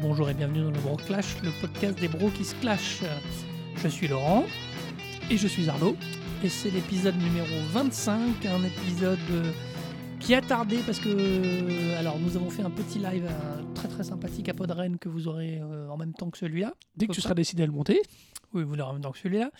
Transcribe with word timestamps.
Bonjour 0.00 0.28
et 0.28 0.34
bienvenue 0.34 0.62
dans 0.62 0.70
le 0.70 0.78
Bro 0.80 0.96
Clash, 0.96 1.36
le 1.42 1.50
podcast 1.60 1.98
des 1.98 2.08
bros 2.08 2.30
qui 2.30 2.44
se 2.44 2.54
clashent. 2.56 3.02
Je 3.76 3.88
suis 3.88 4.08
Laurent 4.08 4.44
Et 5.30 5.36
je 5.36 5.46
suis 5.46 5.68
Arnaud. 5.68 5.96
et 6.42 6.48
c'est 6.48 6.70
l'épisode 6.70 7.16
numéro 7.16 7.46
25, 7.72 8.46
un 8.46 8.64
épisode 8.64 9.18
euh, 9.30 9.52
qui 10.20 10.34
a 10.34 10.40
tardé 10.40 10.78
parce 10.84 10.98
que 10.98 11.08
euh, 11.08 11.98
alors 11.98 12.18
nous 12.18 12.36
avons 12.36 12.50
fait 12.50 12.62
un 12.62 12.70
petit 12.70 12.98
live 12.98 13.26
euh, 13.26 13.62
très 13.74 13.88
très 13.88 14.04
sympathique 14.04 14.48
à 14.48 14.54
Podren 14.54 14.98
que 14.98 15.08
vous 15.08 15.28
aurez 15.28 15.60
en 15.62 15.96
même 15.96 16.12
temps 16.12 16.30
que 16.30 16.38
celui-là. 16.38 16.74
Dès 16.96 17.06
que 17.06 17.12
tu 17.12 17.20
seras 17.20 17.34
décidé 17.34 17.62
à 17.62 17.66
le 17.66 17.72
monter, 17.72 18.00
Oui, 18.54 18.64
vous 18.64 18.74
l'aurez 18.74 18.90
en 18.90 18.94
même 18.94 19.02
temps 19.02 19.12
que 19.12 19.18
celui-là. 19.18 19.50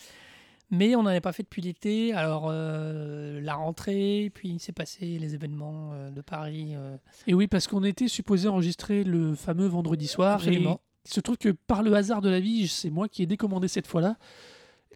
Mais 0.69 0.95
on 0.95 1.03
n'en 1.03 1.09
avait 1.09 1.21
pas 1.21 1.31
fait 1.31 1.43
depuis 1.43 1.61
l'été. 1.61 2.11
Alors, 2.13 2.47
euh, 2.49 3.39
la 3.41 3.55
rentrée, 3.55 4.31
puis 4.33 4.49
il 4.49 4.59
s'est 4.59 4.73
passé 4.73 5.17
les 5.17 5.33
événements 5.33 5.91
euh, 5.93 6.11
de 6.11 6.19
Paris. 6.21 6.73
euh, 6.75 6.97
et 7.25 7.33
oui, 7.33 7.47
parce 7.47 7.67
qu'on 7.67 7.83
était 7.85 8.07
supposé 8.09 8.49
enregistrer 8.49 9.03
le 9.05 9.33
fameux 9.33 9.67
vendredi 9.67 10.07
soir. 10.07 10.35
Absolument. 10.35 10.81
Et 11.05 11.09
il 11.09 11.13
se 11.13 11.19
trouve 11.21 11.37
que 11.37 11.49
par 11.49 11.83
le 11.83 11.93
hasard 11.93 12.19
de 12.21 12.29
la 12.29 12.41
vie, 12.41 12.67
c'est 12.67 12.89
moi 12.89 13.07
qui 13.07 13.23
ai 13.23 13.25
décommandé 13.25 13.69
cette 13.69 13.87
fois-là. 13.87 14.17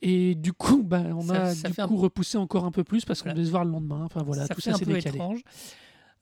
Et 0.02 0.35
du 0.35 0.52
coup, 0.52 0.84
bah, 0.84 1.03
on 1.16 1.21
Ça- 1.21 1.41
a 1.44 1.55
ça 1.55 1.67
du 1.70 1.73
fait 1.73 1.81
un 1.83 1.88
coup 1.88 1.95
repoussé 1.97 2.38
encore 2.38 2.66
un 2.66 2.72
peu 2.72 2.83
plus 2.83 3.05
parce 3.05 3.22
qu'on 3.22 3.30
Voilà. 3.30 3.35
devait 3.35 3.45
se 3.45 3.52
voir 3.52 3.63
le 3.63 3.72
lendemain. 3.72 4.02
Enfin 4.03 4.23
voilà, 4.23 4.47
ça 4.47 4.53
tout 4.55 4.59
fait 4.61 4.72
ça 4.72 4.75
un 4.75 4.80
s'est 4.80 4.85
peu 4.85 4.94
décalé. 4.94 5.16
étrange. 5.16 5.41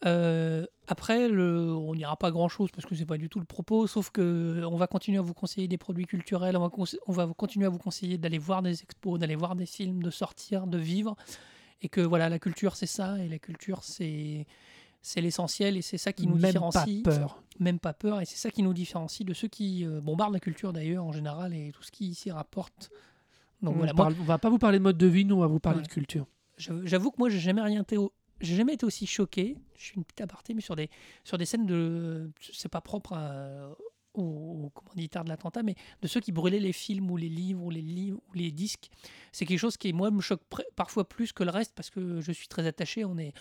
Euh, 0.05 0.65
après, 0.87 1.27
le, 1.27 1.73
on 1.73 1.93
n'ira 1.93 2.15
pas 2.15 2.31
grand-chose 2.31 2.69
parce 2.71 2.85
que 2.85 2.95
c'est 2.95 3.05
pas 3.05 3.17
du 3.17 3.27
tout 3.27 3.39
le 3.39 3.45
propos, 3.45 3.85
sauf 3.85 4.09
que 4.11 4.63
on 4.65 4.77
va 4.77 4.87
continuer 4.87 5.17
à 5.17 5.21
vous 5.21 5.33
conseiller 5.33 5.67
des 5.67 5.77
produits 5.77 6.05
culturels, 6.05 6.55
on 6.55 6.61
va, 6.67 6.71
on 7.07 7.11
va 7.11 7.27
continuer 7.27 7.65
à 7.65 7.69
vous 7.69 7.77
conseiller 7.79 8.17
d'aller 8.17 8.37
voir 8.37 8.61
des 8.61 8.81
expos, 8.81 9.19
d'aller 9.19 9.35
voir 9.35 9.55
des 9.55 9.65
films, 9.65 10.01
de 10.01 10.09
sortir, 10.09 10.67
de 10.67 10.77
vivre, 10.77 11.15
et 11.81 11.89
que 11.89 11.99
voilà, 12.01 12.29
la 12.29 12.39
culture 12.39 12.75
c'est 12.77 12.85
ça, 12.85 13.19
et 13.19 13.27
la 13.27 13.39
culture 13.39 13.83
c'est 13.83 14.47
c'est 15.01 15.21
l'essentiel, 15.21 15.77
et 15.77 15.81
c'est 15.81 15.97
ça 15.97 16.11
qui 16.13 16.27
nous 16.27 16.35
Même 16.35 16.53
pas 16.73 16.85
peur. 17.03 17.41
même 17.59 17.79
pas 17.79 17.93
peur, 17.93 18.19
et 18.21 18.25
c'est 18.25 18.35
ça 18.37 18.51
qui 18.51 18.63
nous 18.63 18.73
différencie 18.73 19.25
de 19.25 19.33
ceux 19.33 19.47
qui 19.49 19.85
euh, 19.85 20.01
bombardent 20.01 20.33
la 20.33 20.39
culture 20.41 20.71
d'ailleurs 20.73 21.05
en 21.05 21.11
général 21.13 21.53
et 21.53 21.71
tout 21.73 21.83
ce 21.83 21.91
qui 21.91 22.13
s'y 22.15 22.31
rapporte. 22.31 22.89
Donc 23.61 23.75
on, 23.75 23.77
voilà, 23.79 23.93
moi, 23.93 24.05
parle- 24.05 24.15
on 24.19 24.23
va 24.25 24.37
pas 24.37 24.49
vous 24.49 24.57
parler 24.59 24.77
de 24.77 24.83
mode 24.83 24.97
de 24.97 25.07
vie, 25.07 25.25
nous 25.25 25.35
on 25.35 25.39
va 25.41 25.47
vous 25.47 25.59
parler 25.59 25.79
Ouais. 25.79 25.85
de 25.85 25.89
culture. 25.89 26.25
j'avoue 26.57 27.11
que 27.11 27.17
moi 27.19 27.29
j'ai 27.29 27.39
jamais 27.39 27.61
rien 27.61 27.81
été, 27.81 27.97
au- 27.97 28.11
j'ai 28.41 28.55
jamais 28.55 28.73
été 28.73 28.85
aussi 28.85 29.05
choqué. 29.07 29.57
Je 29.77 29.83
suis 29.85 29.95
une 29.95 30.03
petite 30.03 30.21
aparté, 30.21 30.53
mais 30.53 30.61
sur 30.61 30.75
des 30.75 30.89
sur 31.23 31.37
des 31.37 31.45
scènes 31.45 31.65
de, 31.65 32.31
c'est 32.53 32.69
pas 32.69 32.81
propre 32.81 33.13
à- 33.13 33.75
aux, 34.15 34.71
commanditaires 34.73 35.23
de 35.23 35.29
l'attentat, 35.29 35.61
mais 35.63 35.75
de 36.01 36.07
ceux 36.07 36.19
qui 36.19 36.31
brûlaient 36.31 36.59
les 36.59 36.73
films 36.73 37.09
ou 37.11 37.15
les 37.17 37.29
livres 37.29 37.63
ou 37.63 37.69
les 37.69 37.81
livres 37.81 38.19
ou 38.29 38.33
les 38.33 38.51
disques. 38.51 38.89
C'est 39.31 39.45
quelque 39.45 39.59
chose 39.59 39.77
qui 39.77 39.93
moi 39.93 40.09
me 40.11 40.19
choque 40.21 40.41
parfois 40.75 41.07
plus 41.07 41.31
que 41.31 41.43
le 41.43 41.51
reste 41.51 41.73
parce 41.75 41.89
que 41.89 42.19
je 42.19 42.31
suis 42.31 42.47
très 42.47 42.65
attaché. 42.65 43.05
On 43.05 43.17
est 43.17 43.33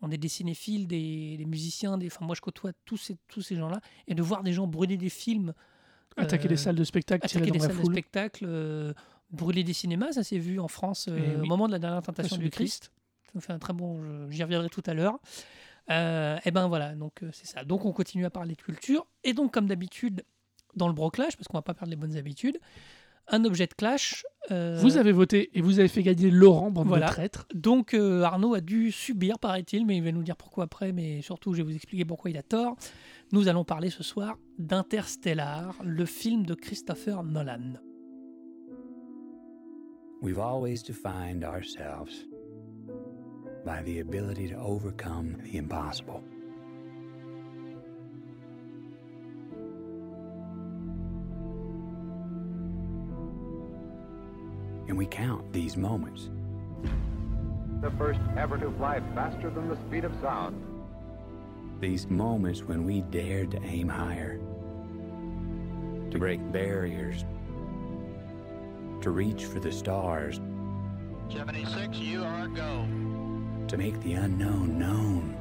on 0.00 0.10
est 0.10 0.18
des 0.18 0.28
cinéphiles, 0.28 0.86
des, 0.86 1.36
des 1.38 1.44
musiciens, 1.46 1.96
des, 1.98 2.06
enfin 2.06 2.24
moi 2.26 2.34
je 2.34 2.40
côtoie 2.42 2.72
tous 2.84 2.96
ces 2.96 3.16
tous 3.28 3.42
ces 3.42 3.56
gens-là 3.56 3.80
et 4.06 4.14
de 4.14 4.22
voir 4.22 4.42
des 4.42 4.52
gens 4.52 4.66
brûler 4.66 4.96
des 4.96 5.08
films 5.10 5.52
Attaquer 6.16 6.46
Euh, 6.46 6.50
les 6.50 6.56
salles 6.56 6.76
de 6.76 6.84
spectacle, 6.84 7.26
attaquer 7.26 7.50
des 7.50 7.58
salles 7.58 7.76
de 7.76 7.84
spectacle, 7.84 8.44
euh, 8.46 8.92
brûler 9.30 9.64
des 9.64 9.72
cinémas, 9.72 10.12
ça 10.12 10.22
s'est 10.22 10.38
vu 10.38 10.60
en 10.60 10.68
France 10.68 11.06
euh, 11.08 11.18
Eh 11.18 11.36
oui. 11.36 11.42
au 11.42 11.46
moment 11.46 11.66
de 11.66 11.72
la 11.72 11.80
dernière 11.80 12.02
tentation 12.02 12.36
du 12.36 12.44
du 12.44 12.50
Christ. 12.50 12.92
Nous 13.34 13.40
fait 13.40 13.52
un 13.52 13.58
très 13.58 13.72
bon, 13.72 14.00
je- 14.02 14.30
j'y 14.30 14.42
reviendrai 14.42 14.68
tout 14.70 14.82
à 14.86 14.94
l'heure. 14.94 15.18
Euh, 15.90 16.38
et 16.44 16.50
ben 16.50 16.66
voilà, 16.68 16.94
donc 16.94 17.22
euh, 17.22 17.28
c'est 17.32 17.46
ça. 17.46 17.64
Donc 17.64 17.84
on 17.84 17.92
continue 17.92 18.24
à 18.24 18.30
parler 18.30 18.54
de 18.54 18.62
culture. 18.62 19.06
Et 19.22 19.32
donc 19.34 19.52
comme 19.52 19.66
d'habitude, 19.66 20.24
dans 20.76 20.88
le 20.88 20.94
broclash, 20.94 21.36
parce 21.36 21.46
qu'on 21.48 21.58
va 21.58 21.62
pas 21.62 21.74
perdre 21.74 21.90
les 21.90 21.96
bonnes 21.96 22.16
habitudes, 22.16 22.58
un 23.28 23.44
objet 23.44 23.66
de 23.66 23.74
clash. 23.74 24.24
euh, 24.50 24.78
Vous 24.80 24.96
avez 24.98 25.12
voté 25.12 25.50
et 25.56 25.62
vous 25.62 25.78
avez 25.78 25.88
fait 25.88 26.02
gagner 26.02 26.30
Laurent, 26.30 26.70
bande 26.70 26.88
Voilà. 26.88 27.06
de 27.06 27.10
traîtres. 27.12 27.46
donc 27.54 27.94
euh, 27.94 28.22
Arnaud 28.22 28.54
a 28.54 28.60
dû 28.60 28.92
subir, 28.92 29.38
paraît-il, 29.38 29.86
mais 29.86 29.96
il 29.96 30.02
va 30.04 30.12
nous 30.12 30.22
dire 30.22 30.36
pourquoi 30.36 30.64
après, 30.64 30.92
mais 30.92 31.22
surtout 31.22 31.52
je 31.54 31.58
vais 31.58 31.62
vous 31.64 31.74
expliquer 31.74 32.04
pourquoi 32.04 32.30
il 32.30 32.36
a 32.36 32.42
tort. 32.42 32.76
Nous 33.32 33.48
allons 33.48 33.64
parler 33.64 33.88
ce 33.90 34.02
soir 34.02 34.36
d'Interstellar, 34.58 35.74
le 35.82 36.04
film 36.06 36.44
de 36.44 36.54
Christopher 36.54 37.22
Nolan. 37.24 37.74
We've 40.22 40.38
always 40.38 40.82
defined 40.82 41.44
ourselves 41.44 42.26
by 43.64 43.82
the 43.82 44.00
ability 44.00 44.48
to 44.48 44.56
overcome 44.56 45.36
the 45.42 45.56
impossible. 45.56 46.22
And 54.86 54.98
we 54.98 55.06
count 55.06 55.52
these 55.52 55.76
moments. 55.76 56.30
the 57.80 57.90
first 57.92 58.20
ever 58.36 58.58
to 58.58 58.70
fly 58.72 59.00
faster 59.14 59.50
than 59.50 59.68
the 59.68 59.76
speed 59.88 60.04
of 60.04 60.12
sound. 60.20 60.60
These 61.80 62.08
moments 62.08 62.62
when 62.62 62.84
we 62.84 63.00
dared 63.02 63.50
to 63.52 63.62
aim 63.62 63.88
higher, 63.88 64.38
to 66.10 66.18
break 66.18 66.40
barriers, 66.52 67.24
to 69.00 69.10
reach 69.10 69.44
for 69.44 69.60
the 69.60 69.72
stars, 69.72 70.40
76, 71.30 71.98
you 71.98 72.22
are 72.22 72.46
go. 72.48 72.86
To 73.68 73.76
make 73.76 74.00
the 74.02 74.14
unknown 74.14 74.78
known. 74.78 75.36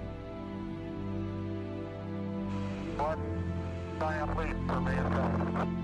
One 2.98 3.20
giant 4.00 4.38
leap 4.38 4.56
for 4.68 4.82
mankind. 4.82 5.78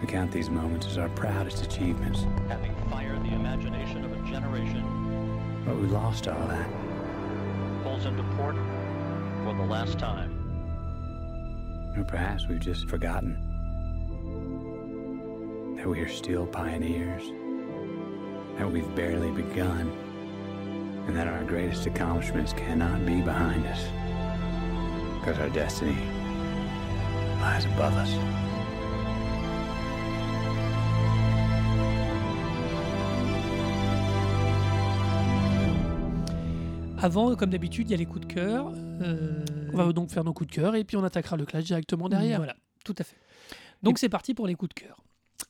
We 0.00 0.06
count 0.06 0.30
these 0.30 0.50
moments 0.50 0.86
as 0.86 0.98
our 0.98 1.08
proudest 1.10 1.64
achievements, 1.64 2.24
having 2.48 2.74
fired 2.90 3.22
the 3.24 3.34
imagination 3.34 4.04
of 4.04 4.12
a 4.12 4.30
generation, 4.30 4.84
but 5.64 5.76
we 5.76 5.86
lost 5.88 6.28
all 6.28 6.46
that. 6.48 6.68
pulls 7.82 8.04
into 8.04 8.22
port 8.34 8.56
for 9.44 9.54
the 9.54 9.64
last 9.64 9.98
time. 9.98 10.32
Or 11.96 12.04
perhaps 12.04 12.46
we've 12.46 12.60
just 12.60 12.88
forgotten 12.88 13.42
that 15.76 15.88
we 15.88 16.00
are 16.00 16.08
still 16.08 16.46
pioneers, 16.46 17.22
that 18.58 18.70
we've 18.70 18.94
barely 18.94 19.30
begun, 19.30 19.90
and 21.06 21.16
that 21.16 21.26
our 21.28 21.44
greatest 21.44 21.86
accomplishments 21.86 22.52
cannot 22.52 23.04
be 23.06 23.20
behind 23.22 23.64
us. 23.66 23.80
Because 25.20 25.38
our 25.38 25.50
destiny 25.50 25.96
lies 27.40 27.64
above 27.66 27.94
us. 27.96 28.10
Avant, 36.98 37.34
comme 37.36 37.50
d'habitude, 37.50 37.88
il 37.88 37.90
y 37.90 37.94
a 37.94 37.98
les 37.98 38.06
coups 38.06 38.26
de 38.26 38.32
cœur. 38.32 38.72
euh, 39.02 39.44
On 39.72 39.76
va 39.76 39.92
donc 39.92 40.10
faire 40.10 40.24
nos 40.24 40.32
coups 40.32 40.48
de 40.50 40.54
cœur 40.54 40.74
et 40.74 40.84
puis 40.84 40.96
on 40.96 41.04
attaquera 41.04 41.36
le 41.36 41.44
clash 41.44 41.64
directement 41.64 42.08
derrière. 42.08 42.38
Voilà, 42.38 42.56
tout 42.84 42.94
à 42.98 43.04
fait. 43.04 43.16
Donc 43.82 43.98
c'est 43.98 44.08
parti 44.08 44.32
pour 44.34 44.46
les 44.46 44.54
coups 44.54 44.74
de 44.74 44.80
cœur. 44.80 44.96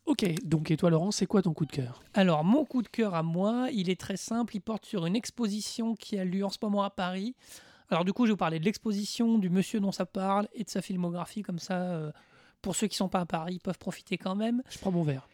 Ok, 0.06 0.24
donc 0.44 0.70
et 0.70 0.76
toi 0.76 0.91
Laurent, 0.91 1.10
c'est 1.10 1.26
quoi 1.26 1.42
ton 1.42 1.52
coup 1.52 1.66
de 1.66 1.72
cœur? 1.72 2.02
Alors, 2.14 2.44
mon 2.44 2.64
coup 2.64 2.82
de 2.82 2.88
cœur 2.88 3.14
à 3.14 3.22
moi, 3.22 3.69
il 3.72 3.91
est 3.91 4.00
très 4.00 4.16
simple. 4.16 4.56
Il 4.56 4.60
porte 4.60 4.84
sur 4.86 5.06
une 5.06 5.16
exposition 5.16 5.94
qui 5.94 6.19
a 6.19 6.24
lieu 6.24 6.44
en 6.44 6.50
ce 6.50 6.58
moment 6.62 6.82
à 6.82 6.91
Paris. 6.91 7.34
Alors, 7.91 8.04
du 8.04 8.12
coup, 8.12 8.25
je 8.25 8.30
vais 8.30 8.32
vous 8.32 8.36
parler 8.36 8.58
de 8.58 8.64
l'exposition, 8.64 9.38
du 9.38 9.50
monsieur 9.50 9.80
dont 9.80 9.92
ça 9.92 10.06
parle 10.06 10.48
et 10.54 10.64
de 10.64 10.70
sa 10.70 10.82
filmographie. 10.82 11.42
Comme 11.42 11.58
ça, 11.58 11.80
euh, 11.82 12.10
pour 12.62 12.75
ceux 12.75 12.86
qui 12.88 12.94
ne 12.94 12.98
sont 12.98 13.08
pas 13.08 13.20
à 13.20 13.26
Paris, 13.26 13.54
ils 13.54 13.60
peuvent 13.60 13.78
profiter 13.78 14.19
quand 14.19 14.34
même. 14.34 14.62
Je 14.70 14.78
prends 14.78 14.91
mon 14.92 15.02
verre. 15.02 15.28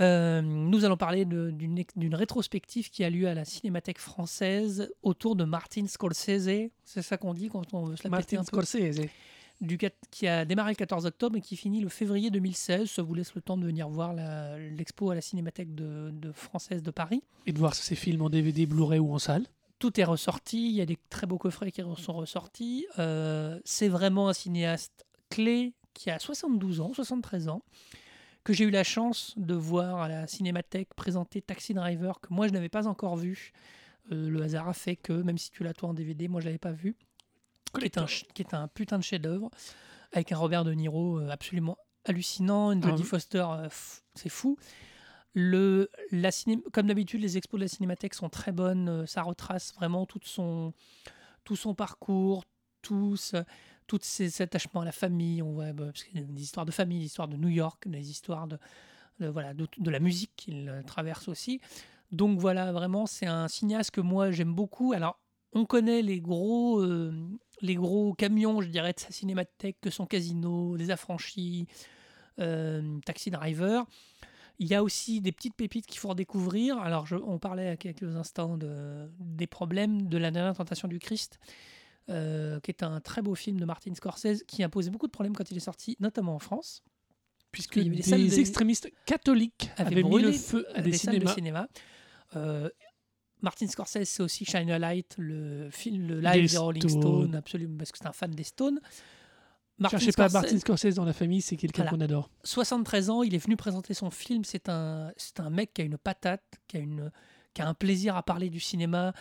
Euh, 0.00 0.40
nous 0.42 0.84
allons 0.84 0.96
parler 0.96 1.24
d'une 1.24 2.14
rétrospective 2.14 2.88
qui 2.90 3.02
a 3.02 3.10
lieu 3.10 3.26
à 3.28 3.34
la 3.34 3.44
Cinémathèque 3.44 3.98
française 3.98 4.92
autour 5.02 5.34
de 5.34 5.44
Martin 5.44 5.86
Scorsese. 5.86 6.70
C'est 6.84 7.02
ça 7.02 7.16
qu'on 7.16 7.34
dit 7.34 7.48
quand 7.48 7.74
on 7.74 7.84
veut 7.84 7.96
se 7.96 8.04
la 8.04 8.10
Martin 8.10 8.36
un 8.36 8.40
peu? 8.40 8.46
Scorsese. 8.46 9.08
Du, 9.60 9.78
qui 10.10 10.26
a 10.26 10.44
démarré 10.44 10.72
le 10.72 10.76
14 10.76 11.06
octobre 11.06 11.36
et 11.36 11.40
qui 11.40 11.56
finit 11.56 11.80
le 11.80 11.88
février 11.88 12.30
2016. 12.30 12.90
Ça 12.90 13.02
vous 13.02 13.14
laisse 13.14 13.34
le 13.34 13.40
temps 13.40 13.56
de 13.56 13.64
venir 13.64 13.88
voir 13.88 14.14
l'expo 14.14 15.10
à 15.10 15.14
la 15.14 15.20
Cinémathèque 15.20 15.74
de, 15.74 16.10
de 16.12 16.32
française 16.32 16.82
de 16.82 16.90
Paris. 16.90 17.22
Et 17.46 17.52
de 17.52 17.58
voir 17.58 17.74
ces 17.74 17.94
films 17.94 18.22
en 18.22 18.30
DVD, 18.30 18.66
Blu-ray 18.66 18.98
ou 18.98 19.12
en 19.12 19.18
salle. 19.18 19.46
Tout 19.78 20.00
est 20.00 20.04
ressorti, 20.04 20.70
il 20.70 20.74
y 20.74 20.80
a 20.80 20.86
des 20.86 20.98
très 21.08 21.26
beaux 21.26 21.38
coffrets 21.38 21.70
qui 21.70 21.82
sont 21.96 22.12
ressortis. 22.12 22.86
Euh, 22.98 23.60
c'est 23.64 23.88
vraiment 23.88 24.28
un 24.28 24.32
cinéaste 24.32 25.06
clé 25.30 25.74
qui 25.94 26.10
a 26.10 26.18
72 26.18 26.80
ans, 26.80 26.92
73 26.94 27.48
ans, 27.48 27.62
que 28.44 28.52
j'ai 28.52 28.64
eu 28.64 28.70
la 28.70 28.84
chance 28.84 29.34
de 29.36 29.54
voir 29.54 30.00
à 30.00 30.08
la 30.08 30.26
Cinémathèque 30.26 30.94
présenter 30.94 31.42
Taxi 31.42 31.74
Driver, 31.74 32.20
que 32.20 32.32
moi 32.32 32.48
je 32.48 32.52
n'avais 32.52 32.68
pas 32.68 32.88
encore 32.88 33.16
vu. 33.16 33.52
Euh, 34.10 34.28
le 34.30 34.42
hasard 34.42 34.68
a 34.68 34.72
fait 34.72 34.96
que, 34.96 35.12
même 35.12 35.38
si 35.38 35.50
tu 35.50 35.62
l'as 35.62 35.74
toi 35.74 35.90
en 35.90 35.94
DVD, 35.94 36.28
moi 36.28 36.40
je 36.40 36.46
l'avais 36.46 36.58
pas 36.58 36.72
vu. 36.72 36.96
Qui 37.74 37.84
est, 37.84 37.98
un, 37.98 38.06
qui 38.34 38.42
est 38.42 38.54
un 38.54 38.68
putain 38.68 38.98
de 38.98 39.02
chef-d'œuvre, 39.04 39.50
avec 40.12 40.32
un 40.32 40.36
Robert 40.36 40.64
De 40.64 40.72
Niro 40.72 41.18
euh, 41.20 41.28
absolument 41.30 41.76
hallucinant, 42.04 42.72
une 42.72 42.80
Ah 42.84 42.88
Jodie 42.88 43.02
oui. 43.02 43.08
Foster, 43.08 43.44
euh, 43.48 43.68
c'est 44.14 44.28
fou. 44.30 44.56
Le, 45.34 45.90
la 46.10 46.30
ciné- 46.30 46.62
comme 46.72 46.86
d'habitude, 46.86 47.20
les 47.20 47.36
expos 47.36 47.58
de 47.58 47.64
la 47.64 47.68
Cinémathèque 47.68 48.14
sont 48.14 48.28
très 48.28 48.52
bonnes. 48.52 48.88
euh, 48.88 49.06
Ça 49.06 49.22
retrace 49.22 49.74
vraiment 49.74 50.06
tout 50.06 50.18
son, 50.24 50.72
tout 51.44 51.56
son 51.56 51.74
parcours, 51.74 52.44
tout, 52.82 53.16
ce- 53.16 53.44
tout 53.86 53.98
ses 54.02 54.42
attachements 54.42 54.80
à 54.80 54.84
la 54.84 54.92
famille. 54.92 55.42
On 55.42 55.52
voit 55.52 55.72
bah, 55.72 55.84
parce 55.86 56.04
qu'il 56.04 56.18
y 56.18 56.22
a 56.22 56.24
des 56.26 56.42
histoires 56.42 56.66
de 56.66 56.72
famille, 56.72 57.00
des 57.00 57.06
histoires 57.06 57.28
de 57.28 57.36
New 57.36 57.48
York, 57.48 57.86
des 57.86 58.10
histoires 58.10 58.48
de, 58.48 58.58
de, 59.20 59.28
voilà, 59.28 59.52
de, 59.54 59.68
de 59.76 59.90
la 59.90 60.00
musique 60.00 60.32
qu'il 60.36 60.82
traverse 60.86 61.28
aussi. 61.28 61.60
Donc 62.10 62.38
voilà, 62.40 62.72
vraiment, 62.72 63.04
c'est 63.06 63.26
un 63.26 63.48
cinéaste 63.48 63.90
que 63.90 64.00
moi 64.00 64.30
j'aime 64.30 64.54
beaucoup. 64.54 64.92
Alors, 64.94 65.20
on 65.52 65.66
connaît 65.66 66.02
les 66.02 66.20
gros, 66.20 66.80
euh, 66.80 67.12
les 67.60 67.74
gros 67.74 68.14
camions, 68.14 68.60
je 68.60 68.68
dirais, 68.68 68.92
de 68.92 69.00
sa 69.00 69.10
cinémathèque 69.10 69.76
que 69.80 69.90
son 69.90 70.06
Casino, 70.06 70.76
Les 70.76 70.90
Affranchis, 70.90 71.66
euh, 72.38 72.98
Taxi 73.04 73.30
Driver. 73.30 73.84
Il 74.60 74.66
y 74.66 74.74
a 74.74 74.82
aussi 74.82 75.20
des 75.20 75.30
petites 75.32 75.54
pépites 75.54 75.86
qu'il 75.86 75.98
faut 76.00 76.08
redécouvrir. 76.08 76.78
Alors, 76.78 77.06
je- 77.06 77.14
on 77.16 77.38
parlait 77.38 77.68
à 77.68 77.76
quelques 77.76 78.16
instants 78.16 78.56
de, 78.56 79.08
des 79.20 79.46
problèmes 79.46 80.08
de 80.08 80.18
la 80.18 80.30
dernière 80.30 80.54
tentation 80.56 80.88
du 80.88 80.98
Christ, 80.98 81.38
euh, 82.08 82.58
qui 82.60 82.70
est 82.70 82.82
un 82.82 83.00
très 83.00 83.22
beau 83.22 83.34
film 83.34 83.60
de 83.60 83.64
Martin 83.64 83.94
Scorsese 83.94 84.42
qui 84.48 84.62
a 84.62 84.68
posé 84.68 84.90
beaucoup 84.90 85.06
de 85.06 85.12
problèmes 85.12 85.36
quand 85.36 85.50
il 85.50 85.56
est 85.56 85.60
sorti, 85.60 85.96
notamment 86.00 86.34
en 86.34 86.38
France. 86.40 86.82
Puisque 87.52 87.76
il 87.76 87.94
y 87.94 88.12
avait 88.12 88.22
des 88.24 88.40
extrémistes 88.40 88.90
catholiques 89.06 89.70
avaient 89.76 89.96
mis 89.96 90.02
brûlé 90.02 90.26
le 90.26 90.32
feu 90.32 90.66
à 90.74 90.82
des, 90.82 90.90
des 90.90 90.96
salles 90.98 91.14
de 91.18 91.26
cinémas. 91.26 91.34
cinéma. 91.34 91.68
Euh, 92.36 92.68
Martin 93.42 93.66
Scorsese, 93.68 94.04
c'est 94.04 94.22
aussi 94.22 94.44
Shine 94.44 94.70
a 94.70 94.78
Light, 94.78 95.14
le 95.18 95.68
film, 95.70 96.06
le 96.08 96.20
live 96.20 96.42
Des 96.42 96.48
des, 96.48 96.56
Rolling 96.58 96.88
Stones. 96.88 97.00
Stones, 97.02 97.34
absolument, 97.36 97.76
parce 97.78 97.92
que 97.92 97.98
c'est 97.98 98.06
un 98.08 98.12
fan 98.12 98.30
des 98.32 98.42
Stones. 98.44 98.80
Martin 99.78 99.98
Cherchez 99.98 100.12
pas 100.12 100.26
Scorsese- 100.26 100.32
Martin 100.32 100.58
Scorsese 100.58 100.94
dans 100.96 101.04
la 101.04 101.12
famille, 101.12 101.40
c'est 101.40 101.56
quelqu'un 101.56 101.82
Voilà. 101.84 101.96
qu'on 101.96 102.00
adore. 102.00 102.30
73 102.42 103.10
ans, 103.10 103.22
il 103.22 103.34
est 103.34 103.38
venu 103.38 103.56
présenter 103.56 103.94
son 103.94 104.10
film. 104.10 104.42
C'est 104.44 104.68
un, 104.68 105.12
c'est 105.16 105.38
un 105.38 105.50
mec 105.50 105.72
qui 105.72 105.82
a 105.82 105.84
une 105.84 105.98
patate, 105.98 106.42
qui 106.66 106.78
a, 106.78 106.80
une, 106.80 107.12
qui 107.54 107.62
a 107.62 107.68
un 107.68 107.74
plaisir 107.74 108.16
à 108.16 108.24
parler 108.24 108.50
du 108.50 108.58
cinéma, 108.58 109.12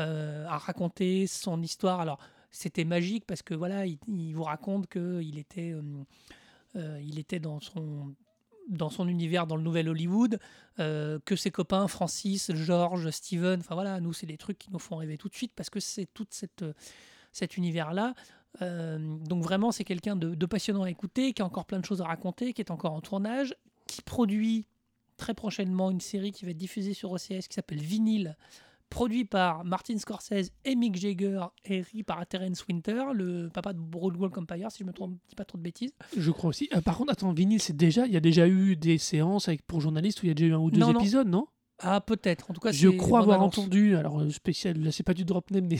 euh, 0.00 0.46
à 0.48 0.58
raconter 0.58 1.26
son 1.26 1.62
histoire. 1.62 2.00
Alors, 2.00 2.18
c'était 2.50 2.84
magique 2.84 3.24
parce 3.26 3.40
que 3.40 3.54
voilà, 3.54 3.86
il, 3.86 3.98
il 4.08 4.34
vous 4.34 4.42
raconte 4.44 4.86
qu'il 4.86 5.38
était, 5.38 5.70
euh, 5.72 5.80
euh, 6.76 7.00
il 7.02 7.18
était 7.18 7.40
dans 7.40 7.60
son 7.60 8.14
dans 8.68 8.90
son 8.90 9.08
univers 9.08 9.46
dans 9.46 9.56
le 9.56 9.62
nouvel 9.62 9.88
Hollywood, 9.88 10.38
euh, 10.78 11.18
que 11.24 11.36
ses 11.36 11.50
copains 11.50 11.88
Francis, 11.88 12.52
George, 12.54 13.10
Steven, 13.10 13.60
enfin 13.60 13.74
voilà, 13.74 14.00
nous 14.00 14.12
c'est 14.12 14.26
des 14.26 14.38
trucs 14.38 14.58
qui 14.58 14.70
nous 14.70 14.78
font 14.78 14.96
rêver 14.96 15.18
tout 15.18 15.28
de 15.28 15.34
suite 15.34 15.52
parce 15.54 15.70
que 15.70 15.80
c'est 15.80 16.06
tout 16.12 16.26
cette, 16.30 16.64
cet 17.32 17.56
univers-là. 17.56 18.14
Euh, 18.60 18.98
donc 19.18 19.42
vraiment, 19.42 19.72
c'est 19.72 19.84
quelqu'un 19.84 20.16
de, 20.16 20.34
de 20.34 20.46
passionnant 20.46 20.82
à 20.82 20.90
écouter, 20.90 21.32
qui 21.32 21.42
a 21.42 21.44
encore 21.44 21.64
plein 21.64 21.80
de 21.80 21.84
choses 21.84 22.02
à 22.02 22.06
raconter, 22.06 22.52
qui 22.52 22.60
est 22.60 22.70
encore 22.70 22.92
en 22.92 23.00
tournage, 23.00 23.54
qui 23.86 24.02
produit 24.02 24.66
très 25.16 25.34
prochainement 25.34 25.90
une 25.90 26.00
série 26.00 26.32
qui 26.32 26.44
va 26.44 26.50
être 26.50 26.58
diffusée 26.58 26.94
sur 26.94 27.12
OCS 27.12 27.46
qui 27.48 27.54
s'appelle 27.54 27.80
Vinyl, 27.80 28.36
produit 28.92 29.24
par 29.24 29.64
Martin 29.64 29.96
Scorsese 29.98 30.50
et 30.64 30.76
Mick 30.76 30.96
Jagger, 30.96 31.40
et 31.64 31.78
écrit 31.78 32.02
par 32.02 32.24
Terence 32.26 32.64
Winter, 32.66 33.04
le 33.14 33.48
papa 33.48 33.72
de 33.72 33.78
Broadwalk 33.78 34.36
Empire, 34.36 34.70
si 34.70 34.80
je 34.80 34.84
me 34.84 34.92
trompe, 34.92 35.14
dis 35.28 35.34
pas 35.34 35.44
trop 35.44 35.58
de 35.58 35.62
bêtises. 35.62 35.92
Je 36.16 36.30
crois 36.30 36.50
aussi. 36.50 36.68
Euh, 36.74 36.80
par 36.80 36.98
contre, 36.98 37.12
attends, 37.12 37.32
vinyle, 37.32 37.60
c'est 37.60 37.76
déjà. 37.76 38.06
Il 38.06 38.12
y 38.12 38.16
a 38.16 38.20
déjà 38.20 38.46
eu 38.46 38.76
des 38.76 38.98
séances 38.98 39.48
avec, 39.48 39.62
pour 39.66 39.80
journalistes 39.80 40.22
où 40.22 40.26
il 40.26 40.28
y 40.28 40.32
a 40.32 40.34
déjà 40.34 40.48
eu 40.48 40.54
un 40.54 40.58
ou 40.58 40.70
deux 40.70 40.78
Non, 40.80 40.92
non. 40.92 41.00
épisodes, 41.00 41.26
non? 41.28 41.46
Ah, 41.84 42.00
peut-être. 42.00 42.50
En 42.50 42.54
tout 42.54 42.60
cas, 42.60 42.70
Je 42.70 42.88
crois 42.88 43.20
avoir 43.20 43.42
entendu. 43.42 43.96
Alors, 43.96 44.20
euh, 44.20 44.30
spécial, 44.30 44.78
là, 44.78 44.92
c'est 44.92 45.02
pas 45.02 45.14
du 45.14 45.24
drop 45.24 45.50
name, 45.50 45.66
mais 45.68 45.78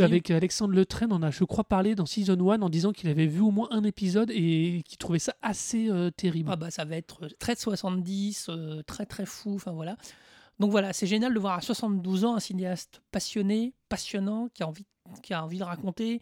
avec 0.00 0.30
Alexandre 0.30 0.72
Le 0.74 0.86
Train, 0.86 1.08
on 1.10 1.22
a, 1.22 1.30
je 1.30 1.44
crois, 1.44 1.64
parlé 1.64 1.94
dans 1.94 2.06
Season 2.06 2.38
1 2.50 2.62
en 2.62 2.70
disant 2.70 2.92
qu'il 2.92 3.10
avait 3.10 3.26
vu 3.26 3.40
au 3.40 3.50
moins 3.50 3.68
un 3.70 3.84
épisode 3.84 4.30
et 4.30 4.82
qu'il 4.86 4.96
trouvait 4.98 5.18
ça 5.18 5.34
assez 5.42 5.90
euh, 5.90 6.10
terrible. 6.10 6.48
Ah 6.50 6.56
bah 6.56 6.70
ça 6.70 6.84
va 6.84 6.96
être 6.96 7.28
très 7.38 7.54
de 7.54 7.58
70, 7.60 8.46
euh, 8.48 8.82
très 8.86 9.04
très 9.04 9.26
fou, 9.26 9.54
enfin 9.56 9.72
voilà. 9.72 9.96
Donc 10.58 10.70
voilà, 10.70 10.92
c'est 10.92 11.06
génial 11.06 11.34
de 11.34 11.38
voir 11.38 11.54
à 11.54 11.60
72 11.60 12.24
ans 12.24 12.36
un 12.36 12.40
cinéaste 12.40 13.02
passionné, 13.12 13.74
passionnant, 13.88 14.48
qui 14.54 14.62
a 14.62 14.68
envie, 14.68 14.86
qui 15.22 15.34
a 15.34 15.44
envie 15.44 15.58
de 15.58 15.64
raconter, 15.64 16.20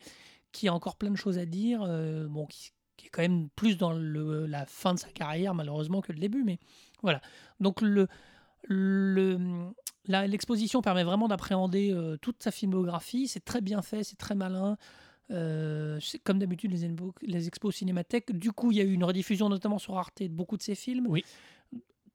qui 0.53 0.69
a 0.69 0.75
encore 0.75 0.97
plein 0.97 1.11
de 1.11 1.17
choses 1.17 1.39
à 1.39 1.47
dire, 1.47 1.83
euh, 1.83 2.27
bon, 2.29 2.47
qui, 2.47 2.73
est 3.05 3.09
quand 3.11 3.23
même 3.23 3.49
plus 3.51 3.77
dans 3.77 3.93
la 3.93 4.67
fin 4.67 4.95
de 4.95 4.99
sa 4.99 5.09
carrière 5.09 5.55
malheureusement 5.55 6.01
que 6.01 6.13
le 6.13 6.19
début, 6.19 6.43
mais 6.43 6.59
voilà. 7.03 7.21
Donc 7.61 7.83
l'exposition 10.09 10.81
permet 10.81 11.05
vraiment 11.05 11.29
d'appréhender 11.29 11.93
euh, 11.93 12.17
toute 12.17 12.43
sa 12.43 12.51
filmographie, 12.51 13.29
c'est 13.29 13.45
très 13.45 13.61
bien 13.61 13.83
fait, 13.83 14.05
c'est 14.05 14.17
très 14.17 14.35
malin. 14.35 14.77
Euh, 15.31 15.99
comme 16.23 16.39
d'habitude 16.39 16.73
les 17.23 17.47
expos 17.49 17.75
cinémathèques. 17.75 18.31
Du 18.33 18.53
coup, 18.53 18.73
il 18.73 18.77
y 18.77 18.81
a 18.83 18.85
eu 18.85 18.93
une 18.93 19.05
rediffusion 19.05 19.49
notamment 19.49 19.79
sur 19.79 19.97
Arte 19.97 20.23
de 20.23 20.29
beaucoup 20.29 20.59
de 20.59 20.63
ses 20.63 20.75
films. 20.75 21.07
Oui. 21.09 21.25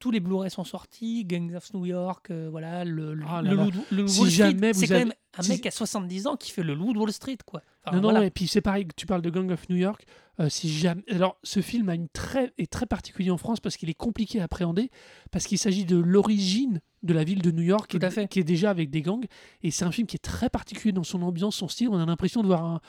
Tous 0.00 0.10
les 0.10 0.18
Blu-ray 0.20 0.50
sont 0.50 0.64
sortis, 0.64 1.24
Gangs 1.24 1.54
of 1.54 1.72
New 1.74 1.86
York, 1.86 2.30
euh, 2.30 2.48
voilà, 2.50 2.84
le, 2.84 3.14
le, 3.14 3.24
Ah 3.28 3.42
là 3.42 3.50
le 3.50 3.56
là. 3.56 3.64
loup 3.64 3.70
de- 3.70 3.76
le 3.96 4.02
loup 4.02 4.08
Si 4.08 4.20
Wall 4.20 4.30
Street. 4.30 4.72
C'est 4.72 4.86
quand 4.88 4.94
avez- 4.94 5.04
même 5.04 5.14
un 5.38 5.42
si- 5.42 5.50
mec 5.50 5.66
à 5.66 5.70
70 5.70 6.26
ans 6.26 6.36
qui 6.36 6.50
fait 6.50 6.62
le 6.64 6.74
loup 6.74 6.92
de 6.92 6.98
Wall 6.98 7.12
Street, 7.12 7.38
quoi. 7.46 7.62
Enfin, 7.84 7.96
non, 7.96 8.02
non, 8.02 8.10
voilà. 8.10 8.26
et 8.26 8.30
puis 8.30 8.48
c'est 8.48 8.60
pareil, 8.60 8.86
tu 8.96 9.06
parles 9.06 9.22
de 9.22 9.30
Gang 9.30 9.50
of 9.52 9.68
New 9.68 9.76
York. 9.76 10.04
euh, 10.40 10.48
si 10.48 10.70
jamais... 10.70 11.02
Alors, 11.10 11.36
ce 11.42 11.60
film 11.60 11.90
a 11.90 11.94
une 11.94 12.08
très, 12.08 12.50
est 12.56 12.70
très 12.72 12.86
particulier 12.86 13.30
en 13.30 13.36
France 13.36 13.60
parce 13.60 13.76
qu'il 13.76 13.90
est 13.90 13.94
compliqué 13.94 14.40
à 14.40 14.44
appréhender, 14.44 14.90
parce 15.30 15.46
qu'il 15.46 15.58
s'agit 15.58 15.84
de 15.84 15.98
l'origine 15.98 16.80
de 17.02 17.12
la 17.12 17.24
ville 17.24 17.42
de 17.42 17.50
New 17.50 17.62
York, 17.62 17.94
est- 17.94 18.28
qui 18.28 18.40
est 18.40 18.44
déjà 18.44 18.70
avec 18.70 18.88
des 18.88 19.02
gangs. 19.02 19.26
Et 19.62 19.70
c'est 19.70 19.84
un 19.84 19.92
film 19.92 20.06
qui 20.06 20.16
est 20.16 20.24
très 20.24 20.48
particulier 20.48 20.92
dans 20.92 21.02
son 21.04 21.20
ambiance, 21.20 21.56
son 21.56 21.68
style. 21.68 21.90
On 21.90 21.98
a 21.98 22.06
l'impression 22.06 22.40
de 22.40 22.46
voir 22.46 22.64
un, 22.64 22.80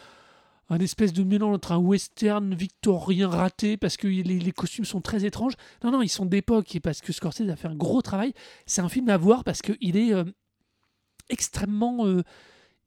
un 0.74 0.80
espèce 0.80 1.12
de 1.14 1.24
mélange 1.24 1.54
entre 1.56 1.74
un 1.74 1.78
western 1.78 2.56
victorien 2.56 3.28
raté, 3.28 3.76
parce 3.78 3.98
que 3.98 4.08
les, 4.08 4.24
les 4.24 4.52
costumes 4.54 4.86
sont 4.86 5.02
très 5.02 5.26
étranges. 5.26 5.54
Non, 5.84 5.92
non, 5.92 6.02
ils 6.02 6.08
sont 6.10 6.26
d'époque, 6.26 6.74
et 6.76 6.80
parce 6.80 7.02
que 7.02 7.12
Scorsese 7.12 7.50
a 7.50 7.56
fait 7.58 7.68
un 7.68 7.76
gros 7.76 8.02
travail. 8.02 8.34
C'est 8.66 8.82
un 8.82 8.88
film 8.90 9.10
à 9.10 9.18
voir 9.18 9.44
parce 9.44 9.62
qu'il 9.62 9.98
est 9.98 10.14
euh, 10.14 10.24
extrêmement... 11.30 12.06
euh, 12.08 12.24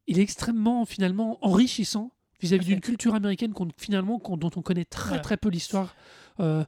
il 0.06 0.18
est 0.18 0.22
extrêmement 0.22 0.84
finalement 0.84 1.38
enrichissant 1.42 2.10
vis-à-vis 2.40 2.66
d'une 2.66 2.80
culture 2.80 3.14
américaine 3.14 3.52
qu'on, 3.54 3.68
finalement 3.78 4.18
qu'on- 4.18 4.36
dont 4.36 4.50
on 4.56 4.60
connaît 4.62 4.84
très 4.84 5.20
très 5.20 5.36
peu 5.38 5.48
l'histoire. 5.48 5.94
Euh, 6.40 6.64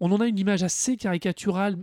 on 0.00 0.12
en 0.12 0.20
a 0.20 0.26
une 0.28 0.38
image 0.38 0.62
assez 0.62 0.96
caricaturale, 0.96 1.76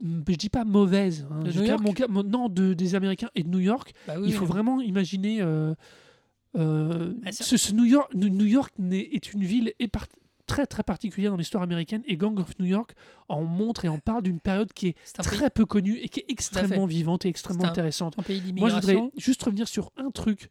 je 0.00 0.34
dis 0.36 0.48
pas 0.48 0.64
mauvaise, 0.64 1.26
hein, 1.30 1.40
De 1.42 1.82
mon 1.82 1.92
mon- 2.08 2.22
non 2.22 2.48
de, 2.48 2.72
des 2.72 2.94
Américains 2.94 3.30
et 3.34 3.42
de 3.42 3.48
New 3.48 3.58
York. 3.58 3.92
Bah 4.06 4.14
oui, 4.18 4.28
Il 4.28 4.32
faut 4.32 4.44
oui. 4.44 4.50
vraiment 4.50 4.80
imaginer 4.80 5.40
euh, 6.58 7.14
Ah, 7.24 7.32
ça- 7.32 7.44
ce, 7.44 7.56
ce 7.56 7.72
New 7.72 7.84
York. 7.84 8.12
New 8.14 8.44
York 8.46 8.72
n'est- 8.78 9.08
est 9.12 9.32
une 9.32 9.44
ville 9.44 9.72
très 10.46 10.66
très 10.66 10.82
particulière 10.82 11.30
dans 11.30 11.36
l'histoire 11.36 11.62
américaine 11.62 12.02
et 12.06 12.16
Gang 12.16 12.38
of 12.40 12.58
New 12.58 12.64
York 12.66 12.94
en 13.28 13.44
montre 13.44 13.84
et 13.84 13.88
en 13.88 13.98
parle 13.98 14.22
d'une 14.22 14.40
période 14.40 14.72
qui 14.72 14.88
est 14.88 14.96
un 15.18 15.22
pays, 15.22 15.38
très 15.38 15.50
peu 15.50 15.66
connue 15.66 15.98
et 15.98 16.08
qui 16.08 16.20
est 16.20 16.26
extrêmement 16.28 16.86
vivante 16.86 17.26
et 17.26 17.28
extrêmement 17.28 17.64
un- 17.64 17.68
intéressante. 17.68 18.14
un 18.18 18.22
pays 18.22 18.40
Moi, 18.56 18.70
je 18.70 18.74
voudrais 18.76 18.98
juste 19.18 19.42
revenir 19.42 19.68
sur 19.68 19.92
un 19.98 20.10
truc. 20.10 20.48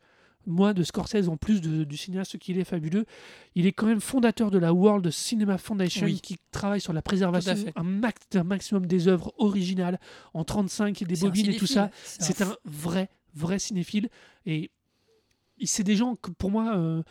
Moi, 0.49 0.73
de 0.73 0.81
Scorsese, 0.83 1.27
en 1.27 1.35
plus 1.35 1.59
de- 1.59 1.83
du 1.83 1.97
cinéaste 1.97 2.37
qu'il 2.37 2.57
est 2.57 2.63
fabuleux, 2.63 3.05
il 3.55 3.65
est 3.65 3.73
quand 3.73 3.85
même 3.87 3.99
fondateur 3.99 4.49
de 4.49 4.57
la 4.57 4.71
World 4.71 5.09
Cinema 5.11 5.57
Foundation 5.57 6.05
Oui. 6.05 6.21
qui 6.21 6.37
travaille 6.51 6.79
sur 6.79 6.93
la 6.93 7.01
préservation 7.01 7.53
un, 7.75 7.83
max, 7.83 8.21
d'un 8.31 8.45
maximum 8.45 8.85
des 8.85 9.09
œuvres 9.09 9.33
originales 9.39 9.99
en 10.33 10.45
35 10.45 11.01
et 11.01 11.05
des 11.05 11.23
un 11.25 11.27
bobines 11.27 11.49
et 11.49 11.57
tout 11.57 11.67
ça. 11.67 11.89
C'est 12.05 12.41
un 12.41 12.55
vrai, 12.63 13.09
vrai 13.33 13.59
cinéphile. 13.59 14.07
Et 14.45 14.71
c'est 15.65 15.83
des 15.83 15.95
gens 15.95 16.15
que, 16.15 16.29
pour 16.31 16.51
moi, 16.51 16.77
euh, 16.77 17.01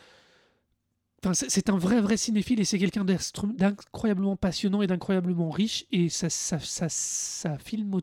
c'est 1.33 1.69
un 1.69 1.77
vrai, 1.77 1.99
vrai 1.99 2.15
cinéphile 2.15 2.59
et 2.59 2.63
c'est 2.65 2.79
quelqu'un 2.79 3.03
d'incroyablement 3.03 4.35
passionnant 4.37 4.81
et 4.81 4.87
d'incroyablement 4.87 5.49
riche. 5.49 5.85
Et 5.91 6.09
sa, 6.09 6.29
sa 6.29 6.57
filmo- 7.57 8.01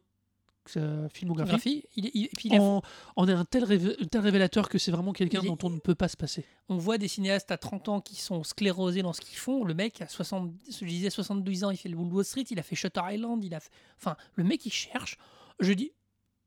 sa 0.67 1.09
filmographie 1.11 1.51
Graphie, 1.51 1.85
il 1.97 2.11
il- 2.15 2.29
il 2.45 2.59
en, 2.61 2.83
en 3.17 3.29
est 3.29 3.33
un 3.33 3.45
tel, 3.45 3.65
révé- 3.65 3.97
un 4.03 4.07
tel 4.07 4.21
révélateur 4.23 4.69
que 4.71 4.79
c'est 4.79 4.91
vraiment 4.91 5.13
quelqu'un 5.13 5.41
dont 5.49 5.59
on 5.63 5.71
ne 5.71 5.79
peut 5.79 5.95
pas 5.95 6.09
se 6.09 6.17
passer. 6.17 6.45
on 6.71 6.77
voit 6.79 6.97
des 6.99 7.07
cinéastes 7.09 7.51
à 7.51 7.59
30 7.59 7.89
ans 7.91 8.01
qui 8.01 8.17
sont 8.17 8.43
sclérosés 8.43 9.03
dans 9.03 9.13
ce 9.13 9.21
qu'ils 9.21 9.37
font. 9.39 9.65
Le 9.65 9.75
mec, 9.75 10.01
à 10.01 10.09
60, 10.09 10.53
je 10.71 10.85
disais 10.87 11.11
72 11.11 11.65
ans, 11.65 11.71
il 11.71 11.77
fait 11.77 11.91
le 11.91 11.97
Wall 11.97 12.25
Street, 12.25 12.45
il 12.51 12.59
a 12.59 12.63
fait 12.63 12.75
Shutter 12.77 13.01
Island, 13.11 13.45
il 13.45 13.55
a 13.55 13.61
fait... 13.61 13.71
Enfin, 13.99 14.17
le 14.35 14.45
mec, 14.45 14.65
il 14.67 14.73
cherche. 14.73 15.19
Je 15.61 15.73
dis... 15.75 15.93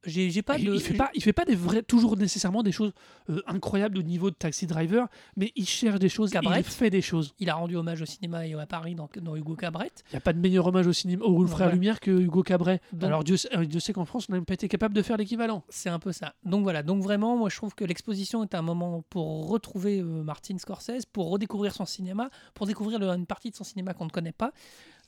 J'ai 0.06 0.42
pas 0.42 0.58
il, 0.58 0.66
de... 0.66 0.74
il 0.76 0.80
fait 0.82 0.94
pas, 0.94 1.10
il 1.16 1.22
fait 1.24 1.34
pas 1.34 1.44
des 1.44 1.56
vrais, 1.56 1.82
toujours 1.84 2.16
nécessairement 2.16 2.64
des 2.64 2.72
choses 2.72 2.94
euh, 3.30 3.42
incroyables 3.48 3.98
au 3.98 4.04
niveau 4.04 4.30
de 4.30 4.36
Taxi 4.36 4.66
Driver, 4.68 5.08
mais 5.36 5.52
il 5.56 5.68
cherche 5.68 6.00
des 6.00 6.08
choses, 6.08 6.30
et 6.30 6.34
Cabret. 6.34 6.60
il 6.60 6.64
fait 6.64 6.90
des 6.90 7.02
choses. 7.02 7.34
Il 7.40 7.50
a 7.50 7.56
rendu 7.56 7.76
hommage 7.76 8.02
au 8.02 8.06
cinéma 8.06 8.46
et 8.48 8.54
à 8.54 8.66
Paris 8.66 8.96
dans, 8.96 9.10
dans 9.22 9.36
Hugo 9.36 9.56
Cabret. 9.56 9.92
Il 10.12 10.14
n'y 10.14 10.18
a 10.18 10.22
pas 10.22 10.34
de 10.34 10.40
meilleur 10.40 10.66
hommage 10.68 10.88
au 10.88 10.94
cinéma, 10.94 11.26
au 11.26 11.46
frère. 11.48 11.72
Lumière 11.74 12.00
que 12.00 12.12
Hugo 12.12 12.44
Cabret. 12.44 12.80
Donc- 12.94 13.04
Alors 13.04 13.24
Dieu, 13.24 13.38
sait- 13.38 13.50
Dieu 13.66 13.80
sait 13.80 13.92
qu'en 13.92 14.06
France, 14.06 14.28
on 14.30 14.34
n'a 14.34 14.38
même 14.38 14.46
pas 14.46 14.54
été 14.54 14.68
capable 14.70 14.94
de 14.96 15.02
faire 15.02 15.18
l'équivalent. 15.18 15.64
C'est 15.70 15.90
un 15.90 16.00
peu 16.00 16.12
ça. 16.14 16.36
Donc 16.46 16.64
voilà, 16.64 16.84
donc 16.84 17.04
vraiment, 17.04 17.36
moi 17.36 17.50
je 17.50 17.58
trouve 17.58 17.76
que 17.76 17.84
l'exposition 17.84 18.44
est 18.44 18.56
un 18.56 18.62
moment 18.62 19.04
pour 19.10 19.50
retrouver 19.50 20.00
euh, 20.00 20.24
Martin 20.24 20.58
Scorsese, 20.58 21.06
pour 21.12 21.30
redécouvrir 21.32 21.74
son 21.74 21.86
cinéma, 21.86 22.30
pour 22.54 22.66
découvrir 22.68 23.00
le- 23.00 23.08
une 23.10 23.26
partie 23.26 23.50
de 23.50 23.56
son 23.56 23.64
cinéma 23.64 23.94
qu'on 23.94 24.06
ne 24.06 24.10
connaît 24.12 24.32
pas. 24.32 24.52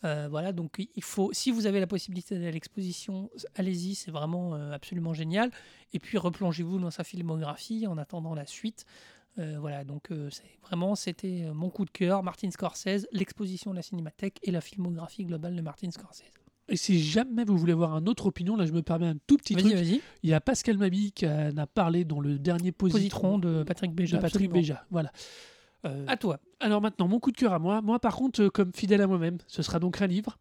Euh, 0.04 0.28
voilà, 0.30 0.54
donc 0.54 0.78
il 0.80 1.04
faut, 1.04 1.32
si 1.34 1.52
vous 1.52 1.66
avez 1.66 1.80
la 1.80 1.88
possibilité 1.88 2.36
d'aller 2.36 2.48
à 2.48 2.52
l'exposition, 2.52 3.30
allez-y, 3.56 3.96
c'est 3.96 4.12
vraiment 4.12 4.56
euh, 4.56 4.72
absolument 4.72 5.14
génial. 5.14 5.52
Et 5.94 6.00
puis 6.00 6.18
replongez-vous 6.18 6.80
dans 6.80 6.92
sa 6.92 7.04
filmographie 7.04 7.86
en 7.88 7.98
attendant 7.98 8.34
la 8.34 8.46
suite. 8.46 8.86
Euh, 9.38 9.58
voilà, 9.60 9.84
donc 9.84 10.10
c'est 10.32 10.58
vraiment, 10.64 10.96
c'était 10.96 11.46
mon 11.54 11.70
coup 11.70 11.86
de 11.86 11.92
cœur, 11.92 12.24
Martin 12.24 12.50
Scorsese, 12.52 13.08
l'exposition 13.12 13.72
de 13.72 13.76
la 13.76 13.82
Cinémathèque 13.82 14.40
et 14.44 14.52
la 14.52 14.62
filmographie 14.62 15.26
globale 15.26 15.56
de 15.56 15.62
Martin 15.62 15.92
Scorsese. 15.92 16.24
Et 16.68 16.78
si 16.78 17.02
jamais 17.02 17.46
vous 17.46 17.58
voulez 17.58 17.74
avoir 17.74 17.98
une 17.98 18.08
autre 18.08 18.28
opinion, 18.28 18.56
là 18.56 18.66
je 18.66 18.72
me 18.74 18.82
permets 18.82 19.08
un 19.08 19.16
tout 19.28 19.38
petit 19.38 19.56
truc. 19.56 19.74
vas-y. 19.74 20.02
Il 20.24 20.30
y 20.30 20.34
a 20.34 20.42
Pascal 20.42 20.78
Mabi 20.78 21.12
qui 21.12 21.26
en 21.26 21.58
a 21.58 21.66
parlé 21.66 22.06
dans 22.06 22.20
le 22.20 22.38
dernier 22.38 22.72
Positron, 22.72 23.00
Positron 23.00 23.40
de 23.40 23.64
Patrick 23.64 23.94
Béja. 23.94 24.18
de 24.18 24.22
Patrick. 24.22 24.52
Béja. 24.52 24.86
Voilà. 24.92 25.12
Euh, 25.86 26.06
À 26.08 26.18
toi. 26.18 26.40
alors 26.60 26.82
maintenant, 26.82 27.08
mon 27.08 27.20
coup 27.20 27.32
de 27.32 27.38
cœur 27.38 27.54
à 27.54 27.60
moi. 27.60 27.82
Moi 27.82 28.00
par 28.00 28.16
contre, 28.16 28.42
euh, 28.44 28.50
comme 28.50 28.74
fidèle 28.74 29.02
à 29.02 29.08
moi-même, 29.08 29.38
ce 29.48 29.62
sera 29.62 29.80
donc 29.80 30.02
un 30.02 30.08
livre. 30.08 30.38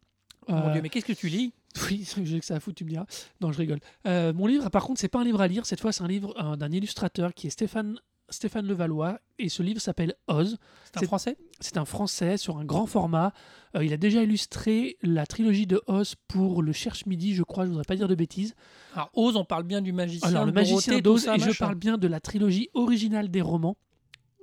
Mon 0.47 0.55
Euh, 0.67 0.71
Dieu, 0.73 0.81
mais 0.81 0.89
qu'est-ce 0.89 1.05
que 1.05 1.13
tu 1.13 1.27
lis? 1.29 1.53
Oui, 1.89 2.07
j'ai 2.23 2.39
que 2.39 2.45
ça 2.45 2.55
à 2.55 2.59
foutre, 2.59 2.75
tu 2.77 2.83
me 2.83 2.89
diras. 2.89 3.05
Non, 3.41 3.51
je 3.51 3.59
rigole. 3.59 3.79
Mon 4.05 4.47
livre, 4.47 4.69
par 4.69 4.83
contre, 4.83 4.99
c'est 4.99 5.07
pas 5.07 5.19
un 5.19 5.23
livre 5.23 5.39
à 5.41 5.47
lire. 5.47 5.65
Cette 5.65 5.79
fois, 5.79 5.91
c'est 5.91 6.03
un 6.03 6.07
livre 6.07 6.55
d'un 6.57 6.71
illustrateur 6.71 7.33
qui 7.33 7.47
est 7.47 7.51
Stéphane 7.51 7.99
Stéphane 8.31 8.67
Levallois 8.67 9.19
et 9.39 9.49
ce 9.49 9.63
livre 9.63 9.81
s'appelle 9.81 10.13
Oz. 10.27 10.57
C'est 10.93 11.03
un 11.03 11.07
français? 11.07 11.37
C'est 11.59 11.77
un 11.77 11.85
français 11.85 12.37
sur 12.37 12.57
un 12.57 12.65
grand 12.65 12.85
format. 12.85 13.33
Euh, 13.75 13.83
il 13.83 13.91
a 13.93 13.97
déjà 13.97 14.21
illustré 14.21 14.97
la 15.01 15.25
trilogie 15.25 15.65
de 15.65 15.81
Oz 15.87 16.15
pour 16.27 16.61
le 16.61 16.71
Cherche 16.71 17.05
Midi, 17.07 17.33
je 17.33 17.43
crois, 17.43 17.63
je 17.63 17.69
ne 17.69 17.73
voudrais 17.73 17.87
pas 17.87 17.95
dire 17.95 18.07
de 18.07 18.15
bêtises. 18.15 18.53
Alors, 18.93 19.09
Oz, 19.15 19.35
on 19.35 19.45
parle 19.45 19.63
bien 19.63 19.81
du 19.81 19.93
magicien. 19.93 20.29
Alors, 20.29 20.45
le 20.45 20.51
magicien 20.51 20.99
d'Oz, 20.99 21.27
et 21.27 21.39
je 21.39 21.57
parle 21.57 21.75
bien 21.75 21.97
de 21.97 22.07
la 22.07 22.19
trilogie 22.19 22.69
originale 22.75 23.29
des 23.29 23.41
romans. 23.41 23.77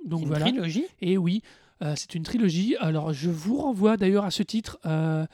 Donc 0.07 0.21
Une 0.21 0.27
voilà. 0.27 0.45
trilogie. 0.45 0.85
Et 1.01 1.17
oui, 1.17 1.41
euh, 1.81 1.93
c'est 1.95 2.15
une 2.15 2.23
trilogie. 2.23 2.75
Alors, 2.79 3.13
je 3.13 3.29
vous 3.29 3.57
renvoie 3.57 3.97
d'ailleurs 3.97 4.25
à 4.25 4.31
ce 4.31 4.43
titre. 4.43 4.79
Euh, 4.85 5.25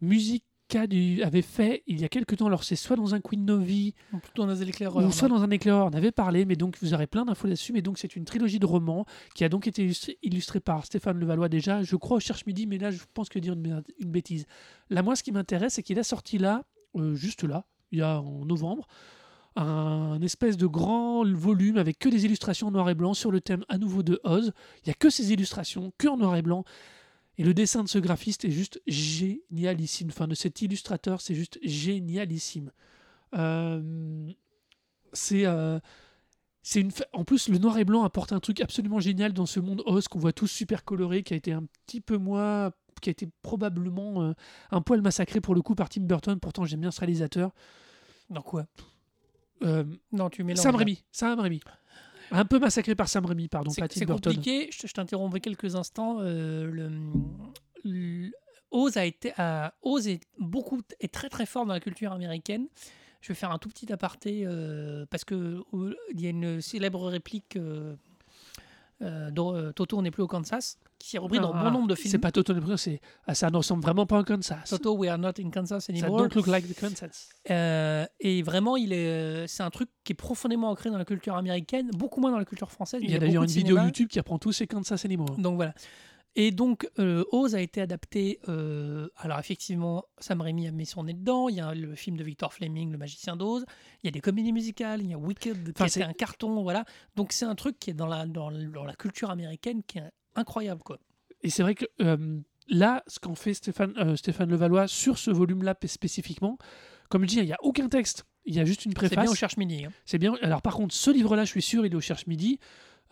Musica 0.00 0.86
du, 0.86 1.22
avait 1.22 1.42
fait 1.42 1.82
il 1.86 2.00
y 2.00 2.04
a 2.04 2.08
quelques 2.08 2.36
temps, 2.36 2.46
alors 2.46 2.62
c'est 2.62 2.76
soit 2.76 2.94
dans 2.94 3.14
un 3.14 3.20
Queen 3.20 3.44
Novi, 3.44 3.94
Ou 4.12 4.18
plutôt 4.18 4.44
dans 4.44 4.52
ou 4.52 5.12
soit 5.12 5.28
dans 5.28 5.42
un 5.42 5.50
éclaireur, 5.50 5.86
on 5.86 5.96
avait 5.96 6.12
parlé, 6.12 6.44
mais 6.44 6.56
donc 6.56 6.76
vous 6.82 6.92
aurez 6.92 7.06
plein 7.06 7.24
d'infos 7.24 7.48
là-dessus. 7.48 7.72
Mais 7.72 7.82
donc, 7.82 7.98
c'est 7.98 8.14
une 8.14 8.24
trilogie 8.24 8.58
de 8.58 8.66
romans 8.66 9.06
qui 9.34 9.44
a 9.44 9.48
donc 9.48 9.66
été 9.66 9.82
illustrée, 9.82 10.18
illustrée 10.22 10.60
par 10.60 10.84
Stéphane 10.84 11.18
Levallois 11.18 11.48
déjà. 11.48 11.82
Je 11.82 11.96
crois 11.96 12.18
au 12.18 12.20
Cherche 12.20 12.44
Midi, 12.46 12.66
mais 12.66 12.78
là, 12.78 12.90
je 12.90 13.00
pense 13.14 13.28
que 13.28 13.38
dire 13.38 13.54
une 13.54 13.82
bêtise. 14.10 14.46
Là, 14.90 15.02
moi, 15.02 15.16
ce 15.16 15.22
qui 15.22 15.32
m'intéresse, 15.32 15.74
c'est 15.74 15.82
qu'il 15.82 15.98
a 15.98 16.04
sorti 16.04 16.38
là, 16.38 16.64
euh, 16.96 17.14
juste 17.14 17.44
là, 17.44 17.64
il 17.90 18.00
y 18.00 18.02
a 18.02 18.20
en 18.20 18.44
novembre, 18.44 18.86
un 19.62 20.20
espèce 20.22 20.56
de 20.56 20.66
grand 20.66 21.24
volume 21.24 21.78
avec 21.78 21.98
que 21.98 22.08
des 22.08 22.24
illustrations 22.24 22.68
en 22.68 22.70
noir 22.70 22.88
et 22.90 22.94
blanc 22.94 23.14
sur 23.14 23.30
le 23.30 23.40
thème 23.40 23.64
à 23.68 23.78
nouveau 23.78 24.02
de 24.02 24.20
Oz. 24.24 24.52
Il 24.84 24.88
y 24.88 24.90
a 24.90 24.94
que 24.94 25.10
ces 25.10 25.32
illustrations, 25.32 25.92
que 25.98 26.06
en 26.06 26.16
noir 26.16 26.36
et 26.36 26.42
blanc. 26.42 26.64
Et 27.38 27.44
le 27.44 27.54
dessin 27.54 27.84
de 27.84 27.88
ce 27.88 27.98
graphiste 27.98 28.44
est 28.44 28.50
juste 28.50 28.80
génialissime. 28.86 30.08
Enfin, 30.10 30.26
de 30.26 30.34
cet 30.34 30.60
illustrateur, 30.62 31.20
c'est 31.20 31.34
juste 31.34 31.58
génialissime. 31.62 32.72
Euh, 33.34 34.30
c'est 35.12 35.46
euh, 35.46 35.78
c'est 36.62 36.80
une 36.80 36.90
en 37.12 37.24
plus 37.24 37.48
le 37.48 37.58
noir 37.58 37.78
et 37.78 37.84
blanc 37.84 38.04
apporte 38.04 38.32
un 38.32 38.40
truc 38.40 38.60
absolument 38.60 39.00
génial 39.00 39.32
dans 39.32 39.46
ce 39.46 39.60
monde 39.60 39.82
Oz 39.86 40.08
qu'on 40.08 40.18
voit 40.18 40.32
tous 40.32 40.46
super 40.46 40.84
coloré 40.84 41.22
qui 41.22 41.34
a 41.34 41.36
été 41.36 41.52
un 41.52 41.64
petit 41.86 42.00
peu 42.00 42.16
moins 42.16 42.72
qui 43.00 43.10
a 43.10 43.12
été 43.12 43.28
probablement 43.42 44.22
euh, 44.22 44.32
un 44.70 44.80
poil 44.80 45.00
massacré 45.02 45.40
pour 45.40 45.54
le 45.54 45.62
coup 45.62 45.74
par 45.74 45.88
Tim 45.88 46.02
Burton 46.02 46.38
pourtant 46.40 46.64
j'aime 46.64 46.80
bien 46.80 46.90
ce 46.90 47.00
réalisateur 47.00 47.52
Dans 48.30 48.42
quoi 48.42 48.66
Euh, 49.62 49.84
Non, 50.12 50.30
tu 50.30 50.44
mélanges. 50.44 50.62
Sam. 50.62 50.76
Raimi 50.76 51.04
Sam 51.12 51.40
Raimi 51.40 51.60
un 52.30 52.44
peu 52.44 52.58
massacré 52.58 52.94
par 52.94 53.08
Sam 53.08 53.24
Raimi 53.24 53.48
pardon 53.48 53.70
C'est 53.70 54.04
compliqué. 54.34 54.68
Je, 54.70 54.86
je 54.86 54.92
t'interromps 54.92 55.40
quelques 55.40 55.74
instants. 55.76 56.18
euh, 56.20 56.66
le, 56.70 56.90
le- 57.84 58.30
Oz 58.70 58.98
a 58.98 59.06
été, 59.06 59.32
a- 59.38 59.72
Oz 59.82 60.08
est 60.08 60.20
beaucoup 60.38 60.82
est 61.00 61.12
très 61.12 61.30
très 61.30 61.46
fort 61.46 61.64
dans 61.64 61.72
la 61.72 61.80
culture 61.80 62.12
américaine. 62.12 62.66
Je 63.22 63.28
vais 63.28 63.34
faire 63.34 63.50
un 63.50 63.58
tout 63.58 63.70
petit 63.70 63.90
aparté 63.92 64.42
euh, 64.44 65.06
parce 65.10 65.24
que 65.24 65.62
euh, 65.74 65.96
il 66.12 66.20
y 66.20 66.26
a 66.26 66.30
une 66.30 66.60
célèbre 66.60 67.08
réplique. 67.08 67.56
Euh, 69.02 69.30
euh, 69.36 69.72
Toto 69.72 70.02
n'est 70.02 70.10
plus 70.10 70.22
au 70.22 70.26
Kansas, 70.26 70.78
qui 70.98 71.16
est 71.16 71.18
repris 71.18 71.38
dans 71.38 71.52
Ah, 71.52 71.64
bon 71.64 71.70
nombre 71.70 71.88
de 71.88 71.94
films. 71.94 72.10
c'est 72.10 72.18
pas 72.18 72.32
Toto 72.32 72.52
le 72.52 72.60
Premier, 72.60 72.76
c'est 72.76 73.00
ah, 73.26 73.34
ça 73.34 73.50
ne 73.50 73.56
ressemble 73.56 73.82
vraiment 73.82 74.06
pas 74.06 74.16
un 74.16 74.24
Kansas 74.24 74.68
Toto, 74.68 74.96
we 74.96 75.08
are 75.08 75.18
not 75.18 75.32
in 75.38 75.50
Kansas 75.50 75.84
ça 75.84 75.92
anymore. 75.92 76.18
don't 76.18 76.34
look 76.34 76.46
like 76.46 76.66
the 76.66 76.78
Kansas 76.78 77.28
Euh, 77.50 78.04
et 78.20 78.42
vraiment, 78.42 78.76
il 78.76 78.92
est, 78.92 79.08
euh, 79.08 79.46
c'est 79.46 79.62
un 79.62 79.70
truc 79.70 79.88
qui 80.04 80.12
est 80.12 80.16
profondément 80.16 80.70
ancré 80.70 80.90
dans 80.90 80.98
la 80.98 81.04
culture 81.04 81.36
américaine, 81.36 81.90
beaucoup 81.96 82.20
moins 82.20 82.30
dans 82.30 82.38
la 82.38 82.44
culture 82.44 82.70
française. 82.70 83.00
il 83.02 83.10
y 83.10 83.14
a 83.14 83.18
d'ailleurs 83.18 83.44
une 83.44 83.50
vidéo. 83.50 83.78
YouTube 83.78 84.08
qui 84.08 84.18
apprend 84.18 84.38
tous 84.38 84.52
ces 84.52 84.66
Kansas 84.66 85.04
Anymore 85.04 85.36
Donc 85.38 85.56
voilà. 85.56 85.72
Et 86.36 86.50
donc, 86.52 86.88
euh, 87.00 87.24
Oz 87.32 87.54
a 87.56 87.60
été 87.60 87.80
adapté. 87.80 88.38
euh, 88.48 89.08
alors, 89.16 89.38
effectivement, 89.40 90.04
Sam 90.18 90.40
Raimi 90.40 90.68
a 90.68 90.70
mis 90.70 90.86
son 90.86 91.04
nez 91.04 91.14
dedans. 91.14 91.48
Il 91.48 91.56
y 91.56 91.60
a 91.60 91.74
le 91.74 91.94
film 91.96 92.16
de 92.16 92.22
Victor 92.22 92.52
Fleming, 92.52 92.92
Le 92.92 92.98
Magicien 92.98 93.34
d'Oz. 93.36 93.64
Il 94.02 94.06
y 94.06 94.08
a 94.08 94.12
des 94.12 94.20
comédies 94.20 94.52
musicales. 94.52 95.00
Il 95.02 95.10
y 95.10 95.14
a 95.14 95.18
Wicked, 95.18 95.64
qui 95.64 95.70
Enfin, 95.74 95.86
a 95.86 95.88
c'est- 95.88 96.02
un 96.02 96.12
carton. 96.12 96.62
Voilà. 96.62 96.84
Donc, 97.16 97.32
c'est 97.32 97.44
un 97.44 97.54
truc 97.56 97.78
qui 97.80 97.90
est 97.90 97.94
dans 97.94 98.06
la, 98.06 98.24
dans, 98.26 98.52
dans 98.52 98.84
la 98.84 98.94
culture 98.94 99.30
américaine 99.30 99.82
qui 99.82 99.98
est 99.98 100.10
incroyable. 100.36 100.82
Quoi. 100.84 100.98
Et 101.42 101.50
c'est 101.50 101.62
vrai 101.62 101.74
que 101.74 101.86
euh, 102.02 102.38
là, 102.68 103.02
ce 103.08 103.18
qu'en 103.18 103.34
fait 103.34 103.54
Stéphane, 103.54 103.94
euh, 103.98 104.14
Stéphane 104.14 104.50
Levallois 104.50 104.86
sur 104.86 105.18
ce 105.18 105.30
volume-là 105.32 105.74
spécifiquement, 105.86 106.56
comme 107.08 107.22
je 107.22 107.28
dis, 107.28 107.36
il 107.38 107.46
n'y 107.46 107.52
a 107.52 107.58
aucun 107.62 107.88
texte. 107.88 108.24
Il 108.44 108.54
y 108.54 108.60
a 108.60 108.64
juste 108.64 108.84
une 108.84 108.92
C'est 108.92 108.96
préface. 108.96 109.24
bien, 109.24 109.30
on 109.32 109.34
cherche 109.34 109.56
midi. 109.56 109.84
hein. 109.86 109.90
C'est 110.04 110.18
bien. 110.18 110.34
Alors 110.42 110.62
par 110.62 110.74
contre, 110.74 110.94
ce 110.94 111.10
livre-là, 111.10 111.44
je 111.44 111.50
suis 111.50 111.62
sûr, 111.62 111.84
il 111.84 111.92
est 111.92 111.96
au 111.96 112.00
Cherche 112.00 112.26
Midi. 112.28 112.60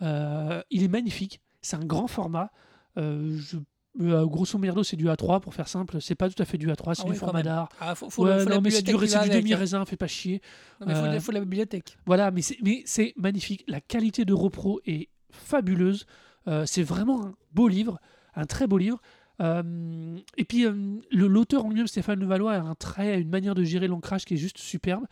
Il 0.01 0.83
est 0.83 0.87
magnifique. 0.87 1.41
C'est 1.61 1.75
un 1.75 1.83
grand 1.85 2.07
format. 2.07 2.51
Euh, 2.97 3.37
je- 3.37 3.57
euh, 3.99 4.25
grosso 4.27 4.57
merdo, 4.59 4.83
c'est 4.83 4.95
du 4.95 5.07
A3 5.07 5.39
pour 5.39 5.53
faire 5.53 5.67
simple. 5.67 5.99
C'est 6.01 6.15
pas 6.15 6.29
tout 6.29 6.41
à 6.41 6.45
fait 6.45 6.57
du 6.57 6.67
A3, 6.69 6.93
c'est 6.95 7.01
Ah 7.01 7.05
du 7.05 7.11
oui, 7.11 7.17
format 7.17 7.41
d'art. 7.43 7.69
Ah, 7.79 7.95
faut, 7.95 8.09
faut, 8.09 8.25
Ouais, 8.25 8.39
faut 8.43 8.49
non, 8.49 8.61
mais 8.61 8.69
c'est 8.69 8.83
du, 8.83 8.91
du 8.95 9.15
hein. 9.15 9.27
demi-raisin, 9.27 9.85
fais 9.85 9.97
pas 9.97 10.07
chier. 10.07 10.41
Faut, 10.83 10.89
Euh, 10.89 11.19
faut 11.19 11.31
la 11.31 11.39
bibliothèque. 11.39 11.97
Voilà, 12.05 12.29
mais 12.31 12.41
c'est, 12.41 12.57
mais 12.63 12.83
c'est 12.85 13.13
magnifique. 13.17 13.63
La 13.67 13.81
qualité 13.81 14.23
de 14.25 14.33
repro 14.33 14.79
est 14.85 15.09
fabuleuse. 15.31 16.05
Euh, 16.47 16.65
c'est 16.65 16.83
vraiment 16.83 17.25
un 17.25 17.35
beau 17.53 17.67
livre, 17.67 17.99
un 18.35 18.45
très 18.45 18.67
beau 18.67 18.77
livre. 18.77 19.01
Euh, 19.39 20.17
et 20.37 20.45
puis 20.45 20.65
euh, 20.65 20.73
l'auteur 21.11 21.65
en 21.65 21.69
lui-même, 21.69 21.85
Stéphane 21.87 22.19
Levallois, 22.19 22.53
a 22.53 22.59
un 22.61 22.73
trait, 22.75 23.11
a 23.13 23.17
une 23.17 23.29
manière 23.29 23.53
de 23.53 23.63
gérer 23.63 23.87
l'ancrage 23.87 24.25
qui 24.25 24.33
est 24.33 24.37
juste 24.37 24.57
superbe. 24.57 25.03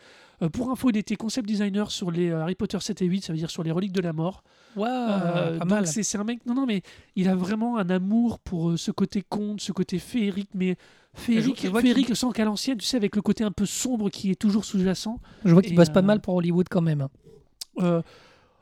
Euh, 0.41 0.49
pour 0.49 0.71
info, 0.71 0.89
il 0.89 0.97
était 0.97 1.15
concept 1.15 1.47
designer 1.47 1.91
sur 1.91 2.09
les 2.09 2.29
euh, 2.29 2.41
Harry 2.41 2.55
Potter 2.55 2.77
7 2.81 3.01
et 3.03 3.05
8, 3.05 3.21
ça 3.23 3.33
veut 3.33 3.37
dire 3.39 3.51
sur 3.51 3.61
les 3.63 3.71
reliques 3.71 3.91
de 3.93 4.01
la 4.01 4.13
mort. 4.13 4.43
Waouh, 4.75 4.89
pas 4.89 5.51
donc 5.59 5.69
mal. 5.69 5.87
c'est, 5.87 6.17
un 6.17 6.23
mec, 6.23 6.45
non 6.45 6.55
non 6.55 6.65
mais 6.65 6.81
il 7.15 7.29
a 7.29 7.35
vraiment 7.35 7.77
un 7.77 7.89
amour 7.89 8.39
pour 8.39 8.71
euh, 8.71 8.77
ce 8.77 8.91
côté 8.91 9.23
conte, 9.27 9.61
ce 9.61 9.71
côté 9.71 9.99
féerique, 9.99 10.49
mais 10.55 10.75
féerique, 11.13 11.67
féerique 11.79 12.15
sans 12.15 12.31
qu'à 12.31 12.45
l'ancienne, 12.45 12.77
tu 12.77 12.85
sais, 12.85 12.97
avec 12.97 13.15
le 13.15 13.21
côté 13.21 13.43
un 13.43 13.51
peu 13.51 13.65
sombre 13.65 14.09
qui 14.09 14.31
est 14.31 14.35
toujours 14.35 14.65
sous-jacent. 14.65 15.19
Je 15.45 15.53
vois 15.53 15.61
qu'il 15.61 15.75
bosse 15.75 15.89
pas 15.91 16.01
mal 16.01 16.19
pour 16.19 16.33
Hollywood 16.35 16.67
quand 16.69 16.81
même. 16.81 17.01
hein. 17.01 17.09
Euh, 17.79 18.01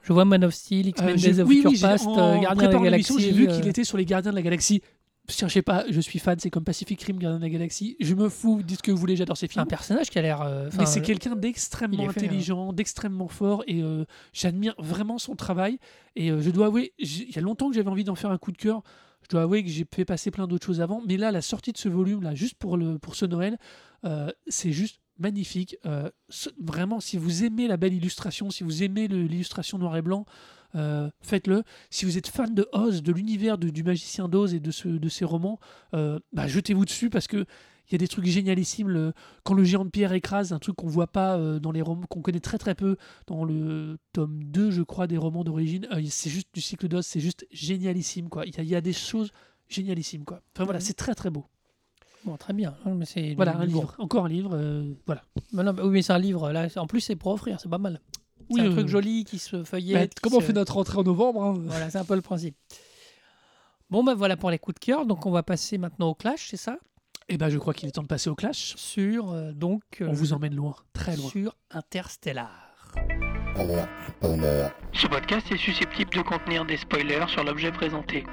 Je 0.02 0.12
vois 0.14 0.26
Man 0.26 0.44
of 0.44 0.54
Steel, 0.54 0.88
X-Men 0.88 1.10
Euh, 1.12 1.16
Days 1.16 1.40
of 1.40 1.48
oui, 1.48 1.56
Future 1.62 1.72
oui, 1.72 1.80
Past, 1.80 2.06
en 2.08 2.18
euh, 2.38 2.42
Gardien 2.42 2.68
de 2.68 2.74
la 2.74 2.80
Galaxie. 2.82 3.16
j'ai 3.20 3.32
vu 3.32 3.48
euh, 3.48 3.56
qu'il 3.56 3.68
était 3.68 3.84
sur 3.86 3.98
les 3.98 4.06
Gardiens 4.06 4.32
de 4.32 4.36
la 4.36 4.42
Galaxie. 4.44 4.82
Cherchez 5.30 5.62
pas, 5.62 5.86
je 5.90 6.02
suis 6.02 6.20
fan, 6.20 6.38
c'est 6.38 6.50
comme 6.50 6.66
Pacific 6.66 7.02
Rim, 7.02 7.18
Gardien 7.18 7.38
de 7.40 7.44
la 7.44 7.50
Galaxie. 7.50 7.96
Je 8.02 8.14
me 8.14 8.28
fous, 8.28 8.62
dites 8.62 8.80
ce 8.80 8.84
que 8.84 8.92
vous 8.92 8.98
voulez, 8.98 9.16
j'adore 9.16 9.38
ces 9.38 9.46
un 9.46 9.50
films. 9.50 9.68
personnage 9.68 10.10
qui 10.10 10.20
a 10.20 10.22
l'air. 10.22 10.42
euh, 10.42 10.70
Mais 10.78 10.86
c'est 10.86 11.00
euh, 11.00 11.04
quelqu'un 11.04 11.38
d'extrêmement 11.38 12.04
hein. 12.04 12.10
intelligent, 12.10 12.74
d'extrêmement 12.74 13.30
fort, 13.30 13.64
et 13.66 13.82
euh, 13.82 14.04
j'admire 14.34 14.76
vraiment 14.80 15.18
son 15.20 15.36
travail. 15.38 15.80
Et 16.18 16.30
euh, 16.30 16.42
je 16.42 16.50
dois 16.50 16.66
avouer, 16.66 16.94
il 17.00 17.32
y 17.34 17.38
a 17.38 17.42
longtemps 17.42 17.70
que 17.70 17.76
j'avais 17.76 17.90
envie 17.90 18.04
d'en 18.04 18.16
faire 18.16 18.32
un 18.32 18.38
coup 18.38 18.52
de 18.52 18.58
cœur. 18.58 18.84
Je 19.22 19.30
dois 19.30 19.44
avouer 19.44 19.64
que 19.64 19.70
j'ai 19.70 19.86
fait 19.90 20.04
passer 20.04 20.30
plein 20.30 20.46
d'autres 20.46 20.66
choses 20.66 20.82
avant, 20.82 21.02
mais 21.08 21.16
là, 21.16 21.32
la 21.32 21.42
sortie 21.42 21.72
de 21.72 21.78
ce 21.78 21.88
volume-là, 21.88 22.36
juste 22.36 22.56
pour, 22.56 22.76
le, 22.76 23.00
pour 23.00 23.16
ce 23.16 23.26
Noël, 23.26 23.58
c'est 24.48 24.74
juste 24.74 25.00
magnifique. 25.18 25.78
Vraiment, 26.60 27.00
si 27.00 27.16
vous 27.16 27.46
aimez 27.46 27.70
la 27.70 27.78
belle 27.78 27.94
illustration, 27.94 28.50
si 28.50 28.66
vous 28.66 28.84
aimez 28.84 29.08
l'illustration 29.08 29.78
noir 29.78 29.96
et 29.96 30.02
blanc, 30.02 30.26
euh, 30.76 31.10
faites-le. 31.22 31.64
Si 31.90 32.06
vous 32.06 32.18
êtes 32.18 32.28
fan 32.28 32.54
de 32.54 32.68
Oz, 32.74 33.04
de 33.04 33.12
l'univers 33.12 33.58
du 33.58 33.84
magicien 33.84 34.28
d'Oz 34.28 34.54
et 34.54 34.60
de, 34.60 34.72
ce, 34.72 34.88
de 34.88 35.10
ses 35.10 35.26
romans, 35.26 35.60
euh, 35.94 36.20
bah, 36.32 36.48
jetez-vous 36.48 36.86
dessus 36.86 37.10
parce 37.10 37.28
que 37.28 37.46
il 37.90 37.92
y 37.92 37.96
a 37.96 37.98
des 37.98 38.08
trucs 38.08 38.26
génialissimes. 38.26 38.88
Le- 38.88 39.14
quand 39.44 39.54
le 39.54 39.64
géant 39.66 39.84
de 39.84 39.90
pierre 39.90 40.14
écrase, 40.14 40.54
un 40.54 40.60
truc 40.60 40.78
qu'on 40.78 40.88
voit 40.88 41.08
pas 41.08 41.38
euh, 41.38 41.60
dans 41.60 41.72
les 41.72 41.82
romans, 41.82 42.06
qu'on 42.10 42.22
connaît 42.22 42.40
très 42.40 42.58
très 42.58 42.76
peu 42.76 42.96
dans 43.28 43.44
le 43.44 43.98
tome 44.14 44.42
2, 44.46 44.72
je 44.72 44.82
crois, 44.84 45.06
des 45.06 45.18
romans 45.18 45.44
d'origine. 45.44 45.86
c'est 46.10 46.30
juste 46.30 46.48
du 46.54 46.62
cycle 46.62 46.88
d'Oz, 46.88 47.06
c'est 47.06 47.20
juste 47.20 47.46
génialissime. 47.52 48.30
quoi. 48.30 48.46
Il 48.46 48.56
y, 48.56 48.60
a- 48.60 48.64
il 48.64 48.70
y 48.70 48.76
a 48.76 48.82
des 48.82 48.94
choses 48.94 49.32
génialissimes. 49.68 50.24
quoi. 50.24 50.42
Enfin 50.56 50.64
voilà, 50.64 50.80
Mhm. 50.80 50.86
c'est 50.86 50.94
très 50.94 51.14
très 51.14 51.30
beau. 51.30 51.46
Bon, 52.26 52.38
très 52.38 52.54
bien. 52.54 52.74
mais 52.86 53.04
c'est 53.06 53.34
Voilà, 53.36 53.58
un 53.58 53.66
livre. 53.66 53.96
Encore 53.98 54.26
un 54.26 54.30
livre. 54.30 54.52
euh, 54.54 54.94
voilà. 55.06 55.24
Mais 55.52 55.62
non, 55.64 55.74
bah 55.74 55.84
oui, 55.86 55.92
mais 55.92 56.02
c'est 56.02 56.14
un 56.14 56.20
livre. 56.20 56.54
Là, 56.54 56.68
en 56.78 56.88
plus, 56.88 57.02
c'est 57.02 57.18
pour 57.18 57.34
offrir, 57.34 57.60
c'est 57.60 57.68
pas 57.70 57.78
mal. 57.78 58.00
Oui, 58.50 58.62
c'est 58.62 58.68
un 58.68 58.72
truc 58.72 58.88
joli 58.88 59.24
qui 59.26 59.40
se 59.40 59.58
Bah, 59.58 59.64
feuillette. 59.66 60.14
qui 60.16 60.22
comment 60.22 60.38
on 60.38 60.42
se- 60.42 60.46
fait 60.46 60.54
notre 60.54 60.74
rentrée 60.76 60.98
en 60.98 61.04
novembre 61.04 61.44
hein 61.44 61.54
Voilà, 61.66 61.90
c'est 61.90 61.98
un 61.98 62.06
peu 62.06 62.16
le 62.16 62.22
principe. 62.22 62.56
Bon, 63.90 64.04
ben 64.04 64.14
voilà 64.16 64.38
pour 64.38 64.50
les 64.50 64.58
coups 64.60 64.76
de 64.80 64.86
cœur. 64.86 65.06
Donc, 65.06 65.26
on 65.26 65.32
va 65.32 65.44
passer 65.44 65.78
maintenant 65.78 66.08
au 66.10 66.16
clash, 66.16 66.48
c'est 66.50 66.58
ça? 66.58 66.78
Eh 67.30 67.38
ben, 67.38 67.50
je 67.50 67.58
crois 67.58 67.74
qu'il 67.74 67.88
est 67.88 67.92
temps 67.92 68.02
de 68.02 68.08
passer 68.08 68.30
au 68.30 68.36
clash. 68.36 68.74
Sur, 68.76 69.32
euh, 69.32 69.52
donc, 69.54 69.82
euh, 70.02 70.08
On 70.10 70.14
vous 70.14 70.34
emmène 70.34 70.56
loin, 70.56 70.76
très 70.94 71.16
loin. 71.16 71.30
sur 71.30 71.56
Interstellar. 71.72 72.72
Ce 74.94 75.08
podcast 75.08 75.46
est 75.52 75.58
susceptible 75.58 76.12
de 76.12 76.22
contenir 76.22 76.66
des 76.66 76.78
spoilers 76.78 77.26
sur 77.28 77.44
l'objet 77.44 77.72
présenté. 77.72 78.24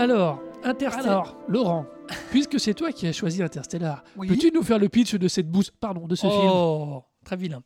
Alors, 0.00 0.40
Interstellar. 0.64 1.10
Alors, 1.10 1.36
Laurent, 1.46 1.86
puisque 2.30 2.58
c'est 2.58 2.72
toi 2.72 2.90
qui 2.90 3.06
as 3.06 3.12
choisi 3.12 3.42
Interstellar, 3.42 4.02
Oui. 4.16 4.28
peux-tu 4.28 4.50
nous 4.50 4.62
faire 4.62 4.78
le 4.78 4.88
pitch 4.88 5.14
de 5.14 5.28
cette 5.28 5.50
bouse, 5.50 5.70
pardon, 5.78 6.06
de 6.06 6.14
ce 6.14 6.26
film 6.26 6.50
oh, 6.50 7.04
très 7.22 7.36
vilain. 7.36 7.62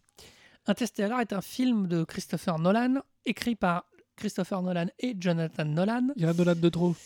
Interstellar 0.66 1.20
est 1.20 1.32
un 1.32 1.40
film 1.40 1.86
de 1.86 2.02
Christopher 2.02 2.58
Nolan, 2.58 2.96
écrit 3.24 3.54
par 3.54 3.84
Christopher 4.16 4.62
Nolan 4.62 4.86
et 4.98 5.14
Jonathan 5.18 5.64
Nolan, 5.64 6.08
Il 6.16 6.22
y 6.22 6.26
a 6.26 6.30
un 6.30 6.32
Nolan 6.32 6.54
de 6.56 6.68
trop. 6.68 6.96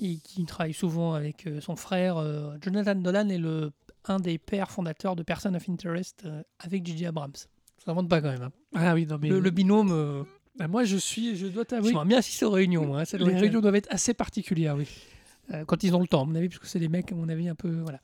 et 0.00 0.16
qui 0.16 0.44
travaille 0.46 0.74
souvent 0.74 1.14
avec 1.14 1.46
euh, 1.46 1.60
son 1.60 1.76
frère. 1.76 2.16
euh, 2.16 2.56
Jonathan 2.60 2.96
Nolan 2.96 3.28
est 3.28 3.38
le, 3.38 3.70
un 4.06 4.18
des 4.18 4.38
pères 4.38 4.70
fondateurs 4.72 5.14
de 5.14 5.22
Person 5.22 5.54
of 5.54 5.68
Interest 5.68 6.22
euh, 6.24 6.42
avec 6.58 6.84
J.J. 6.84 7.06
Abrams. 7.06 7.32
Ça 7.84 7.92
remonte 7.92 8.08
pas 8.08 8.20
quand 8.20 8.32
même. 8.32 8.42
hein. 8.42 8.52
Ah 8.74 8.94
oui, 8.94 9.06
non 9.06 9.18
mais 9.20 9.28
Le, 9.28 9.38
le 9.38 9.50
binôme, 9.50 9.92
euh, 9.92 10.22
Ah, 10.60 10.68
moi 10.68 10.84
je 10.84 10.96
suis, 10.96 11.36
je 11.36 11.46
dois 11.46 11.62
ils 11.62 11.66
t'avouer, 11.66 11.92
sont 11.92 12.04
bien 12.04 12.18
assistés 12.18 12.44
aux 12.44 12.50
réunions. 12.50 12.86
moi, 12.86 13.00
hein, 13.00 13.04
ça 13.04 13.16
doit 13.18 13.28
les 13.28 13.34
être- 13.34 13.40
réunions 13.40 13.60
doivent 13.60 13.74
être 13.76 13.90
assez 13.90 14.14
particulières, 14.14 14.76
oui. 14.76 14.86
Euh, 15.52 15.64
quand 15.64 15.82
ils 15.82 15.94
ont 15.94 16.00
le 16.00 16.06
temps, 16.06 16.22
à 16.22 16.24
mon 16.24 16.34
avis, 16.34 16.48
parce 16.48 16.60
que 16.60 16.66
c'est 16.66 16.78
des 16.78 16.88
mecs, 16.88 17.10
à 17.10 17.14
mon 17.14 17.28
avis, 17.28 17.48
un 17.48 17.54
peu. 17.54 17.68
Voilà. 17.80 18.00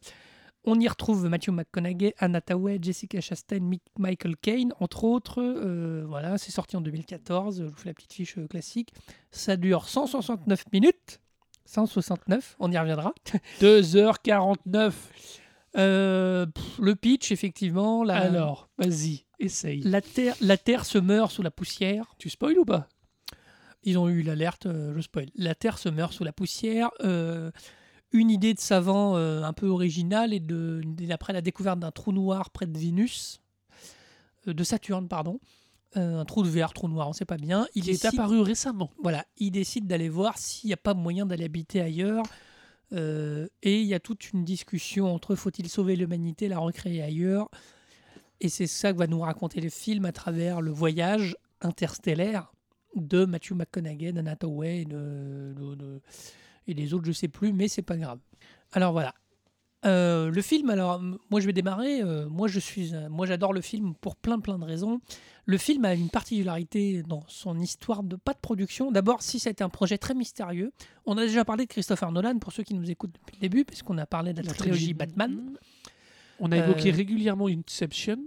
On 0.64 0.78
y 0.80 0.88
retrouve 0.88 1.26
Matthew 1.28 1.50
McConaughey, 1.50 2.14
Anna 2.18 2.40
Tawai, 2.40 2.78
Jessica 2.82 3.20
Chastain, 3.20 3.60
Mi- 3.60 3.80
Michael 3.98 4.36
Caine, 4.36 4.72
entre 4.80 5.04
autres. 5.04 5.40
Euh, 5.40 6.04
voilà, 6.06 6.36
c'est 6.36 6.50
sorti 6.50 6.76
en 6.76 6.80
2014. 6.80 7.58
Je 7.60 7.64
vous 7.64 7.76
fais 7.76 7.88
la 7.90 7.94
petite 7.94 8.12
fiche 8.12 8.36
euh, 8.38 8.46
classique. 8.48 8.92
Ça 9.30 9.56
dure 9.56 9.88
169 9.88 10.64
minutes. 10.72 11.20
169, 11.64 12.56
on 12.58 12.72
y 12.72 12.78
reviendra. 12.78 13.12
2h49. 13.60 14.92
Euh, 15.76 16.46
pff, 16.46 16.78
le 16.80 16.94
pitch, 16.96 17.30
effectivement. 17.32 18.02
La, 18.04 18.16
Alors, 18.16 18.68
vas-y, 18.78 19.24
essaye. 19.38 19.80
la 19.82 20.00
terre, 20.00 20.34
la 20.40 20.56
terre 20.56 20.84
se 20.86 20.98
meurt 20.98 21.30
sous 21.30 21.42
la 21.42 21.50
poussière. 21.50 22.14
Tu 22.18 22.30
spoil 22.30 22.58
ou 22.58 22.64
pas? 22.64 22.88
Ils 23.84 23.96
ont 23.98 24.08
eu 24.08 24.22
l'alerte, 24.22 24.66
euh, 24.66 24.92
je 24.96 25.00
spoil. 25.00 25.28
La 25.36 25.54
Terre 25.54 25.78
se 25.78 25.88
meurt 25.88 26.12
sous 26.12 26.24
la 26.24 26.32
poussière. 26.32 26.90
euh, 27.04 27.50
une 28.10 28.30
idée 28.30 28.54
de 28.54 28.58
savant 28.58 29.16
un 29.16 29.52
peu 29.52 29.66
originale 29.68 30.32
est 30.32 30.40
de, 30.40 30.80
d'après 30.84 31.34
la 31.34 31.42
découverte 31.42 31.78
d'un 31.78 31.90
trou 31.90 32.10
noir 32.10 32.48
près 32.50 32.64
de 32.66 32.76
Vénus, 32.76 33.42
de 34.46 34.64
Saturne, 34.64 35.08
pardon. 35.08 35.40
Un 35.94 36.24
trou 36.24 36.42
de 36.42 36.48
verre, 36.48 36.72
trou 36.72 36.88
noir, 36.88 37.06
on 37.06 37.10
ne 37.10 37.14
sait 37.14 37.26
pas 37.26 37.36
bien. 37.36 37.66
Il 37.74 37.84
Il 37.84 37.90
est 37.90 37.92
décide, 38.02 38.18
apparu 38.18 38.40
récemment. 38.40 38.90
voilà, 39.02 39.26
il 39.36 39.50
décide 39.50 39.86
d'aller 39.86 40.08
voir 40.08 40.38
s'il 40.38 40.68
n'y 40.68 40.72
a 40.74 40.78
pas 40.78 40.94
moyen 40.94 41.26
d'aller 41.26 41.44
habiter 41.44 41.82
ailleurs. 41.82 42.22
Euh, 42.92 43.46
et 43.62 43.80
il 43.80 43.86
y 43.86 43.94
a 43.94 44.00
toute 44.00 44.32
une 44.32 44.44
discussion 44.44 45.12
entre 45.12 45.34
faut-il 45.34 45.68
sauver 45.68 45.94
l'humanité, 45.96 46.48
la 46.48 46.58
recréer 46.58 47.02
ailleurs. 47.02 47.48
Et 48.40 48.48
c'est 48.48 48.66
ça 48.66 48.92
que 48.92 48.98
va 48.98 49.06
nous 49.06 49.20
raconter 49.20 49.60
le 49.60 49.68
film 49.68 50.04
à 50.04 50.12
travers 50.12 50.60
le 50.60 50.70
voyage 50.70 51.36
interstellaire 51.60 52.52
de 52.94 53.24
Matthew 53.24 53.52
McConaughey, 53.52 54.06
et, 54.08 54.12
de- 54.84 55.54
de- 55.56 55.74
de- 55.74 56.00
et 56.66 56.74
des 56.74 56.94
autres, 56.94 57.04
je 57.04 57.12
sais 57.12 57.28
plus, 57.28 57.52
mais 57.52 57.68
c'est 57.68 57.82
pas 57.82 57.96
grave. 57.96 58.20
Alors 58.72 58.92
voilà. 58.92 59.12
Euh, 59.84 60.30
le 60.30 60.42
film, 60.42 60.70
alors 60.70 61.00
moi 61.30 61.40
je 61.40 61.46
vais 61.46 61.52
démarrer. 61.52 62.00
euh, 62.02 62.28
moi 62.28 62.48
je 62.48 62.58
suis, 62.58 62.92
moi 63.10 63.26
j'adore 63.26 63.52
le 63.52 63.60
film 63.60 63.94
pour 64.00 64.16
plein 64.16 64.40
plein 64.40 64.58
de 64.58 64.64
raisons. 64.64 65.00
Le 65.44 65.56
film 65.56 65.84
a 65.84 65.94
une 65.94 66.10
particularité 66.10 67.02
dans 67.04 67.22
son 67.28 67.58
histoire 67.58 68.02
de 68.02 68.16
pas 68.16 68.34
de 68.34 68.38
production. 68.38 68.90
D'abord, 68.90 69.22
si 69.22 69.38
c'était 69.38 69.64
un 69.64 69.68
projet 69.70 69.96
très 69.96 70.14
mystérieux, 70.14 70.72
on 71.06 71.16
a 71.16 71.22
déjà 71.22 71.44
parlé 71.44 71.64
de 71.64 71.70
Christopher 71.70 72.12
Nolan 72.12 72.38
pour 72.38 72.52
ceux 72.52 72.64
qui 72.64 72.74
nous 72.74 72.90
écoutent 72.90 73.14
depuis 73.14 73.36
le 73.36 73.40
début, 73.40 73.64
puisqu'on 73.64 73.96
a 73.98 74.04
parlé 74.04 74.34
de 74.34 74.42
la, 74.42 74.52
trilogie 74.52 74.92
Batman. 74.92 75.56
On 76.40 76.52
a 76.52 76.56
évoqué 76.58 76.90
Euh, 76.90 76.96
régulièrement 76.96 77.48
Inception. 77.48 78.18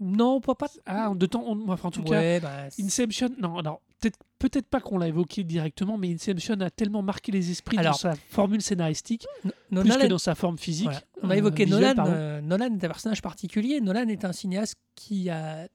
Non, 0.00 0.40
pas 0.40 0.54
pas. 0.54 0.68
Ah, 0.84 1.12
de 1.14 1.26
temps, 1.26 1.42
on- 1.46 1.68
enfin, 1.70 1.88
en 1.88 1.90
tout 1.90 2.02
cas, 2.02 2.40
bah, 2.40 2.64
Inception, 2.78 3.30
non, 3.40 3.58
alors 3.58 3.80
peut-être 4.00 4.18
peut-être 4.38 4.66
pas 4.68 4.80
qu'on 4.80 4.98
l'a 4.98 5.08
évoqué 5.08 5.42
directement, 5.42 5.96
mais 5.96 6.12
Inception 6.12 6.60
a 6.60 6.68
tellement 6.70 7.00
marqué 7.02 7.32
les 7.32 7.50
esprits 7.50 7.78
Alors- 7.78 7.92
dans 7.94 7.98
sa 7.98 8.14
formule 8.28 8.60
scénaristique, 8.60 9.26
plus 9.42 9.52
Nolan- 9.70 9.98
que 9.98 10.06
dans 10.06 10.18
sa 10.18 10.34
forme 10.34 10.58
physique. 10.58 10.84
Voilà. 10.86 11.00
On 11.22 11.30
a 11.30 11.34
euh, 11.34 11.38
évoqué 11.38 11.64
Nolan. 11.66 11.94
euh, 12.06 12.40
Nolan 12.42 12.66
est 12.66 12.84
un 12.84 12.88
personnage 12.88 13.22
particulier. 13.22 13.80
Nolan 13.80 14.08
est 14.08 14.24
un 14.26 14.32
cinéaste 14.32 14.76
qui 14.94 15.30
a, 15.30 15.66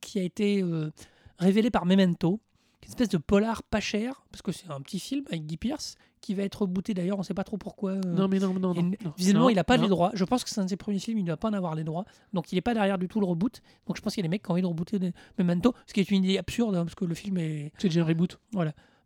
qui 0.00 0.20
a 0.20 0.22
été 0.22 0.62
euh, 0.62 0.92
révélé 1.38 1.70
par 1.70 1.84
Memento, 1.84 2.40
une 2.84 2.88
espèce 2.90 3.08
de 3.08 3.18
polar 3.18 3.64
pas 3.64 3.80
cher, 3.80 4.22
parce 4.30 4.42
que 4.42 4.52
c'est 4.52 4.70
un 4.70 4.80
petit 4.80 5.00
film 5.00 5.24
avec 5.28 5.44
Guy 5.46 5.56
Pearce, 5.56 5.96
qui 6.24 6.34
va 6.34 6.42
être 6.42 6.62
rebooté 6.62 6.94
d'ailleurs, 6.94 7.16
on 7.16 7.20
ne 7.20 7.24
sait 7.24 7.34
pas 7.34 7.44
trop 7.44 7.56
pourquoi. 7.56 7.92
euh, 7.92 8.00
Non, 8.04 8.28
mais 8.28 8.38
non, 8.38 8.54
non, 8.54 8.74
non. 8.74 8.92
visiblement, 9.16 9.44
non, 9.44 9.50
il 9.50 9.54
n'a 9.56 9.64
pas 9.64 9.76
non. 9.76 9.82
les 9.84 9.88
droits. 9.88 10.10
Je 10.14 10.24
pense 10.24 10.42
que 10.44 10.50
c'est 10.50 10.60
un 10.60 10.64
de 10.64 10.70
ses 10.70 10.76
premiers 10.76 10.98
films, 10.98 11.18
il 11.18 11.22
ne 11.22 11.26
doit 11.28 11.36
pas 11.36 11.48
en 11.48 11.52
avoir 11.52 11.74
les 11.74 11.84
droits. 11.84 12.04
Donc, 12.32 12.50
il 12.52 12.54
n'est 12.56 12.60
pas 12.60 12.74
derrière 12.74 12.98
du 12.98 13.08
tout 13.08 13.20
le 13.20 13.26
reboot. 13.26 13.60
Donc, 13.86 13.96
je 13.96 14.02
pense 14.02 14.14
qu'il 14.14 14.22
y 14.22 14.24
a 14.24 14.28
des 14.28 14.30
mecs 14.30 14.42
qui 14.42 14.50
ont 14.50 14.54
envie 14.54 14.62
de 14.62 14.66
rebooter 14.66 14.98
des- 14.98 15.12
Memento, 15.38 15.74
ce 15.86 15.92
qui 15.92 16.00
est 16.00 16.10
une 16.10 16.24
idée 16.24 16.38
absurde, 16.38 16.74
hein, 16.76 16.84
parce 16.84 16.94
que 16.94 17.04
le 17.04 17.14
film 17.14 17.38
est. 17.38 17.72
C'est 17.78 17.88
déjà 17.88 18.02
un 18.02 18.04
reboot. 18.04 18.38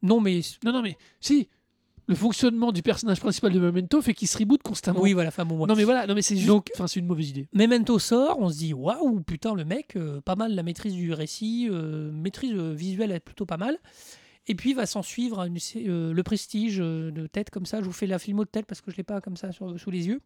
Non, 0.03 0.21
mais. 0.21 0.41
Non, 0.65 0.73
non, 0.73 0.83
mais 0.83 0.97
si, 1.21 1.49
le 2.07 2.15
fonctionnement 2.15 2.73
du 2.73 2.83
personnage 2.83 3.21
principal 3.21 3.53
de 3.53 3.59
Memento 3.59 4.01
fait 4.01 4.15
qu'il 4.15 4.29
se 4.29 4.39
reboot 4.39 4.63
constamment. 4.63 5.01
Oui, 5.01 5.13
voilà, 5.13 5.29
enfin 5.29 5.45
bon. 5.45 5.59
ouais. 5.59 5.67
Non, 5.67 5.75
mais 5.77 5.85
voilà, 5.85 6.07
non, 6.07 6.15
mais 6.15 6.23
c'est 6.23 6.37
juste. 6.37 6.47
Donc- 6.49 6.71
Enfin, 6.75 6.87
c'est 6.87 7.01
une 7.01 7.07
mauvaise 7.07 7.29
idée. 7.31 7.49
Memento 7.53 7.99
sort, 7.99 8.39
on 8.39 8.49
se 8.49 8.59
dit 8.59 8.73
waouh, 8.73 9.21
putain, 9.21 9.55
le 9.55 9.65
mec, 9.65 9.97
euh, 9.97 10.21
pas 10.23 10.35
mal 10.37 10.55
la 10.55 10.63
maîtrise 10.63 10.95
du 10.95 11.13
récit, 11.13 11.69
euh, 11.71 12.11
maîtrise 12.13 12.53
visuelle 12.55 13.11
est 13.11 13.21
plutôt 13.21 13.45
pas 13.45 13.57
mal. 13.59 13.77
Et 14.49 14.55
puis 14.55 14.73
va 14.75 14.87
s'en 14.87 15.03
suivre 15.03 15.45
une 15.47 15.59
euh, 15.77 16.13
le 16.13 16.23
prestige 16.23 16.79
euh, 16.81 17.11
de 17.11 17.27
tête 17.27 17.51
comme 17.51 17.67
ça. 17.67 17.81
Je 17.81 17.85
vous 17.85 17.93
fais 17.93 18.07
la 18.07 18.19
filmo 18.19 18.45
de 18.45 18.51
tête 18.51 18.67
parce 18.67 18.81
que 18.81 18.91
je 18.91 18.97
l'ai 18.97 19.03
pas 19.03 19.21
comme 19.21 19.37
ça 19.37 19.53
sur- 19.53 19.79
sous 19.79 19.91
les 19.91 20.07
yeux. 20.09 20.21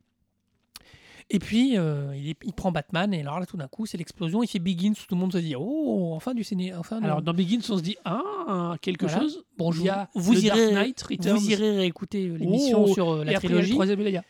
Et 1.31 1.39
puis 1.39 1.79
euh, 1.79 2.15
il, 2.17 2.29
est- 2.31 2.39
il 2.45 2.53
prend 2.53 2.73
Batman 2.73 3.15
et 3.15 3.21
alors 3.21 3.39
là 3.41 3.47
tout 3.47 3.57
d'un 3.57 3.69
coup 3.69 3.87
c'est 3.87 3.97
l'explosion. 3.97 4.43
Il 4.43 4.49
fait 4.49 4.59
Begins, 4.59 4.93
tout 4.93 5.15
le 5.15 5.17
monde 5.17 5.33
se 5.33 5.39
dit 5.39 5.55
oh 5.57 6.13
enfin 6.15 6.35
du 6.35 6.45
ciné, 6.45 6.75
enfin 6.75 7.01
Alors, 7.03 7.23
dans 7.23 7.33
Begins, 7.33 7.61
on 7.71 7.77
se 7.79 7.83
dit 7.83 7.97
Ah, 8.05 8.77
quelque 8.81 9.07
Voilà. 9.07 9.23
chose. 9.23 9.45
bon 9.57 9.71
je 9.73 9.81
il 9.81 9.87
y 9.87 9.89
a 9.89 10.09
vous, 10.15 10.33
Dark 10.35 10.45
irez 10.45 10.73
Knight 10.73 11.01
Returns. 11.03 11.37
vous 11.39 11.51
irez 11.51 11.71
réécouter 11.77 12.29
l'émission 12.29 12.85
Oh, 12.87 12.93
sur 12.95 13.25
la 13.25 13.33
et 13.33 13.35
après, 13.37 13.49
il 13.49 13.51
y 13.51 13.55
a 13.55 13.57
le 13.59 13.63
trilogie. 13.63 13.73
troisième, 13.73 14.01
il 14.01 14.11
y 14.11 14.17
a- 14.17 14.25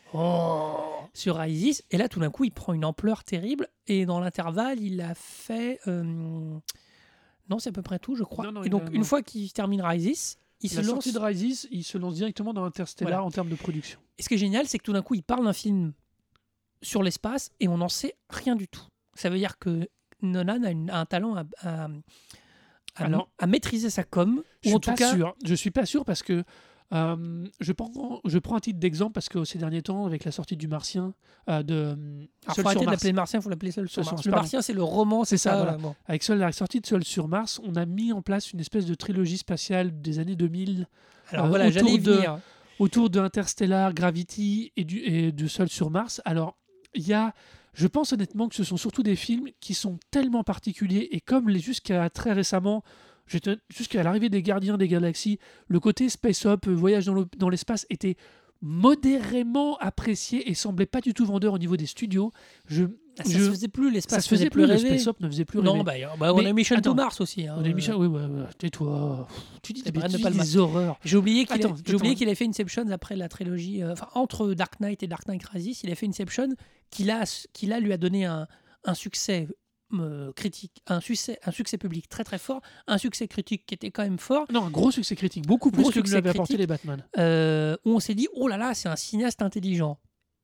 sur 1.15 1.43
Isis. 1.45 1.83
Et 1.91 1.97
là, 1.97 2.09
tout 2.09 2.19
d'un 2.19 2.31
coup, 2.31 2.43
il 2.43 2.51
prend 2.51 2.73
une 2.73 2.85
ampleur 2.85 3.23
terrible. 3.23 3.67
Et 3.85 4.05
dans 4.07 4.19
l'intervalle, 4.19 4.79
il 4.79 4.99
a 5.01 5.13
fait. 5.15 5.79
Non, 7.49 7.59
c'est 7.59 7.69
à 7.69 7.73
peu 7.73 7.81
près 7.81 7.99
tout, 7.99 8.15
je 8.15 8.23
crois. 8.23 8.45
Non, 8.45 8.51
non, 8.53 8.63
et 8.63 8.69
donc, 8.69 8.83
a- 8.83 8.91
une 8.91 8.99
non. 8.99 9.03
fois 9.03 9.21
qu'il 9.21 9.51
termine 9.51 9.81
Rises, 9.81 10.37
il 10.61 10.69
se 10.69 10.75
la 10.77 10.81
lance. 10.83 10.89
sortie 10.91 11.11
de 11.11 11.19
Rises, 11.19 11.67
il 11.71 11.83
se 11.83 11.97
lance 11.97 12.15
directement 12.15 12.53
dans 12.53 12.63
Interstellar 12.63 13.11
Voilà. 13.13 13.23
en 13.25 13.31
termes 13.31 13.49
de 13.49 13.55
production. 13.55 13.99
Et 14.17 14.23
ce 14.23 14.29
qui 14.29 14.35
est 14.35 14.37
génial, 14.37 14.67
c'est 14.67 14.77
que 14.77 14.83
tout 14.83 14.93
d'un 14.93 15.01
coup, 15.01 15.15
il 15.15 15.23
parle 15.23 15.43
d'un 15.45 15.53
film 15.53 15.93
sur 16.81 17.03
l'espace 17.03 17.51
et 17.59 17.67
on 17.67 17.77
n'en 17.77 17.89
sait 17.89 18.15
rien 18.29 18.55
du 18.55 18.67
tout. 18.67 18.83
Ça 19.15 19.29
veut 19.29 19.37
dire 19.37 19.57
que 19.59 19.87
Nolan 20.21 20.63
a, 20.63 20.71
une- 20.71 20.89
a 20.89 20.99
un 20.99 21.05
talent 21.05 21.35
à, 21.35 21.43
à- 21.61 21.85
à- 21.85 21.89
Alors, 23.03 23.29
à 23.39 23.47
maîtriser 23.47 23.89
sa 23.89 24.03
com. 24.03 24.41
Je 24.61 24.67
Ou 24.67 24.69
suis 24.69 24.75
en 24.75 24.79
tout 24.79 24.89
pas 24.91 24.95
cas, 24.97 25.13
sûr. 25.13 25.35
Je 25.43 25.53
suis 25.55 25.71
pas 25.71 25.85
sûr 25.85 26.05
parce 26.05 26.23
que 26.23 26.43
euh, 26.93 27.47
je 27.59 27.71
prends 27.71 28.21
je 28.25 28.37
prends 28.39 28.55
un 28.55 28.59
titre 28.59 28.79
d'exemple 28.79 29.13
parce 29.13 29.27
que 29.29 29.43
ces 29.45 29.57
derniers 29.57 29.81
temps 29.81 30.05
avec 30.05 30.25
la 30.25 30.31
sortie 30.31 30.55
du 30.57 30.67
Martien 30.67 31.13
euh, 31.49 31.63
de 31.63 31.73
euh, 31.73 31.93
alors, 32.45 32.55
Seul 32.55 32.63
faut 32.65 32.69
sur 32.69 32.69
arrêter 32.69 32.79
de 32.81 32.85
Mars. 32.85 32.91
l'appeler 32.91 33.13
Martien, 33.13 33.39
il 33.39 33.43
faut 33.43 33.49
l'appeler 33.49 33.71
Seul 33.71 33.87
sur 33.89 33.95
Seul 33.95 34.03
sur 34.05 34.11
Mars. 34.13 34.25
Mars, 34.25 34.25
Le. 34.25 34.31
Martien, 34.31 34.61
c'est 34.61 34.73
le 34.73 34.83
roman, 34.83 35.23
c'est 35.23 35.37
ça, 35.37 35.51
ça. 35.51 35.57
voilà. 35.63 35.77
bon. 35.77 35.95
avec 36.05 36.21
seul, 36.23 36.37
la 36.39 36.51
sortie 36.51 36.79
de 36.81 36.85
Seul 36.85 37.03
sur 37.03 37.27
Mars, 37.27 37.59
on 37.63 37.75
a 37.75 37.85
mis 37.85 38.13
en 38.13 38.21
place 38.21 38.51
une 38.51 38.59
espèce 38.59 38.85
de 38.85 38.93
trilogie 38.95 39.37
spatiale 39.37 40.01
des 40.01 40.19
années 40.19 40.35
2000 40.35 40.87
Alors 41.31 41.45
Euh, 41.45 41.49
voilà, 41.49 41.67
autour 41.67 41.79
j'allais 41.79 41.97
de- 41.97 42.11
venir. 42.11 42.39
autour 42.79 43.09
de 43.09 43.19
Interstellar, 43.19 43.93
Gravity 43.93 44.71
et 44.77 44.83
du, 44.83 44.99
et 44.99 45.31
de 45.31 45.47
Seul 45.47 45.69
sur 45.69 45.89
Mars. 45.89 46.21
Alors, 46.25 46.57
il 46.93 47.07
y 47.07 47.13
a, 47.13 47.33
je 47.73 47.87
pense 47.87 48.13
honnêtement 48.13 48.47
que 48.49 48.55
ce 48.55 48.63
sont 48.63 48.77
surtout 48.77 49.01
des 49.01 49.15
films 49.15 49.47
qui 49.59 49.73
sont 49.73 49.97
tellement 50.11 50.43
particuliers 50.43 51.07
et 51.11 51.21
comme 51.21 51.49
les 51.49 51.59
jusqu'à 51.59 52.07
très 52.11 52.33
récemment, 52.33 52.83
jusqu'à 53.27 54.03
l'arrivée 54.03 54.29
des 54.29 54.41
Gardiens 54.43 54.77
des 54.77 54.87
Galaxies, 54.87 55.39
le 55.67 55.79
côté 55.79 56.09
space 56.09 56.45
up, 56.45 56.67
euh, 56.67 56.71
voyage 56.73 57.05
dans 57.05 57.13
le- 57.13 57.27
dans 57.37 57.49
l'espace 57.49 57.85
était 57.89 58.15
modérément 58.61 59.77
apprécié 59.77 60.49
et 60.49 60.53
semblait 60.53 60.85
pas 60.85 61.01
du 61.01 61.13
tout 61.13 61.25
vendeur 61.25 61.53
au 61.53 61.57
niveau 61.57 61.75
des 61.77 61.85
studios. 61.85 62.31
Je, 62.67 62.85
Ah, 63.19 63.23
ça 63.23 63.31
je- 63.31 63.43
se 63.43 63.49
faisait 63.51 63.67
plus, 63.67 63.91
l'espace 63.91 64.19
ça 64.19 64.21
se 64.21 64.29
faisait 64.29 64.49
plus, 64.49 64.63
rêver. 64.63 64.91
ne 65.19 65.27
faisait 65.27 65.45
plus 65.45 65.61
Non, 65.61 65.83
bah, 65.83 65.93
bah, 66.17 66.33
on 66.33 66.41
Mais 66.41 66.47
a 66.49 66.53
Mission 66.53 66.75
to 66.77 66.79
attends. 66.79 66.95
Mars 66.95 67.21
aussi. 67.21 67.47
hein. 67.47 67.55
On 67.59 67.63
a 67.63 67.69
Michel, 67.69 67.95
oui, 67.95 68.07
tais-toi. 68.57 69.27
Tu 69.61 69.73
dis 69.73 69.83
des, 69.83 69.91
tu 69.91 70.07
dis 70.07 70.23
des 70.39 70.57
horreurs. 70.57 70.97
J'ai 71.03 71.17
oublié 71.17 71.45
qu'il 71.45 71.61
a- 71.65 72.29
avait 72.29 72.35
fait 72.35 72.45
Inception 72.47 72.85
après 72.89 73.15
la 73.15 73.27
trilogie, 73.29 73.83
euh, 73.83 73.93
entre 74.15 74.53
Dark 74.53 74.79
Knight 74.79 75.03
et 75.03 75.07
Dark 75.07 75.27
Knight 75.27 75.43
Rises, 75.45 75.81
il 75.83 75.91
a 75.91 75.95
fait 75.95 76.07
Inception 76.07 76.47
qui 76.89 77.03
là, 77.03 77.23
qui 77.53 77.65
là 77.67 77.79
lui 77.79 77.91
a 77.93 77.97
donné 77.97 78.25
un, 78.25 78.47
un 78.85 78.93
succès 78.93 79.47
critique, 80.35 80.81
un 80.87 80.99
succès, 81.01 81.39
un 81.45 81.51
succès 81.51 81.77
public 81.77 82.07
très 82.09 82.23
très 82.23 82.37
fort, 82.37 82.61
un 82.87 82.97
succès 82.97 83.27
critique 83.27 83.65
qui 83.65 83.73
était 83.75 83.91
quand 83.91 84.03
même 84.03 84.19
fort, 84.19 84.45
Non, 84.51 84.65
un 84.65 84.69
gros 84.69 84.91
succès 84.91 85.15
critique, 85.15 85.45
beaucoup 85.47 85.71
plus 85.71 85.81
Gros 85.83 85.89
que 85.91 85.95
succès 85.95 86.15
l'avaient 86.15 86.29
apporté 86.31 86.57
les 86.57 86.67
Batman. 86.67 87.03
euh, 87.17 87.75
où 87.85 87.91
on 87.91 87.99
s'est 87.99 88.15
dit 88.15 88.27
oh 88.33 88.47
là 88.47 88.57
là 88.57 88.73
c'est 88.73 88.89
un 88.89 88.95
cinéaste 88.95 89.41
intelligent. 89.41 89.99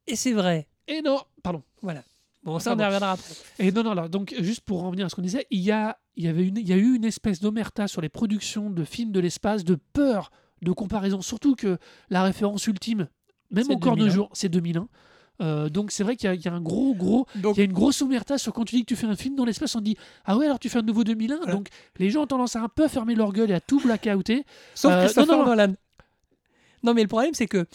Et 0.08 0.16
c'est 0.16 0.34
vrai. 0.34 0.68
Et 0.88 1.02
non, 1.02 1.20
pardon. 1.44 1.64
Voilà. 1.82 2.04
Bon 2.44 2.58
ça 2.60 2.74
on 2.74 2.80
y 2.80 2.84
reviendra 2.84 3.12
après. 3.14 3.34
Et 3.60 3.72
non, 3.72 3.84
non, 3.84 3.92
alors, 3.92 4.10
donc 4.10 4.34
juste 4.40 4.62
pour 4.62 4.84
en 4.84 4.88
revenir 4.88 5.06
à 5.06 5.10
ce 5.10 5.16
qu'on 5.16 5.22
disait, 5.22 5.46
il 5.52 5.60
y 5.60 5.72
a, 5.72 5.98
il 6.16 6.24
y 6.24 6.28
avait 6.28 6.48
une, 6.48 6.58
il 6.58 6.68
y 6.68 6.74
a 6.74 6.78
eu 6.78 6.96
une 6.96 7.06
espèce 7.06 7.40
d'omerta 7.42 7.88
sur 7.88 8.02
les 8.02 8.10
productions 8.10 8.70
de 8.70 8.84
films 8.84 9.12
de 9.12 9.20
l'espace, 9.20 9.64
de 9.64 9.76
peur 9.94 10.32
de 10.62 10.72
comparaison, 10.72 11.22
surtout 11.22 11.56
que 11.56 11.78
la 12.10 12.24
référence 12.24 12.66
ultime, 12.68 13.08
même 13.52 13.70
encore 13.72 13.94
de 13.96 14.00
2001. 14.02 14.14
jour, 14.14 14.30
c'est 14.34 14.50
2001. 14.50 14.88
Euh, 15.42 15.70
donc 15.70 15.92
c'est 15.92 16.04
vrai 16.04 16.16
qu'il 16.18 16.28
y, 16.28 16.32
a- 16.32 16.34
il 16.36 16.42
y 16.44 16.48
a 16.50 16.54
un 16.54 16.60
gros, 16.62 16.94
gros, 16.94 17.26
Donc- 17.36 17.56
il 17.56 17.60
y 17.60 17.62
a 17.62 17.66
une 17.66 17.72
grosse 17.74 18.02
omerta 18.02 18.38
sur 18.38 18.52
quand 18.54 18.66
tu 18.66 18.76
dis 18.76 18.82
que 18.82 18.88
tu 18.88 18.96
fais 18.98 19.08
un 19.08 19.16
film 19.16 19.36
dans 19.36 19.46
l'espace, 19.46 19.74
on 19.76 19.82
dit 19.82 19.96
ah 20.26 20.36
ouais 20.38 20.46
alors 20.46 20.60
tu 20.60 20.68
fais 20.70 20.80
un 20.80 20.84
nouveau 20.84 21.04
2001, 21.06 21.38
Voilà. 21.38 21.54
donc 21.54 21.70
les 21.98 22.10
gens 22.10 22.24
ont 22.24 22.28
tendance 22.28 22.56
à 22.58 22.62
un 22.62 22.68
peu 22.68 22.88
fermer 22.90 23.16
leur 23.16 23.32
gueule 23.32 23.50
et 23.52 23.54
à 23.54 23.62
tout 23.62 23.80
blackouter. 23.80 24.46
Sauf 24.76 24.92
Euh, 24.92 25.00
Christopher 25.06 25.28
non, 25.38 25.44
non, 25.44 25.50
non. 25.50 25.56
Nolan. 25.56 25.74
Non 26.84 26.94
mais 26.94 27.02
le 27.04 27.08
problème 27.08 27.34
c'est 27.34 27.48
que 27.48 27.66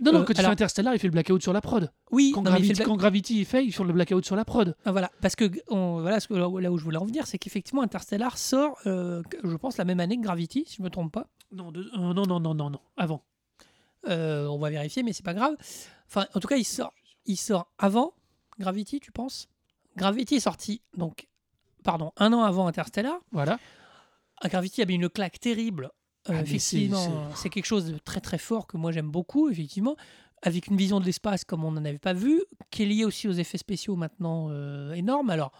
Non, 0.00 0.10
non, 0.10 0.18
Euh, 0.20 0.24
quand 0.24 0.32
il 0.32 0.40
alors- 0.40 0.48
fait 0.50 0.52
Interstellar, 0.54 0.92
il 0.92 0.98
fait 0.98 1.06
le 1.06 1.12
blackout 1.12 1.40
sur 1.40 1.52
la 1.52 1.60
prod. 1.60 1.88
Oui, 2.10 2.32
Quand, 2.34 2.42
non, 2.42 2.50
mais 2.50 2.56
il 2.58 2.62
Gravity, 2.62 2.74
fait 2.74 2.82
le- 2.82 2.88
quand 2.88 2.96
Gravity 2.96 3.38
il 3.38 3.44
fait, 3.44 3.64
ils 3.64 3.70
font 3.70 3.84
le 3.84 3.92
blackout 3.92 4.24
sur 4.24 4.34
la 4.34 4.44
prod. 4.44 4.74
Ah, 4.84 4.90
voilà, 4.90 5.08
parce 5.22 5.36
que 5.36 5.44
on- 5.68 6.00
voilà 6.00 6.18
ce 6.18 6.26
que, 6.26 6.34
là 6.34 6.48
où 6.72 6.76
je 6.78 6.82
voulais 6.82 6.96
en 6.98 7.04
venir, 7.04 7.28
c'est 7.28 7.38
qu'effectivement 7.38 7.80
Interstellar 7.82 8.36
sort, 8.36 8.76
euh, 8.86 9.22
je 9.44 9.54
pense, 9.56 9.76
la 9.76 9.84
même 9.84 10.00
année 10.00 10.16
que 10.16 10.22
Gravity, 10.22 10.64
si 10.66 10.78
je 10.78 10.82
me 10.82 10.90
trompe 10.90 11.12
pas. 11.12 11.28
Non, 11.52 11.70
de- 11.70 11.82
euh, 11.96 12.12
non, 12.12 12.26
non, 12.26 12.40
non, 12.40 12.54
non, 12.54 12.70
non, 12.70 12.80
avant. 12.96 13.22
On 14.08 14.58
va 14.58 14.68
vérifier, 14.70 15.04
mais 15.04 15.12
c'est 15.12 15.24
pas 15.24 15.32
grave. 15.32 15.54
Enfin, 16.08 16.26
en 16.34 16.40
tout 16.40 16.48
cas, 16.48 16.56
il 16.56 16.64
sort, 16.64 16.92
il 17.26 17.36
sort 17.36 17.70
avant 17.78 18.14
Gravity, 18.58 19.00
tu 19.00 19.10
penses? 19.12 19.48
Gravity 19.96 20.36
est 20.36 20.40
sorti 20.40 20.80
donc, 20.96 21.26
pardon, 21.82 22.12
un 22.16 22.32
an 22.32 22.42
avant 22.42 22.66
Interstellar. 22.66 23.18
Voilà. 23.32 23.58
À 24.40 24.48
Gravity 24.48 24.82
avait 24.82 24.94
une 24.94 25.08
claque 25.08 25.38
terrible. 25.40 25.90
Euh, 26.30 26.34
Ah, 26.36 26.40
effectivement, 26.42 27.30
c'est- 27.34 27.48
quelque 27.50 27.66
chose 27.66 27.86
de 27.92 27.98
très 27.98 28.20
très 28.20 28.38
fort 28.38 28.66
que 28.66 28.76
moi 28.76 28.92
j'aime 28.92 29.10
beaucoup, 29.10 29.50
effectivement, 29.50 29.94
avec 30.42 30.68
une 30.68 30.76
vision 30.76 30.98
de 31.00 31.04
l'espace 31.04 31.44
comme 31.44 31.64
on 31.64 31.72
n'en 31.72 31.84
avait 31.84 31.98
pas 31.98 32.12
vu, 32.14 32.42
qui 32.70 32.82
est 32.82 32.86
liée 32.86 33.04
aussi 33.04 33.28
aux 33.28 33.32
effets 33.32 33.58
spéciaux 33.58 33.94
maintenant 33.96 34.48
euh, 34.50 34.92
énormes. 34.94 35.30
Alors, 35.30 35.52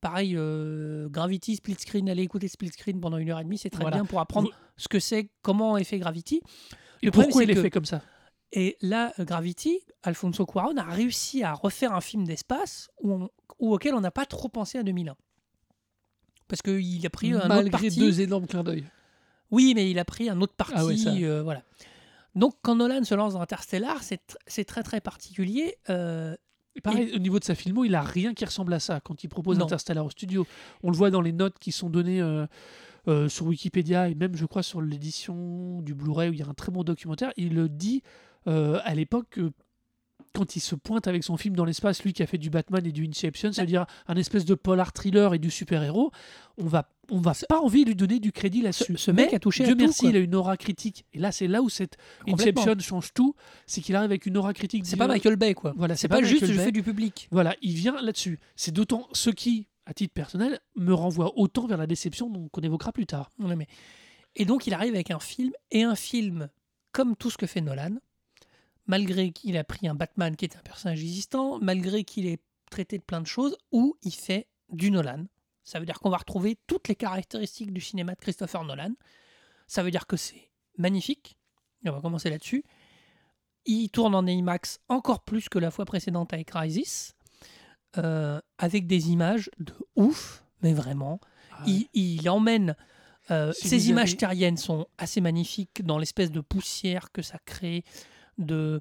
pareil, 0.00 0.34
euh, 0.36 1.08
Gravity, 1.10 1.56
Split 1.56 1.76
Screen, 1.78 2.08
allez 2.08 2.22
écouter 2.22 2.48
Split 2.48 2.68
Screen 2.70 3.00
pendant 3.00 3.18
une 3.18 3.30
heure 3.30 3.40
et 3.40 3.44
demie, 3.44 3.58
c'est 3.58 3.70
très 3.70 3.82
Voilà. 3.82 3.96
bien 3.98 4.04
pour 4.06 4.20
apprendre 4.20 4.50
ce 4.76 4.88
que 4.88 4.98
c'est, 5.00 5.30
comment 5.42 5.76
est 5.76 5.84
fait 5.84 5.98
Gravity. 5.98 6.40
Et 7.02 7.06
Le 7.06 7.10
problème, 7.12 7.28
pourquoi 7.30 7.44
il 7.44 7.50
est 7.50 7.54
que- 7.54 7.62
fait 7.62 7.70
comme 7.70 7.84
ça? 7.84 8.02
Et 8.52 8.76
là, 8.80 9.12
euh, 9.18 9.24
Gravity, 9.24 9.80
Alfonso 10.02 10.46
Cuarón 10.46 10.76
a 10.76 10.84
réussi 10.84 11.42
à 11.42 11.52
refaire 11.52 11.92
un 11.92 12.00
film 12.00 12.24
d'espace 12.24 12.88
où 13.02 13.28
où- 13.58 13.72
auquel 13.74 13.94
on 13.94 14.00
n'a 14.00 14.10
pas 14.10 14.26
trop 14.26 14.48
pensé 14.48 14.76
à 14.78 14.82
2001. 14.82 15.16
Parce 16.48 16.62
qu'il 16.62 17.04
a 17.06 17.10
pris 17.10 17.32
un 17.32 17.38
autre 17.38 17.48
Malgré 17.48 17.70
parti. 17.70 17.98
deux 17.98 18.20
énormes 18.20 18.46
clins 18.46 18.62
d'œil. 18.62 18.84
Oui, 19.50 19.72
mais 19.74 19.90
il 19.90 19.98
a 19.98 20.04
pris 20.04 20.28
un 20.28 20.40
autre 20.40 20.54
parti. 20.54 20.74
Ah 20.76 20.84
ouais, 20.86 20.96
ça. 20.96 21.10
euh, 21.10 21.42
voilà. 21.42 21.62
Donc, 22.34 22.54
quand 22.62 22.76
Nolan 22.76 23.02
se 23.04 23.14
lance 23.14 23.32
dans 23.32 23.40
Interstellar, 23.40 24.02
c'est 24.02 24.16
tr- 24.16 24.36
c'est 24.46 24.64
très 24.64 24.82
très 24.82 25.00
particulier. 25.00 25.76
euh, 25.90 26.36
Et 26.76 26.80
pareil, 26.80 27.12
au 27.14 27.18
niveau 27.18 27.38
de 27.38 27.44
sa 27.44 27.54
filmo, 27.54 27.84
il 27.84 27.94
a 27.94 28.02
rien 28.02 28.34
qui 28.34 28.44
ressemble 28.44 28.74
à 28.74 28.80
ça 28.80 29.00
quand 29.00 29.24
il 29.24 29.28
propose 29.28 29.58
Non. 29.58 29.64
Interstellar 29.64 30.04
au 30.04 30.10
studio. 30.10 30.46
On 30.82 30.90
le 30.90 30.96
voit 30.96 31.10
dans 31.10 31.22
les 31.22 31.32
notes 31.32 31.58
qui 31.58 31.72
sont 31.72 31.88
données 31.88 32.20
euh, 32.20 32.46
euh, 33.08 33.28
sur 33.28 33.46
Wikipédia 33.46 34.08
et 34.08 34.14
même, 34.14 34.36
je 34.36 34.44
crois, 34.44 34.62
sur 34.62 34.82
l'édition 34.82 35.80
du 35.80 35.94
Blu-ray 35.94 36.28
où 36.28 36.32
il 36.34 36.38
y 36.38 36.42
a 36.42 36.46
un 36.48 36.54
très 36.54 36.70
bon 36.70 36.84
documentaire. 36.84 37.32
Il 37.38 37.54
le 37.54 37.68
dit 37.70 38.02
euh, 38.46 38.80
à 38.84 38.94
l'époque 38.94 39.26
que 39.30 39.52
quand 40.34 40.54
il 40.54 40.60
se 40.60 40.74
pointe 40.74 41.06
avec 41.06 41.24
son 41.24 41.38
film 41.38 41.56
dans 41.56 41.64
l'espace, 41.64 42.02
lui 42.04 42.12
qui 42.12 42.22
a 42.22 42.26
fait 42.26 42.36
du 42.36 42.50
Batman 42.50 42.84
et 42.86 42.92
du 42.92 43.06
Inception, 43.08 43.52
c'est-à-dire 43.52 43.86
un 44.06 44.16
espèce 44.16 44.44
de 44.44 44.54
polar 44.54 44.92
thriller 44.92 45.32
et 45.32 45.38
du 45.38 45.50
super-héros, 45.50 46.10
on 46.58 46.66
va 46.66 46.90
on 47.10 47.20
va 47.20 47.32
pas 47.48 47.60
envie 47.60 47.84
de 47.84 47.90
lui 47.90 47.94
donner 47.96 48.18
du 48.18 48.32
crédit 48.32 48.62
là-dessus. 48.62 48.96
ce 48.98 49.10
mec 49.12 49.32
a 49.32 49.38
touché 49.38 49.62
à 49.62 49.66
Dieu 49.66 49.76
tout, 49.76 49.84
merci, 49.84 50.00
quoi. 50.00 50.10
il 50.10 50.16
a 50.16 50.18
une 50.18 50.34
aura 50.34 50.56
critique. 50.56 51.04
Et 51.14 51.20
là, 51.20 51.30
c'est 51.32 51.46
là 51.46 51.62
où 51.62 51.68
cette. 51.68 51.96
Inception 52.26 52.74
change 52.80 53.14
tout, 53.14 53.34
c'est 53.64 53.80
qu'il 53.80 53.94
arrive 53.94 54.10
avec 54.10 54.26
une 54.26 54.36
aura 54.36 54.52
critique. 54.52 54.84
c'est 54.84 54.96
pas 54.96 55.06
Michael 55.06 55.36
Bay, 55.36 55.54
quoi. 55.54 55.72
Voilà, 55.76 55.94
C'est 55.96 56.08
pas, 56.08 56.20
juste 56.22 56.44
je 56.44 56.52
fais 56.52 56.72
du 56.72 56.82
public. 56.82 57.28
Voilà, 57.30 57.54
il 57.62 57.74
vient 57.74 58.00
là-dessus. 58.02 58.40
C'est 58.56 58.72
d'autant 58.72 59.08
ce 59.12 59.30
qui, 59.30 59.68
à 59.86 59.94
titre 59.94 60.12
personnel, 60.12 60.58
me 60.74 60.92
renvoie 60.92 61.32
autant 61.38 61.66
vers 61.68 61.78
la 61.78 61.86
déception 61.86 62.48
qu'on 62.50 62.60
évoquera 62.60 62.92
plus 62.92 63.06
tard. 63.06 63.30
Ouais, 63.38 63.54
mais- 63.56 63.68
Et 64.34 64.44
donc, 64.44 64.66
il 64.66 64.74
arrive 64.74 64.94
avec 64.94 65.10
un 65.12 65.20
film, 65.20 65.52
et 65.70 65.84
un 65.84 65.94
film 65.94 66.48
comme 66.92 67.14
tout 67.14 67.30
ce 67.30 67.38
que 67.38 67.46
fait 67.46 67.60
Nolan, 67.60 67.94
malgré 68.86 69.32
qu'il 69.32 69.56
a 69.56 69.64
pris 69.64 69.88
un 69.88 69.94
Batman 69.94 70.36
qui 70.36 70.44
est 70.44 70.56
un 70.56 70.60
personnage 70.60 71.00
existant, 71.00 71.58
malgré 71.60 72.04
qu'il 72.04 72.26
ait 72.26 72.38
traité 72.70 72.98
de 72.98 73.02
plein 73.02 73.20
de 73.20 73.26
choses, 73.26 73.56
où 73.72 73.96
il 74.02 74.12
fait 74.14 74.46
du 74.70 74.90
Nolan. 74.90 75.24
Ça 75.64 75.78
veut 75.80 75.86
dire 75.86 75.98
qu'on 76.00 76.10
va 76.10 76.16
retrouver 76.18 76.56
toutes 76.66 76.88
les 76.88 76.94
caractéristiques 76.96 77.72
du 77.72 77.80
cinéma 77.80 78.14
de 78.14 78.20
Christopher 78.20 78.64
Nolan. 78.64 78.92
Ça 79.66 79.82
veut 79.82 79.90
dire 79.90 80.06
que 80.06 80.16
c'est 80.16 80.50
magnifique. 80.78 81.36
Et 81.84 81.88
on 81.90 81.92
va 81.92 82.00
commencer 82.00 82.30
là-dessus. 82.30 82.64
Il 83.64 83.88
tourne 83.90 84.14
en 84.14 84.26
IMAX 84.26 84.78
encore 84.88 85.24
plus 85.24 85.48
que 85.48 85.58
la 85.58 85.70
fois 85.72 85.84
précédente 85.84 86.32
avec 86.32 86.50
Rises, 86.52 87.14
euh, 87.98 88.40
avec 88.58 88.86
des 88.86 89.10
images 89.10 89.50
de 89.58 89.72
ouf, 89.96 90.44
mais 90.62 90.72
vraiment. 90.72 91.20
Il, 91.66 91.88
il 91.94 92.28
emmène. 92.28 92.76
euh, 93.30 93.52
Si 93.52 93.68
ces 93.68 93.78
vous 93.78 93.88
images 93.90 94.10
avez- 94.10 94.16
terriennes 94.18 94.56
sont 94.56 94.86
assez 94.98 95.20
magnifiques 95.20 95.84
dans 95.84 95.98
l'espèce 95.98 96.30
de 96.30 96.40
poussière 96.40 97.10
que 97.12 97.22
ça 97.22 97.38
crée, 97.44 97.82
de, 98.38 98.80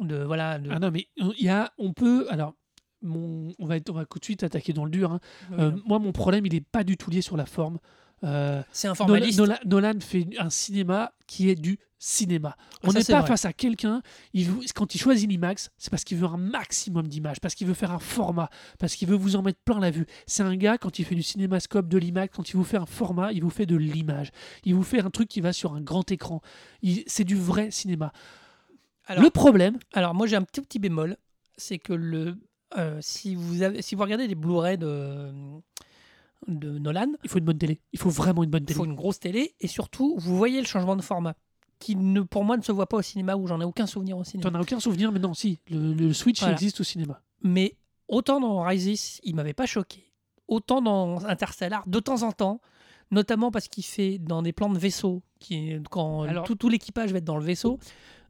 de 0.00 0.22
voilà. 0.22 0.58
De, 0.58 0.70
Ah 0.72 0.78
non, 0.78 0.90
mais 0.90 1.06
on- 1.20 1.32
il 1.38 1.44
y 1.44 1.48
a, 1.48 1.72
on 1.78 1.92
peut. 1.92 2.26
Alors, 2.30 2.54
mon, 3.02 3.52
on, 3.58 3.66
va 3.66 3.76
être, 3.76 3.90
on 3.90 3.94
va 3.94 4.04
tout 4.06 4.18
de 4.18 4.24
suite 4.24 4.42
attaquer 4.42 4.72
dans 4.72 4.84
le 4.84 4.90
dur. 4.90 5.12
hein. 5.12 5.20
Euh, 5.58 5.72
moi, 5.84 5.98
mon 5.98 6.12
problème, 6.12 6.46
il 6.46 6.52
n'est 6.52 6.60
pas 6.60 6.84
du 6.84 6.96
tout 6.96 7.10
lié 7.10 7.22
sur 7.22 7.36
la 7.36 7.46
forme. 7.46 7.78
Euh, 8.24 8.62
c'est 8.72 8.88
un 8.88 8.92
Nolan, 8.92 9.06
formaliste. 9.06 9.38
Nolan- 9.38 9.58
Nolan 9.66 10.00
fait 10.00 10.26
un 10.38 10.48
cinéma 10.50 11.12
qui 11.26 11.50
est 11.50 11.54
du 11.54 11.78
cinéma. 11.98 12.56
On 12.82 12.92
n'est 12.92 13.04
pas 13.04 13.20
vrai. 13.20 13.28
face 13.28 13.44
à 13.44 13.52
quelqu'un. 13.52 14.02
Quand 14.74 14.94
il 14.94 14.98
choisit 15.00 15.28
l'IMAX, 15.28 15.70
c'est 15.76 15.90
parce 15.90 16.02
qu'il 16.04 16.16
veut 16.18 16.26
un 16.26 16.36
maximum 16.38 17.08
d'images, 17.08 17.40
parce 17.40 17.54
qu'il 17.54 17.66
veut 17.66 17.74
faire 17.74 17.90
un 17.90 17.98
format, 17.98 18.48
parce 18.78 18.94
qu'il 18.96 19.08
veut 19.08 19.16
vous 19.16 19.36
en 19.36 19.42
mettre 19.42 19.58
plein 19.60 19.78
la 19.80 19.90
vue. 19.90 20.06
C'est 20.26 20.42
un 20.42 20.56
gars, 20.56 20.78
quand 20.78 20.98
il 20.98 21.04
fait 21.04 21.14
du 21.14 21.22
cinémascope, 21.22 21.88
de 21.88 21.98
l'IMAX, 21.98 22.34
quand 22.34 22.48
il 22.50 22.56
vous 22.56 22.64
fait 22.64 22.76
un 22.78 22.86
format, 22.86 23.32
il 23.32 23.42
vous 23.42 23.50
fait 23.50 23.66
de 23.66 23.76
l'image. 23.76 24.30
Il 24.64 24.74
vous 24.74 24.82
fait 24.82 25.00
un 25.00 25.10
truc 25.10 25.28
qui 25.28 25.40
va 25.42 25.52
sur 25.52 25.74
un 25.74 25.80
grand 25.82 26.10
écran. 26.10 26.40
C'est 27.06 27.24
du 27.24 27.36
vrai 27.36 27.70
cinéma. 27.70 28.12
Alors, 29.06 29.22
le 29.22 29.30
problème, 29.30 29.78
Alors 29.92 30.14
moi 30.14 30.26
j'ai 30.26 30.36
un 30.36 30.42
petit 30.42 30.60
petit 30.60 30.78
bémol, 30.78 31.16
c'est 31.56 31.78
que 31.78 31.92
le 31.92 32.36
euh, 32.76 32.98
si 33.00 33.34
vous 33.34 33.62
avez 33.62 33.80
si 33.82 33.94
vous 33.94 34.02
regardez 34.02 34.26
des 34.28 34.34
Blu-ray 34.34 34.76
de 34.78 35.30
de 36.48 36.78
Nolan, 36.78 37.12
il 37.24 37.30
faut 37.30 37.38
une 37.38 37.44
bonne 37.44 37.58
télé. 37.58 37.80
Il 37.92 37.98
faut 37.98 38.10
vraiment 38.10 38.44
une 38.44 38.50
bonne 38.50 38.62
il 38.62 38.66
télé. 38.66 38.76
faut 38.76 38.84
une 38.84 38.94
grosse 38.94 39.18
télé 39.18 39.54
et 39.60 39.66
surtout 39.68 40.14
vous 40.18 40.36
voyez 40.36 40.60
le 40.60 40.66
changement 40.66 40.94
de 40.96 41.02
format 41.02 41.34
qui 41.78 41.94
ne 41.96 42.20
pour 42.22 42.44
moi 42.44 42.56
ne 42.56 42.62
se 42.62 42.72
voit 42.72 42.88
pas 42.88 42.96
au 42.98 43.02
cinéma 43.02 43.36
où 43.36 43.46
j'en 43.46 43.60
ai 43.60 43.64
aucun 43.64 43.86
souvenir 43.86 44.16
au 44.16 44.24
cinéma. 44.24 44.50
n'en 44.50 44.58
as 44.58 44.62
aucun 44.62 44.80
souvenir, 44.80 45.12
mais 45.12 45.18
non, 45.18 45.34
si. 45.34 45.60
Le, 45.70 45.92
le 45.92 46.12
Switch 46.12 46.38
il 46.38 46.44
Voilà. 46.44 46.54
existe 46.54 46.80
au 46.80 46.84
cinéma. 46.84 47.20
Mais 47.42 47.76
autant 48.08 48.40
dans 48.40 48.62
Rises, 48.62 49.20
il 49.24 49.34
m'avait 49.34 49.52
pas 49.52 49.66
choqué. 49.66 50.10
Autant 50.48 50.80
dans 50.80 51.24
Interstellar, 51.26 51.86
de 51.86 51.98
temps 52.00 52.22
en 52.22 52.32
temps, 52.32 52.60
notamment 53.10 53.50
parce 53.50 53.68
qu'il 53.68 53.84
fait 53.84 54.18
dans 54.18 54.40
des 54.42 54.52
plans 54.52 54.70
de 54.70 54.78
vaisseau, 54.78 55.22
qui 55.40 55.74
quand 55.90 56.22
Alors- 56.22 56.44
tout, 56.46 56.54
tout 56.54 56.68
l'équipage 56.68 57.12
va 57.12 57.18
être 57.18 57.24
dans 57.24 57.36
le 57.36 57.44
vaisseau, 57.44 57.78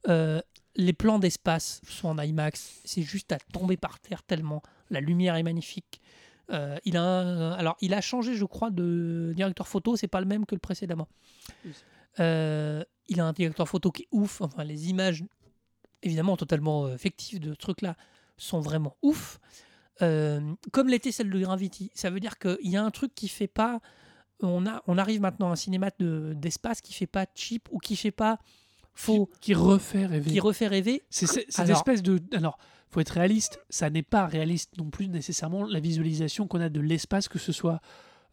euh, 0.08 0.40
les 0.76 0.92
plans 0.92 1.18
d'espace 1.18 1.80
sont 1.88 2.08
en 2.08 2.18
IMAX, 2.18 2.80
c'est 2.84 3.02
juste 3.02 3.32
à 3.32 3.38
tomber 3.38 3.76
par 3.76 3.98
terre 4.00 4.22
tellement 4.22 4.62
la 4.90 5.00
lumière 5.00 5.34
est 5.36 5.42
magnifique. 5.42 6.00
Euh, 6.50 6.76
il 6.84 6.96
a 6.96 7.02
un- 7.02 7.52
alors 7.52 7.76
il 7.80 7.92
a 7.94 8.00
changé, 8.00 8.34
je 8.36 8.44
crois, 8.44 8.70
de 8.70 9.32
directeur 9.34 9.66
photo, 9.66 9.96
c'est 9.96 10.06
pas 10.08 10.20
le 10.20 10.26
même 10.26 10.46
que 10.46 10.54
le 10.54 10.60
précédemment. 10.60 11.08
Oui. 11.64 11.72
Euh, 12.20 12.84
il 13.08 13.20
a 13.20 13.26
un 13.26 13.32
directeur 13.32 13.68
photo 13.68 13.90
qui 13.90 14.02
est 14.02 14.08
ouf. 14.12 14.40
Enfin, 14.40 14.64
les 14.64 14.88
images, 14.88 15.24
évidemment 16.02 16.36
totalement 16.36 16.86
euh, 16.86 16.96
fictives 16.96 17.40
de 17.40 17.50
ce 17.52 17.56
truc-là, 17.58 17.96
sont 18.36 18.60
vraiment 18.60 18.96
ouf. 19.02 19.38
Euh, 20.02 20.54
comme 20.72 20.88
l'était 20.88 21.10
celle 21.12 21.30
de 21.30 21.38
Gravity. 21.40 21.90
Ça 21.94 22.10
veut 22.10 22.20
dire 22.20 22.38
qu'il 22.38 22.58
y 22.70 22.76
a 22.76 22.84
un 22.84 22.90
truc 22.90 23.14
qui 23.14 23.28
fait 23.28 23.48
pas. 23.48 23.80
On, 24.40 24.66
a, 24.66 24.82
on 24.86 24.98
arrive 24.98 25.20
maintenant 25.22 25.48
à 25.48 25.52
un 25.52 25.56
cinéma 25.56 25.90
de- 25.98 26.34
d'espace 26.36 26.80
qui 26.82 26.92
fait 26.92 27.06
pas 27.06 27.26
cheap 27.34 27.68
ou 27.72 27.78
qui 27.78 27.96
fait 27.96 28.10
pas 28.10 28.38
faux, 28.96 29.30
Qui 29.40 29.54
refait 29.54 30.06
rêver. 30.06 30.30
qui 30.32 30.40
refait 30.40 30.66
rêver. 30.66 31.04
C'est 31.10 31.26
c'est- 31.26 31.46
cette 31.48 31.60
Alors- 31.60 31.76
espèce 31.76 32.02
de. 32.02 32.20
Alors, 32.32 32.58
faut 32.90 32.98
être 33.00 33.10
réaliste. 33.10 33.60
Ça 33.70 33.90
n'est 33.90 34.02
pas 34.02 34.26
réaliste 34.26 34.76
non 34.78 34.90
plus 34.90 35.06
nécessairement 35.08 35.64
la 35.66 35.78
visualisation 35.80 36.48
qu'on 36.48 36.60
a 36.60 36.68
de 36.68 36.80
l'espace, 36.80 37.28
que 37.28 37.38
ce 37.38 37.52
soit 37.52 37.80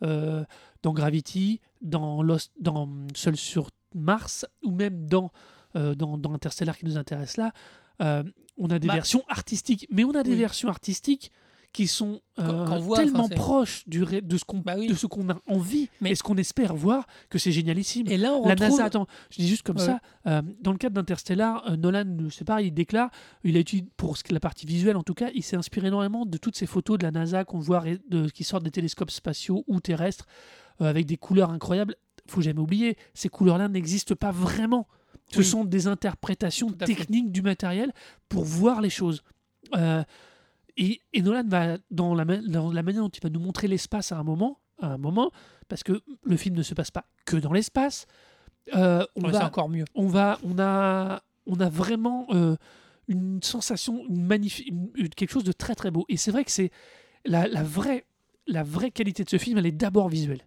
euh, 0.01 0.43
dans 0.81 0.91
Gravity, 0.93 1.61
dans 1.81 2.21
Lost, 2.23 2.51
dans 2.59 2.89
Seul 3.15 3.37
sur 3.37 3.69
Mars, 3.95 4.45
ou 4.63 4.71
même 4.71 5.05
dans, 5.07 5.31
euh, 5.75 5.95
dans, 5.95 6.17
dans 6.17 6.33
Interstellar 6.33 6.77
qui 6.77 6.83
nous 6.85 6.97
intéresse 6.97 7.37
là. 7.37 7.53
Euh, 8.01 8.23
on 8.57 8.69
a 8.69 8.79
des 8.79 8.87
Bah, 8.87 8.95
versions 8.95 9.23
artistiques, 9.29 9.87
mais 9.91 10.03
on 10.03 10.11
a 10.11 10.23
des 10.23 10.31
oui. 10.31 10.37
versions 10.37 10.67
artistiques 10.69 11.31
qui 11.73 11.87
sont 11.87 12.21
euh, 12.39 12.65
voit, 12.79 12.99
tellement 12.99 13.27
proches 13.27 13.83
du 13.87 14.03
ré- 14.03 14.21
de 14.21 14.37
ce 14.37 14.45
qu'on 14.45 14.59
Bah 14.59 14.75
oui. 14.77 14.87
de 14.87 14.93
ce 14.93 15.07
qu'on 15.07 15.27
a 15.29 15.37
envie 15.47 15.89
Mais- 16.01 16.11
et 16.11 16.15
ce 16.15 16.23
qu'on 16.23 16.35
espère 16.37 16.75
voir 16.75 17.05
que 17.29 17.37
c'est 17.39 17.51
génialissime. 17.51 18.07
Et 18.07 18.17
là, 18.17 18.33
on 18.33 18.43
La 18.47 18.51
retrouve. 18.51 18.69
NASA, 18.69 18.85
attends, 18.85 19.07
je 19.31 19.37
dis 19.37 19.47
juste 19.47 19.63
comme 19.63 19.77
Ouais. 19.77 19.85
ça, 19.85 19.99
euh, 20.27 20.41
dans 20.61 20.71
le 20.71 20.77
cadre 20.77 20.93
d'Interstellar, 20.95 21.63
euh, 21.69 21.75
Nolan, 21.75 22.05
c'est 22.29 22.45
pareil, 22.45 22.67
il 22.67 22.71
déclare, 22.71 23.09
il 23.43 23.57
a 23.57 23.59
utilisé, 23.59 23.87
pour 23.97 24.15
la 24.29 24.39
partie 24.39 24.65
visuelle 24.65 24.95
en 24.97 25.03
tout 25.03 25.15
cas, 25.15 25.29
il 25.33 25.41
s'est 25.43 25.57
inspiré 25.57 25.87
énormément 25.87 26.25
de 26.25 26.37
toutes 26.37 26.55
ces 26.55 26.67
photos 26.67 26.97
de 26.99 27.03
la 27.03 27.11
NASA 27.11 27.43
qu'on 27.43 27.59
voit 27.59 27.83
de- 28.09 28.29
qui 28.29 28.43
sortent 28.43 28.63
des 28.63 28.71
télescopes 28.71 29.11
spatiaux 29.11 29.63
ou 29.67 29.79
terrestres, 29.79 30.25
avec 30.79 31.05
des 31.05 31.17
couleurs 31.17 31.49
incroyables. 31.51 31.95
faut 32.27 32.39
jamais 32.41 32.59
oublier, 32.61 32.95
ces 33.13 33.27
couleurs-là 33.27 33.67
n'existent 33.67 34.15
pas 34.15 34.31
vraiment. 34.31 34.87
Ce 35.29 35.39
Oui. 35.39 35.43
sont 35.45 35.65
des 35.65 35.87
interprétations 35.87 36.69
techniques 36.71 37.31
du 37.33 37.41
matériel 37.41 37.91
pour 38.29 38.43
voir 38.45 38.79
les 38.79 38.89
choses. 38.89 39.23
Euh, 39.75 40.03
et, 40.77 41.01
et 41.13 41.21
Nolan 41.21 41.43
va, 41.47 41.77
dans 41.91 42.15
la, 42.15 42.25
ma- 42.25 42.37
dans 42.37 42.71
la 42.71 42.83
manière 42.83 43.03
dont 43.03 43.09
il 43.09 43.21
va 43.21 43.29
nous 43.29 43.39
montrer 43.39 43.67
l'espace 43.67 44.11
à 44.11 44.17
un 44.17 44.23
moment, 44.23 44.59
à 44.81 44.87
un 44.93 44.97
moment, 44.97 45.31
parce 45.67 45.83
que 45.83 46.01
le 46.23 46.37
film 46.37 46.55
ne 46.55 46.63
se 46.63 46.73
passe 46.73 46.91
pas 46.91 47.05
que 47.25 47.37
dans 47.37 47.53
l'espace, 47.53 48.07
euh, 48.75 49.05
on, 49.15 49.23
Ouais, 49.25 49.31
va, 49.31 49.45
encore 49.45 49.69
mieux. 49.69 49.85
on 49.95 50.07
va, 50.07 50.39
on 50.43 50.57
a, 50.59 51.21
on 51.45 51.59
a 51.59 51.69
vraiment 51.69 52.27
euh, 52.31 52.55
une 53.07 53.41
sensation, 53.43 54.05
une 54.07 54.23
magnifique, 54.25 54.73
quelque 55.15 55.31
chose 55.31 55.43
de 55.43 55.51
très 55.51 55.75
très 55.75 55.91
beau. 55.91 56.05
Et 56.09 56.17
c'est 56.17 56.31
vrai 56.31 56.43
que 56.45 56.51
c'est 56.51 56.71
la, 57.25 57.47
la 57.47 57.63
vraie, 57.63 58.05
la 58.47 58.63
vraie 58.63 58.91
qualité 58.91 59.23
de 59.23 59.29
ce 59.29 59.37
film, 59.37 59.57
elle 59.57 59.65
est 59.65 59.71
d'abord 59.71 60.09
visuelle. 60.09 60.41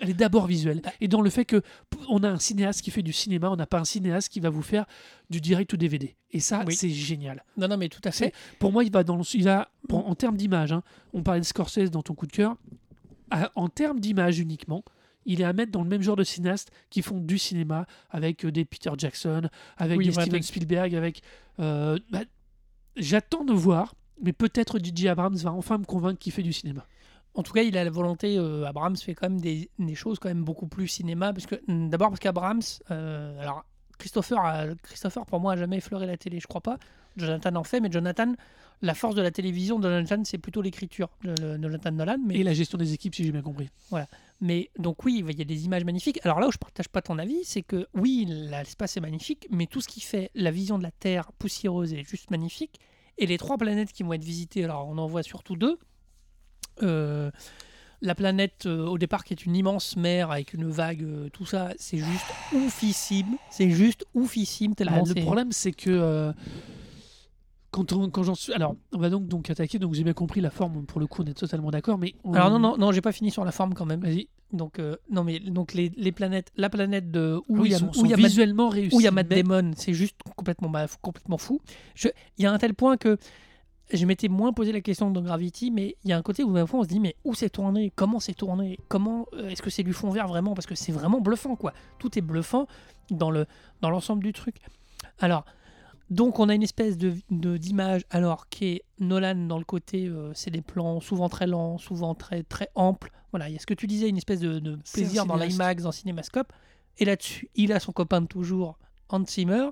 Elle 0.00 0.10
est 0.10 0.14
d'abord 0.14 0.46
visuelle. 0.46 0.82
Et 1.00 1.08
dans 1.08 1.20
le 1.20 1.30
fait 1.30 1.44
que 1.44 1.62
on 2.08 2.22
a 2.22 2.28
un 2.28 2.38
cinéaste 2.38 2.82
qui 2.82 2.90
fait 2.90 3.02
du 3.02 3.12
cinéma, 3.12 3.50
on 3.50 3.56
n'a 3.56 3.66
pas 3.66 3.80
un 3.80 3.84
cinéaste 3.84 4.28
qui 4.30 4.40
va 4.40 4.50
vous 4.50 4.62
faire 4.62 4.86
du 5.30 5.40
direct 5.40 5.72
ou 5.72 5.76
DVD. 5.76 6.16
Et 6.30 6.40
ça, 6.40 6.64
Oui. 6.66 6.74
c'est 6.74 6.90
génial. 6.90 7.42
Non, 7.56 7.68
non, 7.68 7.76
mais 7.76 7.88
tout 7.88 8.00
à 8.04 8.10
fait. 8.12 8.32
Pour 8.58 8.72
moi, 8.72 8.84
il 8.84 8.92
va 8.92 9.02
dans 9.04 9.16
le, 9.16 9.22
il 9.34 9.48
en 9.90 10.14
termes 10.14 10.36
d'image, 10.36 10.72
hein, 10.72 10.82
on 11.12 11.22
parlait 11.22 11.40
de 11.40 11.46
Scorsese 11.46 11.90
dans 11.90 12.02
ton 12.02 12.14
coup 12.14 12.26
de 12.26 12.32
cœur, 12.32 12.56
en 13.54 13.68
termes 13.68 14.00
d'image 14.00 14.38
uniquement, 14.38 14.84
il 15.26 15.40
est 15.42 15.44
à 15.44 15.52
mettre 15.52 15.72
dans 15.72 15.82
le 15.82 15.88
même 15.88 16.00
genre 16.02 16.16
de 16.16 16.24
cinéastes 16.24 16.70
qui 16.88 17.02
font 17.02 17.20
du 17.20 17.36
cinéma 17.38 17.86
avec 18.08 18.44
euh, 18.46 18.52
des 18.52 18.64
Peter 18.64 18.90
Jackson, 18.96 19.48
avec 19.76 19.98
Oui, 19.98 20.06
des 20.06 20.12
Steven 20.12 20.42
Spielberg, 20.42 20.94
avec. 20.94 21.20
euh, 21.60 21.98
bah, 22.10 22.22
J'attends 22.96 23.44
de 23.44 23.52
voir, 23.52 23.94
mais 24.22 24.32
peut-être 24.32 24.78
J.J. 24.82 25.08
Abrams 25.08 25.36
va 25.36 25.52
enfin 25.52 25.78
me 25.78 25.84
convaincre 25.84 26.18
qu'il 26.18 26.32
fait 26.32 26.42
du 26.42 26.52
cinéma. 26.52 26.86
En 27.38 27.42
tout 27.44 27.52
cas, 27.52 27.62
il 27.62 27.76
a 27.78 27.84
la 27.84 27.90
volonté. 27.90 28.36
euh, 28.36 28.66
Abrams 28.66 28.96
fait 28.96 29.14
quand 29.14 29.28
même 29.30 29.40
des, 29.40 29.70
des 29.78 29.94
choses 29.94 30.18
quand 30.18 30.28
même 30.28 30.42
beaucoup 30.44 30.66
plus 30.66 30.88
cinéma, 30.88 31.32
parce 31.32 31.46
que 31.46 31.54
hum, 31.68 31.88
d'abord 31.88 32.08
parce 32.08 32.20
qu'Abrams, 32.20 32.60
euh, 32.90 33.40
alors 33.40 33.64
Christopher, 33.98 34.38
a- 34.38 34.74
Christopher 34.82 35.24
pour 35.24 35.38
moi 35.40 35.52
a 35.52 35.56
jamais 35.56 35.76
effleuré 35.78 36.06
la 36.06 36.16
télé, 36.16 36.40
je 36.40 36.46
crois 36.46 36.60
pas. 36.60 36.78
Jonathan 37.16 37.54
en 37.56 37.64
fait, 37.64 37.80
mais 37.80 37.90
Jonathan, 37.90 38.34
la 38.82 38.94
force 38.94 39.14
de 39.16 39.22
la 39.22 39.30
télévision 39.32 39.78
de 39.78 39.88
Jonathan, 39.88 40.22
c'est 40.24 40.38
plutôt 40.38 40.62
l'écriture 40.62 41.08
de, 41.24 41.34
de 41.56 41.62
Jonathan 41.62 41.90
Nolan. 41.92 42.18
Mais 42.24 42.36
Et 42.38 42.42
la 42.44 42.54
gestion 42.54 42.76
des 42.78 42.92
équipes, 42.92 43.14
si 43.14 43.24
j'ai 43.24 43.32
bien 43.32 43.42
compris. 43.42 43.68
Mais 44.40 44.70
donc 44.78 45.04
oui, 45.04 45.24
il 45.28 45.38
y 45.38 45.42
a 45.42 45.44
des 45.44 45.64
images 45.64 45.84
magnifiques. 45.84 46.20
Alors 46.24 46.38
là 46.40 46.46
où 46.48 46.52
je 46.52 46.58
partage 46.58 46.88
pas 46.88 47.02
ton 47.02 47.18
avis, 47.18 47.44
c'est 47.44 47.62
que 47.62 47.88
oui, 47.94 48.24
l'espace 48.28 48.96
est 48.96 49.00
magnifique, 49.00 49.46
mais 49.50 49.66
tout 49.66 49.80
ce 49.80 49.88
qui 49.88 50.00
fait 50.00 50.30
la 50.34 50.50
vision 50.52 50.78
de 50.78 50.82
la 50.84 50.92
Terre 50.92 51.32
poussiéreuse 51.38 51.92
est 51.92 52.04
juste 52.04 52.30
magnifique. 52.30 52.78
Et 53.16 53.26
les 53.26 53.38
trois 53.38 53.58
planètes 53.58 53.92
qui 53.92 54.04
vont 54.04 54.12
être 54.12 54.22
visitées, 54.24 54.62
alors 54.64 54.86
on 54.88 54.98
en 54.98 55.06
voit 55.08 55.24
surtout 55.24 55.56
deux. 55.56 55.76
Euh, 56.82 57.30
la 58.00 58.14
planète 58.14 58.66
euh, 58.66 58.86
au 58.86 58.96
départ 58.96 59.24
qui 59.24 59.34
est 59.34 59.44
une 59.44 59.56
immense 59.56 59.96
mer 59.96 60.30
avec 60.30 60.54
une 60.54 60.68
vague, 60.70 61.02
euh, 61.02 61.28
tout 61.30 61.44
ça, 61.46 61.70
c'est 61.78 61.98
juste 61.98 62.26
oufissime. 62.54 63.36
C'est 63.50 63.70
juste 63.70 64.04
oufissime 64.14 64.74
tellement 64.76 65.02
Ah, 65.04 65.12
le 65.14 65.20
problème, 65.20 65.50
c'est 65.50 65.72
que 65.72 65.90
euh, 65.90 66.32
quand, 67.70 67.92
on- 67.92 68.08
quand 68.10 68.22
j'en 68.22 68.34
suis. 68.34 68.52
Alors, 68.52 68.76
on 68.92 68.98
va 68.98 69.10
donc, 69.10 69.26
donc 69.28 69.50
attaquer. 69.50 69.78
Donc, 69.78 69.94
j'ai 69.94 70.04
bien 70.04 70.12
compris 70.14 70.40
la 70.40 70.50
forme. 70.50 70.86
Pour 70.86 71.00
le 71.00 71.06
coup, 71.06 71.22
on 71.22 71.26
est 71.26 71.34
totalement 71.34 71.70
d'accord. 71.70 71.98
Mais 71.98 72.14
on- 72.24 72.32
Alors 72.34 72.50
non, 72.50 72.58
non, 72.58 72.76
non, 72.78 72.92
j'ai 72.92 73.00
pas 73.02 73.12
fini 73.12 73.30
sur 73.30 73.44
la 73.44 73.52
forme 73.52 73.74
quand 73.74 73.84
même. 73.86 74.00
Vas-y. 74.00 74.28
Donc 74.50 74.80
non, 75.10 75.24
mais 75.24 75.40
donc 75.40 75.74
les, 75.74 75.92
les 75.98 76.10
planètes, 76.10 76.50
la 76.56 76.70
planète 76.70 77.10
de 77.10 77.38
où 77.48 77.66
il 77.66 77.72
y 77.72 77.74
a, 77.74 77.78
y 77.78 78.14
visuellement 78.14 78.70
réussis. 78.70 78.96
où 78.96 79.00
il 79.00 79.04
y 79.04 79.06
a 79.06 79.10
Matt 79.10 79.28
Damon, 79.28 79.72
c'est 79.76 79.92
juste 79.92 80.16
complètement, 80.36 80.70
bah, 80.70 80.86
complètement 81.02 81.36
fou. 81.36 81.60
Il 82.02 82.12
y 82.38 82.46
a 82.46 82.52
un 82.52 82.56
tel 82.56 82.72
point 82.72 82.96
que 82.96 83.18
je 83.92 84.04
m'étais 84.06 84.28
moins 84.28 84.52
posé 84.52 84.72
la 84.72 84.80
question 84.80 85.10
de 85.10 85.20
Gravity, 85.20 85.70
mais 85.70 85.96
il 86.04 86.10
y 86.10 86.12
a 86.12 86.18
un 86.18 86.22
côté 86.22 86.44
où 86.44 86.66
fois 86.66 86.80
on 86.80 86.82
se 86.82 86.88
dit 86.88 87.00
mais 87.00 87.16
où 87.24 87.34
c'est 87.34 87.50
tourné, 87.50 87.92
comment 87.94 88.20
c'est 88.20 88.34
tourné, 88.34 88.78
comment 88.88 89.26
euh, 89.34 89.48
est-ce 89.48 89.62
que 89.62 89.70
c'est 89.70 89.82
du 89.82 89.92
fond 89.92 90.10
vert 90.10 90.28
vraiment? 90.28 90.54
Parce 90.54 90.66
que 90.66 90.74
c'est 90.74 90.92
vraiment 90.92 91.20
bluffant 91.20 91.56
quoi. 91.56 91.72
Tout 91.98 92.18
est 92.18 92.22
bluffant 92.22 92.66
dans 93.10 93.30
le 93.30 93.46
dans 93.80 93.90
l'ensemble 93.90 94.22
du 94.22 94.32
truc. 94.32 94.56
Alors 95.20 95.44
donc 96.10 96.38
on 96.38 96.48
a 96.48 96.54
une 96.54 96.62
espèce 96.62 96.98
de 96.98 97.14
d'image 97.30 98.04
alors 98.10 98.48
qui 98.48 98.66
est 98.66 98.84
Nolan 98.98 99.46
dans 99.46 99.58
le 99.58 99.64
côté 99.64 100.06
euh, 100.06 100.32
c'est 100.34 100.50
des 100.50 100.62
plans 100.62 101.00
souvent 101.00 101.28
très 101.28 101.46
lents, 101.46 101.78
souvent 101.78 102.14
très 102.14 102.42
très 102.42 102.68
amples. 102.74 103.10
Voilà, 103.30 103.48
il 103.48 103.52
y 103.52 103.56
a 103.56 103.58
ce 103.58 103.66
que 103.66 103.74
tu 103.74 103.86
disais 103.86 104.08
une 104.08 104.16
espèce 104.16 104.40
de, 104.40 104.78
plaisir 104.92 105.26
dans 105.26 105.36
l'IMAX, 105.36 105.82
dans 105.82 105.92
Cinémascope. 105.92 106.52
Et 106.98 107.04
là-dessus, 107.04 107.50
il 107.54 107.72
a 107.72 107.80
son 107.80 107.92
copain 107.92 108.22
de 108.22 108.26
toujours, 108.26 108.78
Hans 109.10 109.24
Zimmer, 109.24 109.68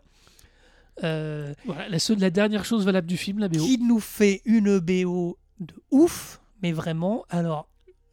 euh, 1.05 1.55
la, 1.89 1.99
seule- 1.99 2.19
la 2.19 2.31
dernière 2.31 2.65
chose 2.65 2.85
valable 2.85 3.07
du 3.07 3.17
film, 3.17 3.39
la 3.39 3.49
BO. 3.49 3.59
qui 3.65 3.79
nous 3.79 4.01
fait 4.01 4.43
une 4.45 4.79
BO 4.79 5.39
de 5.61 5.75
ouf, 5.91 6.41
mais 6.63 6.73
vraiment. 6.73 7.25
Alors, 7.29 7.69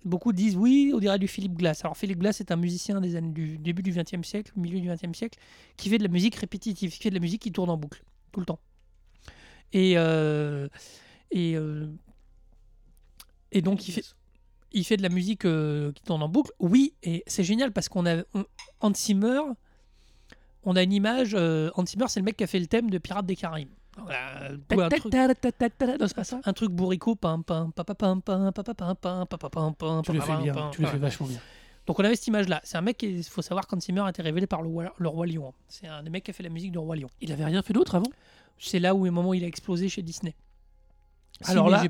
beaucoup 0.05 0.33
disent 0.33 0.55
oui, 0.57 0.91
on 0.93 0.99
dirait 0.99 1.19
du 1.19 1.27
Philippe 1.27 1.53
Glass. 1.55 1.83
Alors, 1.85 1.95
Philippe 1.97 2.19
Glass 2.19 2.41
est 2.41 2.51
un 2.51 2.55
musicien 2.57 2.99
des 3.01 3.15
années 3.15 3.31
du 3.31 3.57
début 3.57 3.83
du 3.83 3.91
XXe 3.91 4.27
siècle, 4.27 4.51
milieu 4.57 4.79
du 4.81 4.89
XXe 4.89 5.17
siècle, 5.17 5.39
qui 5.77 5.89
fait 5.89 5.97
de 5.97 6.03
la 6.03 6.09
musique 6.09 6.35
répétitive, 6.35 6.91
qui 6.91 7.01
fait 7.01 7.09
de 7.09 7.15
la 7.15 7.21
musique 7.21 7.41
qui 7.41 7.51
tourne 7.51 7.69
en 7.69 7.77
boucle 7.77 8.03
tout 8.31 8.39
le 8.41 8.45
temps. 8.45 8.59
Et 9.71 9.93
euh, 9.97 10.67
et 11.31 11.55
euh, 11.55 11.87
et 13.51 13.61
donc 13.61 13.87
il 13.87 13.91
fait 13.91 14.03
il 14.75 14.83
fait 14.83 14.97
de 14.97 15.03
la 15.03 15.09
musique 15.09 15.41
qui 15.41 16.03
tourne 16.03 16.23
en 16.23 16.29
boucle. 16.29 16.51
Oui, 16.59 16.93
et 17.03 17.23
c'est 17.27 17.43
génial 17.43 17.71
parce 17.71 17.89
qu'on 17.89 18.05
a 18.07 18.23
on- 18.33 18.45
Hans 18.81 18.93
Zimmer, 18.95 19.39
on 20.65 20.76
a 20.76 20.84
une 20.84 20.93
image. 20.93 21.32
Euh, 21.34 21.69
Hans 21.76 21.86
Zimmer, 21.86 22.06
c'est 22.08 22.19
le 22.19 22.26
mec 22.26 22.38
qui 22.38 22.43
a 22.43 22.47
fait 22.47 22.60
le 22.60 22.67
thème 22.67 22.89
de 22.89 22.97
Pirates 22.97 23.26
des 23.26 23.36
Caraïbes. 23.36 23.69
Un, 23.97 24.04
truc... 26.54 26.71
Bourricot. 26.71 27.15
Tu 30.04 30.13
le 30.13 30.21
fais 30.21 30.38
bien, 30.38 30.69
tu 30.71 30.82
le 30.82 30.88
fais 30.88 30.97
vachement 30.97 31.28
bien. 31.28 31.39
Donc 31.86 31.99
on 31.99 32.04
avait 32.04 32.15
cette 32.15 32.28
image-là. 32.28 32.62
C'est 32.63 32.78
un 32.78 32.82
mec, 32.82 33.04
il 33.04 33.23
faut 33.23 33.41
savoir 33.41 33.67
qu'Hans 33.67 33.80
Zimmer 33.80 34.02
a 34.02 34.10
été 34.10 34.21
révélé 34.21 34.47
par 34.47 34.62
le, 34.62 34.69
Roi 34.69 35.28
Lion. 35.28 35.54
C'est 35.67 35.88
un 35.88 36.02
des 36.02 36.10
mecs 36.10 36.23
qui 36.23 36.32
a 36.32 36.34
fait 36.34 36.43
la 36.43 36.49
musique 36.49 36.71
du 36.71 36.78
Roi 36.78 36.95
Lion. 36.95 37.10
Il 37.21 37.32
avait 37.32 37.45
rien 37.45 37.62
fait 37.62 37.73
d'autre 37.73 37.95
avant? 37.95 38.10
C'est 38.58 38.80
là 38.80 38.95
où, 38.95 39.06
au 39.06 39.12
moment 39.12 39.30
où 39.30 39.34
il 39.34 39.43
a 39.43 39.47
explosé 39.47 39.89
chez 39.89 40.02
Disney. 40.02 40.34
Alors 41.45 41.69
là, 41.69 41.84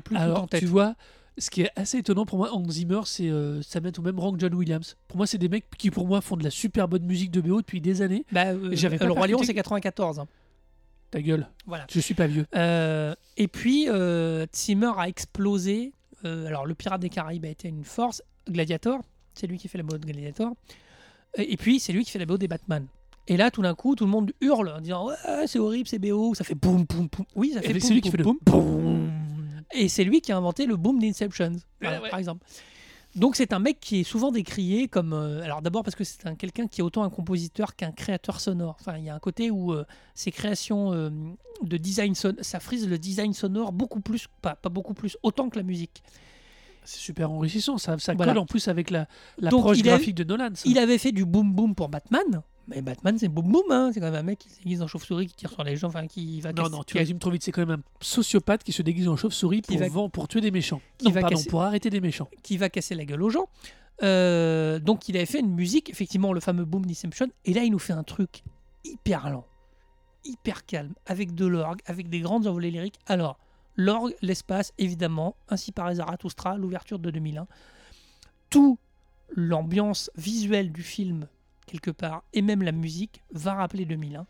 tu 0.50 0.66
vois, 0.66 0.94
ce 1.38 1.50
qui 1.50 1.62
est 1.62 1.70
assez 1.76 1.98
étonnant 1.98 2.26
pour 2.26 2.38
moi, 2.38 2.54
Hans 2.54 2.68
Zimmer, 2.68 3.00
c'est 3.06 3.28
euh, 3.28 3.60
ça 3.62 3.80
met 3.80 3.98
au 3.98 4.02
même 4.02 4.18
rang 4.18 4.32
que 4.32 4.38
John 4.38 4.54
Williams. 4.54 4.96
Pour 5.08 5.16
moi, 5.16 5.26
c'est 5.26 5.38
des 5.38 5.48
mecs 5.48 5.66
qui, 5.76 5.90
pour 5.90 6.06
moi, 6.06 6.20
font 6.20 6.36
de 6.36 6.44
la 6.44 6.50
super 6.50 6.86
bonne 6.88 7.04
musique 7.04 7.30
de 7.30 7.40
BO 7.40 7.60
depuis 7.60 7.80
des 7.80 8.02
années. 8.02 8.24
Bah, 8.32 8.46
euh, 8.52 8.70
j'avais 8.72 8.98
pas 8.98 9.06
le 9.06 9.12
roi 9.12 9.26
Lion, 9.26 9.42
c'est 9.42 9.54
94. 9.54 10.20
hein. 10.20 10.26
Ta 11.10 11.22
gueule, 11.22 11.48
Voilà. 11.66 11.86
je 11.90 12.00
suis 12.00 12.14
pas 12.14 12.26
vieux. 12.26 12.44
Euh, 12.56 13.14
et 13.36 13.46
puis, 13.48 13.88
euh, 13.88 14.46
Zimmer 14.54 14.90
a 14.96 15.08
explosé. 15.08 15.92
Euh, 16.24 16.46
alors, 16.46 16.66
le 16.66 16.74
Pirate 16.74 17.00
des 17.00 17.08
Caraïbes 17.08 17.44
a 17.44 17.48
été 17.50 17.68
une 17.68 17.84
force. 17.84 18.22
Gladiator, 18.50 19.00
c'est 19.34 19.46
lui 19.46 19.58
qui 19.58 19.68
fait 19.68 19.78
la 19.78 19.84
BO 19.84 19.96
de 19.98 20.04
Gladiator. 20.04 20.52
Et, 21.36 21.56
puis, 21.56 21.78
c'est 21.80 21.92
lui 21.92 22.04
qui 22.04 22.10
fait 22.10 22.18
la 22.18 22.26
BO 22.26 22.36
des 22.36 22.48
Batman. 22.48 22.86
Et 23.26 23.36
là, 23.36 23.50
tout 23.50 23.62
d'un 23.62 23.74
coup, 23.74 23.94
tout 23.94 24.04
le 24.04 24.10
monde 24.10 24.32
hurle 24.40 24.68
en 24.76 24.80
disant 24.80 25.06
Ouais, 25.08 25.46
c'est 25.46 25.58
horrible, 25.58 25.88
c'est 25.88 25.98
BO, 25.98 26.34
ça 26.34 26.44
fait 26.44 26.54
boum, 26.54 26.84
boum, 26.84 27.08
boum. 27.08 27.26
Oui, 27.36 27.52
ça 27.54 27.62
fait 27.62 27.72
boum, 27.72 27.80
c'est 27.80 27.94
lui 27.94 28.00
qui 28.00 28.10
boum, 28.10 28.12
fait 28.12 28.18
le 28.18 28.24
boum. 28.24 28.38
boum. 28.44 29.03
Et 29.74 29.88
c'est 29.88 30.04
lui 30.04 30.20
qui 30.20 30.32
a 30.32 30.36
inventé 30.36 30.66
le 30.66 30.76
boom 30.76 30.98
d'Inception, 30.98 31.52
ouais. 31.82 32.10
par 32.10 32.18
exemple. 32.18 32.44
Donc 33.16 33.36
c'est 33.36 33.52
un 33.52 33.60
mec 33.60 33.78
qui 33.78 34.00
est 34.00 34.04
souvent 34.04 34.32
décrié 34.32 34.88
comme... 34.88 35.12
euh, 35.12 35.40
alors 35.42 35.62
d'abord 35.62 35.84
parce 35.84 35.94
que 35.94 36.02
c'est 36.02 36.26
un 36.26 36.34
quelqu'un 36.34 36.66
qui 36.66 36.80
est 36.80 36.82
autant 36.84 37.04
un 37.04 37.10
compositeur 37.10 37.76
qu'un 37.76 37.92
créateur 37.92 38.40
sonore. 38.40 38.76
Enfin, 38.80 38.98
il 38.98 39.04
y 39.04 39.08
a 39.08 39.14
un 39.14 39.20
côté 39.20 39.52
où 39.52 39.72
euh, 39.72 39.84
ses 40.16 40.32
créations 40.32 40.92
euh, 40.92 41.10
de 41.62 41.76
design 41.76 42.16
sonore, 42.16 42.44
ça 42.44 42.58
frise 42.58 42.88
le 42.88 42.98
design 42.98 43.32
sonore 43.32 43.70
beaucoup 43.72 44.00
plus, 44.00 44.26
pas, 44.42 44.56
pas 44.56 44.68
beaucoup 44.68 44.94
plus, 44.94 45.16
autant 45.22 45.48
que 45.48 45.56
la 45.56 45.62
musique. 45.62 46.02
C'est 46.84 46.98
super 46.98 47.30
enrichissant, 47.30 47.78
ça, 47.78 47.96
ça 47.98 48.14
Voilà. 48.14 48.32
colle 48.32 48.40
en 48.42 48.46
plus 48.46 48.66
avec 48.66 48.90
la- 48.90 49.06
l'approche 49.38 49.78
a- 49.78 49.82
graphique 49.82 50.16
de 50.16 50.24
Nolan. 50.24 50.50
ça. 50.54 50.68
Il 50.68 50.78
avait 50.78 50.98
fait 50.98 51.12
du 51.12 51.24
boom 51.24 51.52
boom 51.52 51.74
pour 51.76 51.88
Batman, 51.88 52.42
mais 52.68 52.80
Batman 52.82 53.18
c'est 53.18 53.28
boom 53.28 53.50
boom, 53.50 53.70
hein. 53.70 53.90
c'est 53.92 54.00
quand 54.00 54.06
même 54.10 54.14
un 54.14 54.22
mec 54.22 54.38
qui 54.38 54.48
se 54.50 54.58
déguise 54.58 54.80
en 54.82 54.86
chauve-souris, 54.86 55.26
qui 55.26 55.34
tire 55.34 55.50
sur 55.50 55.64
les 55.64 55.76
gens, 55.76 55.88
enfin 55.88 56.06
qui 56.06 56.40
va... 56.40 56.52
Non, 56.52 56.68
non, 56.70 56.82
tu 56.84 56.92
qui- 56.92 56.98
résumes 56.98 57.18
trop 57.18 57.30
vite. 57.30 57.42
C'est 57.42 57.52
quand 57.52 57.66
même 57.66 57.78
un 57.80 57.82
sociopathe 58.00 58.62
qui 58.64 58.72
se 58.72 58.82
déguise 58.82 59.08
en 59.08 59.16
chauve-souris 59.16 59.62
pour, 59.62 59.76
va- 59.78 60.08
pour 60.08 60.28
tuer 60.28 60.40
des 60.40 60.50
méchants. 60.50 60.80
qui 60.98 61.06
Non, 61.06 61.10
va 61.12 61.20
pardon, 61.22 61.36
casser- 61.36 61.48
pour 61.50 61.62
arrêter 61.62 61.90
des 61.90 62.00
méchants. 62.00 62.28
qui 62.42 62.56
va 62.56 62.68
casser 62.70 62.94
la 62.94 63.04
gueule 63.04 63.22
aux 63.22 63.30
gens. 63.30 63.48
Euh, 64.02 64.78
donc 64.80 65.08
il 65.08 65.16
avait 65.16 65.26
fait 65.26 65.40
une 65.40 65.54
musique, 65.54 65.88
effectivement 65.90 66.32
le 66.32 66.40
fameux 66.40 66.64
Boom 66.64 66.84
d'Inception, 66.84 67.28
et 67.44 67.54
là 67.54 67.62
il 67.62 67.70
nous 67.70 67.78
fait 67.78 67.92
un 67.92 68.02
truc 68.02 68.42
hyper 68.84 69.30
lent, 69.30 69.46
hyper 70.24 70.66
calme, 70.66 70.94
avec 71.06 71.34
de 71.34 71.46
l'orgue, 71.46 71.80
avec 71.86 72.08
des 72.08 72.20
grandes 72.20 72.46
envolées 72.48 72.70
lyriques. 72.72 72.98
Alors, 73.06 73.38
l'orgue, 73.76 74.14
l'espace, 74.22 74.72
évidemment, 74.78 75.36
ainsi 75.48 75.70
par 75.70 75.94
Zarathustra, 75.94 76.56
l'ouverture 76.56 76.98
de 76.98 77.10
2001. 77.10 77.46
Tout 78.50 78.78
l'ambiance 79.36 80.10
visuelle 80.16 80.72
du 80.72 80.82
film, 80.82 81.28
quelque 81.66 81.90
part, 81.90 82.22
et 82.32 82.42
même 82.42 82.62
la 82.62 82.72
musique, 82.72 83.22
va 83.32 83.54
rappeler 83.54 83.84
2001. 83.84 84.26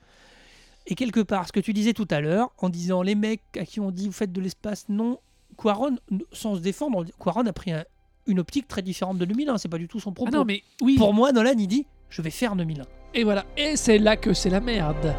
Et 0.87 0.95
quelque 0.95 1.21
part, 1.21 1.47
ce 1.47 1.53
que 1.53 1.61
tu 1.61 1.73
disais 1.73 1.93
tout 1.95 2.09
à 2.11 2.21
l'heure, 2.21 2.51
en 2.59 2.69
disant 2.69 3.03
les 3.03 3.15
mecs 3.15 3.43
à 3.59 3.65
qui 3.65 3.81
on 3.81 3.91
dit 3.91 4.07
vous 4.07 4.13
faites 4.13 4.33
de 4.33 4.41
l'espace, 4.41 4.87
non, 4.89 5.19
Quaron, 5.57 5.97
sans 6.33 6.57
se 6.57 6.61
défendre, 6.61 7.05
Quaron 7.19 7.47
a 7.47 7.53
pris 7.53 7.73
un- 7.73 7.85
une 8.27 8.41
optique 8.41 8.67
très 8.69 8.83
différente 8.83 9.19
de 9.19 9.25
2001, 9.25 9.59
c'est 9.59 9.69
pas 9.69 9.79
du 9.79 9.89
tout 9.89 10.01
son 10.01 10.11
Ah 10.11 10.15
propos. 10.15 10.31
non, 10.33 10.45
mais 10.45 10.63
oui. 10.83 10.97
Pour 10.97 11.15
moi, 11.15 11.33
Nolan, 11.33 11.55
il 11.59 11.67
dit 11.69 11.87
je 12.11 12.23
vais 12.23 12.31
faire 12.31 12.55
2001. 12.57 12.85
Et 13.15 13.25
voilà. 13.25 13.45
Et 13.57 13.77
c'est 13.77 13.99
là 13.99 14.17
que 14.17 14.35
c'est 14.35 14.51
la 14.51 14.61
merde. 14.61 15.15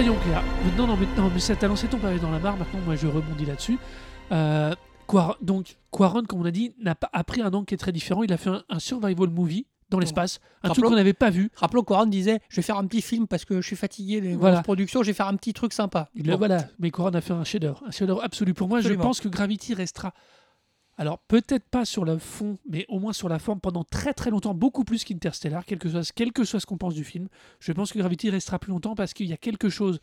Soyons 0.00 0.16
clairs. 0.20 0.42
Maintenant, 0.64 0.86
non, 0.86 0.96
maintenant, 0.96 1.30
mais 1.32 1.40
ça 1.40 1.54
t'a 1.56 1.68
lancé 1.68 1.86
ton 1.86 1.98
pavé 1.98 2.18
dans 2.18 2.30
la 2.30 2.38
mare. 2.38 2.56
Maintenant, 2.56 2.80
moi, 2.86 2.96
je 2.96 3.06
rebondis 3.06 3.44
là-dessus. 3.44 3.78
Euh, 4.32 4.74
Quar- 5.06 5.36
donc, 5.42 5.76
Quaron, 5.90 6.22
comme 6.22 6.40
on 6.40 6.44
a 6.46 6.50
dit, 6.50 6.72
n'a 6.80 6.94
pas 6.94 7.10
a 7.12 7.22
pris 7.22 7.42
un 7.42 7.52
angle 7.52 7.66
qui 7.66 7.74
est 7.74 7.78
très 7.78 7.92
différent. 7.92 8.22
Il 8.22 8.32
a 8.32 8.38
fait 8.38 8.48
un, 8.48 8.62
un 8.70 8.78
survival 8.78 9.28
movie 9.28 9.66
dans 9.90 9.98
l'espace, 9.98 10.38
un 10.62 10.68
truc 10.70 10.84
qu'on 10.84 10.94
n'avait 10.94 11.12
pas 11.12 11.28
vu. 11.30 11.50
Rappelons 11.56 11.82
qu'Oran 11.82 12.06
disait 12.06 12.38
Je 12.48 12.56
vais 12.56 12.62
faire 12.62 12.78
un 12.78 12.86
petit 12.86 13.02
film 13.02 13.26
parce 13.26 13.44
que 13.44 13.60
je 13.60 13.66
suis 13.66 13.76
fatigué 13.76 14.20
des 14.22 14.36
Voilà. 14.36 14.54
grosses 14.56 14.64
productions, 14.64 15.02
je 15.02 15.08
vais 15.08 15.12
faire 15.12 15.26
un 15.28 15.34
petit 15.36 15.52
truc 15.52 15.72
sympa. 15.74 16.08
Bon. 16.14 16.36
Voilà, 16.38 16.64
mais 16.78 16.90
Coran 16.92 17.10
a 17.10 17.20
fait 17.20 17.32
un 17.34 17.42
chef-d'œuvre, 17.44 17.82
un 17.86 17.90
chef-d'œuvre 17.90 18.22
absolu. 18.22 18.54
Pour 18.54 18.68
moi, 18.68 18.78
Absolument. 18.78 19.02
je 19.02 19.06
pense 19.06 19.20
que 19.20 19.28
Gravity 19.28 19.74
restera. 19.74 20.14
Alors, 21.00 21.18
peut-être 21.28 21.66
pas 21.70 21.86
sur 21.86 22.04
le 22.04 22.18
fond, 22.18 22.58
mais 22.68 22.84
au 22.90 22.98
moins 22.98 23.14
sur 23.14 23.30
la 23.30 23.38
forme 23.38 23.58
pendant 23.58 23.84
très 23.84 24.12
très 24.12 24.28
longtemps, 24.28 24.52
beaucoup 24.52 24.84
plus 24.84 25.02
qu'Interstellar, 25.02 25.64
quel 25.64 25.78
que 25.78 25.88
soit, 25.88 26.12
quel 26.14 26.30
que 26.30 26.44
soit 26.44 26.60
ce 26.60 26.66
qu'on 26.66 26.76
pense 26.76 26.92
du 26.94 27.04
film. 27.04 27.28
Je 27.58 27.72
pense 27.72 27.90
que 27.90 27.98
Gravity 27.98 28.28
restera 28.28 28.58
plus 28.58 28.70
longtemps 28.70 28.94
parce 28.94 29.14
qu'il 29.14 29.26
y 29.26 29.32
a 29.32 29.38
quelque 29.38 29.70
chose 29.70 29.98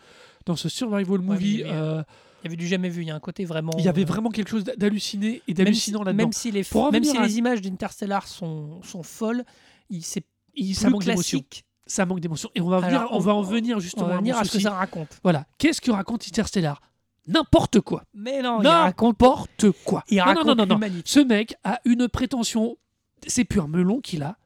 dans 0.47 0.55
ce 0.55 0.69
survival 0.69 1.19
movie. 1.19 1.61
euh, 1.63 2.01
Il 2.41 2.45
y 2.45 2.47
avait 2.47 2.55
du 2.55 2.65
jamais 2.65 2.89
vu, 2.89 3.03
il 3.03 3.07
y 3.09 3.11
a 3.11 3.15
un 3.15 3.19
côté 3.19 3.45
vraiment. 3.45 3.73
il 3.77 3.85
y 3.85 3.87
avait 3.87 4.01
euh, 4.01 4.05
vraiment 4.05 4.31
quelque 4.31 4.49
chose 4.49 4.63
d'halluciné 4.63 5.35
et 5.35 5.41
si, 5.49 5.53
d'hallucinant 5.53 6.01
là-dedans. 6.03 6.23
même 6.23 6.33
si 6.33 6.49
les, 6.51 6.63
Pour 6.63 6.91
même 6.91 7.03
venir 7.03 7.11
si 7.11 7.17
à- 7.19 7.25
les 7.27 7.37
images 7.37 7.61
d'Interstellar 7.61 8.27
sont, 8.27 8.81
sont 8.81 9.03
folles, 9.03 9.43
il- 9.91 10.03
c'est 10.03 10.23
Il- 10.55 10.73
ça 10.75 10.89
manque 10.89 11.03
d'émotion. 11.05 11.37
classique. 11.39 11.63
Ça 11.85 12.07
manque 12.07 12.21
d'émotion. 12.21 12.49
Et 12.55 12.59
on 12.61 12.69
va, 12.69 12.79
venir- 12.79 12.99
Alors, 13.01 13.13
on, 13.13 13.19
va 13.19 13.35
en 13.35 13.43
venir 13.43 13.77
On 13.77 13.79
justement 13.79 14.07
va 14.07 14.13
mon 14.15 14.19
venir 14.21 14.35
à 14.37 14.43
ce 14.45 14.51
que 14.51 14.59
ça 14.59 14.71
raconte. 14.71 15.19
Voilà. 15.21 15.45
Qu'est-ce 15.59 15.79
que 15.79 15.91
raconte 15.91 16.27
Interstellar? 16.27 16.81
N'importe 17.27 17.81
quoi. 17.81 18.03
Mais 18.13 18.41
non, 18.41 18.61
il 18.61 18.67
raconte 18.67 19.19
N'importe 19.21 19.71
quoi. 19.83 20.03
Il 20.09 20.17
Non, 20.17 20.23
raconte 20.23 20.45
non, 20.45 20.55
non, 20.55 20.63
non, 20.63 20.65
non. 20.67 20.75
l'humanité. 20.75 21.03
Ce 21.05 21.19
mec 21.19 21.55
a 21.63 21.79
une 21.85 22.07
prétention. 22.07 22.77
C'est 23.25 23.43
plus 23.43 23.59
un 23.59 23.67
melon 23.67 23.99
qu'il 23.99 24.23
a. 24.23 24.37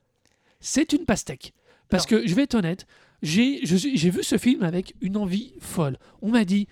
C'est 0.59 0.93
une 0.93 1.05
pastèque. 1.05 1.53
Parce 1.89 2.09
Non. 2.09 2.17
que 2.19 2.27
je 2.27 2.33
vais 2.35 2.43
être 2.43 2.55
honnête, 2.55 2.85
j'ai 3.21 3.59
vu 3.65 4.23
ce 4.23 4.37
film 4.37 4.63
avec 4.63 4.95
une 5.01 5.17
envie 5.17 5.53
folle. 5.59 5.97
On 6.21 6.29
m'a 6.29 6.45
dit, 6.45 6.67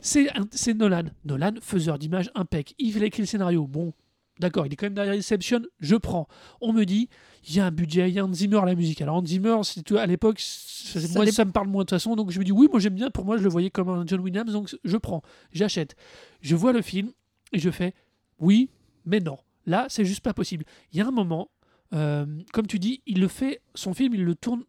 c'est 0.00 0.28
Nolan. 0.74 1.04
Nolan, 1.24 1.52
faiseur 1.62 1.98
d'images 1.98 2.30
impec. 2.34 2.74
Il 2.78 3.02
a 3.02 3.06
écrit 3.06 3.22
le 3.22 3.26
scénario. 3.26 3.66
Bon, 3.66 3.92
d'accord, 4.40 4.66
il 4.66 4.72
est 4.72 4.76
quand 4.76 4.86
même 4.86 4.94
derrière 4.94 5.14
Inception. 5.14 5.62
Je 5.80 5.96
prends. 5.96 6.26
On 6.60 6.72
me 6.72 6.84
dit, 6.84 7.08
il 7.48 7.54
y 7.56 7.60
a 7.60 7.66
un 7.66 7.70
budget, 7.70 8.08
il 8.08 8.14
y 8.14 8.18
a 8.18 8.24
Hans 8.24 8.32
Zimmer 8.32 8.58
à 8.58 8.64
la 8.64 8.74
musique. 8.74 9.00
Alors 9.02 9.16
Hans 9.16 9.24
Zimmer, 9.26 9.56
c'est- 9.62 9.92
à 9.96 10.06
l'époque, 10.06 10.38
ça, 10.40 10.98
moi, 11.14 11.26
ça 11.30 11.44
me 11.44 11.52
parle 11.52 11.68
moins 11.68 11.82
de 11.82 11.86
toute 11.86 11.90
façon. 11.90 12.16
Donc 12.16 12.30
je 12.30 12.38
me 12.38 12.44
dis, 12.44 12.52
oui, 12.52 12.68
moi 12.70 12.80
j'aime 12.80 12.94
bien. 12.94 13.10
Pour 13.10 13.24
moi, 13.24 13.36
je 13.36 13.42
le 13.42 13.48
voyais 13.48 13.70
comme 13.70 13.88
un 13.88 14.04
John 14.06 14.20
Williams. 14.20 14.52
Donc 14.52 14.74
je 14.84 14.96
prends. 14.96 15.22
J'achète. 15.52 15.94
Je 16.40 16.56
vois 16.56 16.72
le 16.72 16.82
film 16.82 17.12
et 17.52 17.58
je 17.58 17.70
fais, 17.70 17.94
oui, 18.38 18.70
mais 19.04 19.20
non. 19.20 19.38
Là, 19.66 19.86
c'est 19.88 20.04
juste 20.04 20.20
pas 20.20 20.34
possible. 20.34 20.64
Il 20.92 20.98
y 20.98 21.00
a 21.02 21.06
un 21.06 21.10
moment, 21.10 21.50
euh, 21.94 22.26
comme 22.52 22.66
tu 22.66 22.78
dis, 22.78 23.02
il 23.06 23.20
le 23.20 23.28
fait, 23.28 23.62
son 23.74 23.94
film, 23.94 24.14
il 24.14 24.24
le 24.24 24.34
tourne 24.34 24.64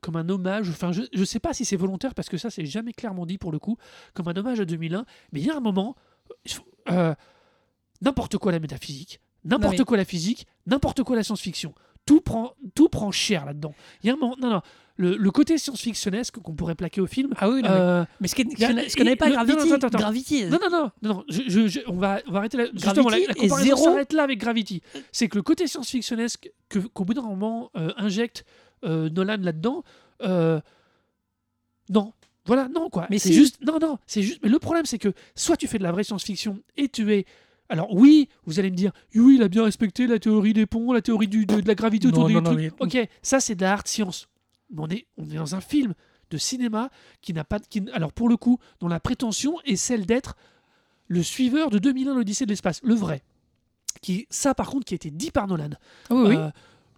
comme 0.00 0.16
un 0.16 0.28
hommage. 0.28 0.68
Enfin, 0.70 0.90
je 0.90 1.02
ne 1.16 1.24
sais 1.24 1.38
pas 1.38 1.52
si 1.54 1.64
c'est 1.64 1.76
volontaire 1.76 2.12
parce 2.14 2.28
que 2.28 2.36
ça, 2.36 2.50
c'est 2.50 2.64
jamais 2.66 2.92
clairement 2.92 3.24
dit 3.24 3.38
pour 3.38 3.52
le 3.52 3.60
coup, 3.60 3.76
comme 4.14 4.26
un 4.26 4.36
hommage 4.36 4.58
à 4.58 4.64
2001. 4.64 5.04
Mais 5.32 5.40
il 5.40 5.46
y 5.46 5.50
a 5.50 5.56
un 5.56 5.60
moment, 5.60 5.94
euh, 6.90 7.14
n'importe 8.02 8.36
quoi 8.36 8.52
la 8.52 8.58
métaphysique, 8.60 9.20
n'importe 9.44 9.78
mais- 9.78 9.84
quoi 9.84 9.96
la 9.96 10.04
physique, 10.04 10.46
n'importe 10.66 11.02
quoi 11.02 11.16
la 11.16 11.22
science-fiction. 11.22 11.72
Tout 12.04 12.20
prend, 12.20 12.52
tout 12.74 12.88
prend 12.88 13.10
cher 13.12 13.46
là-dedans. 13.46 13.74
Il 14.02 14.08
y 14.08 14.10
a 14.10 14.14
un 14.14 14.16
moment, 14.16 14.34
non, 14.40 14.50
non, 14.50 14.60
le, 14.96 15.16
le 15.16 15.30
côté 15.30 15.56
science-fictionnesque 15.56 16.38
qu'on 16.40 16.52
pourrait 16.52 16.74
plaquer 16.74 17.00
au 17.00 17.06
film. 17.06 17.32
Ah 17.38 17.48
oui, 17.48 17.62
non, 17.62 17.68
mais, 17.68 17.74
euh, 17.76 18.04
mais 18.20 18.26
ce 18.28 18.34
que 18.34 19.02
n'avait 19.04 19.14
pas 19.16 19.28
non, 19.28 19.34
Gravity, 19.44 19.72
attends, 19.72 19.86
attends. 19.86 19.98
Gravity, 19.98 20.44
non, 20.46 20.58
non, 20.60 20.68
non, 20.70 20.90
non, 21.02 21.14
non, 21.14 21.24
je- 21.28 21.42
je- 21.46 21.68
je- 21.68 21.80
on, 21.86 21.94
va, 21.96 22.20
on 22.26 22.32
va 22.32 22.40
arrêter 22.40 22.56
là. 22.56 22.64
Justement, 22.74 23.08
la, 23.08 23.18
la 23.20 23.34
comparaison 23.34 23.76
s'arrête 23.76 24.12
là 24.12 24.24
avec 24.24 24.40
Gravity. 24.40 24.82
C'est 25.12 25.28
que 25.28 25.36
le 25.36 25.42
côté 25.42 25.68
science-fictionnesque 25.68 26.50
que- 26.68 26.80
qu'au 26.80 27.04
bout 27.04 27.14
d'un 27.14 27.22
moment 27.22 27.70
euh, 27.76 27.92
injecte 27.96 28.44
euh, 28.84 29.08
Nolan 29.10 29.36
là-dedans, 29.40 29.84
euh, 30.22 30.60
non. 31.88 32.12
Voilà, 32.44 32.66
non, 32.68 32.90
quoi. 32.90 33.06
Mais 33.10 33.18
c'est 33.20 33.28
si. 33.28 33.34
juste. 33.34 33.60
Non, 33.64 33.78
non, 33.80 33.98
c'est 34.08 34.22
juste. 34.22 34.40
Mais 34.42 34.48
le 34.48 34.58
problème, 34.58 34.84
c'est 34.86 34.98
que 34.98 35.12
soit 35.36 35.56
tu 35.56 35.68
fais 35.68 35.78
de 35.78 35.84
la 35.84 35.92
vraie 35.92 36.02
science-fiction 36.04 36.58
et 36.76 36.88
tu 36.88 37.12
es. 37.14 37.24
Alors, 37.72 37.92
oui, 37.94 38.28
vous 38.44 38.58
allez 38.60 38.70
me 38.70 38.76
dire, 38.76 38.92
oui, 39.14 39.36
il 39.36 39.42
a 39.42 39.48
bien 39.48 39.64
respecté 39.64 40.06
la 40.06 40.18
théorie 40.18 40.52
des 40.52 40.66
ponts, 40.66 40.92
la 40.92 41.00
théorie 41.00 41.26
du, 41.26 41.46
de, 41.46 41.60
de 41.60 41.66
la 41.66 41.74
gravité 41.74 42.06
autour 42.08 42.24
Non, 42.24 42.28
des 42.28 42.34
non, 42.34 42.42
non, 42.42 42.52
trucs. 42.54 42.74
Ok, 42.80 43.08
ça, 43.22 43.40
c'est 43.40 43.54
de 43.54 43.62
la 43.62 43.72
hard 43.72 43.86
science. 43.88 44.28
Mais 44.70 44.80
on 44.82 44.88
est, 44.88 45.06
on 45.16 45.24
est 45.30 45.36
dans 45.36 45.54
un 45.54 45.60
film 45.62 45.94
de 46.30 46.36
cinéma 46.36 46.90
qui 47.22 47.32
n'a 47.32 47.44
pas. 47.44 47.58
de- 47.58 47.66
Qui, 47.66 47.82
alors, 47.94 48.12
pour 48.12 48.28
le 48.28 48.36
coup, 48.36 48.58
dont 48.80 48.88
la 48.88 49.00
prétention 49.00 49.56
est 49.64 49.76
celle 49.76 50.04
d'être 50.04 50.34
le 51.08 51.22
suiveur 51.22 51.70
de 51.70 51.78
2001, 51.78 52.14
l'Odyssée 52.14 52.44
de 52.44 52.50
l'espace, 52.50 52.80
le 52.84 52.94
vrai. 52.94 53.22
Qui, 54.02 54.26
ça, 54.30 54.54
par 54.54 54.68
contre, 54.68 54.84
qui 54.84 54.94
a 54.94 54.96
été 54.96 55.10
dit 55.10 55.30
par 55.30 55.46
Nolan. 55.46 55.70
Ah 56.10 56.14
oui. 56.14 56.36
Euh, 56.36 56.50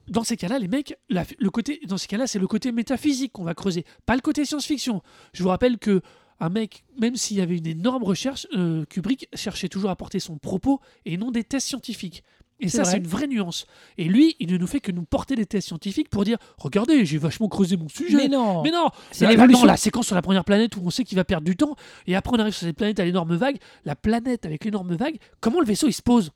dans 0.09 0.25
ces 0.25 0.37
cas-là, 0.37 0.59
les 0.59 0.69
mecs, 0.69 0.99
la- 1.09 1.25
le 1.39 1.51
côté, 1.51 1.81
dans 1.87 1.99
ces 1.99 2.09
cas-là, 2.09 2.27
c'est 2.27 2.39
le 2.41 2.47
côté 2.47 2.73
métaphysique 2.73 3.33
qu'on 3.33 3.45
va 3.45 3.55
creuser, 3.55 3.85
pas 4.07 4.15
le 4.17 4.21
côté 4.23 4.45
science-fiction. 4.45 5.03
Je 5.33 5.43
vous 5.43 5.49
rappelle 5.49 5.79
que 5.79 6.03
un 6.41 6.49
mec, 6.49 6.85
même 6.99 7.17
s'il 7.17 7.37
y 7.37 7.41
avait 7.41 7.57
une 7.57 7.67
énorme 7.67 8.03
recherche, 8.05 8.47
euh, 8.57 8.85
Kubrick 8.87 9.29
cherchait 9.35 9.69
toujours 9.69 9.91
à 9.91 9.97
porter 9.97 10.21
son 10.21 10.37
propos 10.39 10.81
et 11.05 11.17
non 11.17 11.31
des 11.31 11.45
tests 11.45 11.67
scientifiques. 11.69 12.23
Et 12.61 12.69
ça, 12.69 12.85
c'est 12.85 12.99
une 12.99 13.07
vraie 13.07 13.27
nuance. 13.27 13.67
Et 13.99 14.05
lui, 14.05 14.37
il 14.39 14.51
ne 14.51 14.57
nous 14.57 14.67
fait 14.69 14.79
que 14.81 14.93
nous 14.93 15.03
porter 15.03 15.35
des 15.35 15.45
tests 15.45 15.67
scientifiques 15.69 16.09
pour 16.09 16.25
dire 16.25 16.39
Regardez, 16.57 17.05
j'ai 17.05 17.19
vachement 17.19 17.49
creusé 17.49 17.77
mon 17.77 17.89
sujet. 17.89 18.17
mais 18.17 18.29
non, 18.29 18.63
Mais 18.63 18.71
non, 18.71 18.89
C'est 19.11 19.27
l'évolution. 19.27 19.67
la 19.67 19.77
séquence 19.77 20.07
sur 20.07 20.15
la 20.15 20.23
première 20.23 20.45
planète 20.45 20.77
où 20.77 20.81
on 20.85 20.91
sait 20.91 21.03
qu'il 21.05 21.17
va 21.17 21.25
perdre 21.25 21.45
du 21.45 21.57
temps, 21.57 21.75
et 22.07 22.15
après 22.15 22.33
on 22.37 22.39
arrive 22.39 22.55
sur 22.55 22.67
cette 22.67 22.77
planète 22.77 23.01
à 23.01 23.05
l'énorme 23.05 23.35
vague. 23.35 23.59
La 23.85 23.97
planète 23.97 24.47
avec 24.47 24.65
l'énorme 24.65 24.95
vague, 24.95 25.19
comment 25.41 25.61
le 25.61 25.67
vaisseau 25.67 25.89
il 25.89 25.93
se 25.93 26.01
pose? 26.03 26.31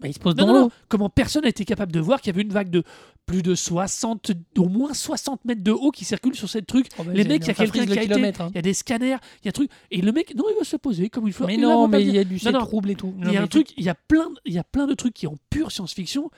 Bah, 0.00 0.08
il 0.08 0.14
se 0.14 0.18
pose 0.18 0.34
non, 0.36 0.46
dans 0.46 0.52
l'eau. 0.52 0.72
Comment 0.88 1.10
personne 1.10 1.42
n'a 1.42 1.48
été 1.48 1.64
capable 1.64 1.92
de 1.92 2.00
voir 2.00 2.20
qu'il 2.20 2.32
y 2.32 2.34
avait 2.34 2.42
une 2.42 2.52
vague 2.52 2.70
de 2.70 2.82
plus 3.26 3.42
de 3.42 3.54
60, 3.54 4.32
au 4.58 4.68
moins 4.68 4.94
60 4.94 5.44
mètres 5.44 5.62
de 5.62 5.70
haut 5.70 5.90
qui 5.90 6.04
circule 6.04 6.34
sur 6.34 6.48
cette 6.48 6.66
truc. 6.66 6.88
Oh, 6.98 7.04
bah, 7.04 7.12
les 7.14 7.24
mecs, 7.24 7.42
il 7.44 7.48
y 7.48 7.50
a 7.50 7.54
quelqu'un 7.54 7.86
qui 7.86 7.98
a 7.98 8.02
été, 8.02 8.14
hein. 8.40 8.48
il 8.50 8.56
y 8.56 8.58
a 8.58 8.62
des 8.62 8.74
scanners, 8.74 9.18
il 9.42 9.46
y 9.46 9.48
a 9.48 9.52
truc. 9.52 9.70
Et 9.90 10.00
le 10.00 10.10
mec, 10.10 10.34
non, 10.34 10.44
il 10.50 10.58
va 10.58 10.64
se 10.64 10.76
poser 10.76 11.10
comme 11.10 11.26
il 11.26 11.32
faut. 11.32 11.46
Mais 11.46 11.54
Et 11.54 11.58
non, 11.58 11.86
mais 11.86 12.02
il 12.02 12.14
y 12.14 12.18
a 12.18 12.24
du 12.24 12.38
non. 12.44 12.58
trouble 12.60 12.90
et 12.90 12.96
tout. 12.96 13.14
il 13.18 13.32
y 13.32 13.36
a 13.36 13.42
un 13.42 13.46
truc, 13.46 13.68
il 13.76 13.84
y 13.84 13.88
a 13.88 13.94
plein, 13.94 14.28
il 14.44 14.54
y 14.54 14.58
a 14.58 14.64
plein 14.64 14.86
de 14.86 14.94
trucs 14.94 15.14
qui 15.14 15.26
ont 15.26 15.38
pure 15.50 15.70
science-fiction. 15.70 16.30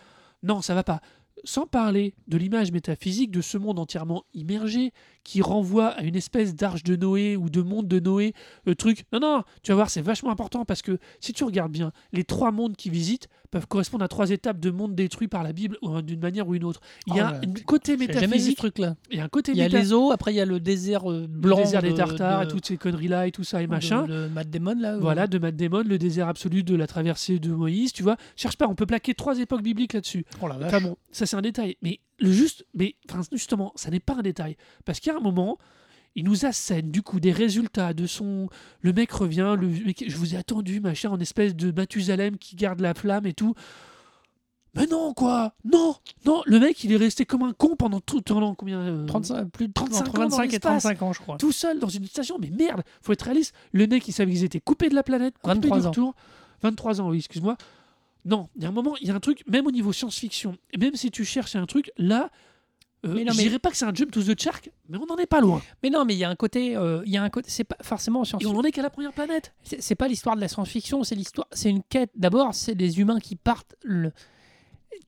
Non, 0.43 0.61
ça 0.61 0.75
va 0.75 0.83
pas. 0.83 1.01
Sans 1.45 1.67
parler 1.67 2.15
de 2.29 2.37
l'image 2.37 2.71
métaphysique 2.73 3.31
de 3.31 3.41
ce 3.41 3.59
monde 3.59 3.79
entièrement 3.79 4.25
immergé 4.35 4.93
qui 5.25 5.41
renvoie 5.41 5.89
à 5.89 6.03
une 6.03 6.15
espèce 6.15 6.55
d'arche 6.55 6.83
de 6.85 6.95
Noé 6.95 7.37
ou 7.37 7.49
de 7.49 7.63
monde 7.63 7.89
de 7.89 8.01
Noé, 8.01 8.35
le 8.65 8.75
truc. 8.75 9.05
Non, 9.13 9.21
non, 9.21 9.43
tu 9.63 9.71
vas 9.73 9.77
voir, 9.77 9.91
c'est 9.91 10.03
vachement 10.03 10.31
important 10.31 10.65
parce 10.65 10.83
que 10.83 10.99
si 11.21 11.33
tu 11.33 11.43
regardes 11.45 11.73
bien, 11.73 11.93
les 12.13 12.25
trois 12.25 12.53
mondes 12.53 12.77
qu'ils 12.77 12.93
visitent 12.93 13.29
peuvent 13.53 13.69
correspondre 13.69 14.03
à 14.05 14.09
trois 14.09 14.31
étapes 14.31 14.59
de 14.59 14.71
mondes 14.73 14.97
détruits 14.97 15.29
par 15.29 15.45
la 15.45 15.53
Bible 15.53 15.79
ou 15.83 16.03
d'une 16.03 16.19
manière 16.19 16.49
ou 16.49 16.57
une 16.57 16.65
autre. 16.65 16.81
Il 17.07 17.15
y 17.15 17.21
a 17.21 17.31
Oh, 17.33 17.37
un 17.37 17.47
bah, 17.47 17.61
côté 17.67 17.97
métaphysique, 17.97 18.57
truc-là. 18.57 18.97
il 19.13 19.19
y 19.19 19.21
a 19.21 19.25
un 19.25 19.29
côté 19.29 19.53
Il 19.53 19.59
y 19.59 19.63
a 19.63 19.69
les 19.69 19.93
eaux, 19.93 20.11
après 20.11 20.33
il 20.33 20.37
y 20.37 20.41
a 20.41 20.45
le 20.47 20.59
désert 20.59 21.09
euh, 21.09 21.21
le 21.21 21.27
blanc. 21.29 21.59
désert 21.59 21.83
des 21.83 21.93
de- 21.93 21.97
Tartares 21.97 22.41
de- 22.41 22.45
et 22.47 22.49
toutes 22.49 22.67
ces 22.67 22.77
conneries-là 22.77 23.29
et 23.29 23.31
tout 23.31 23.45
ça 23.45 23.63
et 23.63 23.67
de- 23.67 23.71
machin. 23.71 24.07
De, 24.07 24.27
Matt 24.29 24.51
Damon 24.51 24.75
là. 24.81 24.97
Voilà, 24.99 25.27
de 25.29 25.39
Matt 25.39 25.55
Damon, 25.55 25.85
le 25.87 25.99
désert 25.99 26.27
absolu 26.29 26.63
de 26.65 26.75
la 26.75 26.87
traversée 26.87 27.39
de 27.39 27.51
Moïse, 27.53 27.93
tu 27.93 28.03
vois. 28.03 28.17
Cherche 28.35 28.57
pas, 28.57 28.67
on 28.67 28.75
peut 28.75 28.87
plaquer 28.87 29.15
trois 29.15 29.39
époques 29.39 29.63
bibliques 29.63 29.93
là-dessus. 29.93 30.25
Oh. 30.41 30.49
Enfin 30.65 30.81
bon, 30.81 30.97
ça 31.13 31.27
c'est 31.27 31.37
un 31.37 31.43
détail. 31.43 31.77
Mais 31.83 32.01
le 32.19 32.33
juste, 32.33 32.65
mais 32.75 32.95
enfin, 33.11 33.21
justement, 33.33 33.73
ça 33.77 33.91
n'est 33.91 34.01
pas 34.01 34.15
un 34.19 34.23
détail. 34.23 34.57
Parce 34.87 34.99
qu'à 34.99 35.15
un 35.15 35.21
moment, 35.21 35.59
il 36.15 36.25
nous 36.25 36.45
assène 36.45 36.91
du 36.91 37.03
coup 37.03 37.21
des 37.21 37.33
résultats 37.33 37.95
de 37.95 38.07
son. 38.07 38.49
Le 38.81 38.93
mec 38.93 39.11
revient, 39.13 39.57
le 39.59 39.71
je 40.07 40.17
vous 40.17 40.35
ai 40.35 40.39
attendu, 40.39 40.81
machin, 40.81 41.11
en 41.11 41.19
espèce 41.21 41.55
de 41.57 41.73
Mathusalem 41.73 42.37
qui 42.39 42.57
garde 42.57 42.81
la 42.81 42.95
flamme 42.95 43.27
et 43.27 43.33
tout. 43.33 43.55
Mais 44.75 44.87
non, 44.87 45.13
quoi 45.13 45.55
Non 45.65 45.97
Non 46.25 46.43
Le 46.47 46.59
mec, 46.59 46.83
il 46.83 46.93
est 46.93 46.97
resté 46.97 47.27
comme 47.27 47.43
un 47.43 47.53
con 47.53 47.77
pendant 47.77 48.01
tout 48.01 48.23
pendant 48.23 48.55
combien 48.55 48.81
euh, 48.81 49.07
35, 49.07 49.51
plus 49.51 49.69
de 49.69 49.73
35 49.75 50.01
entre 50.01 50.11
ans 50.21 50.23
dans 50.25 50.37
25 50.37 50.43
et 50.45 50.49
l'espace. 50.49 50.83
35 50.83 51.03
ans, 51.03 51.13
je 51.13 51.21
crois. 51.21 51.37
tout 51.37 51.53
seul 51.53 51.79
dans 51.79 51.89
une 51.89 52.07
station. 52.07 52.39
Mais 52.41 52.49
merde, 52.51 52.83
faut 53.03 53.13
être 53.13 53.23
réaliste. 53.23 53.55
Le 53.73 53.87
mec, 53.87 54.09
il 54.09 54.13
savait 54.13 54.33
qu'ils 54.33 54.45
étaient 54.45 54.61
coupés 54.61 54.89
de 54.89 54.95
la 54.95 55.03
planète, 55.03 55.35
coupés 55.43 55.55
23 55.57 55.81
du 55.81 55.87
ans. 55.87 55.91
retour. 55.91 56.15
23 56.63 57.01
ans, 57.03 57.11
oui, 57.11 57.19
excuse-moi. 57.19 57.57
Non, 58.25 58.49
il 58.57 58.63
y 58.63 58.67
a 58.67 58.69
un 58.69 58.73
moment, 58.73 58.95
il 59.01 59.09
y 59.09 59.11
a 59.11 59.15
un 59.15 59.21
truc, 59.21 59.43
même 59.47 59.67
au 59.67 59.71
niveau 59.73 59.93
science-fiction, 59.93 60.57
même 60.79 60.95
si 60.95 61.11
tu 61.11 61.25
cherches 61.25 61.57
un 61.57 61.67
truc, 61.67 61.91
là, 61.99 62.31
euh, 63.05 63.15
Mais 63.15 63.25
non, 63.25 63.33
je 63.33 63.39
dirais 63.39 63.59
pas 63.59 63.71
que 63.71 63.77
c'est 63.77 63.85
un 63.85 63.93
jump 63.95 64.11
to 64.13 64.23
the 64.23 64.41
shark, 64.41 64.71
mais 64.89 64.97
on 64.99 65.07
n'en 65.07 65.17
est 65.17 65.27
pas 65.27 65.41
loin. 65.41 65.61
Mais 65.83 65.91
non, 65.91 66.05
mais 66.05 66.15
il 66.15 66.19
y 66.19 66.25
a 66.25 66.31
un 66.31 66.37
côté, 66.37 66.77
euh, 66.77 67.03
il 67.05 67.13
y 67.13 67.17
a 67.17 67.23
un 67.23 67.31
côté, 67.31 67.51
c'est 67.51 67.65
pas 67.65 67.77
forcément 67.83 68.21
en 68.21 68.23
Et 68.23 68.23
on 68.23 68.39
science-fiction. 68.39 68.59
en 68.59 68.63
est 68.65 68.73
qu'à 68.73 68.83
la 68.83 68.91
première 68.91 69.13
planète. 69.13 69.53
C'est 69.63 69.95
pas 69.95 70.09
l'histoire 70.09 70.37
de 70.37 70.41
la 70.41 70.49
science-fiction, 70.49 71.03
c'est 71.05 71.15
l'histoire, 71.15 71.49
c'est 71.53 71.71
une 71.71 71.83
quête. 71.83 72.11
D'abord, 72.15 72.55
c'est 72.55 72.75
des 72.75 73.01
humains 73.01 73.19
qui 73.21 73.37
partent. 73.37 73.75
le- 73.83 74.13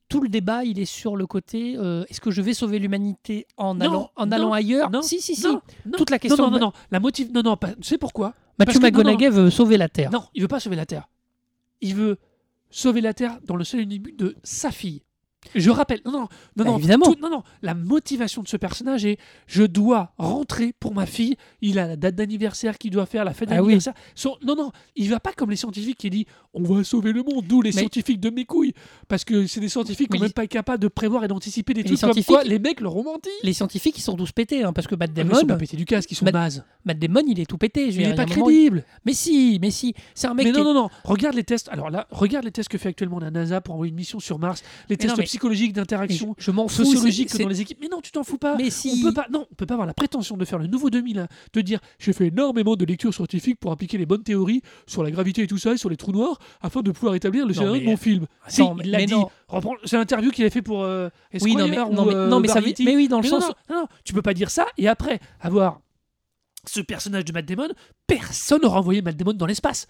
Tout 0.09 0.21
le 0.21 0.29
débat, 0.29 0.63
il 0.63 0.77
est 0.79 0.85
sur 0.85 1.15
le 1.15 1.25
côté 1.25 1.75
euh, 1.77 2.03
est-ce 2.09 2.19
que 2.21 2.31
je 2.31 2.41
vais 2.41 2.53
sauver 2.53 2.79
l'humanité 2.79 3.47
en 3.57 3.73
Non, 3.75 3.81
allant, 3.85 4.11
en 4.15 4.25
non, 4.25 4.31
allant 4.33 4.53
ailleurs? 4.53 4.89
non, 4.91 5.01
Si, 5.01 5.19
si, 5.21 5.35
si. 5.35 5.43
Non, 5.45 5.61
non, 5.85 5.97
Toute 5.97 6.09
la 6.09 6.19
question. 6.19 6.43
Non, 6.45 6.51
non, 6.51 6.59
non. 6.59 6.73
La 6.91 6.99
motive. 6.99 7.31
Non, 7.33 7.41
non, 7.43 7.55
pas... 7.57 7.73
tu 7.73 7.83
sais 7.83 7.97
pourquoi? 7.97 8.33
Non. 8.59 8.65
McConaughey 8.81 9.29
veut 9.29 9.49
sauver 9.49 9.77
la 9.77 9.89
Terre. 9.89 10.11
Non, 10.11 10.23
il 10.33 10.41
veut 10.41 10.47
pas 10.47 10.59
sauver 10.59 10.75
la 10.75 10.85
Terre. 10.85 11.07
Il 11.81 11.95
veut 11.95 12.17
sauver 12.69 13.01
la 13.01 13.13
Terre 13.13 13.37
dans 13.45 13.55
le 13.55 13.63
seul 13.63 13.85
but 13.85 14.17
de 14.17 14.35
sa 14.43 14.71
fille. 14.71 15.01
Je 15.53 15.69
rappelle, 15.69 16.01
non, 16.05 16.11
non, 16.11 16.19
non, 16.21 16.27
Bah, 16.55 16.63
non, 16.65 16.77
évidemment. 16.77 17.05
tout- 17.05 17.17
non, 17.21 17.29
non, 17.29 17.43
la 17.61 17.73
motivation 17.75 18.41
de 18.41 18.47
ce 18.47 18.57
personnage 18.57 19.05
est 19.05 19.17
je 19.47 19.63
dois 19.63 20.13
rentrer 20.17 20.73
pour 20.79 20.93
ma 20.93 21.05
fille. 21.05 21.35
Il 21.61 21.79
a 21.79 21.87
la 21.87 21.95
date 21.95 22.15
d'anniversaire 22.15 22.77
qu'il 22.77 22.91
doit 22.91 23.05
faire, 23.05 23.23
la 23.25 23.33
fête 23.33 23.49
Ah 23.51 23.55
oui. 23.55 23.59
d'anniversaire. 23.73 23.93
Son- 24.15 24.37
Non, 24.43 24.55
non, 24.55 24.71
il 24.95 25.09
va 25.09 25.19
pas 25.19 25.33
comme 25.33 25.49
les 25.49 25.55
scientifiques 25.55 25.97
qui 25.97 26.09
dit 26.09 26.25
on 26.53 26.63
va 26.63 26.83
sauver 26.83 27.11
le 27.11 27.21
monde, 27.23 27.45
d'où 27.47 27.61
les 27.61 27.69
Mais- 27.71 27.79
scientifiques 27.81 28.19
de 28.19 28.29
mes 28.29 28.45
couilles. 28.45 28.73
Parce 29.07 29.23
que 29.25 29.45
c'est 29.47 29.59
des 29.59 29.69
scientifiques 29.69 30.09
qui 30.09 30.17
sont 30.17 30.23
même 30.23 30.31
pas 30.33 30.47
capables 30.47 30.81
de 30.81 30.87
prévoir 30.87 31.23
et 31.23 31.27
d'anticiper 31.27 31.73
des 31.73 31.83
trucs 31.83 32.01
les 32.01 32.07
comme 32.13 32.23
quoi 32.23 32.43
les 32.43 32.59
mecs 32.59 32.79
leur 32.81 32.95
ont 32.95 33.03
menti. 33.03 33.29
Les 33.43 33.53
scientifiques, 33.53 33.97
ils 33.97 34.01
sont 34.01 34.15
tous 34.15 34.31
pétés, 34.31 34.63
hein, 34.63 34.71
parce 34.73 34.87
que 34.87 34.95
Matt 34.95 35.11
Ah, 35.11 35.13
mais 35.17 35.21
Ils 35.21 35.27
Damon, 35.29 35.39
sont 35.41 35.47
pas 35.47 35.55
pétés 35.57 35.77
du 35.77 35.85
casque, 35.85 36.11
ils 36.11 36.15
sont 36.15 36.25
Matt- 36.25 36.33
nazes. 36.33 36.65
Matt 36.85 36.99
Damon, 36.99 37.21
il 37.27 37.39
est 37.39 37.45
tout 37.45 37.57
pété. 37.57 37.91
Je 37.91 37.97
Il 37.99 38.03
dire, 38.03 38.09
est 38.09 38.15
pas 38.15 38.23
il 38.23 38.29
crédible. 38.29 38.83
Mais 39.05 39.13
si, 39.13 39.59
mais 39.61 39.71
si. 39.71 39.93
C'est 40.13 40.27
un 40.27 40.33
mec 40.33 40.45
Mais 40.45 40.51
non, 40.51 40.59
est- 40.61 40.63
non, 40.63 40.73
non. 40.73 40.89
Regarde 41.03 41.35
les 41.35 41.43
tests. 41.43 41.69
Alors 41.69 41.89
là, 41.89 42.07
regarde 42.11 42.45
les 42.45 42.51
tests 42.51 42.69
que 42.69 42.77
fait 42.77 42.89
actuellement 42.89 43.19
la 43.19 43.31
NASA 43.31 43.61
pour 43.61 43.75
envoyer 43.75 43.89
une 43.91 43.95
mission 43.97 44.19
sur 44.19 44.39
Mars. 44.39 44.63
Les 44.89 44.97
tests 44.97 45.09
non, 45.11 45.15
mais- 45.17 45.23
psychologique, 45.35 45.73
d'interaction 45.73 46.35
je 46.37 46.51
m'en 46.51 46.67
fous. 46.67 46.83
sociologique 46.85 47.29
que 47.31 47.37
dans 47.41 47.49
les 47.49 47.61
équipes. 47.61 47.77
Mais 47.81 47.87
non, 47.87 48.01
tu 48.01 48.11
t'en 48.11 48.23
fous 48.23 48.37
pas. 48.37 48.55
Mais 48.55 48.69
On 48.69 49.01
peut 49.01 49.13
pas, 49.13 49.27
non, 49.31 49.45
on 49.51 49.55
peut 49.55 49.65
pas 49.65 49.73
avoir 49.75 49.87
la 49.87 49.93
prétention 49.93 50.37
de 50.37 50.45
faire 50.45 50.59
le 50.59 50.67
nouveau 50.67 50.89
2001, 50.89 51.27
de 51.53 51.61
dire 51.61 51.79
j'ai 51.99 52.13
fait 52.13 52.27
énormément 52.27 52.75
de 52.75 52.85
lectures 52.85 53.13
scientifiques 53.13 53.59
pour 53.59 53.71
appliquer 53.71 53.97
les 53.97 54.05
bonnes 54.05 54.23
théories 54.23 54.61
sur 54.87 55.03
la 55.03 55.11
gravité 55.11 55.43
et 55.43 55.47
tout 55.47 55.57
ça, 55.57 55.73
et 55.73 55.77
sur 55.77 55.89
les 55.89 55.97
trous 55.97 56.11
noirs, 56.11 56.39
afin 56.61 56.81
de 56.81 56.91
pouvoir 56.91 57.15
établir 57.15 57.45
le 57.45 57.53
scénario 57.53 57.81
de 57.81 57.85
mon 57.85 57.97
film. 57.97 58.25
Attends, 58.43 58.49
si, 58.49 58.61
mais- 58.61 58.83
il 58.85 58.91
l'a 58.91 59.05
dit. 59.05 59.13
C'est 59.85 59.97
l'interview 59.97 60.31
qu'il 60.31 60.45
a 60.45 60.49
fait 60.49 60.61
pour 60.61 60.83
euh, 60.83 61.09
Oui, 61.41 61.55
non, 61.55 61.67
mais, 61.67 61.69
Esquire 61.75 61.89
non, 61.89 62.03
ou, 62.03 62.05
mais, 62.07 62.15
euh, 62.15 62.27
non, 62.27 62.39
mais 62.39 62.47
ça 62.47 62.59
oui, 62.61 63.07
dans 63.07 63.21
le 63.21 63.27
sens. 63.27 63.43
non, 63.43 63.53
non, 63.69 63.81
non, 63.81 63.87
tu 64.03 64.13
peux 64.13 64.21
pas 64.21 64.33
dire 64.33 64.49
ça 64.49 64.67
et 64.77 64.87
après 64.87 65.19
avoir 65.39 65.81
ce 66.67 66.81
personnage 66.81 67.25
de 67.25 67.31
Matt 67.31 67.45
Damon, 67.45 67.69
personne 68.07 68.61
n'aura 68.61 68.79
envoyé 68.79 69.01
Matt 69.01 69.15
Damon 69.15 69.33
dans 69.33 69.45
l'espace. 69.45 69.87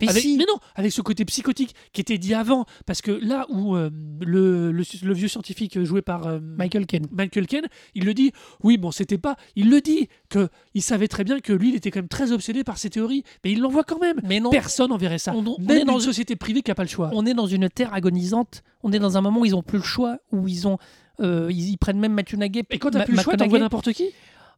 Mais 0.00 0.08
Avec- 0.08 0.22
si. 0.22 0.36
mais 0.36 0.44
non, 0.48 0.56
avec 0.74 0.92
ce 0.92 1.00
côté 1.02 1.24
psychotique 1.24 1.74
qui 1.92 2.00
était 2.00 2.18
dit 2.18 2.34
avant, 2.34 2.64
parce 2.86 3.00
que 3.02 3.10
là 3.10 3.46
où 3.48 3.76
euh, 3.76 3.90
le, 4.20 4.72
le, 4.72 4.82
le 5.02 5.14
vieux 5.14 5.28
scientifique 5.28 5.82
joué 5.82 6.02
par 6.02 6.26
euh, 6.26 6.38
Michael 6.40 6.86
Ken. 6.86 7.06
Michael 7.10 7.46
Ken, 7.46 7.66
il 7.94 8.04
le 8.04 8.14
dit, 8.14 8.32
oui, 8.62 8.76
bon, 8.76 8.90
c'était 8.90 9.18
pas. 9.18 9.36
Il 9.54 9.70
le 9.70 9.80
dit, 9.80 10.08
que 10.28 10.48
il 10.74 10.82
savait 10.82 11.08
très 11.08 11.24
bien 11.24 11.40
que 11.40 11.52
lui, 11.52 11.70
il 11.70 11.74
était 11.76 11.90
quand 11.90 12.00
même 12.00 12.08
très 12.08 12.32
obsédé 12.32 12.64
par 12.64 12.78
ses 12.78 12.90
théories, 12.90 13.22
mais 13.44 13.52
il 13.52 13.60
l'envoie 13.60 13.84
quand 13.84 14.00
même. 14.00 14.20
Mais 14.24 14.40
non. 14.40 14.50
Personne 14.50 14.90
n'enverrait 14.90 15.18
ça. 15.18 15.32
On- 15.34 15.56
on 15.58 15.62
même 15.62 15.78
est 15.78 15.84
dans 15.84 15.94
une 15.98 16.00
société 16.04 16.36
privée 16.36 16.62
qui 16.62 16.70
n'a 16.70 16.74
pas 16.74 16.82
le 16.84 16.88
choix. 16.88 17.10
on 17.12 17.24
est 17.26 17.34
dans 17.34 17.46
une 17.46 17.68
terre 17.68 17.92
agonisante. 17.94 18.62
On 18.82 18.92
est 18.92 18.98
dans 18.98 19.16
un 19.16 19.20
moment 19.20 19.40
où 19.40 19.44
ils 19.44 19.54
ont 19.56 19.62
plus 19.62 19.78
le 19.78 19.84
choix, 19.84 20.18
où 20.32 20.46
ils 20.48 20.68
ont, 20.68 20.78
euh, 21.20 21.48
ils, 21.50 21.70
ils 21.70 21.76
prennent 21.78 21.98
même 21.98 22.12
Matthew 22.12 22.34
Nagy. 22.36 22.62
Et 22.70 22.78
quand 22.78 22.90
t'as 22.90 23.04
plus 23.04 23.16
le 23.16 23.22
choix, 23.22 23.36
t'envoies 23.36 23.58
n'importe 23.58 23.92
qui 23.92 24.10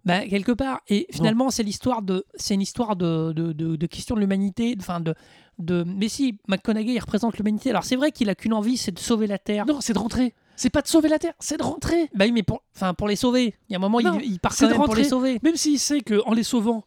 Bah, 0.05 0.27
quelque 0.27 0.53
part. 0.53 0.81
Et 0.89 1.07
finalement, 1.13 1.51
c'est 1.51 1.63
l'histoire 1.63 2.03
de, 2.03 2.25
c'est 2.37 2.55
une 2.55 2.63
histoire 2.63 2.97
de, 2.97 3.33
de, 3.33 3.53
de, 3.53 3.77
de 3.77 3.87
question 3.87 4.15
de 4.15 4.21
l'humanité. 4.21 4.75
Enfin, 4.79 5.01
de, 5.01 5.15
de. 5.59 5.85
Mais 5.87 6.09
si, 6.09 6.39
McConaughey, 6.49 6.95
il 6.95 6.99
représente 6.99 7.37
l'humanité. 7.37 7.71
Alors, 7.71 7.85
c'est 7.85 7.97
vrai 7.97 8.11
qu'il 8.13 8.31
a 8.31 8.35
qu'une 8.35 8.55
envie, 8.55 8.77
c'est 8.77 8.93
de 8.93 8.99
sauver 8.99 9.27
la 9.27 9.39
Terre. 9.39 9.67
Non, 9.67 9.81
c'est 9.81 9.93
de 9.93 9.99
rentrer. 9.99 10.35
C'est 10.57 10.71
pas 10.71 10.83
de 10.83 10.89
sauver 10.89 11.09
la 11.09 11.19
Terre, 11.19 11.35
c'est 11.39 11.57
de 11.57 11.63
rentrer. 11.63 12.09
Bah 12.15 12.25
oui, 12.25 12.33
mais 12.33 12.43
pour, 12.43 12.63
enfin, 12.75 12.93
pour 12.95 13.07
les 13.07 13.17
sauver. 13.17 13.55
Il 13.69 13.73
y 13.73 13.77
a 13.77 13.79
un 13.79 13.81
moment, 13.81 14.01
Non, 14.01 14.19
il, 14.21 14.33
il 14.33 14.41
part 14.41 14.57
quand 14.57 14.67
de 14.67 14.73
même 14.73 14.83
pour 14.83 14.95
les 14.97 15.05
sauver. 15.05 15.39
Même 15.43 15.57
s'il 15.57 15.79
sait 15.79 16.01
qu'en 16.01 16.33
les 16.33 16.43
sauvant, 16.43 16.85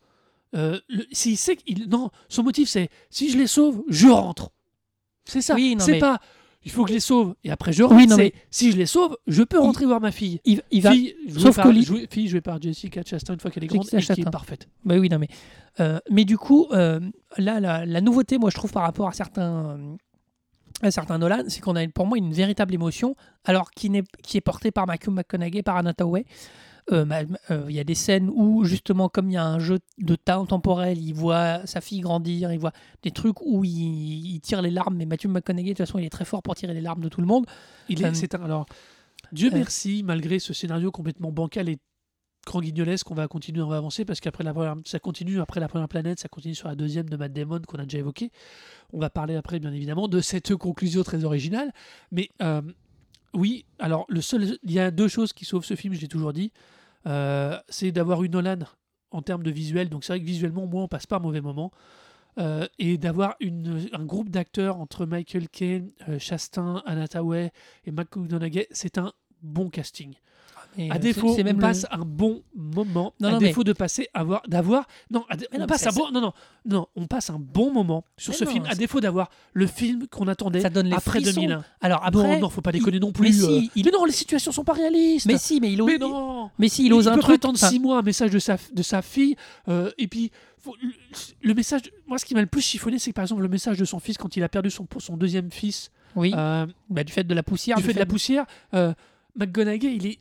euh, 0.56 0.78
le- 0.90 1.06
s'il 1.12 1.38
sait 1.38 1.56
qu'il. 1.56 1.88
Non, 1.88 2.10
son 2.28 2.44
motif 2.44 2.68
c'est 2.68 2.90
si 3.10 3.30
je 3.30 3.38
les 3.38 3.48
sauve, 3.48 3.82
je 3.88 4.08
rentre. 4.10 4.50
C'est 5.26 5.42
ça. 5.42 5.56
Oui, 5.56 5.76
c'est 5.80 5.92
mais- 5.94 6.00
pas 6.00 6.20
il 6.64 6.72
faut 6.72 6.84
que 6.84 6.90
je 6.90 6.94
les 6.96 7.00
sauve 7.00 7.36
et 7.44 7.52
après 7.52 7.74
je 7.74 7.84
rentre. 7.84 7.96
Oui, 7.96 8.08
non, 8.08 8.16
c'est 8.16 8.22
mais- 8.24 8.34
si 8.52 8.72
je 8.72 8.78
les 8.78 8.86
sauve, 8.86 9.18
je 9.28 9.44
peux 9.44 9.60
rentrer 9.60 9.86
voir 9.86 10.00
ma 10.02 10.12
fille. 10.12 10.40
Il, 10.46 10.62
il 10.72 10.82
va. 10.82 10.92
Fille, 10.92 11.16
jouée 11.28 11.42
sauf 11.42 11.56
par, 11.56 11.66
que 11.66 11.82
jouée- 11.82 12.08
fille 12.10 12.28
jouée 12.28 12.42
par 12.42 12.62
Jessica 12.62 13.02
Chastain 13.06 13.34
une 13.34 13.40
fois 13.40 13.50
qu'elle 13.52 13.64
est 13.64 13.68
grande 13.68 13.84
Jessica 13.84 13.98
et 13.98 14.02
qui 14.02 14.12
est 14.12 14.16
Chastain. 14.24 14.32
parfaite. 14.32 14.68
Bah 14.86 14.96
oui, 14.98 15.10
non, 15.10 15.18
mais. 15.20 15.28
euh, 15.80 16.00
mais 16.10 16.26
du 16.26 16.38
coup, 16.38 16.68
euh, 16.72 17.00
là, 17.38 17.60
la, 17.60 17.86
la 17.86 18.02
nouveauté, 18.02 18.38
moi, 18.38 18.50
je 18.50 18.56
trouve, 18.56 18.72
par 18.72 18.84
rapport 18.84 19.08
à 19.08 19.14
certains. 19.14 19.80
à 20.84 20.92
certains 20.92 21.18
Nolan, 21.18 21.44
c'est 21.48 21.62
qu'on 21.62 21.76
a 21.76 21.88
pour 21.88 22.08
moi 22.08 22.18
une 22.18 22.34
véritable 22.34 22.74
émotion, 22.74 23.16
alors 23.46 23.72
qui, 23.72 23.90
n'est, 23.90 24.04
qui 24.24 24.38
est 24.38 24.42
portée 24.42 24.72
par 24.72 24.88
Matthew 24.88 25.10
McConaughey, 25.10 25.62
par 25.64 25.78
Anna 25.78 25.94
Euh, 26.92 27.06
euh, 27.50 27.66
Il 27.70 27.76
y 27.76 27.80
a 27.80 27.84
des 27.84 27.96
scènes 27.96 28.30
où, 28.34 28.64
justement, 28.64 29.10
comme 29.10 29.30
il 29.30 29.34
y 29.34 29.38
a 29.38 29.46
un 29.46 29.60
jeu 29.60 29.80
de 29.98 30.16
temps 30.16 30.46
temporel, 30.46 30.98
il 30.98 31.14
voit 31.14 31.66
sa 31.66 31.82
fille 31.82 32.02
grandir, 32.02 32.52
il 32.52 32.60
voit 32.60 32.74
des 33.04 33.12
trucs 33.12 33.42
où 33.42 33.64
il, 33.64 34.34
il 34.36 34.40
tire 34.42 34.62
les 34.62 34.72
larmes, 34.72 34.96
mais 34.96 35.06
Matthew 35.06 35.28
McConaughey, 35.28 35.70
de 35.70 35.70
toute 35.70 35.86
façon, 35.86 36.00
il 36.00 36.06
est 36.06 36.10
très 36.10 36.26
fort 36.26 36.42
pour 36.42 36.56
tirer 36.56 36.74
les 36.74 36.82
larmes 36.82 37.02
de 37.02 37.10
tout 37.10 37.22
le 37.22 37.28
monde. 37.28 37.46
Il 37.90 38.02
est, 38.02 38.06
Euh, 38.06 38.14
c'est 38.14 38.36
un, 38.36 38.44
alors, 38.44 38.66
Dieu 39.32 39.50
merci, 39.54 40.04
malgré 40.04 40.40
ce 40.40 40.54
scénario 40.54 40.92
complètement 40.92 41.32
bancal 41.32 41.70
et 41.70 41.78
guignolesque, 42.54 43.10
on 43.12 43.16
va 43.16 43.28
continuer, 43.28 43.62
on 43.62 43.68
va 43.68 43.78
avancer 43.78 44.04
parce 44.04 44.20
qu'après 44.20 44.44
la 44.44 44.54
première, 44.54 44.76
ça 44.86 45.00
continue 45.00 45.40
après 45.40 45.60
la 45.60 45.68
première 45.68 45.88
planète, 45.88 46.20
ça 46.20 46.28
continue 46.28 46.56
sur 46.56 46.68
la 46.68 46.76
deuxième 46.76 47.08
de 47.08 47.16
Matt 47.16 47.32
Damon 47.32 47.62
qu'on 47.68 47.78
a 47.78 47.84
déjà 47.84 48.00
évoqué. 48.00 48.32
On 48.94 49.00
va 49.00 49.10
parler 49.10 49.36
après, 49.36 49.60
bien 49.60 49.72
évidemment, 49.72 50.08
de 50.08 50.20
cette 50.20 50.56
conclusion 50.56 51.04
très 51.04 51.24
originale. 51.24 51.72
Mais 52.12 52.30
euh, 52.42 52.62
oui, 53.34 53.66
alors 53.80 54.06
le 54.10 54.22
seul, 54.22 54.58
il 54.64 54.72
y 54.72 54.80
a 54.80 54.92
deux 54.92 55.08
choses 55.08 55.34
qui 55.34 55.46
sauvent 55.46 55.66
ce 55.66 55.76
film, 55.76 55.94
je 55.94 56.02
l'ai 56.02 56.08
toujours 56.08 56.34
dit, 56.34 56.52
Euh, 57.08 57.58
c'est 57.68 57.92
d'avoir 57.92 58.24
une 58.24 58.34
Nolan 58.34 58.60
en 59.10 59.24
termes 59.24 59.42
de 59.42 59.50
visuel. 59.52 59.90
Donc 59.90 60.04
c'est 60.04 60.14
vrai 60.14 60.20
que 60.20 60.26
visuellement, 60.26 60.68
moi, 60.68 60.84
on 60.84 60.88
passe 60.88 61.08
pas 61.08 61.18
un 61.18 61.20
mauvais 61.20 61.42
moment. 61.42 61.72
Euh, 62.38 62.68
et 62.78 62.98
d'avoir 62.98 63.36
un 63.42 64.06
groupe 64.06 64.30
d'acteurs 64.30 64.78
entre 64.78 65.06
Michael 65.06 65.50
Caine, 65.50 65.92
euh, 66.08 66.20
Chastain, 66.20 66.82
Anna 66.86 67.08
Thaoué 67.08 67.52
et 67.86 67.92
McConaughey, 67.92 68.68
c'est 68.72 68.98
un 68.98 69.12
bon 69.42 69.70
casting. 69.70 70.14
Et, 70.78 70.90
À 70.90 70.96
euh, 70.96 71.00
défaut, 71.00 71.34
c'est, 71.36 71.44
même 71.44 71.58
on 71.58 71.60
le- 71.60 71.64
passe 71.64 71.86
un 71.92 72.06
bon 72.06 72.44
moment. 72.56 73.14
Non, 73.20 73.28
à 73.28 73.32
non, 73.34 73.40
mais- 73.42 73.48
défaut 73.50 73.66
de 73.66 73.74
passer, 73.74 74.08
avoir, 74.14 74.42
d'avoir, 74.48 74.88
non, 75.10 75.26
dé- 75.38 75.46
Mais 75.52 75.58
on 75.58 75.62
non, 75.62 75.68
passe 75.68 75.82
mais 75.84 75.88
un 75.90 75.92
bon, 75.92 76.12
non, 76.12 76.22
non, 76.22 76.34
non, 76.66 76.88
on 76.96 77.08
passe 77.08 77.30
un 77.30 77.40
bon 77.40 77.74
moment 77.74 78.06
sur 78.16 78.32
Mais 78.32 78.38
ce 78.38 78.46
film. 78.46 78.66
À 78.70 78.76
défaut 78.76 79.02
d'avoir 79.02 79.30
le 79.52 79.68
film 79.68 80.08
qu'on 80.08 80.30
attendait 80.30 80.62
Ça 80.62 80.70
donne 80.70 80.88
les 80.88 80.94
après 80.96 81.20
frissons. 81.20 81.42
2001. 81.42 81.66
Alors 81.82 82.06
après, 82.06 82.36
non, 82.36 82.40
non, 82.40 82.50
faut 82.50 82.62
pas 82.62 82.72
déconner 82.72 82.98
il- 82.98 83.02
non 83.02 83.08
mais 83.08 83.14
plus. 83.14 83.34
si, 83.42 83.46
euh. 83.46 83.62
il- 83.76 83.84
Mais 83.86 83.92
non, 83.92 84.06
les 84.06 84.14
situations 84.14 84.54
sont 84.54 84.64
pas 84.64 84.72
réalistes. 84.72 85.26
mais 85.26 85.38
si, 85.38 85.60
mais 85.60 85.74
il 85.74 85.82
ose, 85.82 85.88
Mais 85.92 85.98
non. 85.98 86.50
mais 86.58 86.70
si, 86.70 86.86
il 86.86 86.94
ose 86.94 87.10
un 87.10 87.16
peut 87.16 87.20
truc. 87.20 87.36
attendre 87.36 87.58
six 87.58 87.80
mois 87.80 87.98
un 88.00 88.02
message 88.04 88.32
de 88.32 88.40
sa, 88.40 88.56
de 88.74 88.82
sa 88.84 89.02
fille. 89.02 89.36
euh, 89.68 89.92
et 89.98 90.08
puis, 90.08 90.32
faut- 90.58 90.78
le, 91.42 91.54
message. 91.54 91.82
Moi, 92.08 92.18
ce 92.18 92.24
qui 92.24 92.34
m'a 92.34 92.40
le 92.42 92.48
plus 92.48 92.62
chiffonné, 92.62 92.98
c'est 92.98 93.10
que 93.12 93.16
par 93.16 93.24
exemple, 93.26 93.42
le 93.42 93.50
message 93.50 93.78
de 93.78 93.84
son 93.84 94.00
fils 94.00 94.18
quand 94.18 94.38
il 94.38 94.44
a 94.44 94.48
perdu 94.48 94.70
son, 94.72 94.88
son 95.00 95.18
deuxième 95.18 95.52
fils, 95.52 95.92
Oui, 96.16 96.32
euh, 96.34 96.66
bah, 96.90 97.04
du 97.04 97.12
fait 97.12 97.26
de 97.26 97.34
la 97.34 97.44
poussière, 97.44 97.76
du 97.76 97.84
fait 97.84 97.94
de 97.94 98.00
la 98.00 98.06
poussière, 98.06 98.46
McGonagall, 99.36 99.92
il 99.94 100.08
est. 100.08 100.20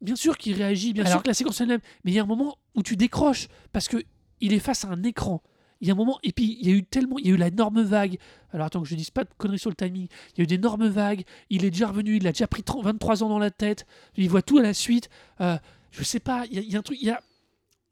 Bien 0.00 0.16
sûr 0.16 0.36
qu'il 0.36 0.54
réagit, 0.54 0.92
bien 0.92 1.04
sûr 1.12 1.22
que 1.22 1.28
la 1.28 1.34
séquence 1.34 1.60
elle-même, 1.60 1.80
mais 2.04 2.10
il 2.10 2.14
y 2.14 2.18
a 2.18 2.22
un 2.22 2.26
moment 2.26 2.58
où 2.74 2.82
tu 2.82 2.94
décroches 2.96 3.48
parce 3.72 3.88
que 3.88 3.96
il 4.40 4.52
est 4.52 4.58
face 4.58 4.84
à 4.84 4.88
un 4.88 5.02
écran. 5.02 5.42
Il 5.80 5.88
y 5.88 5.90
a 5.90 5.94
un 5.94 5.96
moment, 5.96 6.18
et 6.22 6.32
puis 6.32 6.58
il 6.60 6.68
y 6.68 6.72
a 6.72 6.74
eu 6.74 6.84
tellement, 6.84 7.18
il 7.18 7.26
y 7.26 7.30
a 7.30 7.34
eu 7.34 7.36
l'énorme 7.36 7.82
vague. 7.82 8.18
Alors 8.52 8.66
attends 8.66 8.82
que 8.82 8.88
je 8.88 8.94
dise 8.94 9.10
pas 9.10 9.24
de 9.24 9.30
conneries 9.38 9.58
sur 9.58 9.70
le 9.70 9.76
timing. 9.76 10.06
Il 10.32 10.38
y 10.38 10.40
a 10.40 10.44
eu 10.44 10.46
d'énormes 10.46 10.88
vagues. 10.88 11.24
Il 11.50 11.64
est 11.64 11.70
déjà 11.70 11.88
revenu, 11.88 12.16
il 12.16 12.26
a 12.26 12.32
déjà 12.32 12.46
pris 12.46 12.62
30 12.62 12.84
23 12.84 13.22
ans 13.22 13.28
dans 13.28 13.38
la 13.38 13.50
tête. 13.50 13.86
Il 14.16 14.28
voit 14.28 14.42
tout 14.42 14.58
à 14.58 14.62
la 14.62 14.74
suite. 14.74 15.08
Euh, 15.40 15.56
je 15.90 16.02
sais 16.04 16.20
pas, 16.20 16.44
il 16.50 16.54
y, 16.54 16.58
a- 16.58 16.62
il 16.62 16.70
y 16.72 16.76
a 16.76 16.78
un 16.78 16.82
truc, 16.82 16.98
il 17.00 17.06
y 17.08 17.10
a. 17.10 17.20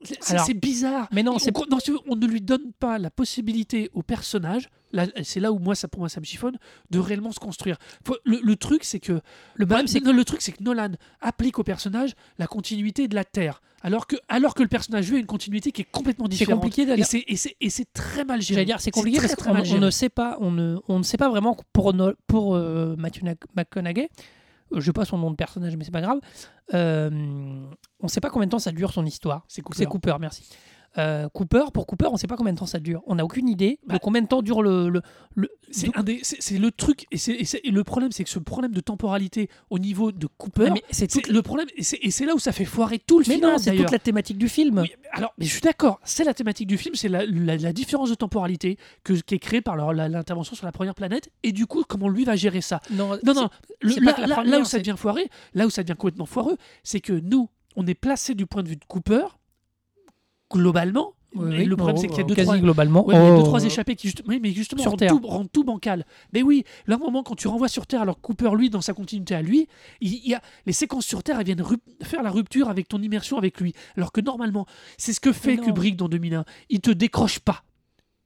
c'est- 0.04 0.54
bizarre. 0.54 1.08
Mais 1.12 1.22
non, 1.22 1.36
on, 1.36 1.66
non, 1.70 1.78
on 2.08 2.16
ne 2.16 2.26
lui 2.26 2.40
donne 2.40 2.72
pas 2.78 2.98
la 2.98 3.10
possibilité 3.10 3.90
au 3.94 4.02
personnage. 4.02 4.68
C'est 5.22 5.40
là 5.40 5.52
où 5.52 5.58
moi, 5.58 5.74
ça 5.74 5.88
pour 5.88 6.00
moi, 6.00 6.08
ça 6.08 6.20
me 6.20 6.24
chiffonne 6.26 6.58
de 6.90 6.98
réellement 6.98 7.32
se 7.32 7.40
construire. 7.40 7.78
Le, 8.24 8.40
le 8.42 8.56
truc, 8.56 8.84
c'est 8.84 9.00
que 9.00 9.20
Le 9.54 9.66
problème, 9.66 9.86
c'est 9.86 10.00
que 10.00 10.06
non, 10.06 10.12
le 10.12 10.24
truc, 10.24 10.42
c'est 10.42 10.52
que 10.52 10.62
Nolan 10.62 10.90
applique 11.20 11.58
au 11.58 11.62
personnage 11.64 12.12
la 12.38 12.46
continuité 12.46 13.08
de 13.08 13.14
la 13.14 13.24
Terre, 13.24 13.62
alors 13.82 14.06
que, 14.06 14.16
alors 14.28 14.54
que 14.54 14.62
le 14.62 14.68
personnage 14.68 15.08
lui 15.08 15.16
a 15.16 15.20
une 15.20 15.26
continuité 15.26 15.72
qui 15.72 15.80
est 15.82 15.90
complètement 15.90 16.26
c'est 16.26 16.30
différente. 16.30 16.60
compliqué 16.62 16.84
c'est, 17.04 17.24
et, 17.26 17.36
c'est, 17.36 17.56
et 17.60 17.70
c'est 17.70 17.90
très 17.94 18.24
mal 18.24 18.42
géré. 18.42 18.54
J'allais 18.56 18.66
dire, 18.66 18.80
c'est 18.80 18.90
compliqué 18.90 19.18
très, 19.18 19.28
parce 19.28 19.38
très 19.38 19.48
qu'on 19.50 19.78
ne 19.78 19.90
sait 19.90 20.08
pas, 20.10 20.36
on 20.40 20.50
ne, 20.50 20.76
on 20.88 20.98
ne 20.98 21.04
sait 21.04 21.16
pas 21.16 21.30
vraiment 21.30 21.56
pour, 21.72 21.94
No- 21.94 22.12
pour 22.26 22.54
euh, 22.54 22.94
Matthew 22.98 23.22
McConaughey, 23.56 24.10
je 24.74 24.80
sais 24.80 24.92
pas 24.92 25.04
son 25.04 25.18
nom 25.18 25.30
de 25.30 25.36
personnage, 25.36 25.76
mais 25.76 25.84
c'est 25.84 25.90
pas 25.90 26.00
grave. 26.00 26.18
euh, 26.74 27.10
on 28.00 28.04
ne 28.06 28.08
sait 28.08 28.20
pas 28.20 28.30
combien 28.30 28.46
de 28.46 28.50
temps 28.50 28.58
ça 28.58 28.72
dure 28.72 28.92
son 28.92 29.04
histoire. 29.06 29.44
C'est 29.48 29.62
Cooper. 29.62 29.78
C'est 29.78 29.86
Cooper, 29.86 30.16
merci. 30.20 30.48
Euh, 30.98 31.28
Cooper, 31.30 31.64
pour 31.72 31.86
Cooper, 31.86 32.06
on 32.08 32.12
ne 32.12 32.16
sait 32.18 32.26
pas 32.26 32.36
combien 32.36 32.52
de 32.52 32.58
temps 32.58 32.66
ça 32.66 32.78
dure. 32.78 33.02
On 33.06 33.14
n'a 33.14 33.24
aucune 33.24 33.48
idée 33.48 33.78
Bah, 33.86 33.94
de 33.94 33.98
combien 34.00 34.20
de 34.20 34.26
temps 34.26 34.42
dure 34.42 34.62
le. 34.62 34.90
le, 34.90 35.00
le- 35.34 35.48
C'est, 35.70 35.86
d'où- 35.86 35.92
un 35.94 36.02
des, 36.02 36.20
c'est, 36.22 36.36
c'est 36.40 36.58
le 36.58 36.70
truc, 36.70 37.06
et, 37.10 37.16
c'est, 37.16 37.32
et, 37.32 37.46
et 37.66 37.70
le 37.70 37.82
problème, 37.82 38.12
c'est 38.12 38.24
que 38.24 38.28
ce 38.30 38.38
problème 38.38 38.72
de 38.72 38.80
temporalité 38.80 39.48
au 39.70 39.78
niveau 39.78 40.12
de 40.12 40.26
Cooper, 40.36 40.66
Ah, 40.68 40.74
mais 40.74 40.82
c'est 40.90 41.06
toute- 41.06 41.28
le 41.28 41.40
problème, 41.40 41.66
et 41.76 41.82
c'est, 41.82 41.98
et 42.02 42.10
c'est 42.10 42.26
là 42.26 42.34
où 42.34 42.38
ça 42.38 42.52
fait 42.52 42.66
foirer 42.66 42.98
tout 42.98 43.20
le 43.20 43.24
mais 43.26 43.36
film. 43.36 43.46
non, 43.46 43.56
c'est 43.56 43.74
toute 43.74 43.90
la 43.90 43.98
thématique 43.98 44.36
du 44.36 44.50
film. 44.50 44.80
Oui, 44.80 44.92
mais 45.02 45.08
alors, 45.12 45.32
mais 45.38 45.46
je 45.46 45.50
suis 45.52 45.62
d'accord, 45.62 45.98
c'est 46.04 46.24
la 46.24 46.34
thématique 46.34 46.66
du 46.66 46.76
film, 46.76 46.94
c'est 46.94 47.08
la, 47.08 47.24
la- 47.24 47.56
la 47.56 47.72
différence 47.72 48.10
de 48.10 48.14
temporalité 48.14 48.76
que, 49.02 49.14
qui 49.14 49.34
est 49.36 49.38
créée 49.38 49.62
par 49.62 49.76
l'intervention 49.94 50.54
sur 50.54 50.66
la 50.66 50.72
première 50.72 50.94
planète, 50.94 51.30
et 51.42 51.52
du 51.52 51.64
coup, 51.66 51.84
comment 51.88 52.10
lui 52.10 52.24
va 52.24 52.36
gérer 52.36 52.60
ça. 52.60 52.80
Non, 52.90 53.16
Non, 53.24 53.32
non, 53.32 53.48
le- 53.80 53.94
là, 54.04 54.14
là- 54.26 54.34
première, 54.34 54.44
là 54.44 54.58
où 54.60 54.64
ça 54.64 54.72
c'est- 54.72 54.78
devient 54.80 54.96
foiré, 54.98 55.30
là 55.54 55.66
où 55.66 55.70
ça 55.70 55.82
devient 55.82 55.96
complètement 55.96 56.26
foireux, 56.26 56.58
c'est 56.82 57.00
que 57.00 57.14
nous, 57.14 57.48
on 57.76 57.86
est 57.86 57.94
placé 57.94 58.34
du 58.34 58.44
point 58.44 58.62
de 58.62 58.68
vue 58.68 58.76
de 58.76 58.84
Cooper, 58.86 59.24
globalement. 60.52 61.14
Oui, 61.34 61.64
le 61.64 61.76
problème, 61.76 61.96
oh, 61.96 62.00
c'est 62.00 62.08
qu'il 62.08 62.18
y 62.18 62.20
a 62.20 62.24
oh, 62.24 62.28
deux, 62.28 62.34
quasi 62.34 62.46
trois, 62.46 62.58
globalement. 62.58 63.06
Ouais, 63.06 63.14
mais 63.14 63.20
il 63.24 63.28
y 63.28 63.30
a 63.30 63.36
deux, 63.36 63.40
Oh. 63.40 63.44
trois 63.46 63.64
échappées 63.64 63.96
qui 63.96 64.08
juste- 64.08 64.22
oui, 64.26 64.38
mais 64.42 64.52
justement 64.52 64.82
Sur 64.82 64.90
rendent, 64.90 65.06
tout, 65.08 65.26
rendent 65.26 65.50
tout 65.50 65.64
bancal. 65.64 66.04
Mais 66.34 66.42
oui, 66.42 66.64
là, 66.86 66.96
un 66.96 66.98
moment, 66.98 67.22
quand 67.22 67.34
tu 67.36 67.48
renvoies 67.48 67.68
sur 67.68 67.86
Terre, 67.86 68.02
alors 68.02 68.16
que 68.16 68.20
Cooper, 68.20 68.50
lui, 68.54 68.68
dans 68.68 68.82
sa 68.82 68.92
continuité 68.92 69.34
à 69.34 69.40
lui, 69.40 69.66
il, 70.02 70.12
il 70.12 70.28
y 70.28 70.34
a, 70.34 70.42
les 70.66 70.74
séquences 70.74 71.06
sur 71.06 71.22
Terre, 71.22 71.38
elles 71.40 71.46
viennent 71.46 71.64
faire 72.02 72.22
la 72.22 72.30
rupture 72.30 72.68
avec 72.68 72.86
ton 72.86 73.00
immersion 73.00 73.38
avec 73.38 73.58
lui. 73.62 73.72
Alors 73.96 74.12
que 74.12 74.20
normalement, 74.20 74.66
c'est 74.98 75.14
ce 75.14 75.20
que 75.20 75.32
fait. 75.32 75.56
Kubrick 75.56 75.96
dans 75.96 76.08
2001. 76.08 76.44
Il 76.68 76.80
te 76.82 76.90
décroche 76.90 77.38
pas. 77.38 77.62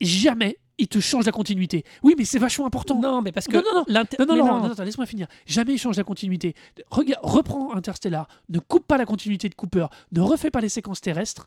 Jamais 0.00 0.58
il 0.78 0.88
te 0.88 1.00
change 1.00 1.24
la 1.24 1.32
continuité. 1.32 1.84
Oui, 2.02 2.14
mais 2.18 2.24
c'est 2.24 2.38
vachement 2.38 2.66
important. 2.66 3.00
Non, 3.00 3.22
mais 3.22 3.32
parce 3.32 3.46
que 3.46 3.56
Non, 3.56 3.62
non, 3.64 3.74
non. 3.74 3.84
Non, 3.88 4.26
non, 4.26 4.34
mais 4.44 4.50
non, 4.68 4.68
non, 4.68 4.84
laisse-moi 4.84 5.06
finir. 5.06 5.26
Jamais 5.46 5.72
il 5.74 5.78
change 5.78 5.96
la 5.96 6.04
continuité. 6.04 6.54
Regarde, 6.90 7.20
reprends 7.24 7.72
Interstellar, 7.74 8.28
ne 8.50 8.58
coupe 8.58 8.86
pas 8.86 8.98
la 8.98 9.06
continuité 9.06 9.48
de 9.48 9.54
Cooper, 9.54 9.86
ne 10.12 10.20
refais 10.20 10.50
pas 10.50 10.60
les 10.60 10.68
séquences 10.68 11.00
terrestres, 11.00 11.46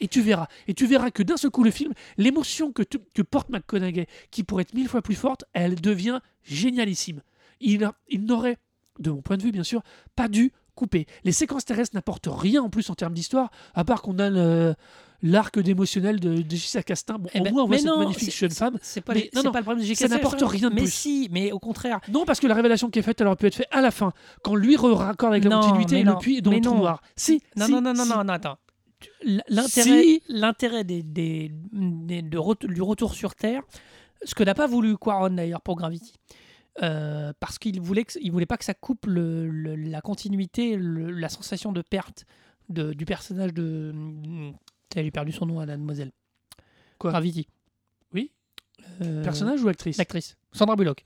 et 0.00 0.08
tu 0.08 0.20
verras. 0.22 0.48
Et 0.68 0.74
tu 0.74 0.86
verras 0.86 1.10
que 1.10 1.22
d'un 1.22 1.36
seul 1.36 1.50
coup, 1.50 1.64
le 1.64 1.70
film, 1.70 1.92
l'émotion 2.16 2.72
que, 2.72 2.82
tu- 2.82 2.98
que 3.14 3.22
porte 3.22 3.48
McConaughey, 3.50 4.06
qui 4.30 4.42
pourrait 4.44 4.62
être 4.62 4.74
mille 4.74 4.88
fois 4.88 5.02
plus 5.02 5.14
forte, 5.14 5.44
elle 5.52 5.74
devient 5.80 6.20
génialissime. 6.42 7.22
Il, 7.60 7.84
a- 7.84 7.94
il 8.08 8.24
n'aurait, 8.24 8.58
de 8.98 9.10
mon 9.10 9.22
point 9.22 9.36
de 9.36 9.42
vue 9.42 9.52
bien 9.52 9.62
sûr, 9.64 9.82
pas 10.16 10.28
dû 10.28 10.52
coupé. 10.74 11.06
Les 11.22 11.32
séquences 11.32 11.64
terrestres 11.64 11.94
n'apportent 11.94 12.28
rien 12.30 12.62
en 12.62 12.68
plus 12.70 12.90
en 12.90 12.94
termes 12.94 13.14
d'histoire, 13.14 13.50
à 13.74 13.84
part 13.84 14.02
qu'on 14.02 14.18
a 14.18 14.28
le- 14.30 14.74
l'arc 15.22 15.58
d'émotionnel 15.58 16.18
de, 16.20 16.42
de 16.42 16.50
Jessica 16.50 16.82
Castin. 16.82 17.16
Bon, 17.18 17.30
Eh 17.32 17.40
au 17.40 17.44
ben, 17.44 17.52
moins, 17.52 17.62
on 17.62 17.66
voit 17.66 17.76
mais 17.76 17.78
cette 17.82 17.86
non, 17.86 17.98
magnifique 18.00 18.34
jeune 18.36 18.50
femme. 18.50 18.76
C'est 18.82 19.00
pas, 19.00 19.14
Mais 19.14 19.20
les- 19.20 19.30
non, 19.32 19.40
c'est 19.40 19.46
non, 19.46 19.52
pas 19.52 19.60
le 19.60 19.64
problème 19.64 19.82
de 19.88 19.94
ça 19.94 20.06
J.K. 20.06 20.10
n'apporte 20.10 20.42
rien 20.42 20.68
de 20.70 20.74
mais 20.74 20.82
plus. 20.82 20.90
si, 20.92 21.28
mais 21.30 21.52
au 21.52 21.58
contraire. 21.60 22.00
Non, 22.12 22.24
parce 22.26 22.40
que 22.40 22.46
la 22.48 22.54
révélation 22.54 22.90
qui 22.90 22.98
est 22.98 23.02
faite, 23.02 23.20
elle 23.20 23.28
aurait 23.28 23.36
pu 23.36 23.46
être 23.46 23.54
faite 23.54 23.68
à 23.70 23.80
la 23.80 23.90
fin, 23.92 24.12
quand 24.42 24.54
lui 24.56 24.76
raccorde 24.76 25.32
avec 25.32 25.44
la 25.44 25.56
continuité 25.60 25.94
mais 25.94 26.00
et 26.00 26.04
le 26.04 26.16
puits 26.18 26.42
dans 26.42 26.50
mais 26.50 26.56
le 26.56 26.62
trou 26.62 26.74
noir. 26.76 27.00
Si, 27.16 27.40
Non, 27.56 27.66
si, 27.66 27.72
non, 27.72 27.80
non, 27.80 27.94
non, 27.94 28.02
si. 28.04 28.10
non, 28.10 28.24
non, 28.24 28.32
attends. 28.32 28.58
L'intérêt, 29.48 30.02
Si. 30.02 30.22
l'intérêt 30.28 30.84
des, 30.84 31.02
des- 31.02 31.50
des- 31.72 32.22
de 32.22 32.38
ret- 32.38 32.56
du 32.66 32.82
retour 32.82 33.14
sur 33.14 33.34
Terre, 33.34 33.62
ce 34.24 34.34
que 34.34 34.42
n'a 34.44 34.54
pas 34.54 34.66
voulu 34.66 34.96
Quaron 34.96 35.30
d'ailleurs 35.30 35.60
pour 35.60 35.76
Gravity, 35.76 36.14
euh, 36.82 37.32
parce 37.40 37.58
qu'il 37.58 37.80
voulait, 37.80 38.04
que- 38.04 38.18
il 38.20 38.32
voulait 38.32 38.46
pas 38.46 38.56
que 38.56 38.64
ça 38.64 38.74
coupe 38.74 39.06
le- 39.06 39.48
le- 39.48 39.76
la 39.76 40.00
continuité, 40.00 40.76
le- 40.76 41.10
la 41.10 41.28
sensation 41.28 41.72
de 41.72 41.82
perte 41.82 42.24
de, 42.68 42.92
du 42.94 43.04
personnage 43.04 43.52
de. 43.52 43.92
J'ai 44.94 45.10
perdu 45.10 45.32
son 45.32 45.46
nom 45.46 45.60
à 45.60 45.66
la 45.66 45.76
demoiselle. 45.76 46.12
Quoi? 46.98 47.10
Gravity. 47.10 47.48
Oui? 48.12 48.30
Euh, 49.02 49.22
Personnage 49.24 49.62
ou 49.62 49.68
actrice? 49.68 49.96
L'actrice, 49.98 50.36
Sandra 50.52 50.76
Bullock. 50.76 51.02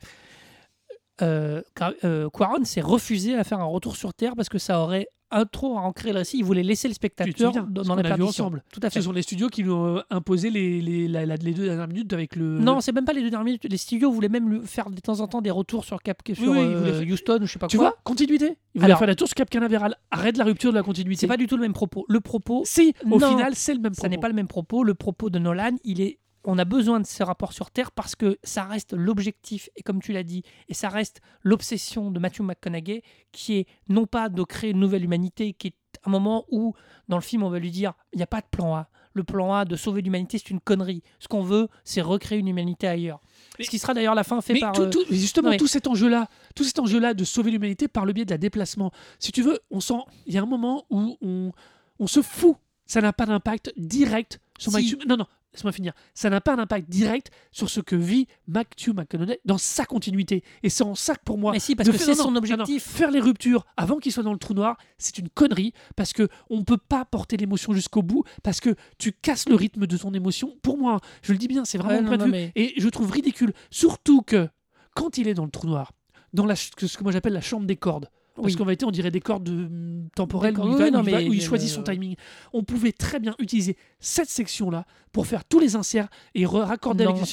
Euh, 1.23 1.63
euh, 2.05 2.29
Quaron 2.31 2.65
s'est 2.65 2.81
refusé 2.81 3.35
à 3.35 3.45
faire 3.45 3.61
un 3.61 3.65
retour 3.65 3.97
sur 3.97 4.15
Terre 4.15 4.35
parce 4.37 4.49
que 4.49 4.59
ça 4.59 4.81
aurait 4.81 5.09
un 5.31 5.45
trop 5.45 5.77
ancré 5.77 6.13
le 6.13 6.21
récit. 6.21 6.39
Il 6.39 6.45
voulait 6.45 6.63
laisser 6.63 6.89
le 6.89 6.95
Tu 6.95 7.01
te 7.01 7.05
spectateur 7.07 7.53
souviens, 7.53 7.69
dans, 7.71 7.83
dans 7.83 7.95
la 7.97 8.03
perdition. 8.03 8.45
ensemble. 8.47 8.63
Tout 8.73 8.81
à 8.83 8.89
fait. 8.89 9.01
Ce 9.01 9.05
sont 9.05 9.13
les 9.13 9.21
studios 9.21 9.49
qui 9.49 9.63
lui 9.63 9.69
ont 9.71 9.99
euh, 9.99 10.01
imposé 10.09 10.49
les, 10.49 10.81
les, 10.81 11.07
la- 11.07 11.27
la- 11.27 11.37
les 11.37 11.53
deux 11.53 11.67
dernières 11.67 11.87
minutes 11.89 12.11
avec 12.15 12.35
le. 12.35 12.59
Non, 12.59 12.81
c'est 12.81 12.93
même 12.93 13.05
pas 13.05 13.13
les 13.13 13.21
deux 13.21 13.29
dernières 13.29 13.45
minutes. 13.45 13.67
Les 13.69 13.77
studios 13.77 14.11
voulaient 14.11 14.31
même 14.31 14.49
lui 14.49 14.61
faire 14.67 14.89
de 14.89 14.99
temps 15.01 15.21
en 15.21 15.29
temps 15.29 15.43
des 15.43 15.51
retours 15.51 15.85
sur 15.85 16.01
Cap 16.03 16.23
sur 16.33 16.51
oui, 16.53 16.59
euh, 16.59 17.05
Houston 17.05 17.41
ou 17.43 17.47
je 17.47 17.53
sais 17.53 17.59
pas 17.59 17.67
Tu 17.67 17.77
quoi. 17.77 17.89
vois, 17.91 17.99
continuité. 18.05 18.57
Il 18.75 18.81
voulait 18.81 18.87
Alors- 18.93 19.01
faire 19.01 19.09
la 19.09 19.15
tour 19.17 19.27
sur 19.29 19.35
Cap 19.35 19.51
Canaveral. 19.51 19.97
Arrête 20.11 20.39
la 20.39 20.45
rupture 20.45 20.71
de 20.71 20.77
la 20.77 20.83
continuité. 20.83 21.21
c'est 21.21 21.27
pas 21.27 21.37
du 21.37 21.47
tout 21.47 21.57
le 21.57 21.63
même 21.63 21.75
propos. 21.75 22.07
Le 22.09 22.21
propos, 22.21 22.63
Si, 22.65 22.95
au 23.05 23.19
Non, 23.19 23.29
final, 23.29 23.55
c'est 23.55 23.75
le 23.75 23.81
même 23.81 23.93
ça 23.93 24.09
n'est 24.09 24.17
propos. 24.17 24.21
pas 24.23 24.29
le 24.29 24.35
même 24.35 24.49
propos. 24.49 24.83
Le 24.83 24.95
propos 24.95 25.29
de 25.29 25.39
Nolan, 25.39 25.73
il 25.85 26.01
est 26.01 26.21
on 26.51 26.57
a 26.59 26.65
besoin 26.65 26.99
de 26.99 27.07
ce 27.07 27.23
rapport 27.23 27.53
sur 27.53 27.71
Terre 27.71 27.93
parce 27.93 28.15
que 28.17 28.39
ça 28.43 28.65
reste 28.65 28.95
l'objectif, 28.95 29.69
et 29.77 29.83
comme 29.83 30.01
tu 30.01 30.13
l'as 30.13 30.23
dit, 30.23 30.43
et 30.69 30.75
ça 30.75 30.89
reste 30.89 31.21
l'obsession 31.43 32.11
de 32.11 32.19
Matthew 32.19 32.41
McConaughey, 32.41 33.03
qui 33.33 33.57
est 33.59 33.67
non 33.91 34.07
pas 34.07 34.29
de 34.31 34.43
créer 34.45 34.71
une 34.71 34.81
nouvelle 34.81 35.05
humanité, 35.05 35.53
qui 35.53 35.69
est 35.69 35.75
un 36.05 36.11
moment 36.11 36.47
où, 36.51 36.75
dans 37.09 37.17
le 37.17 37.23
film, 37.23 37.43
on 37.43 37.51
va 37.51 37.59
lui 37.59 37.71
dire 37.71 37.93
il 38.13 38.17
n'y 38.17 38.23
a 38.23 38.27
pas 38.27 38.41
de 38.41 38.47
plan 38.51 38.75
A. 38.77 38.89
Le 39.15 39.25
plan 39.25 39.53
A 39.53 39.65
de 39.65 39.75
sauver 39.77 40.01
l'humanité, 40.01 40.39
c'est 40.39 40.51
une 40.51 40.61
connerie. 40.61 41.03
Ce 41.19 41.29
qu'on 41.29 41.43
veut, 41.43 41.69
c'est 41.85 42.01
recréer 42.01 42.39
une 42.39 42.49
humanité 42.49 42.87
ailleurs. 42.87 43.21
Mais- 43.59 43.65
Ce 43.65 43.71
qui 43.71 43.79
sera 43.79 43.93
d'ailleurs 43.93 44.15
la 44.15 44.23
fin 44.25 44.41
fait 44.41 44.53
Mais 44.55 44.61
par. 44.61 44.73
tout- 44.73 44.83
euh, 44.83 44.91
tout- 44.91 45.05
justement, 45.11 45.47
non, 45.49 45.51
mais- 45.53 45.57
tout 45.59 45.67
cet 45.67 45.87
enjeu-là, 45.87 46.29
tout 46.55 46.63
cet 46.65 46.79
enjeu-là 46.79 47.15
de 47.15 47.25
sauver 47.25 47.51
l'humanité 47.51 47.89
par 47.89 48.05
le 48.07 48.13
biais 48.13 48.25
de 48.25 48.31
la 48.31 48.39
déplacement. 48.39 48.91
Si 49.19 49.33
tu 49.33 49.43
veux, 49.43 49.59
on 49.71 49.81
sent, 49.81 50.01
il 50.27 50.35
y 50.35 50.39
a 50.39 50.43
un 50.43 50.47
moment 50.47 50.85
où 50.89 51.17
on, 51.21 51.53
on 51.99 52.07
se 52.07 52.23
fout. 52.23 52.57
Ça 52.87 53.03
n'a 53.03 53.13
pas 53.13 53.27
d'impact 53.27 53.73
direct 53.77 54.41
sur 54.59 54.73
Si. 54.73 54.77
Matthew. 54.97 55.07
Non, 55.07 55.17
non, 55.19 55.27
laisse-moi 55.53 55.73
finir. 55.73 55.93
Ça 56.15 56.31
n'a 56.31 56.41
pas 56.41 56.57
d'impact 56.57 56.89
direct 56.89 57.31
sur 57.53 57.69
ce 57.71 57.81
que 57.81 57.97
vit 57.97 58.27
Matthew 58.47 58.89
McConaughey 58.95 59.41
dans 59.45 59.59
sa 59.59 59.87
continuité. 59.87 60.43
Et 60.63 60.69
c'est 60.71 60.85
en 60.85 60.95
ça 60.95 61.15
que 61.15 61.23
pour 61.25 61.39
moi. 61.39 61.53
Mais 61.53 61.59
si, 61.61 61.75
parce 61.75 61.87
de 61.89 61.93
que 61.93 61.99
c'est 61.99 62.15
son 62.15 62.31
non, 62.31 62.39
objectif. 62.39 62.83
faire 62.85 63.11
les 63.11 63.21
ruptures 63.21 63.65
avant 63.77 63.99
qu'il 63.99 64.13
soit 64.13 64.23
dans 64.23 64.33
le 64.33 64.39
trou 64.39 64.55
noir, 64.55 64.77
c'est 64.99 65.19
une 65.19 65.29
connerie 65.29 65.73
parce 65.97 66.13
que 66.13 66.29
on 66.51 66.65
peut 66.65 66.77
pas 66.79 67.05
porter 67.05 67.37
l'émotion 67.37 67.73
jusqu'au 67.73 68.03
bout 68.03 68.25
parce 68.43 68.61
que 68.61 68.75
tu 68.99 69.13
casses 69.13 69.49
le 69.49 69.55
rythme 69.55 69.87
de 69.87 69.97
ton 69.97 70.13
émotion. 70.15 70.57
Pour 70.63 70.79
moi, 70.79 71.01
je 71.23 71.33
le 71.33 71.39
dis 71.39 71.49
bien, 71.49 71.65
c'est 71.65 71.79
vraiment 71.79 71.95
Ouais, 71.95 72.03
mon 72.03 72.11
non, 72.11 72.17
point 72.17 72.19
de 72.19 72.23
non, 72.23 72.27
vue. 72.27 72.33
mais- 72.33 72.53
Et 72.55 72.75
je 72.81 72.89
trouve 72.89 73.11
ridicule, 73.11 73.53
surtout 73.71 74.23
que 74.23 74.49
quand 74.95 75.19
il 75.19 75.29
est 75.29 75.35
dans 75.35 75.45
le 75.45 75.51
trou 75.51 75.67
noir, 75.67 75.93
dans 76.35 76.45
la, 76.45 76.57
ce 76.57 76.71
que 76.71 77.03
moi 77.03 77.13
j'appelle 77.13 77.33
la 77.33 77.41
chambre 77.41 77.67
des 77.67 77.77
cordes. 77.77 78.11
Parce 78.43 78.53
Oui. 78.53 78.59
qu'en 78.59 78.65
vérité, 78.65 78.85
on 78.85 78.91
dirait 78.91 79.11
des 79.11 79.21
cordes 79.21 79.49
hum, 79.49 80.09
temporelles 80.15 80.55
Des 80.55 80.61
où, 80.61 80.65
il, 80.65 80.77
cordes, 80.77 80.81
va- 80.81 80.85
oui, 80.85 80.91
où 80.91 80.93
non, 80.93 81.03
il 81.03 81.11
va- 81.13 81.19
mais 81.21 81.29
où 81.29 81.33
il 81.35 81.43
choisit 81.43 81.69
son 81.69 81.83
timing. 81.83 82.17
On 82.53 82.63
pouvait 82.65 82.93
très 82.93 83.19
bien 83.21 83.35
utiliser 83.39 83.77
cette 84.01 84.29
section-là 84.29 84.85
pour 85.13 85.27
faire 85.27 85.45
tous 85.45 85.59
les 85.61 85.77
inserts 85.77 86.09
et 86.35 86.47
raccorder 86.47 87.05
Non, 87.05 87.11
avec 87.11 87.23
les 87.23 87.27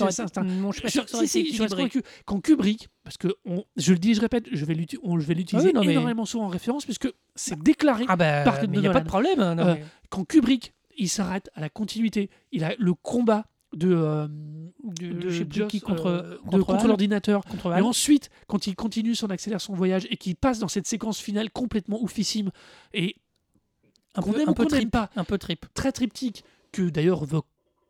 non, 0.43 0.71
je 0.71 0.75
suis 0.77 0.81
pas 0.83 0.89
sûr 0.89 1.05
que 1.05 1.11
ça 1.11 1.17
aurait 1.17 1.27
si, 1.27 1.39
été 1.41 1.49
si, 1.49 1.55
je 1.55 1.61
reste 1.61 1.73
équilibré. 1.73 2.01
convaincu. 2.01 2.23
Quand 2.25 2.39
Kubrick, 2.41 2.89
parce 3.03 3.17
que 3.17 3.27
on- 3.45 3.63
je 3.77 3.93
le 3.93 3.99
dis, 3.99 4.13
je 4.15 4.21
répète, 4.21 4.45
je 4.51 4.65
vais 4.65 4.73
l'utiliser 4.73 5.67
oui, 5.67 5.73
non, 5.73 5.83
mais- 5.83 5.91
énormément 5.93 6.25
souvent 6.25 6.45
en 6.45 6.49
référence, 6.49 6.85
puisque 6.85 7.09
c'est 7.35 7.59
déclaré. 7.59 8.05
Ah 8.07 8.15
bah, 8.15 8.43
Par 8.43 8.63
il 8.63 8.69
n'y 8.71 8.87
a 8.87 8.91
pas 8.91 9.01
de 9.01 9.07
problème. 9.07 9.39
hein, 9.39 9.55
non, 9.55 9.67
Euh, 9.67 9.75
Quand 10.09 10.23
Kubrick, 10.25 10.73
il 10.97 11.09
s'arrête 11.09 11.49
à 11.55 11.61
la 11.61 11.69
continuité, 11.69 12.29
il 12.51 12.63
a 12.63 12.73
le 12.77 12.93
combat 12.93 13.45
de, 13.73 13.93
euh, 13.93 14.27
du- 14.83 15.13
de 15.13 15.29
je 15.29 15.37
sais 15.39 15.45
plus 15.45 15.59
Joss, 15.59 15.71
qui 15.71 15.81
contre, 15.81 16.05
euh, 16.07 16.37
de- 16.51 16.61
contre 16.61 16.87
l'ordinateur. 16.87 17.41
Et 17.77 17.81
ensuite, 17.81 18.29
quand 18.47 18.67
il 18.67 18.75
continue 18.75 19.15
son 19.15 19.29
accélère 19.29 19.59
son 19.61 19.73
voyage 19.73 20.07
et 20.09 20.17
qu'il 20.17 20.35
passe 20.35 20.59
dans 20.59 20.67
cette 20.67 20.87
séquence 20.87 21.19
finale 21.19 21.49
complètement 21.51 22.01
oufissime 22.01 22.51
et 22.93 23.15
un 24.15 24.21
peu, 24.21 24.29
un 24.47 24.53
peu 24.53 24.65
trip, 24.65 24.91
pas, 24.91 25.09
un 25.15 25.23
peu 25.25 25.37
trip. 25.37 25.65
très 25.73 25.91
triptyque, 25.91 26.43
que 26.71 26.89
d'ailleurs 26.89 27.23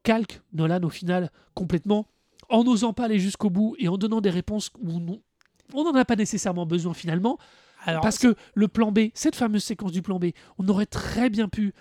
calque 0.03 0.41
Nolan 0.53 0.81
au 0.83 0.89
final 0.89 1.31
complètement, 1.53 2.07
en 2.49 2.63
n'osant 2.63 2.93
pas 2.93 3.05
aller 3.05 3.19
jusqu'au 3.19 3.49
bout 3.49 3.75
et 3.79 3.87
en 3.87 3.97
donnant 3.97 4.21
des 4.21 4.29
réponses 4.31 4.71
où 4.79 4.99
non- 4.99 5.21
on 5.73 5.83
n'en 5.83 5.93
a 5.95 6.05
pas 6.05 6.15
nécessairement 6.15 6.65
besoin 6.65 6.93
finalement, 6.93 7.37
Alors, 7.85 8.01
parce 8.01 8.17
que 8.19 8.35
le 8.55 8.67
plan 8.67 8.91
B, 8.91 9.09
cette 9.13 9.35
fameuse 9.35 9.63
séquence 9.63 9.91
du 9.91 10.01
plan 10.01 10.17
B, 10.19 10.25
on 10.57 10.67
aurait 10.67 10.85
très 10.87 11.29
bien 11.29 11.47
pu 11.47 11.73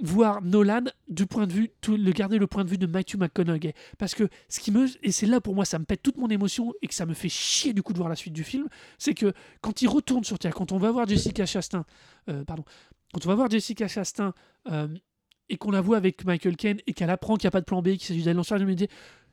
voir 0.00 0.42
Nolan 0.42 0.84
du 1.08 1.26
point 1.26 1.46
de 1.46 1.52
vue, 1.52 1.70
tout, 1.80 1.96
le 1.96 2.12
garder 2.12 2.38
le 2.38 2.46
point 2.46 2.64
de 2.64 2.70
vue 2.70 2.78
de 2.78 2.86
Matthew 2.86 3.16
McConaughey. 3.16 3.74
Parce 3.98 4.14
que 4.14 4.28
ce 4.48 4.60
qui 4.60 4.70
me, 4.70 4.86
et 5.02 5.12
c'est 5.12 5.26
là 5.26 5.40
pour 5.40 5.54
moi, 5.54 5.64
ça 5.64 5.78
me 5.78 5.84
pète 5.84 6.02
toute 6.02 6.16
mon 6.16 6.28
émotion 6.28 6.72
et 6.82 6.88
que 6.88 6.94
ça 6.94 7.06
me 7.06 7.14
fait 7.14 7.28
chier 7.28 7.72
du 7.72 7.82
coup 7.82 7.92
de 7.92 7.98
voir 7.98 8.08
la 8.08 8.16
suite 8.16 8.32
du 8.32 8.44
film, 8.44 8.68
c'est 8.98 9.14
que 9.14 9.32
quand 9.60 9.82
il 9.82 9.88
retourne 9.88 10.24
sur 10.24 10.38
Terre, 10.38 10.54
quand 10.54 10.72
on 10.72 10.78
va 10.78 10.90
voir 10.90 11.06
Jessica 11.06 11.46
Chastain, 11.46 11.84
euh, 12.28 12.44
pardon, 12.44 12.64
quand 13.12 13.24
on 13.24 13.28
va 13.28 13.34
voir 13.34 13.50
Jessica 13.50 13.88
Chastain 13.88 14.34
euh, 14.70 14.88
et 15.48 15.56
qu'on 15.56 15.70
la 15.70 15.80
voit 15.80 15.96
avec 15.96 16.24
Michael 16.24 16.56
Caine 16.56 16.78
et 16.86 16.92
qu'elle 16.92 17.10
apprend 17.10 17.36
qu'il 17.36 17.46
n'y 17.46 17.48
a 17.48 17.52
pas 17.52 17.60
de 17.60 17.66
plan 17.66 17.82
B, 17.82 17.90
qu'il 17.90 18.02
s'agit 18.02 18.22
d'aller 18.22 18.36
lancer 18.36 18.58
l'humanité, 18.58 18.88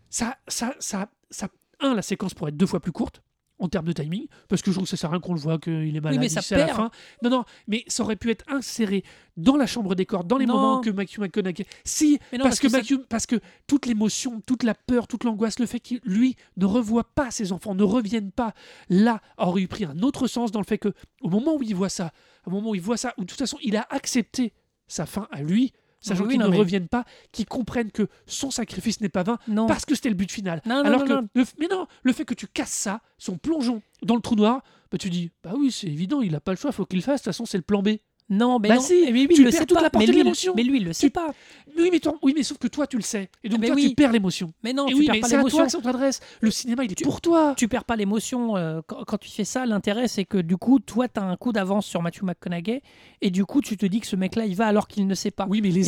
ça, 0.09 0.37
ça, 0.47 0.75
ça, 0.79 1.09
ça, 1.29 1.49
un, 1.79 1.93
la 1.93 2.01
séquence 2.01 2.33
pourrait 2.33 2.51
être 2.51 2.57
deux 2.57 2.65
fois 2.65 2.79
plus 2.79 2.91
courte 2.91 3.21
en 3.57 3.69
termes 3.69 3.85
de 3.85 3.93
timing, 3.93 4.27
parce 4.49 4.61
que 4.61 4.69
je 4.69 4.75
trouve 4.75 4.83
que 4.85 4.89
ça 4.89 4.97
sert 4.97 5.09
à 5.09 5.13
rien 5.13 5.21
qu'on 5.21 5.33
le 5.33 5.39
voit 5.39 5.57
qu'il 5.59 5.95
est 5.95 6.01
malade 6.01 6.19
mais 6.19 6.27
ça 6.29 6.41
ici 6.41 6.53
à 6.55 6.57
la 6.57 6.67
fin. 6.73 6.91
Non, 7.23 7.29
non, 7.29 7.43
mais 7.67 7.83
ça 7.87 8.03
aurait 8.03 8.17
pu 8.17 8.29
être 8.29 8.43
inséré 8.49 9.03
dans 9.37 9.55
la 9.55 9.65
chambre 9.65 9.95
des 9.95 10.05
cordes, 10.05 10.27
dans 10.27 10.37
les 10.37 10.45
Non. 10.45 10.55
moments 10.55 10.81
que 10.81 10.89
Matthew 10.89 11.19
McConaughey. 11.19 11.65
Si, 11.85 12.19
non, 12.33 12.39
parce, 12.39 12.41
parce 12.43 12.59
que, 12.59 12.67
que 12.67 12.71
ça- 12.71 12.77
Matthew- 12.79 13.05
parce 13.07 13.25
que 13.25 13.39
toute 13.67 13.85
l'émotion, 13.85 14.41
toute 14.45 14.63
la 14.63 14.73
peur, 14.73 15.07
toute 15.07 15.23
l'angoisse, 15.23 15.57
le 15.59 15.65
fait 15.67 15.79
qu'il 15.79 16.01
lui 16.03 16.35
ne 16.57 16.65
revoit 16.65 17.05
pas 17.15 17.31
ses 17.31 17.51
enfants, 17.53 17.75
ne 17.75 17.83
reviennent 17.83 18.31
pas 18.31 18.53
là, 18.89 19.21
aurait 19.37 19.61
eu 19.61 19.67
pris 19.69 19.85
un 19.85 19.99
autre 19.99 20.27
sens 20.27 20.51
dans 20.51 20.59
le 20.59 20.65
fait 20.65 20.77
que 20.77 20.93
au 21.21 21.29
moment 21.29 21.55
où 21.55 21.63
il 21.63 21.75
voit 21.75 21.89
ça, 21.89 22.11
au 22.45 22.49
moment 22.49 22.71
où 22.71 22.75
il 22.75 22.81
voit 22.81 22.97
ça, 22.97 23.13
où 23.17 23.21
de 23.21 23.27
toute 23.27 23.39
façon 23.39 23.57
il 23.63 23.77
a 23.77 23.87
accepté 23.89 24.53
sa 24.87 25.05
fin 25.05 25.27
à 25.31 25.41
lui, 25.41 25.71
sachant 26.07 26.23
Oui, 26.23 26.29
qu'ils 26.31 26.39
ne 26.39 26.47
mais- 26.47 26.57
reviennent 26.57 26.87
pas, 26.87 27.05
qu'ils 27.31 27.45
comprennent 27.45 27.91
que 27.91 28.07
son 28.27 28.51
sacrifice 28.51 29.01
n'est 29.01 29.09
pas 29.09 29.23
vain, 29.23 29.37
non. 29.47 29.65
parce 29.67 29.85
que 29.85 29.95
c'était 29.95 30.09
le 30.09 30.15
but 30.15 30.31
final. 30.31 30.61
Non, 30.65 30.75
non, 30.77 30.83
Alors 30.85 31.03
que. 31.05 31.13
Le, 31.33 31.43
mais 31.59 31.67
non, 31.69 31.87
le 32.03 32.13
fait 32.13 32.25
que 32.25 32.33
tu 32.33 32.47
casses 32.47 32.69
ça, 32.71 33.01
son 33.17 33.37
plongeon 33.37 33.81
dans 34.03 34.15
le 34.15 34.21
trou 34.21 34.35
noir, 34.35 34.61
bah 34.91 34.97
tu 34.97 35.09
dis 35.09 35.31
bah 35.43 35.53
oui 35.57 35.71
c'est 35.71 35.87
évident, 35.87 36.21
il 36.21 36.35
a 36.35 36.39
pas 36.39 36.51
le 36.51 36.57
choix, 36.57 36.71
faut 36.71 36.85
qu'il 36.85 36.99
le 36.99 37.03
fasse. 37.03 37.21
De 37.21 37.23
toute 37.23 37.33
façon 37.33 37.45
c'est 37.45 37.57
le 37.57 37.63
plan 37.63 37.81
B. 37.81 37.89
Non, 38.27 38.57
mais 38.59 38.69
Bah 38.69 38.75
non. 38.75 38.81
si, 38.81 39.05
tu 39.05 39.17
il 39.19 39.27
le 39.43 39.43
perds 39.51 39.53
sait 39.53 39.65
toute 39.67 39.77
pas. 39.77 39.83
la 39.83 39.89
mais 39.99 40.07
de 40.07 40.11
lui, 40.11 40.17
l'émotion. 40.17 40.53
Mais 40.55 40.63
lui, 40.63 40.77
il 40.79 40.85
le 40.85 40.93
sait 40.93 41.07
Tu- 41.07 41.11
pas. 41.11 41.31
Oui 41.77 41.89
mais, 41.91 41.99
toi- 41.99 42.17
oui 42.23 42.33
mais 42.35 42.41
sauf 42.41 42.57
que 42.57 42.67
toi 42.67 42.87
tu 42.87 42.95
le 42.95 43.03
sais 43.03 43.29
et 43.43 43.49
donc 43.49 43.59
Mais 43.59 43.67
toi 43.67 43.75
oui. 43.75 43.89
tu 43.89 43.95
perds 43.95 44.13
l'émotion. 44.13 44.53
Mais 44.63 44.71
non, 44.71 44.87
Et 44.87 44.91
tu 44.93 44.95
oui 44.95 45.05
perds 45.07 45.15
mais 45.15 45.19
pas 45.21 45.27
c'est 45.27 45.33
à 45.35 45.37
l'émotion. 45.39 45.57
toi 45.57 45.65
que 45.65 45.71
ça 45.73 45.81
t'adresse. 45.81 46.21
Le 46.39 46.49
cinéma 46.49 46.85
il 46.85 46.91
est 46.91 47.03
pour 47.03 47.19
toi. 47.21 47.53
Tu 47.57 47.67
perds 47.67 47.83
pas 47.83 47.95
l'émotion 47.97 48.55
euh, 48.55 48.81
quand, 48.87 49.03
quand 49.03 49.17
tu 49.17 49.29
fais 49.29 49.43
ça. 49.43 49.65
L'intérêt, 49.65 50.07
c'est 50.07 50.23
que 50.25 50.37
du 50.37 50.55
coup, 50.57 50.79
toi, 50.79 51.07
tu 51.09 51.19
as 51.19 51.23
un 51.23 51.35
coup 51.35 51.51
d'avance 51.51 51.85
sur 51.85 52.01
Matthew 52.01 52.23
McConaughey 52.23 52.81
et 53.21 53.29
du 53.29 53.43
coup, 53.45 53.59
tu 53.61 53.75
te 53.77 53.85
dis 53.85 53.99
que 53.99 54.07
ce 54.07 54.15
mec-là, 54.15 54.45
il 54.45 54.55
va 54.55 54.67
alors 54.67 54.87
qu'il 54.87 55.05
ne 55.05 55.13
sait 55.15 55.31
pas. 55.31 55.45
Oui 55.49 55.61
mais 55.61 55.69
les, 55.69 55.81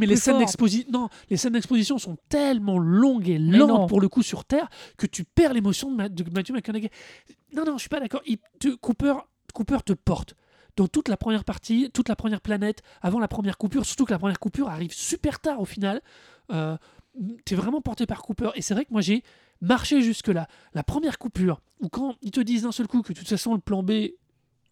mais 0.00 0.16
scènes 0.16 0.38
d'exposition 0.38 0.88
non 0.90 1.08
les 1.30 1.36
scènes 1.36 1.52
d'exposition 1.52 1.98
sont 1.98 2.16
tellement 2.30 2.78
longues 2.78 3.28
et 3.28 3.38
lentes 3.38 3.88
pour 3.88 4.00
le 4.00 4.08
coup 4.08 4.22
sur 4.22 4.44
Terre 4.46 4.68
que 4.96 5.06
tu 5.06 5.24
perds 5.24 5.52
l'émotion 5.52 5.90
de, 5.92 5.96
Ma- 5.96 6.08
de 6.08 6.24
Matthew 6.32 6.52
McConaughey. 6.54 6.90
Non 7.54 7.64
non 7.66 7.74
je 7.74 7.80
suis 7.80 7.88
pas 7.90 8.00
d'accord. 8.00 8.22
Cooper 8.80 9.14
Cooper 9.52 9.78
te 9.84 9.92
porte 9.92 10.34
dans 10.76 10.88
toute 10.88 11.08
la 11.08 11.16
première 11.16 11.44
partie, 11.44 11.90
toute 11.92 12.08
la 12.08 12.16
première 12.16 12.40
planète, 12.40 12.82
avant 13.02 13.20
la 13.20 13.28
première 13.28 13.56
coupure, 13.58 13.84
surtout 13.86 14.04
que 14.04 14.12
la 14.12 14.18
première 14.18 14.38
coupure 14.40 14.68
arrive 14.68 14.92
super 14.92 15.40
tard 15.40 15.60
au 15.60 15.64
final. 15.64 16.00
Euh, 16.52 16.76
T'es 17.44 17.54
vraiment 17.54 17.80
porté 17.80 18.06
par 18.06 18.22
Cooper. 18.22 18.50
Et 18.56 18.60
c'est 18.62 18.74
vrai 18.74 18.84
que 18.84 18.90
moi 18.92 19.00
j'ai 19.00 19.22
marché 19.60 20.02
jusque-là. 20.02 20.48
La 20.74 20.82
première 20.82 21.16
coupure, 21.18 21.60
où 21.80 21.88
quand 21.88 22.16
ils 22.22 22.32
te 22.32 22.40
disent 22.40 22.62
d'un 22.62 22.72
seul 22.72 22.88
coup 22.88 23.02
que 23.02 23.12
de 23.12 23.18
toute 23.20 23.28
façon 23.28 23.54
le 23.54 23.60
plan 23.60 23.84
B, 23.84 23.92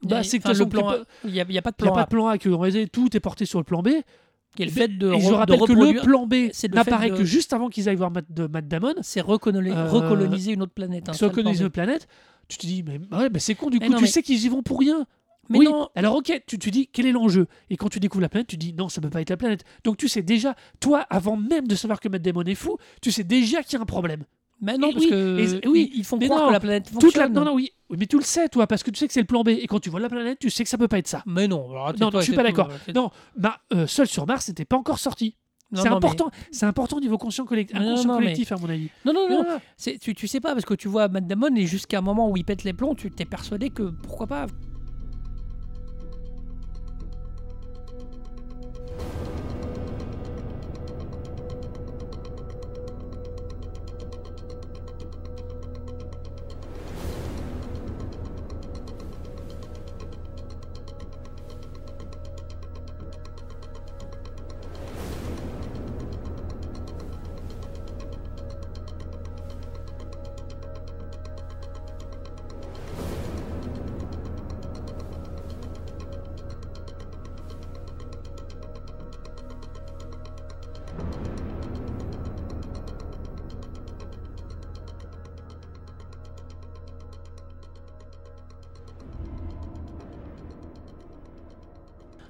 bah, 0.02 0.20
Et- 0.20 0.24
c'est 0.24 0.40
que 0.40 0.48
le 0.48 0.68
plan 0.68 0.88
A, 0.88 0.96
il 1.24 1.30
n'y 1.32 1.38
a, 1.38 1.42
a 1.42 1.44
pas 1.44 1.46
de 1.46 1.48
il 1.48 1.52
n'y 1.52 1.58
a 1.58 1.62
plan 1.62 1.92
pas 1.94 2.00
A. 2.00 2.04
de 2.04 2.08
plan 2.10 2.26
A, 2.26 2.38
que 2.38 2.48
en 2.48 2.58
réalité, 2.58 2.88
tout 2.88 3.16
est 3.16 3.20
porté 3.20 3.46
sur 3.46 3.60
le 3.60 3.64
plan 3.64 3.80
B. 3.80 3.88
Est 3.88 4.04
le 4.64 4.70
fait 4.72 4.88
de, 4.88 5.12
et 5.12 5.20
je 5.20 5.28
de 5.28 5.32
rappelle 5.34 5.60
que 5.60 5.72
le 5.72 6.00
plan 6.02 6.26
B 6.26 6.34
n'apparaît 6.74 7.10
que 7.10 7.24
juste 7.24 7.52
avant 7.52 7.68
qu'ils 7.68 7.88
aillent 7.88 7.94
voir 7.94 8.10
Matt, 8.10 8.24
de, 8.28 8.48
Matt 8.48 8.66
Damon, 8.66 8.94
c'est 9.02 9.20
Euh, 9.20 9.22
recoloniser 9.88 10.52
une 10.52 10.62
autre 10.62 10.74
planète. 10.74 11.08
hein, 11.08 11.12
plan 11.16 11.28
B. 11.30 11.56
une 11.60 11.70
planète. 11.70 12.08
Tu 12.48 12.58
te 12.58 12.66
dis, 12.66 12.82
mais 12.82 12.98
ouais, 13.16 13.30
bah, 13.30 13.38
c'est 13.38 13.54
con, 13.54 13.70
du 13.70 13.78
Mais 13.78 13.86
coup, 13.86 13.92
non, 13.92 13.98
tu 13.98 14.04
mais- 14.04 14.10
sais 14.10 14.22
qu'ils 14.22 14.44
y 14.44 14.48
vont 14.48 14.62
pour 14.64 14.80
rien. 14.80 15.06
Mais 15.48 15.58
oui, 15.58 15.64
non, 15.66 15.88
alors 15.96 16.14
ok, 16.16 16.42
tu 16.46 16.58
te 16.58 16.70
dis 16.70 16.88
quel 16.92 17.06
est 17.06 17.12
l'enjeu? 17.12 17.46
Et 17.68 17.76
quand 17.76 17.88
tu 17.88 17.98
découvres 18.00 18.22
la 18.22 18.28
planète, 18.28 18.46
tu 18.46 18.56
dis 18.56 18.72
non, 18.72 18.88
ça 18.88 19.00
peut 19.00 19.10
pas 19.10 19.20
être 19.20 19.30
la 19.30 19.36
planète. 19.36 19.64
Donc 19.84 19.96
tu 19.96 20.08
sais 20.08 20.22
déjà, 20.22 20.54
toi, 20.80 21.04
avant 21.10 21.36
même 21.36 21.66
de 21.66 21.74
savoir 21.74 22.00
que 22.00 22.08
Matt 22.08 22.22
Damon 22.22 22.44
est 22.44 22.54
fou, 22.54 22.78
tu 23.00 23.10
sais 23.10 23.24
déjà 23.24 23.62
qu'il 23.62 23.74
y 23.74 23.76
a 23.76 23.82
un 23.82 23.86
problème. 23.86 24.24
Mais 24.60 24.78
non, 24.78 24.90
Et 24.90 24.92
parce 24.92 25.04
oui, 25.04 25.10
que 25.10 25.60
et- 25.64 25.68
oui, 25.68 25.90
ils, 25.92 26.04
font 26.04 26.18
mais 26.18 26.26
croire 26.26 26.42
non, 26.42 26.48
que 26.48 26.52
la 26.52 26.60
planète 26.60 26.84
Toute 26.84 26.94
la... 26.94 27.00
fonctionne. 27.00 27.32
Non, 27.32 27.44
non, 27.44 27.54
oui. 27.54 27.72
Mais 27.90 28.06
tu 28.06 28.16
le 28.16 28.22
sais, 28.22 28.48
toi, 28.48 28.68
parce 28.68 28.84
que 28.84 28.92
tu 28.92 28.98
sais 29.00 29.08
que 29.08 29.12
c'est 29.12 29.20
le 29.20 29.26
plan 29.26 29.42
B. 29.42 29.48
Et 29.48 29.66
quand 29.66 29.80
tu 29.80 29.90
vois 29.90 29.98
la 29.98 30.08
planète, 30.08 30.38
tu 30.38 30.50
sais 30.50 30.62
que 30.62 30.70
ça 30.70 30.78
peut 30.78 30.86
pas 30.86 30.98
être 30.98 31.08
ça. 31.08 31.24
Mais 31.26 31.48
non, 31.48 31.68
alors, 31.70 31.92
Non, 31.98 32.10
non, 32.12 32.20
je 32.20 32.24
suis 32.26 32.32
pas 32.34 32.44
d'accord. 32.44 32.68
Non, 32.94 33.10
euh, 33.74 33.88
Seul 33.88 34.06
sur 34.06 34.24
Mars, 34.24 34.44
c'était 34.46 34.64
pas 34.64 34.76
encore 34.76 35.00
sorti. 35.00 35.34
C'est 35.74 35.82
mais- 35.84 35.88
important, 35.88 36.30
c'est 36.52 36.66
important 36.66 36.98
au 36.98 37.00
niveau 37.00 37.18
conscient 37.18 37.44
collectif, 37.44 37.76
Non, 37.80 37.96
mais- 37.96 38.12
collectif, 38.14 38.52
à 38.52 38.56
mon 38.56 38.68
avis. 38.68 38.88
Non, 39.04 39.12
non, 39.12 39.28
non. 39.28 39.42
Non, 39.42 39.58
Tu, 40.00 40.14
tu 40.14 40.28
sais 40.28 40.38
pas, 40.38 40.52
parce 40.52 40.64
que 40.66 40.74
tu 40.74 40.86
vois 40.86 41.08
Matt 41.08 41.26
Damon 41.26 41.56
et 41.56 41.66
jusqu'à 41.66 41.98
un 41.98 42.02
moment 42.02 42.30
où 42.30 42.36
il 42.36 42.44
pète 42.44 42.62
les 42.62 42.72
plombs, 42.74 42.94
tu 42.94 43.10
t'es 43.10 43.24
persuadé 43.24 43.70
que 43.70 43.82
pourquoi 43.84 44.26
pas. 44.28 44.46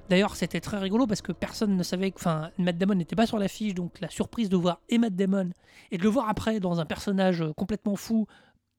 D'ailleurs, 0.09 0.35
c'était 0.35 0.59
très 0.59 0.77
rigolo 0.77 1.07
parce 1.07 1.21
que 1.21 1.31
personne 1.31 1.75
ne 1.75 1.83
savait 1.83 2.11
que. 2.11 2.17
Enfin, 2.17 2.51
Matt 2.57 2.77
Damon 2.77 2.95
n'était 2.95 3.15
pas 3.15 3.25
sur 3.25 3.37
l'affiche, 3.37 3.73
donc 3.73 3.99
la 4.01 4.09
surprise 4.09 4.49
de 4.49 4.57
voir 4.57 4.79
et 4.89 4.97
Matt 4.97 5.15
Damon 5.15 5.51
et 5.91 5.97
de 5.97 6.03
le 6.03 6.09
voir 6.09 6.29
après 6.29 6.59
dans 6.59 6.79
un 6.79 6.85
personnage 6.85 7.41
euh, 7.41 7.53
complètement 7.53 7.95
fou 7.95 8.27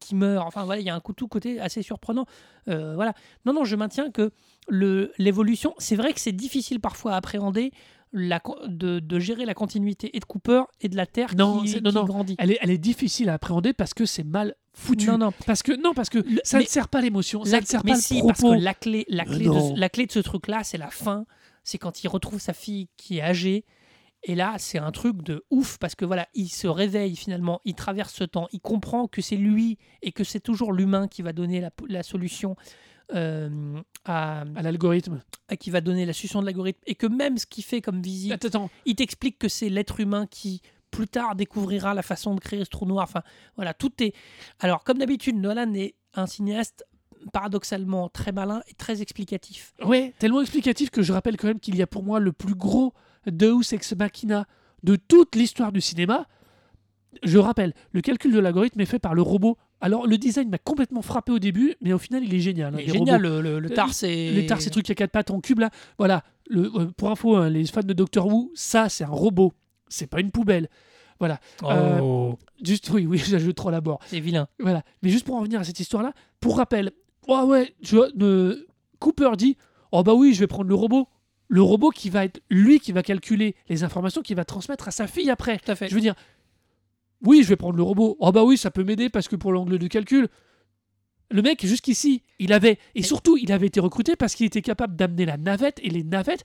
qui 0.00 0.14
meurt. 0.14 0.46
Enfin, 0.46 0.64
voilà, 0.64 0.80
il 0.80 0.86
y 0.86 0.90
a 0.90 0.94
un 0.94 1.00
coup 1.00 1.12
tout 1.12 1.28
côté 1.28 1.60
assez 1.60 1.82
surprenant. 1.82 2.26
Euh, 2.68 2.94
voilà. 2.94 3.14
Non, 3.46 3.52
non, 3.52 3.64
je 3.64 3.76
maintiens 3.76 4.10
que 4.10 4.32
l'évolution, 4.68 5.74
c'est 5.78 5.96
vrai 5.96 6.12
que 6.12 6.20
c'est 6.20 6.32
difficile 6.32 6.80
parfois 6.80 7.12
à 7.12 7.16
appréhender 7.16 7.72
la, 8.16 8.40
de, 8.68 9.00
de 9.00 9.18
gérer 9.18 9.44
la 9.44 9.54
continuité 9.54 10.16
et 10.16 10.20
de 10.20 10.24
Cooper 10.24 10.62
et 10.80 10.88
de 10.88 10.96
la 10.96 11.04
Terre 11.04 11.34
Non, 11.36 11.60
qui, 11.62 11.68
c'est- 11.68 11.80
non, 11.80 11.90
qui 11.90 11.96
non. 11.96 12.04
grandit. 12.04 12.36
Elle 12.38 12.52
est, 12.52 12.58
elle 12.62 12.70
est 12.70 12.78
difficile 12.78 13.28
à 13.28 13.34
appréhender 13.34 13.72
parce 13.72 13.92
que 13.92 14.06
c'est 14.06 14.22
mal 14.24 14.54
foutu. 14.72 15.08
Non, 15.08 15.18
non. 15.18 15.32
Parce 15.46 15.62
que, 15.64 15.72
non, 15.72 15.94
parce 15.94 16.08
que 16.08 16.18
Le- 16.18 16.40
ça 16.44 16.58
mais- 16.58 16.64
ne 16.64 16.68
sert 16.68 16.88
pas 16.88 17.00
l'émotion, 17.00 17.44
ça 17.44 17.52
La- 17.56 17.60
ne 17.60 17.66
sert 17.66 17.84
mais 17.84 17.92
pas 17.92 17.98
si, 17.98 18.20
le 18.20 18.26
parce 18.28 18.38
propos. 18.38 18.54
que 18.54 18.60
la 18.60 18.72
clé, 18.74 19.04
la 19.08 19.24
Mais 19.24 19.34
clé, 19.36 19.44
de, 19.46 19.78
la 19.78 19.88
clé 19.88 20.06
de 20.06 20.12
ce 20.12 20.20
truc-là, 20.20 20.62
c'est 20.64 20.78
la 20.78 20.90
fin. 20.90 21.26
C'est 21.64 21.78
quand 21.78 22.04
il 22.04 22.08
retrouve 22.08 22.40
sa 22.40 22.52
fille 22.52 22.88
qui 22.96 23.18
est 23.18 23.22
âgée. 23.22 23.64
Et 24.26 24.34
là, 24.34 24.54
c'est 24.58 24.78
un 24.78 24.90
truc 24.92 25.22
de 25.22 25.44
ouf 25.50 25.76
parce 25.78 25.94
que 25.94 26.04
voilà, 26.06 26.28
il 26.34 26.48
se 26.48 26.66
réveille 26.66 27.14
finalement, 27.16 27.60
il 27.66 27.74
traverse 27.74 28.14
ce 28.14 28.24
temps, 28.24 28.48
il 28.52 28.60
comprend 28.60 29.06
que 29.06 29.20
c'est 29.20 29.36
lui 29.36 29.76
et 30.00 30.12
que 30.12 30.24
c'est 30.24 30.40
toujours 30.40 30.72
l'humain 30.72 31.08
qui 31.08 31.20
va 31.20 31.32
donner 31.34 31.60
la, 31.60 31.70
la 31.88 32.02
solution 32.02 32.56
euh, 33.14 33.80
à, 34.04 34.40
À 34.54 34.62
l'algorithme. 34.62 35.22
à- 35.48 35.56
qui 35.56 35.70
va 35.70 35.80
donner 35.80 36.06
la 36.06 36.12
solution 36.12 36.40
de 36.40 36.46
l'algorithme 36.46 36.80
et 36.86 36.94
que 36.94 37.06
même 37.06 37.36
ce 37.38 37.46
qu'il 37.46 37.64
fait 37.64 37.80
comme 37.82 38.00
visite, 38.00 38.32
Attends, 38.32 38.48
attends. 38.48 38.70
il 38.86 38.94
t'explique 38.96 39.38
que 39.38 39.48
c'est 39.48 39.68
l'être 39.68 40.00
humain 40.00 40.26
qui 40.26 40.62
plus 40.90 41.08
tard 41.08 41.34
découvrira 41.34 41.92
la 41.92 42.02
façon 42.02 42.34
de 42.34 42.40
créer 42.40 42.64
ce 42.64 42.70
trou 42.70 42.86
noir. 42.86 43.04
Enfin, 43.04 43.22
voilà, 43.56 43.74
tout 43.74 43.90
est. 44.02 44.14
Alors, 44.60 44.84
comme 44.84 44.98
d'habitude, 44.98 45.36
Nolan 45.36 45.74
est 45.74 45.96
un 46.14 46.26
cinéaste 46.26 46.84
paradoxalement 47.32 48.08
très 48.08 48.32
malin 48.32 48.62
et 48.68 48.74
très 48.74 49.02
explicatif. 49.02 49.74
Ouais, 49.84 50.12
tellement 50.18 50.40
explicatif 50.40 50.90
que 50.90 51.02
je 51.02 51.12
rappelle 51.12 51.36
quand 51.36 51.48
même 51.48 51.58
qu'il 51.60 51.74
y 51.76 51.82
a 51.82 51.86
pour 51.86 52.04
moi 52.04 52.20
le 52.20 52.32
plus 52.32 52.54
gros 52.54 52.92
Deus 53.26 53.72
Ex 53.72 53.94
Machina 53.96 54.46
de 54.82 54.96
toute 54.96 55.34
l'histoire 55.34 55.72
du 55.72 55.80
cinéma. 55.80 56.26
Je 57.22 57.38
rappelle, 57.38 57.74
le 57.92 58.00
calcul 58.00 58.32
de 58.32 58.38
l'algorithme 58.38 58.80
est 58.80 58.86
fait 58.86 58.98
par 58.98 59.14
le 59.14 59.22
robot. 59.22 59.56
Alors, 59.80 60.06
le 60.06 60.16
design 60.16 60.48
m'a 60.48 60.58
complètement 60.58 61.02
frappé 61.02 61.30
au 61.32 61.38
début, 61.38 61.74
mais 61.82 61.92
au 61.92 61.98
final, 61.98 62.24
il 62.24 62.32
est 62.34 62.40
génial. 62.40 62.74
hein, 62.74 62.78
Il 62.80 62.88
est 62.88 62.92
génial, 62.92 63.16
robots. 63.26 63.42
le, 63.42 63.54
le, 63.54 63.58
le 63.60 63.70
Euh, 63.70 63.74
tar, 63.74 63.92
c'est. 63.92 64.30
Les 64.30 64.46
TAR, 64.46 64.60
ces 64.60 64.70
trucs 64.70 64.88
à 64.90 64.94
quatre 64.94 65.10
pattes 65.10 65.30
en 65.30 65.40
cube 65.40 65.58
là. 65.58 65.70
Voilà, 65.98 66.22
le, 66.48 66.70
euh, 66.74 66.86
pour 66.96 67.10
info, 67.10 67.36
hein, 67.36 67.50
les 67.50 67.66
fans 67.66 67.80
de 67.82 67.92
Doctor 67.92 68.26
Who, 68.26 68.50
ça 68.54 68.88
c'est 68.88 69.04
un 69.04 69.08
robot, 69.08 69.52
c'est 69.88 70.06
pas 70.06 70.20
une 70.20 70.30
poubelle. 70.30 70.68
Voilà. 71.18 71.38
Euh, 71.64 71.98
Oh, 72.00 72.38
Juste, 72.64 72.88
oui, 72.90 73.06
oui, 73.06 73.18
j'ajoute 73.26 73.56
trop 73.56 73.70
la 73.70 73.80
bord. 73.80 73.98
c'est 74.06 74.20
vilain. 74.20 74.48
Voilà. 74.58 74.82
Mais 75.02 75.10
juste 75.10 75.26
pour 75.26 75.36
en 75.36 75.40
revenir 75.40 75.60
à 75.60 75.64
cette 75.64 75.78
histoire-là, 75.80 76.12
pour 76.40 76.56
rappel, 76.56 76.90
oh 77.28 77.42
ouais, 77.46 77.74
tu 77.82 77.96
vois, 77.96 78.08
euh, 78.20 78.66
Cooper 79.00 79.30
dit 79.36 79.56
Oh 79.92 80.02
bah 80.02 80.14
oui, 80.14 80.34
je 80.34 80.40
vais 80.40 80.46
prendre 80.46 80.68
le 80.68 80.74
robot. 80.74 81.08
Le 81.48 81.60
robot 81.62 81.90
qui 81.90 82.08
va 82.08 82.24
être 82.24 82.40
lui 82.50 82.80
qui 82.80 82.90
va 82.90 83.02
calculer 83.02 83.54
les 83.68 83.84
informations 83.84 84.22
qu'il 84.22 84.34
va 84.34 84.44
transmettre 84.46 84.88
à 84.88 84.90
sa 84.90 85.06
fille 85.06 85.30
après. 85.30 85.58
Tout 85.58 85.70
à 85.70 85.74
fait. 85.76 85.88
Je 85.88 85.94
veux 85.94 86.00
dire, 86.00 86.14
oui, 87.24 87.42
je 87.42 87.48
vais 87.48 87.56
prendre 87.56 87.76
le 87.76 87.82
robot. 87.82 88.16
Oh 88.20 88.32
bah 88.32 88.44
oui, 88.44 88.56
ça 88.56 88.70
peut 88.70 88.84
m'aider 88.84 89.08
parce 89.08 89.28
que 89.28 89.36
pour 89.36 89.52
l'angle 89.52 89.78
de 89.78 89.86
calcul, 89.86 90.28
le 91.30 91.42
mec 91.42 91.64
jusqu'ici, 91.66 92.22
il 92.38 92.52
avait 92.52 92.78
et 92.94 93.02
surtout, 93.02 93.36
il 93.36 93.50
avait 93.52 93.66
été 93.66 93.80
recruté 93.80 94.14
parce 94.16 94.34
qu'il 94.34 94.46
était 94.46 94.62
capable 94.62 94.94
d'amener 94.96 95.24
la 95.26 95.36
navette 95.36 95.80
et 95.82 95.90
les 95.90 96.04
navettes 96.04 96.44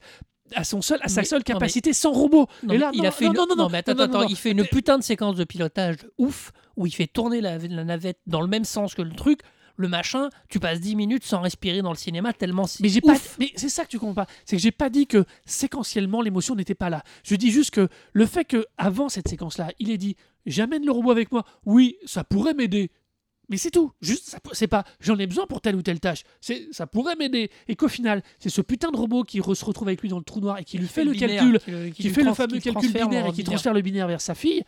à 0.56 0.64
son 0.64 0.82
seul, 0.82 0.98
à 1.02 1.08
sa 1.08 1.20
Mais- 1.20 1.26
seule 1.26 1.40
mais- 1.40 1.44
capacité 1.54 1.92
sans 1.92 2.10
robot. 2.12 2.46
Non, 2.64 2.74
et 2.74 2.78
là, 2.78 2.90
il 2.92 3.02
non, 3.02 3.08
a 3.08 3.10
fait 3.12 3.26
non, 3.26 3.30
une... 3.32 3.36
non, 3.36 3.46
non, 3.50 3.56
non, 3.56 3.68
mais 3.68 3.78
attends, 3.78 3.92
non, 3.92 3.98
non, 3.98 4.04
attends, 4.04 4.20
non. 4.22 4.26
il 4.28 4.36
fait 4.36 4.50
une 4.50 4.64
putain 4.64 4.98
de 4.98 5.04
séquence 5.04 5.36
de 5.36 5.44
pilotage 5.44 5.98
de 5.98 6.12
ouf 6.18 6.50
où 6.76 6.86
il 6.86 6.92
fait 6.92 7.06
tourner 7.06 7.40
la, 7.40 7.58
la 7.58 7.84
navette 7.84 8.18
dans 8.26 8.40
le 8.40 8.48
même 8.48 8.64
sens 8.64 8.94
que 8.94 9.02
le 9.02 9.12
truc. 9.12 9.40
Le 9.80 9.88
machin, 9.88 10.28
tu 10.50 10.60
passes 10.60 10.78
10 10.78 10.94
minutes 10.94 11.24
sans 11.24 11.40
respirer 11.40 11.80
dans 11.80 11.90
le 11.90 11.96
cinéma 11.96 12.34
tellement 12.34 12.66
c'est 12.66 12.82
Mais 12.82 12.90
j'ai 12.90 13.00
pas. 13.00 13.14
Mais 13.38 13.50
c'est 13.56 13.70
ça 13.70 13.84
que 13.84 13.88
tu 13.90 13.98
comprends 13.98 14.24
pas. 14.24 14.26
C'est 14.44 14.56
que 14.56 14.62
j'ai 14.62 14.72
pas 14.72 14.90
dit 14.90 15.06
que 15.06 15.24
séquentiellement 15.46 16.20
l'émotion 16.20 16.54
n'était 16.54 16.74
pas 16.74 16.90
là. 16.90 17.02
Je 17.24 17.34
dis 17.34 17.50
juste 17.50 17.70
que 17.70 17.88
le 18.12 18.26
fait 18.26 18.44
que 18.44 18.66
avant 18.76 19.08
cette 19.08 19.28
séquence-là, 19.28 19.70
il 19.78 19.90
ait 19.90 19.96
dit 19.96 20.16
j'amène 20.44 20.84
le 20.84 20.92
robot 20.92 21.10
avec 21.12 21.32
moi. 21.32 21.44
Oui, 21.64 21.96
ça 22.04 22.24
pourrait 22.24 22.52
m'aider. 22.52 22.90
Mais 23.48 23.56
c'est 23.56 23.70
tout. 23.70 23.90
Juste, 24.02 24.28
ça 24.28 24.38
c'est 24.52 24.68
pas 24.68 24.84
j'en 25.00 25.18
ai 25.18 25.26
besoin 25.26 25.46
pour 25.46 25.60
telle 25.62 25.76
ou 25.76 25.82
telle 25.82 25.98
tâche. 25.98 26.24
C'est 26.42 26.68
ça 26.72 26.86
pourrait 26.86 27.16
m'aider. 27.16 27.50
Et 27.66 27.74
qu'au 27.74 27.88
final, 27.88 28.22
c'est 28.38 28.50
ce 28.50 28.60
putain 28.60 28.90
de 28.90 28.96
robot 28.98 29.24
qui 29.24 29.40
re- 29.40 29.54
se 29.54 29.64
retrouve 29.64 29.88
avec 29.88 30.02
lui 30.02 30.08
dans 30.10 30.18
le 30.18 30.24
trou 30.24 30.40
noir 30.40 30.58
et 30.58 30.64
qui 30.64 30.76
lui 30.78 30.86
fait 30.88 31.04
le 31.04 31.12
binaire, 31.12 31.40
calcul, 31.40 31.58
qui, 31.58 31.70
le- 31.70 31.88
qui, 31.90 32.02
lui 32.02 32.10
fait 32.10 32.22
le 32.22 32.34
fameux 32.34 32.60
calcul 32.60 32.92
binaire 32.92 33.26
et 33.26 33.30
qui 33.30 33.36
binaire. 33.38 33.44
transfère 33.46 33.72
le 33.74 33.80
binaire 33.80 34.06
vers 34.08 34.20
sa 34.20 34.34
fille. 34.34 34.62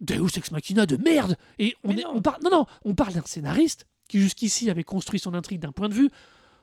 Deus 0.00 0.28
ex 0.36 0.50
machina 0.50 0.84
de 0.86 0.96
merde. 0.96 1.36
Et 1.58 1.74
on 1.84 1.92
Mais 1.92 2.00
est, 2.00 2.04
non. 2.04 2.12
on 2.16 2.22
parle, 2.22 2.42
non 2.42 2.50
non, 2.50 2.66
on 2.84 2.94
parle 2.94 3.12
d'un 3.14 3.22
scénariste 3.24 3.86
qui 4.10 4.20
jusqu'ici 4.20 4.68
avait 4.70 4.84
construit 4.84 5.18
son 5.20 5.34
intrigue 5.34 5.60
d'un 5.60 5.72
point 5.72 5.88
de 5.88 5.94
vue. 5.94 6.10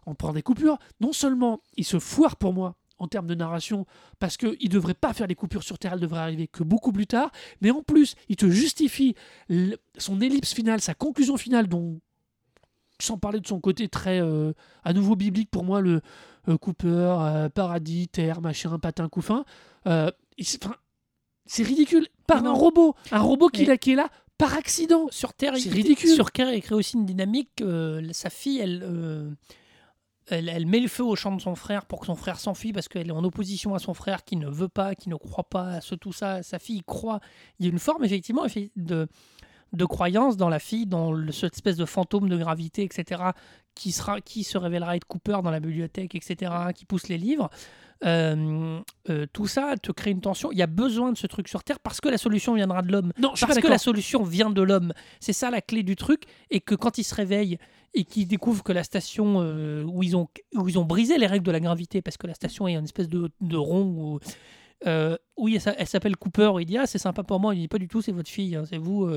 On 0.05 0.13
prend 0.15 0.33
des 0.33 0.41
coupures. 0.43 0.77
Non 1.01 1.13
seulement 1.13 1.61
il 1.75 1.85
se 1.85 1.97
foire 1.99 2.35
pour 2.35 2.53
moi 2.53 2.75
en 2.99 3.07
termes 3.07 3.27
de 3.27 3.35
narration 3.35 3.85
parce 4.19 4.37
qu'il 4.37 4.49
ne 4.61 4.69
devrait 4.69 4.93
pas 4.95 5.13
faire 5.13 5.27
des 5.27 5.35
coupures 5.35 5.63
sur 5.63 5.77
Terre, 5.79 5.93
elle 5.93 5.99
devrait 5.99 6.19
arriver 6.19 6.47
que 6.47 6.63
beaucoup 6.63 6.91
plus 6.91 7.07
tard. 7.07 7.31
Mais 7.61 7.71
en 7.71 7.83
plus, 7.83 8.15
il 8.29 8.35
te 8.35 8.49
justifie 8.49 9.15
son 9.97 10.19
ellipse 10.21 10.53
finale, 10.53 10.81
sa 10.81 10.93
conclusion 10.93 11.37
finale, 11.37 11.67
dont 11.67 11.99
sans 12.99 13.17
parler 13.19 13.39
de 13.39 13.45
son 13.47 13.59
côté 13.59 13.87
très 13.89 14.19
euh, 14.19 14.53
à 14.83 14.91
nouveau 14.93 15.15
biblique 15.15 15.51
pour 15.51 15.63
moi, 15.63 15.81
le 15.81 16.01
euh, 16.47 16.57
Cooper, 16.57 16.87
euh, 17.19 17.49
paradis, 17.49 18.07
terre, 18.07 18.41
machin, 18.41 18.79
patin, 18.79 19.07
couffin. 19.09 19.45
C'est 21.45 21.63
ridicule. 21.63 22.07
Par 22.27 22.45
un 22.45 22.51
robot. 22.51 22.95
Un 23.11 23.19
robot 23.21 23.47
qui, 23.49 23.61
Mais- 23.61 23.67
là- 23.67 23.77
qui 23.77 23.91
est 23.91 23.95
là 23.95 24.09
par 24.37 24.53
accident. 24.55 25.07
Sur 25.11 25.33
Terre, 25.33 25.53
C'est 25.57 25.69
ridicule. 25.69 26.09
Sur 26.09 26.31
Terre, 26.31 26.53
il 26.53 26.61
crée 26.61 26.75
aussi 26.75 26.95
une 26.97 27.05
dynamique. 27.05 27.61
euh, 27.61 28.07
sa 28.13 28.29
fille, 28.29 28.59
elle, 28.59 28.81
euh, 28.83 29.31
elle, 30.27 30.49
elle 30.49 30.65
met 30.65 30.79
le 30.79 30.87
feu 30.87 31.03
au 31.03 31.15
champ 31.15 31.35
de 31.35 31.41
son 31.41 31.55
frère 31.55 31.85
pour 31.85 31.99
que 32.01 32.05
son 32.05 32.15
frère 32.15 32.39
s'enfuit 32.39 32.73
parce 32.73 32.87
qu'elle 32.87 33.07
est 33.07 33.11
en 33.11 33.23
opposition 33.23 33.73
à 33.75 33.79
son 33.79 33.93
frère 33.93 34.23
qui 34.25 34.35
ne 34.35 34.47
veut 34.49 34.67
pas, 34.67 34.93
qui 34.95 35.09
ne 35.09 35.15
croit 35.15 35.47
pas 35.49 35.67
à 35.69 35.81
ce 35.81 35.95
tout 35.95 36.11
ça. 36.13 36.43
Sa 36.43 36.59
fille 36.59 36.81
croit. 36.85 37.19
Il 37.59 37.65
y 37.65 37.69
a 37.69 37.71
une 37.71 37.79
forme 37.79 38.03
effectivement 38.03 38.45
effe- 38.45 38.69
de, 38.75 39.07
de 39.73 39.85
croyance 39.85 40.37
dans 40.37 40.49
la 40.49 40.59
fille, 40.59 40.85
dans 40.85 41.11
le- 41.13 41.31
cette 41.31 41.53
espèce 41.55 41.77
de 41.77 41.85
fantôme 41.85 42.27
de 42.29 42.37
gravité, 42.37 42.83
etc. 42.83 43.21
Qui, 43.75 43.91
sera, 43.91 44.21
qui 44.21 44.43
se 44.43 44.57
révélera 44.57 44.95
être 44.95 45.05
Cooper 45.07 45.39
dans 45.43 45.51
la 45.51 45.59
bibliothèque, 45.59 46.15
etc. 46.15 46.51
Qui 46.75 46.85
pousse 46.85 47.07
les 47.07 47.17
livres. 47.17 47.49
Euh, 48.05 48.79
euh, 49.09 49.25
tout 49.33 49.47
ça 49.47 49.73
te 49.81 49.91
crée 49.91 50.11
une 50.11 50.21
tension. 50.21 50.51
Il 50.51 50.57
y 50.57 50.61
a 50.61 50.67
besoin 50.67 51.11
de 51.11 51.17
ce 51.17 51.25
truc 51.27 51.47
sur 51.47 51.63
Terre 51.63 51.79
parce 51.79 51.99
que 51.99 52.09
la 52.09 52.17
solution 52.17 52.53
viendra 52.53 52.81
de 52.83 52.91
l'homme 52.91 53.11
Non, 53.19 53.31
je 53.35 53.45
parce 53.45 53.59
que 53.59 53.67
la 53.67 53.77
solution 53.79 54.23
vient 54.23 54.49
de 54.51 54.61
l'homme. 54.61 54.93
C'est 55.19 55.33
ça 55.33 55.49
la 55.49 55.61
clé 55.61 55.81
du 55.83 55.95
truc. 55.95 56.23
Et 56.51 56.59
que 56.59 56.75
quand 56.75 56.97
ils 56.99 57.03
se 57.03 57.15
réveillent 57.15 57.57
et 57.93 58.03
qu'ils 58.03 58.27
découvrent 58.27 58.63
que 58.63 58.71
la 58.73 58.83
station 58.83 59.41
euh, 59.41 59.83
où, 59.83 60.03
ils 60.03 60.15
ont, 60.15 60.27
où 60.55 60.69
ils 60.69 60.77
ont 60.77 60.85
brisé 60.85 61.17
les 61.17 61.25
règles 61.27 61.45
de 61.45 61.51
la 61.51 61.59
gravité, 61.59 62.01
parce 62.03 62.17
que 62.17 62.27
la 62.27 62.35
station 62.35 62.67
est 62.67 62.75
une 62.75 62.83
espèce 62.83 63.07
de, 63.07 63.31
de 63.41 63.55
rond 63.57 63.83
où. 63.85 64.19
oui, 65.37 65.55
elle, 65.55 65.61
s'a- 65.61 65.75
elle 65.77 65.87
s'appelle 65.87 66.15
Cooper. 66.17 66.51
Il 66.59 66.65
dit 66.65 66.77
Ah, 66.77 66.85
c'est 66.85 66.99
sympa 66.99 67.23
pour 67.23 67.39
moi. 67.39 67.55
Il 67.55 67.61
dit 67.61 67.67
Pas 67.67 67.79
du 67.79 67.87
tout, 67.87 68.01
c'est 68.03 68.11
votre 68.11 68.29
fille, 68.29 68.55
hein, 68.55 68.63
c'est 68.69 68.77
vous. 68.77 69.09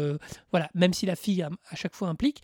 voilà, 0.53 0.71
même 0.75 0.95
si 0.95 1.05
la 1.05 1.17
fille 1.17 1.43
à, 1.43 1.51
à 1.69 1.77
chaque 1.77 1.95
fois 1.95 2.09
implique. 2.09 2.43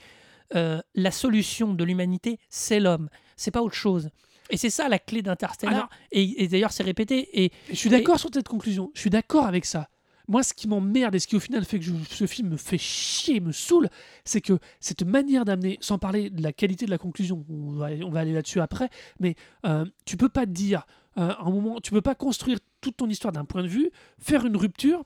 la 0.53 1.11
solution 1.11 1.73
de 1.73 1.83
l'humanité, 1.85 2.39
c'est 2.51 2.81
l'homme. 2.81 3.09
C'est 3.37 3.51
pas 3.51 3.63
autre 3.63 3.75
chose. 3.75 4.11
Et 4.51 4.57
c'est 4.57 4.71
ça 4.71 4.89
la 4.89 4.99
clé 4.99 5.23
d'Interstellar. 5.23 5.89
Et 6.13 6.45
et 6.45 6.49
d'ailleurs, 6.49 6.73
c'est 6.73 6.83
répété. 6.85 7.45
Et 7.45 7.53
Je 7.71 7.75
suis 7.75 7.91
d'accord 7.91 8.19
sur 8.21 8.31
cette 8.33 8.49
conclusion. 8.49 8.91
Je 8.95 9.01
suis 9.01 9.11
d'accord 9.11 9.47
avec 9.47 9.65
ça. 9.65 9.89
moi, 10.29 10.43
ce 10.43 10.53
qui 10.55 10.67
m'emmerde 10.67 11.15
et 11.15 11.21
ce 11.21 11.29
qui 11.29 11.37
au 11.37 11.41
final 11.41 11.65
fait 11.65 11.79
que 11.79 11.85
je- 11.85 11.93
ce 12.11 12.27
film 12.27 12.49
me 12.49 12.57
fait 12.57 12.79
chier, 12.79 13.39
me 13.39 13.53
saoule, 13.53 13.89
c'est 14.25 14.41
que 14.41 14.59
cette 14.81 15.05
manière 15.05 15.45
d'amener, 15.45 15.79
sans 15.81 15.99
parler 16.01 16.31
de 16.31 16.43
la 16.43 16.53
qualité 16.53 16.85
de 16.85 16.91
la 16.91 16.99
conclusion, 16.99 17.45
on 17.49 17.71
va, 17.75 17.91
on 18.05 18.11
va 18.11 18.19
aller 18.21 18.33
là-dessus 18.33 18.61
après, 18.61 18.89
mais 19.21 19.37
euh, 19.67 19.85
tu 20.05 20.17
peux 20.17 20.29
pas 20.29 20.45
dire, 20.45 20.85
euh, 21.17 21.33
un 21.39 21.49
moment, 21.51 21.81
tu 21.81 21.93
peux 21.93 22.01
pas 22.03 22.17
construire 22.17 22.59
toute 22.81 22.97
ton 22.97 23.09
histoire 23.09 23.31
d'un 23.33 23.45
point 23.45 23.63
de 23.63 23.69
vue, 23.69 23.89
faire 24.19 24.45
une 24.45 24.57
rupture, 24.57 25.05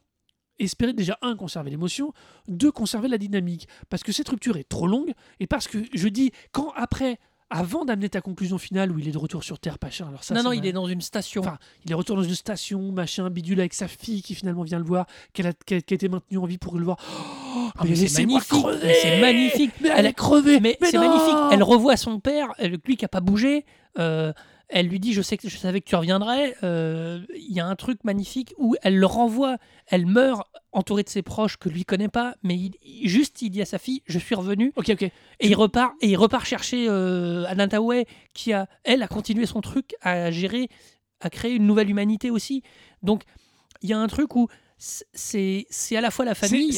espérer 0.58 0.94
déjà, 0.94 1.18
un, 1.20 1.36
conserver 1.36 1.68
l'émotion, 1.68 2.14
deux, 2.48 2.72
conserver 2.72 3.08
la 3.08 3.18
dynamique. 3.18 3.68
Parce 3.90 4.02
que 4.02 4.12
cette 4.12 4.28
rupture 4.30 4.56
est 4.56 4.68
trop 4.70 4.86
longue, 4.86 5.12
et 5.38 5.46
parce 5.46 5.68
que 5.68 5.84
je 5.92 6.08
dis, 6.08 6.32
quand 6.52 6.70
après, 6.76 7.18
avant 7.50 7.84
d'amener 7.84 8.08
ta 8.08 8.20
conclusion 8.20 8.58
finale 8.58 8.92
où 8.92 8.98
il 8.98 9.08
est 9.08 9.12
de 9.12 9.18
retour 9.18 9.42
sur 9.44 9.58
Terre, 9.58 9.78
pas 9.78 9.90
cher, 9.90 10.06
alors 10.08 10.22
ça, 10.22 10.34
non, 10.34 10.42
non, 10.44 10.52
il 10.52 10.64
est 10.66 10.72
dans 10.72 10.86
une 10.86 11.00
station. 11.00 11.42
Enfin, 11.42 11.58
il 11.84 11.90
est 11.90 11.94
retour 11.94 12.16
dans 12.16 12.22
une 12.22 12.34
station, 12.34 12.92
machin, 12.92 13.28
bidule 13.28 13.58
avec 13.60 13.74
sa 13.74 13.88
fille 13.88 14.22
qui 14.22 14.34
finalement 14.34 14.62
vient 14.62 14.78
le 14.78 14.84
voir, 14.84 15.06
qu'elle 15.32 15.48
a, 15.48 15.52
qui 15.52 15.74
a 15.74 15.76
été 15.78 16.08
maintenue 16.08 16.38
en 16.38 16.46
vie 16.46 16.58
pour 16.58 16.78
le 16.78 16.84
voir. 16.84 16.96
Oh, 17.56 17.68
Ah, 17.76 17.82
mais 17.84 17.94
c'est 17.96 18.24
magnifique, 18.24 18.66
c'est 19.02 19.20
magnifique. 19.20 19.72
Mais 19.80 19.88
elle, 19.88 19.98
Elle- 19.98 20.06
a 20.06 20.12
crevé 20.12 20.60
mais 20.60 20.78
c'est 20.82 20.98
magnifique. 20.98 21.34
Elle 21.52 21.62
revoit 21.62 21.96
son 21.96 22.20
père, 22.20 22.48
elle- 22.58 22.78
lui 22.86 22.96
qui 22.96 23.04
a 23.04 23.08
pas 23.08 23.20
bougé. 23.20 23.64
euh, 23.98 24.32
elle 24.70 24.86
lui 24.86 25.00
dit 25.00 25.12
je 25.12 25.22
sais 25.22 25.36
que 25.36 25.48
je 25.48 25.56
savais 25.56 25.80
que 25.80 25.88
tu 25.88 25.96
reviendrais. 25.96 26.54
Euh, 26.62 27.20
Il 27.36 27.52
y 27.52 27.60
a 27.60 27.66
un 27.66 27.76
truc 27.76 28.02
magnifique 28.04 28.54
où 28.58 28.76
elle 28.82 28.96
le 28.98 29.06
renvoie. 29.06 29.58
Elle 29.86 30.06
meurt 30.06 30.46
entourée 30.72 31.02
de 31.02 31.08
ses 31.08 31.22
proches 31.22 31.56
que 31.56 31.68
lui 31.68 31.84
connaît 31.84 32.08
pas, 32.08 32.34
mais 32.42 32.54
il- 32.56 33.08
juste 33.08 33.42
il 33.42 33.50
dit 33.50 33.60
à 33.62 33.64
sa 33.66 33.78
fille 33.78 34.02
je 34.06 34.18
suis 34.18 34.34
revenu 34.34 34.72
Ok, 34.76 34.90
ok. 34.90 35.02
et 35.02 35.12
il 35.40 35.54
repart 35.54 35.94
et 36.00 36.08
il 36.10 36.16
repart 36.16 36.46
chercher 36.46 36.86
euh, 36.88 37.44
Anantaway 37.48 38.06
qui 38.34 38.52
a 38.52 38.68
elle 38.84 39.02
a 39.02 39.08
continué 39.08 39.46
son 39.46 39.60
truc 39.60 39.94
à 40.00 40.30
gérer, 40.30 40.68
à 41.20 41.28
créer 41.30 41.54
une 41.54 41.66
nouvelle 41.66 41.90
humanité 41.90 42.30
aussi. 42.30 42.62
Donc 43.02 43.24
il 43.82 43.88
y 43.90 43.92
a 43.92 43.98
un 43.98 44.06
truc 44.06 44.36
où 44.36 44.48
c'est 44.78 45.66
c'est 45.70 45.96
à 45.96 46.00
la 46.00 46.10
fois 46.10 46.24
la 46.24 46.34
famille. 46.34 46.70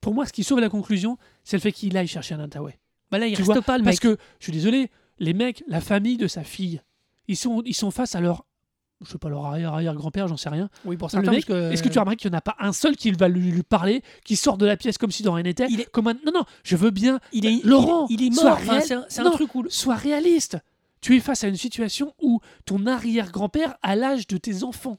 pour 0.00 0.14
moi, 0.14 0.26
ce 0.26 0.32
qui 0.32 0.44
sauve 0.44 0.60
la 0.60 0.68
conclusion, 0.68 1.18
c'est 1.44 1.56
le 1.56 1.60
fait 1.60 1.72
qu'il 1.72 1.96
aille 1.96 2.06
chercher 2.06 2.34
un 2.34 2.44
Antaway. 2.44 2.78
Bah 3.10 3.18
là 3.18 3.26
il 3.26 3.32
Tu 3.34 3.42
reste 3.42 3.52
vois, 3.52 3.60
pas 3.62 3.76
le 3.78 3.84
Parce 3.84 4.02
mec. 4.02 4.16
que, 4.16 4.22
je 4.38 4.44
suis 4.44 4.52
désolé, 4.52 4.90
les 5.18 5.34
mecs, 5.34 5.62
la 5.66 5.80
famille 5.80 6.16
de 6.16 6.26
sa 6.28 6.44
fille, 6.44 6.80
ils 7.32 7.36
sont, 7.36 7.62
ils 7.64 7.74
sont 7.74 7.90
face 7.90 8.14
à 8.14 8.20
leur. 8.20 8.44
Je 9.04 9.10
sais 9.10 9.18
pas, 9.18 9.28
leur 9.28 9.44
arrière-arrière-grand-père, 9.46 10.28
j'en 10.28 10.36
sais 10.36 10.48
rien. 10.48 10.68
oui 10.84 10.96
pour 10.96 11.08
Le 11.08 11.10
certains 11.10 11.32
mec, 11.32 11.44
parce 11.44 11.58
que- 11.60 11.72
Est-ce 11.72 11.82
que 11.82 11.88
tu 11.88 11.98
as 11.98 12.02
remarqué 12.02 12.18
qu'il 12.18 12.30
n'y 12.30 12.36
en 12.36 12.38
a 12.38 12.40
pas 12.42 12.54
un 12.60 12.72
seul 12.72 12.94
qui 12.96 13.10
va 13.10 13.26
lui, 13.26 13.50
lui 13.50 13.64
parler, 13.64 14.00
qui 14.24 14.36
sort 14.36 14.56
de 14.58 14.64
la 14.66 14.76
pièce 14.76 14.96
comme 14.96 15.10
si 15.10 15.24
dans 15.24 15.32
rien 15.32 15.42
n'était? 15.42 15.66
Il 15.70 15.80
est- 15.80 15.90
comme 15.90 16.06
un... 16.06 16.14
Non, 16.24 16.30
non, 16.32 16.44
je 16.62 16.76
veux 16.76 16.90
bien. 16.90 17.18
il 17.32 17.44
est 17.44 17.64
Laurent, 17.64 18.06
il 18.10 18.22
est, 18.22 18.26
il 18.26 18.32
est 18.32 18.36
sois 18.36 18.50
mort. 18.50 18.58
Enfin, 18.60 18.80
c'est 18.80 18.94
un, 18.94 19.04
c'est 19.08 19.20
un 19.22 19.24
Non, 19.24 19.30
truc 19.32 19.52
où 19.56 19.64
Sois 19.68 19.96
réaliste. 19.96 20.56
Tu 21.00 21.16
es 21.16 21.20
face 21.20 21.42
à 21.42 21.48
une 21.48 21.56
situation 21.56 22.14
où 22.22 22.38
ton 22.64 22.86
arrière-grand-père 22.86 23.74
a 23.82 23.96
l'âge 23.96 24.28
de 24.28 24.36
tes 24.36 24.62
enfants. 24.62 24.98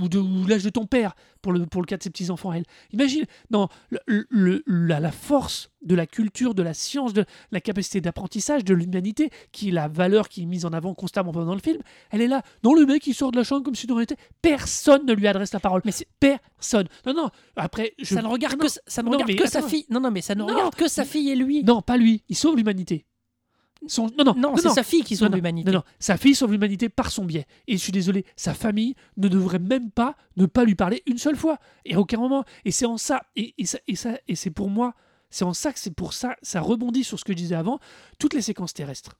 Ou, 0.00 0.08
de, 0.08 0.18
ou 0.18 0.46
l'âge 0.46 0.62
de 0.64 0.70
ton 0.70 0.86
père, 0.86 1.14
pour 1.42 1.52
le, 1.52 1.66
pour 1.66 1.82
le 1.82 1.86
cas 1.86 1.98
de 1.98 2.02
ses 2.02 2.08
petits-enfants 2.08 2.50
à 2.50 2.56
elle. 2.56 2.64
Imagine, 2.92 3.26
non, 3.50 3.68
le- 3.90 4.26
le- 4.30 4.62
la, 4.66 5.00
la 5.00 5.12
force 5.12 5.68
de 5.82 5.94
la 5.94 6.06
culture, 6.06 6.54
de 6.54 6.62
la 6.62 6.72
science, 6.72 7.12
de 7.12 7.26
la 7.50 7.60
capacité 7.60 8.00
d'apprentissage 8.00 8.64
de 8.64 8.72
l'humanité, 8.72 9.28
qui 9.52 9.68
est 9.68 9.72
la 9.72 9.88
valeur 9.88 10.30
qui 10.30 10.44
est 10.44 10.46
mise 10.46 10.64
en 10.64 10.72
avant 10.72 10.94
constamment 10.94 11.30
pendant 11.32 11.52
le 11.54 11.60
film, 11.60 11.76
elle 12.10 12.22
est 12.22 12.26
là. 12.26 12.40
Non, 12.64 12.72
le 12.72 12.86
mec, 12.86 13.06
il 13.06 13.12
sort 13.14 13.32
de 13.32 13.36
la 13.36 13.44
chambre 13.44 13.64
comme 13.64 13.74
si 13.74 13.86
de 13.86 13.92
rien 13.92 14.00
n'était. 14.00 14.16
Personne 14.40 15.04
ne 15.04 15.12
lui 15.12 15.26
adresse 15.28 15.52
la 15.52 15.60
parole. 15.60 15.82
Mais 15.84 15.92
c'est- 15.92 16.08
Personne. 16.20 16.86
Non, 17.04 17.12
non, 17.12 17.28
après, 17.56 17.92
je... 17.98 18.14
ça 18.14 18.22
ne 18.22 18.28
regarde 18.28 18.54
non, 18.58 18.66
que, 18.66 18.72
ça 18.86 19.02
ne 19.02 19.06
non, 19.08 19.12
regarde 19.12 19.30
mais 19.30 19.36
que 19.36 19.46
sa 19.48 19.60
fille. 19.60 19.84
Non, 19.90 20.00
non, 20.00 20.10
mais 20.10 20.22
ça 20.22 20.34
ne 20.34 20.42
regarde 20.42 20.74
que 20.74 20.88
sa 20.88 21.04
fille 21.04 21.28
et 21.30 21.36
lui. 21.36 21.64
Non, 21.64 21.82
pas 21.82 21.98
lui. 21.98 22.22
Il 22.30 22.36
sauve 22.36 22.56
l'humanité. 22.56 23.04
Son... 23.88 24.06
Non, 24.16 24.24
non, 24.24 24.34
Non, 24.36 24.56
c'est 24.56 24.68
sa 24.70 24.82
fille 24.82 25.02
qui 25.02 25.14
Non, 25.14 25.18
sauve 25.20 25.28
non, 25.30 25.36
l'humanité. 25.36 25.70
Non, 25.70 25.78
non, 25.78 25.84
sa 25.98 26.16
fille 26.16 26.34
sauve 26.34 26.52
l'humanité 26.52 26.88
par 26.88 27.10
son 27.10 27.24
biais. 27.24 27.46
Et 27.66 27.72
je 27.76 27.82
suis 27.82 27.92
désolé, 27.92 28.24
sa 28.36 28.54
famille 28.54 28.94
ne 29.16 29.28
devrait 29.28 29.58
même 29.58 29.90
pas 29.90 30.16
ne 30.36 30.46
pas 30.46 30.64
lui 30.64 30.74
parler 30.74 31.02
une 31.06 31.18
seule 31.18 31.36
fois. 31.36 31.58
Et 31.84 31.94
à 31.94 32.00
aucun 32.00 32.18
moment. 32.18 32.44
Et 32.64 32.70
c'est 32.70 32.86
en 32.86 32.96
ça, 32.98 33.22
et, 33.36 33.54
et 33.58 33.66
ça, 33.66 33.78
et 33.88 33.96
ça, 33.96 34.18
et 34.28 34.36
c'est 34.36 34.50
pour 34.50 34.70
moi, 34.70 34.94
c'est 35.30 35.44
en 35.44 35.54
ça 35.54 35.72
que 35.72 35.78
c'est 35.78 35.94
pour 35.94 36.12
ça, 36.12 36.36
ça 36.42 36.60
rebondit 36.60 37.04
sur 37.04 37.18
ce 37.18 37.24
que 37.24 37.32
je 37.32 37.38
disais 37.38 37.54
avant, 37.54 37.78
toutes 38.18 38.34
les 38.34 38.42
séquences 38.42 38.74
terrestres. 38.74 39.18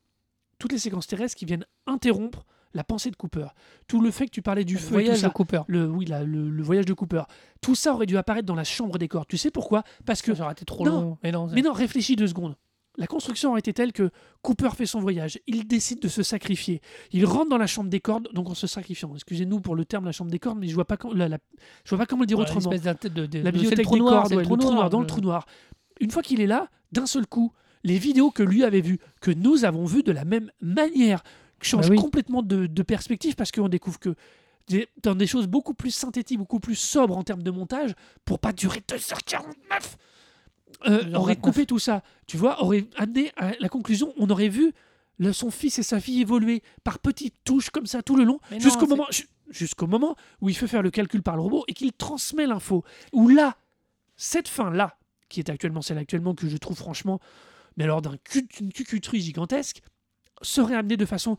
Toutes 0.58 0.72
les 0.72 0.78
séquences 0.78 1.06
terrestres 1.08 1.36
qui 1.36 1.44
viennent 1.44 1.66
interrompre 1.86 2.44
la 2.74 2.84
pensée 2.84 3.10
de 3.10 3.16
Cooper. 3.16 3.48
Tout 3.88 4.00
le 4.00 4.10
fait 4.10 4.26
que 4.26 4.30
tu 4.30 4.40
parlais 4.42 4.64
du 4.64 4.74
Le 4.74 4.78
feu 4.78 4.84
et 4.86 4.88
tout 4.88 4.92
voyage 4.94 5.18
ça. 5.18 5.28
de 5.28 5.32
Cooper. 5.32 5.62
Le, 5.66 5.86
oui, 5.88 6.06
la- 6.06 6.22
le, 6.24 6.48
le 6.48 6.62
voyage 6.62 6.86
de 6.86 6.94
Cooper. 6.94 7.22
Tout 7.60 7.74
ça 7.74 7.92
aurait 7.94 8.06
dû 8.06 8.16
apparaître 8.16 8.46
dans 8.46 8.54
la 8.54 8.64
chambre 8.64 8.96
des 8.96 9.08
corps. 9.08 9.26
Tu 9.26 9.36
sais 9.36 9.50
pourquoi? 9.50 9.82
Parce 10.06 10.22
que 10.22 10.34
Ça 10.34 10.44
aurait 10.44 10.52
été 10.52 10.64
trop 10.64 10.84
Non. 10.86 11.00
long. 11.00 11.18
Mais 11.22 11.32
non, 11.32 11.48
mais 11.48 11.62
non, 11.62 11.72
réfléchis 11.72 12.16
deux 12.16 12.28
secondes. 12.28 12.56
La 12.98 13.06
construction 13.06 13.50
aurait 13.50 13.60
été 13.60 13.72
telle 13.72 13.92
que 13.92 14.10
Cooper 14.42 14.68
fait 14.76 14.84
son 14.86 15.00
voyage, 15.00 15.38
il 15.46 15.66
décide 15.66 16.00
de 16.00 16.08
se 16.08 16.22
sacrifier, 16.22 16.82
il 17.10 17.24
rentre 17.24 17.48
dans 17.48 17.56
la 17.56 17.66
chambre 17.66 17.88
des 17.88 18.00
cordes, 18.00 18.28
donc 18.34 18.50
en 18.50 18.54
se 18.54 18.66
sacrifiant. 18.66 19.10
Excusez-nous 19.14 19.60
pour 19.60 19.74
le 19.74 19.84
terme 19.86 20.04
la 20.04 20.12
chambre 20.12 20.30
des 20.30 20.38
cordes, 20.38 20.58
mais 20.58 20.68
je 20.68 20.74
vois 20.74 20.84
pas, 20.84 20.98
com- 20.98 21.16
la- 21.16 21.28
la- 21.28 21.38
je 21.84 21.88
vois 21.90 21.98
pas 21.98 22.06
comment 22.06 22.20
le 22.22 22.26
dire 22.26 22.36
Ouais, 22.38 22.42
autrement. 22.44 22.68
de- 22.70 23.26
de- 23.26 23.38
La 23.38 23.50
bibliothèque 23.50 23.86
trou 23.86 23.94
des 23.94 24.00
noir, 24.00 24.22
cordes, 24.22 24.32
ouais, 24.34 24.38
le 24.42 24.44
trou 24.44 24.56
noir, 24.56 24.90
dans 24.90 25.00
le 25.00 25.06
trou 25.06 25.20
noir. 25.22 25.46
Une 26.00 26.10
fois 26.10 26.20
qu'il 26.22 26.40
est 26.42 26.46
là, 26.46 26.68
d'un 26.92 27.06
seul 27.06 27.26
coup, 27.26 27.52
les 27.82 27.96
vidéos 27.98 28.30
que 28.30 28.42
lui 28.42 28.62
avait 28.62 28.82
vues, 28.82 28.98
que 29.22 29.30
nous 29.30 29.64
avons 29.64 29.86
vues 29.86 30.02
de 30.02 30.12
la 30.12 30.24
même 30.26 30.50
manière, 30.60 31.22
changent 31.62 31.88
Bah 31.88 31.94
oui. 31.96 31.98
complètement 32.00 32.42
de, 32.42 32.66
de 32.66 32.82
perspective 32.82 33.36
parce 33.36 33.50
qu'on 33.52 33.68
découvre 33.68 33.98
que 34.00 34.14
des- 34.68 34.88
dans 35.02 35.14
des 35.14 35.26
choses 35.26 35.46
beaucoup 35.46 35.74
plus 35.74 35.92
synthétiques, 35.92 36.38
beaucoup 36.38 36.60
plus 36.60 36.74
sobres 36.74 37.16
en 37.16 37.22
termes 37.22 37.42
de 37.42 37.50
montage, 37.50 37.94
pour 38.26 38.38
pas 38.38 38.52
durer 38.52 38.80
2h49, 38.86 39.96
euh, 40.86 41.02
2h29. 41.04 41.16
aurait 41.16 41.36
coupé 41.36 41.66
tout 41.66 41.78
ça, 41.78 42.02
tu 42.26 42.36
vois, 42.36 42.62
aurait 42.62 42.86
amené 42.96 43.32
à 43.36 43.52
la 43.60 43.68
conclusion, 43.68 44.12
on 44.16 44.28
aurait 44.30 44.48
vu 44.48 44.72
le- 45.18 45.32
son 45.32 45.50
fils 45.50 45.78
et 45.78 45.82
sa 45.82 46.00
fille 46.00 46.20
évoluer 46.20 46.62
par 46.84 46.98
petites 46.98 47.36
touches 47.44 47.70
comme 47.70 47.86
ça 47.86 48.02
tout 48.02 48.16
le 48.16 48.24
long, 48.24 48.38
jusqu'au 48.60 48.86
moment, 48.86 49.06
jusqu'au 49.50 49.86
moment 49.86 50.16
où 50.40 50.48
il 50.48 50.56
fait 50.56 50.66
faire 50.66 50.82
le 50.82 50.90
calcul 50.90 51.22
par 51.22 51.36
le 51.36 51.42
robot 51.42 51.64
et 51.68 51.74
qu'il 51.74 51.92
transmet 51.92 52.46
l'info. 52.46 52.84
Où 53.12 53.28
là, 53.28 53.56
cette 54.16 54.48
fin-là, 54.48 54.96
qui 55.28 55.40
est 55.40 55.50
actuellement 55.50 55.82
celle 55.82 55.98
actuellement 55.98 56.34
que 56.34 56.48
je 56.48 56.56
trouve 56.56 56.76
franchement, 56.76 57.20
mais 57.76 57.84
alors 57.84 58.02
d'un 58.02 58.16
d'une 58.58 58.72
cucuterie 58.72 59.20
gigantesque, 59.20 59.80
serait 60.42 60.74
amenée 60.74 60.96
de 60.96 61.06
façon 61.06 61.36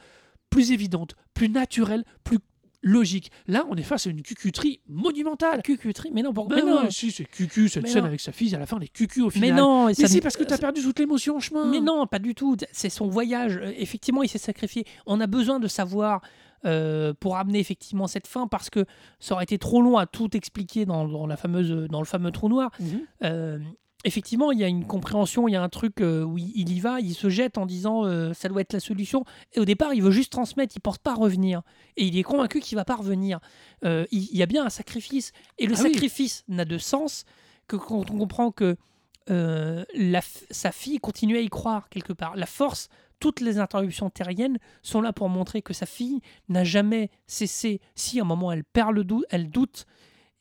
plus 0.49 0.71
évidente, 0.71 1.15
plus 1.33 1.49
naturelle, 1.49 2.03
plus 2.23 2.39
logique. 2.83 3.31
Là, 3.47 3.65
on 3.69 3.75
est 3.75 3.81
face 3.83 4.05
à 4.05 4.09
une 4.11 4.21
cucuterie 4.21 4.79
monumentale. 4.87 5.61
Cucuterie. 5.63 6.11
Mais 6.13 6.21
non, 6.21 6.33
pourquoi 6.33 6.57
Ben 6.57 6.65
mais 6.65 6.71
non. 6.71 6.83
ouais, 6.83 6.91
si, 6.91 7.11
c'est 7.11 7.25
cucu, 7.25 7.69
cette 7.69 7.83
Mais 7.83 7.89
scène 7.89 8.01
non. 8.01 8.07
avec 8.07 8.19
sa 8.19 8.31
fille, 8.31 8.53
à 8.53 8.59
la 8.59 8.65
fin, 8.65 8.77
elle 8.77 8.83
est 8.83 8.87
cucu 8.93 9.21
au 9.21 9.25
Mais 9.27 9.31
final. 9.31 9.55
non, 9.55 9.85
Mais 9.87 9.93
ça 9.95 10.07
si, 10.07 10.17
ne- 10.17 10.21
parce 10.21 10.37
que 10.37 10.43
t'as 10.43 10.57
perdu 10.57 10.81
toute 10.83 10.99
l'émotion 10.99 11.37
en 11.37 11.39
chemin. 11.39 11.65
Mais 11.65 11.79
non, 11.79 12.05
pas 12.05 12.19
du 12.19 12.35
tout. 12.35 12.55
C'est 12.71 12.89
son 12.89 13.07
voyage. 13.07 13.57
Euh, 13.57 13.73
Effectivement, 13.77 14.21
il 14.21 14.29
s'est 14.29 14.37
sacrifié. 14.37 14.85
On 15.05 15.19
a 15.21 15.27
besoin 15.27 15.59
de 15.59 15.67
savoir 15.67 16.21
euh, 16.65 17.13
pour 17.19 17.35
amener 17.37 17.59
effectivement 17.59 18.07
cette 18.07 18.27
fin 18.27 18.47
parce 18.47 18.69
que 18.69 18.85
ça 19.19 19.33
aurait 19.35 19.43
été 19.43 19.57
trop 19.57 19.81
long 19.81 19.97
à 19.97 20.05
tout 20.05 20.35
expliquer 20.37 20.85
dans, 20.85 21.07
dans 21.07 21.27
la 21.27 21.35
fameuse, 21.37 21.87
dans 21.89 21.99
le 21.99 22.05
fameux 22.05 22.31
trou 22.31 22.47
noir. 22.49 22.71
Mhm. 22.79 23.01
Euh, 23.23 23.59
effectivement, 24.03 24.51
il 24.51 24.59
y 24.59 24.63
a 24.63 24.67
une 24.67 24.85
compréhension, 24.85 25.47
il 25.47 25.51
y 25.51 25.55
a 25.55 25.61
un 25.61 25.69
truc 25.69 26.01
euh, 26.01 26.23
où 26.23 26.37
il, 26.37 26.71
y 26.71 26.79
va, 26.79 26.99
il 26.99 27.13
se 27.13 27.29
jette 27.29 27.57
en 27.57 27.65
disant 27.65 28.05
euh, 28.05 28.33
ça 28.33 28.49
doit 28.49 28.61
être 28.61 28.73
la 28.73 28.79
solution. 28.79 29.23
Et 29.53 29.59
au 29.59 29.65
départ, 29.65 29.93
il 29.93 30.01
veut 30.03 30.11
juste 30.11 30.31
transmettre, 30.31 30.75
il 30.75 30.81
pense 30.81 30.97
pas 30.97 31.13
revenir. 31.13 31.61
Et 31.97 32.05
il 32.05 32.17
est 32.17 32.23
convaincu 32.23 32.59
qu'il 32.59 32.75
va 32.75 32.85
pas 32.85 32.95
revenir. 32.95 33.39
Euh, 33.85 34.05
il, 34.11 34.23
il 34.31 34.37
y 34.37 34.43
a 34.43 34.47
bien 34.47 34.65
un 34.65 34.69
sacrifice. 34.69 35.31
Et 35.57 35.67
le 35.67 35.75
Ah 35.77 35.81
oui. 35.83 35.91
sacrifice 35.93 36.43
n'a 36.47 36.65
de 36.65 36.77
sens 36.77 37.25
que 37.67 37.75
quand 37.75 38.11
on 38.11 38.17
comprend 38.17 38.51
que 38.51 38.75
euh, 39.29 39.85
la 39.95 40.19
sa 40.51 40.71
fille 40.71 40.99
continue 40.99 41.37
à 41.37 41.41
y 41.41 41.49
croire 41.49 41.89
quelque 41.89 42.13
part. 42.13 42.35
La 42.35 42.45
force, 42.45 42.89
toutes 43.19 43.39
les 43.39 43.57
interruptions 43.57 44.09
terriennes 44.09 44.57
sont 44.81 44.99
là 44.99 45.13
pour 45.13 45.29
montrer 45.29 45.61
que 45.61 45.73
sa 45.73 45.85
fille 45.85 46.19
n'a 46.49 46.65
jamais 46.65 47.09
cessé. 47.25 47.79
Si 47.95 48.19
à 48.19 48.23
un 48.23 48.25
moment 48.25 48.51
elle 48.51 48.65
perd 48.65 48.91
le 48.91 49.05
doute, 49.05 49.23
elle 49.29 49.49
doute 49.49 49.85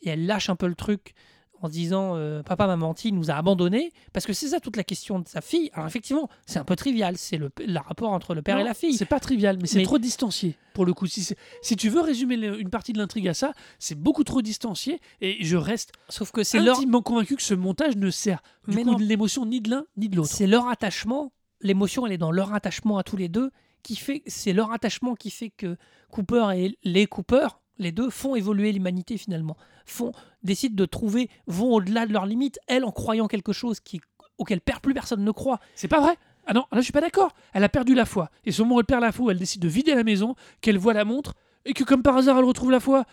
et 0.00 0.10
elle 0.10 0.26
lâche 0.26 0.50
un 0.50 0.56
peu 0.56 0.66
le 0.66 0.74
truc 0.74 1.14
en 1.62 1.68
se 1.68 1.72
disant 1.72 2.16
euh, 2.16 2.42
papa 2.42 2.66
m'a 2.66 2.76
menti, 2.76 3.08
il 3.08 3.14
nous 3.14 3.30
a 3.30 3.34
abandonnés, 3.34 3.92
parce 4.12 4.26
que 4.26 4.32
c'est 4.32 4.48
ça 4.48 4.60
toute 4.60 4.76
la 4.76 4.84
question 4.84 5.20
de 5.20 5.26
sa 5.28 5.40
fille. 5.40 5.70
Alors 5.72 5.86
effectivement, 5.86 6.28
c'est 6.44 6.58
un 6.58 6.64
peu 6.64 6.76
trivial, 6.76 7.16
c'est 7.16 7.36
le, 7.38 7.50
le 7.66 7.78
rapport 7.78 8.10
entre 8.10 8.34
le 8.34 8.42
père 8.42 8.58
et 8.58 8.64
la 8.64 8.74
fille. 8.74 8.94
C'est 8.94 9.04
pas 9.06 9.20
trivial, 9.20 9.56
mais 9.60 9.66
c'est 9.68 9.78
Mais- 9.78 9.84
trop 9.84 9.98
distancié 9.98 10.56
pour 10.74 10.84
le 10.84 10.92
coup. 10.92 11.06
Si, 11.06 11.34
si 11.62 11.76
tu 11.76 11.88
veux 11.88 12.00
résumer 12.00 12.36
le- 12.36 12.60
une 12.60 12.68
partie 12.70 12.92
de 12.92 12.98
l'intrigue 12.98 13.28
à 13.28 13.34
ça, 13.34 13.52
c'est 13.78 13.94
beaucoup 13.98 14.24
trop 14.24 14.42
distancié 14.42 15.00
et 15.20 15.38
je 15.44 15.56
reste 15.56 15.92
Sauf 16.08 16.32
que 16.32 16.42
c'est 16.42 16.58
leur, 16.60 16.76
intimement 16.78 17.00
convaincu 17.02 17.36
que 17.36 17.42
ce 17.42 17.54
montage 17.54 17.96
ne 17.96 18.10
sert 18.10 18.42
du 18.68 18.76
Mais 18.76 18.82
coup 18.82 18.90
non. 18.92 18.96
de 18.98 19.04
l'émotion 19.04 19.46
ni 19.46 19.60
de 19.60 19.70
l'un 19.70 19.84
ni 19.96 20.08
de 20.08 20.16
l'autre. 20.16 20.30
c'est 20.30 20.46
leur 20.46 20.68
attachement, 20.68 21.32
l'émotion 21.60 22.06
elle 22.06 22.12
est 22.12 22.18
dans 22.18 22.32
leur 22.32 22.52
attachement 22.54 22.98
à 22.98 23.02
tous 23.04 23.16
les 23.16 23.28
deux, 23.28 23.50
qui 23.82 23.96
fait, 23.96 24.22
c'est 24.26 24.52
leur 24.52 24.72
attachement 24.72 25.14
qui 25.14 25.30
fait 25.30 25.50
que 25.50 25.76
Cooper 26.10 26.48
et 26.56 26.78
les 26.84 27.06
Cooper, 27.06 27.48
les 27.78 27.92
deux, 27.92 28.10
font 28.10 28.34
évoluer 28.34 28.72
l'humanité 28.72 29.16
finalement, 29.16 29.56
font, 29.86 30.12
décident 30.42 30.74
de 30.74 30.84
trouver, 30.84 31.30
vont 31.46 31.72
au-delà 31.74 32.06
de 32.06 32.12
leurs 32.12 32.26
limites, 32.26 32.58
elle 32.66 32.84
en 32.84 32.92
croyant 32.92 33.28
quelque 33.28 33.52
chose 33.52 33.80
qui, 33.80 34.00
auquel 34.38 34.60
plus 34.60 34.94
personne 34.94 35.24
ne 35.24 35.30
croit. 35.30 35.60
C'est 35.74 35.88
pas 35.88 36.00
vrai. 36.00 36.16
Ah 36.46 36.54
non, 36.54 36.64
là 36.72 36.78
je 36.78 36.82
suis 36.82 36.92
pas 36.92 37.00
d'accord. 37.00 37.32
Elle 37.52 37.64
a 37.64 37.68
perdu 37.68 37.94
la 37.94 38.04
foi. 38.04 38.30
Et 38.44 38.52
ce 38.52 38.62
moment 38.62 38.76
où 38.76 38.80
elle 38.80 38.86
perd 38.86 39.02
la 39.02 39.12
foi, 39.12 39.32
elle 39.32 39.38
décide 39.38 39.62
de 39.62 39.68
vider 39.68 39.94
la 39.94 40.04
maison, 40.04 40.34
qu'elle 40.60 40.78
voit 40.78 40.94
la 40.94 41.04
montre 41.04 41.34
et 41.64 41.72
que 41.72 41.84
comme 41.84 42.02
par 42.02 42.16
hasard 42.16 42.38
elle 42.38 42.44
retrouve 42.44 42.70
la 42.70 42.80
foi. 42.80 43.04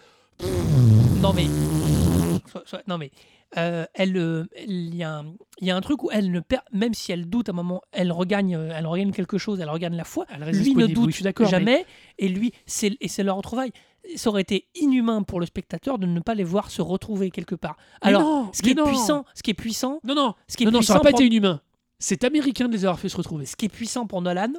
Non 1.21 1.33
mais, 1.33 1.47
soit- 2.49 2.63
soit- 2.65 2.83
non 2.87 2.97
mais, 2.97 3.11
euh, 3.57 3.85
elle, 3.93 4.17
euh, 4.17 4.45
il 4.67 4.95
y 4.95 5.03
a 5.03 5.17
un- 5.19 5.33
il 5.59 5.67
y 5.67 5.71
a 5.71 5.75
un 5.75 5.81
truc 5.81 6.03
où 6.03 6.09
elle 6.11 6.31
ne 6.31 6.39
perd, 6.39 6.63
même 6.71 6.93
si 6.93 7.11
elle 7.11 7.25
doute 7.29 7.49
à 7.49 7.51
un 7.51 7.55
moment, 7.55 7.81
elle 7.91 8.11
regagne, 8.11 8.55
euh, 8.55 8.71
elle 8.75 8.85
regagne 8.87 9.11
quelque 9.11 9.37
chose, 9.37 9.59
elle 9.59 9.69
regagne 9.69 9.95
la 9.95 10.03
foi. 10.03 10.25
Elle 10.29 10.43
Lui 10.55 10.75
ne 10.75 10.87
doute 10.87 11.05
oui, 11.07 11.11
je 11.11 11.15
suis 11.17 11.23
d'accord, 11.23 11.45
mais- 11.47 11.51
jamais, 11.51 11.85
et 12.17 12.27
lui, 12.27 12.51
c'est 12.65 12.97
et 12.99 13.07
c'est 13.07 13.23
leur 13.23 13.37
retrouvaille. 13.37 13.71
Ça 14.15 14.29
aurait 14.29 14.41
été 14.41 14.67
inhumain 14.75 15.23
pour 15.23 15.39
le 15.39 15.45
spectateur 15.45 15.99
de 15.99 16.05
ne 16.07 16.19
pas 16.21 16.33
les 16.33 16.43
voir 16.45 16.71
se 16.71 16.81
retrouver 16.81 17.31
quelque 17.31 17.55
part. 17.55 17.75
Alors, 18.01 18.21
non, 18.21 18.49
ce 18.53 18.61
qui 18.61 18.71
est 18.71 18.73
non. 18.75 18.85
puissant, 18.85 19.25
ce 19.35 19.43
qui 19.43 19.51
est 19.51 19.53
puissant, 19.55 19.99
Non, 20.03 20.15
non, 20.15 20.33
ce 20.47 20.55
qui 20.57 20.63
est 20.63 20.65
non, 20.65 20.71
non, 20.71 20.77
ça 20.77 20.79
puissant 20.79 20.93
n'aurait 20.95 21.03
pas 21.05 21.11
pour- 21.11 21.19
été 21.21 21.27
inhumain. 21.27 21.61
C'est 21.99 22.23
américain 22.23 22.67
de 22.67 22.71
les 22.73 22.85
avoir 22.85 22.97
fait 22.99 23.09
se 23.09 23.17
retrouver. 23.17 23.45
ce 23.45 23.55
qui 23.57 23.65
est 23.65 23.69
puissant 23.69 24.07
pour 24.07 24.21
Nolan, 24.21 24.53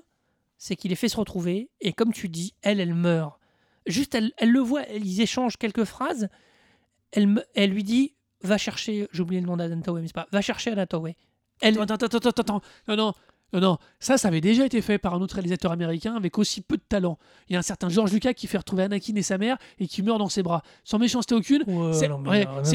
c'est 0.59 0.77
qu'il 0.77 0.91
les 0.91 0.95
fait 0.97 1.09
se 1.09 1.17
retrouver 1.17 1.71
et 1.81 1.95
comme 1.95 2.13
tu 2.13 2.29
dis, 2.29 2.53
elle, 2.61 2.81
elle 2.81 2.95
meurt. 2.95 3.39
Juste, 3.87 4.15
elle, 4.15 4.31
elle 4.37 4.51
le 4.51 4.61
voit, 4.61 4.83
ils 4.95 5.23
échangent 5.23 5.57
quelques 5.57 5.85
phrases. 5.85 6.29
Elle, 7.13 7.71
lui 7.71 7.83
dit, 7.85 8.15
va 8.43 8.59
chercher, 8.59 9.09
j'ai 9.13 9.23
oublié 9.23 9.41
le 9.41 9.47
nom 9.47 9.57
d'Anataway, 9.57 10.01
mais 10.01 10.07
c'est 10.07 10.15
pas, 10.15 10.29
va 10.33 10.41
chercher 10.41 10.71
Anataway. 10.71 11.17
Elle, 11.61 11.79
Attends, 11.81 11.95
attends, 11.95 12.17
attends, 12.17 12.29
attends. 12.31 12.61
Non, 12.89 12.97
non, 12.97 13.13
non, 13.53 13.61
non. 13.61 13.79
Ça, 13.99 14.17
ça 14.17 14.29
avait 14.29 14.41
déjà 14.41 14.65
été 14.65 14.81
fait 14.81 14.99
par 14.99 15.15
un 15.15 15.21
autre 15.21 15.35
réalisateur 15.35 15.73
américain 15.73 16.15
avec 16.15 16.39
aussi 16.39 16.61
peu 16.63 16.77
de 16.77 16.83
talent. 16.89 17.19
Il 17.49 17.53
y 17.53 17.57
a 17.57 17.59
un 17.59 17.63
certain 17.63 17.89
George 17.89 18.13
Lucas 18.13 18.33
qui 18.33 18.47
fait 18.47 18.59
retrouver 18.59 18.85
Anakin 18.85 19.15
et 19.17 19.23
sa 19.23 19.39
mère 19.39 19.59
et 19.79 19.87
qui 19.87 20.03
meurt 20.03 20.19
dans 20.19 20.29
ses 20.29 20.43
bras. 20.43 20.63
Sans 20.85 20.99
méchanceté 20.99 21.35
aucune. 21.35 21.65
Ouais, 21.67 21.93
c'est 21.93 22.09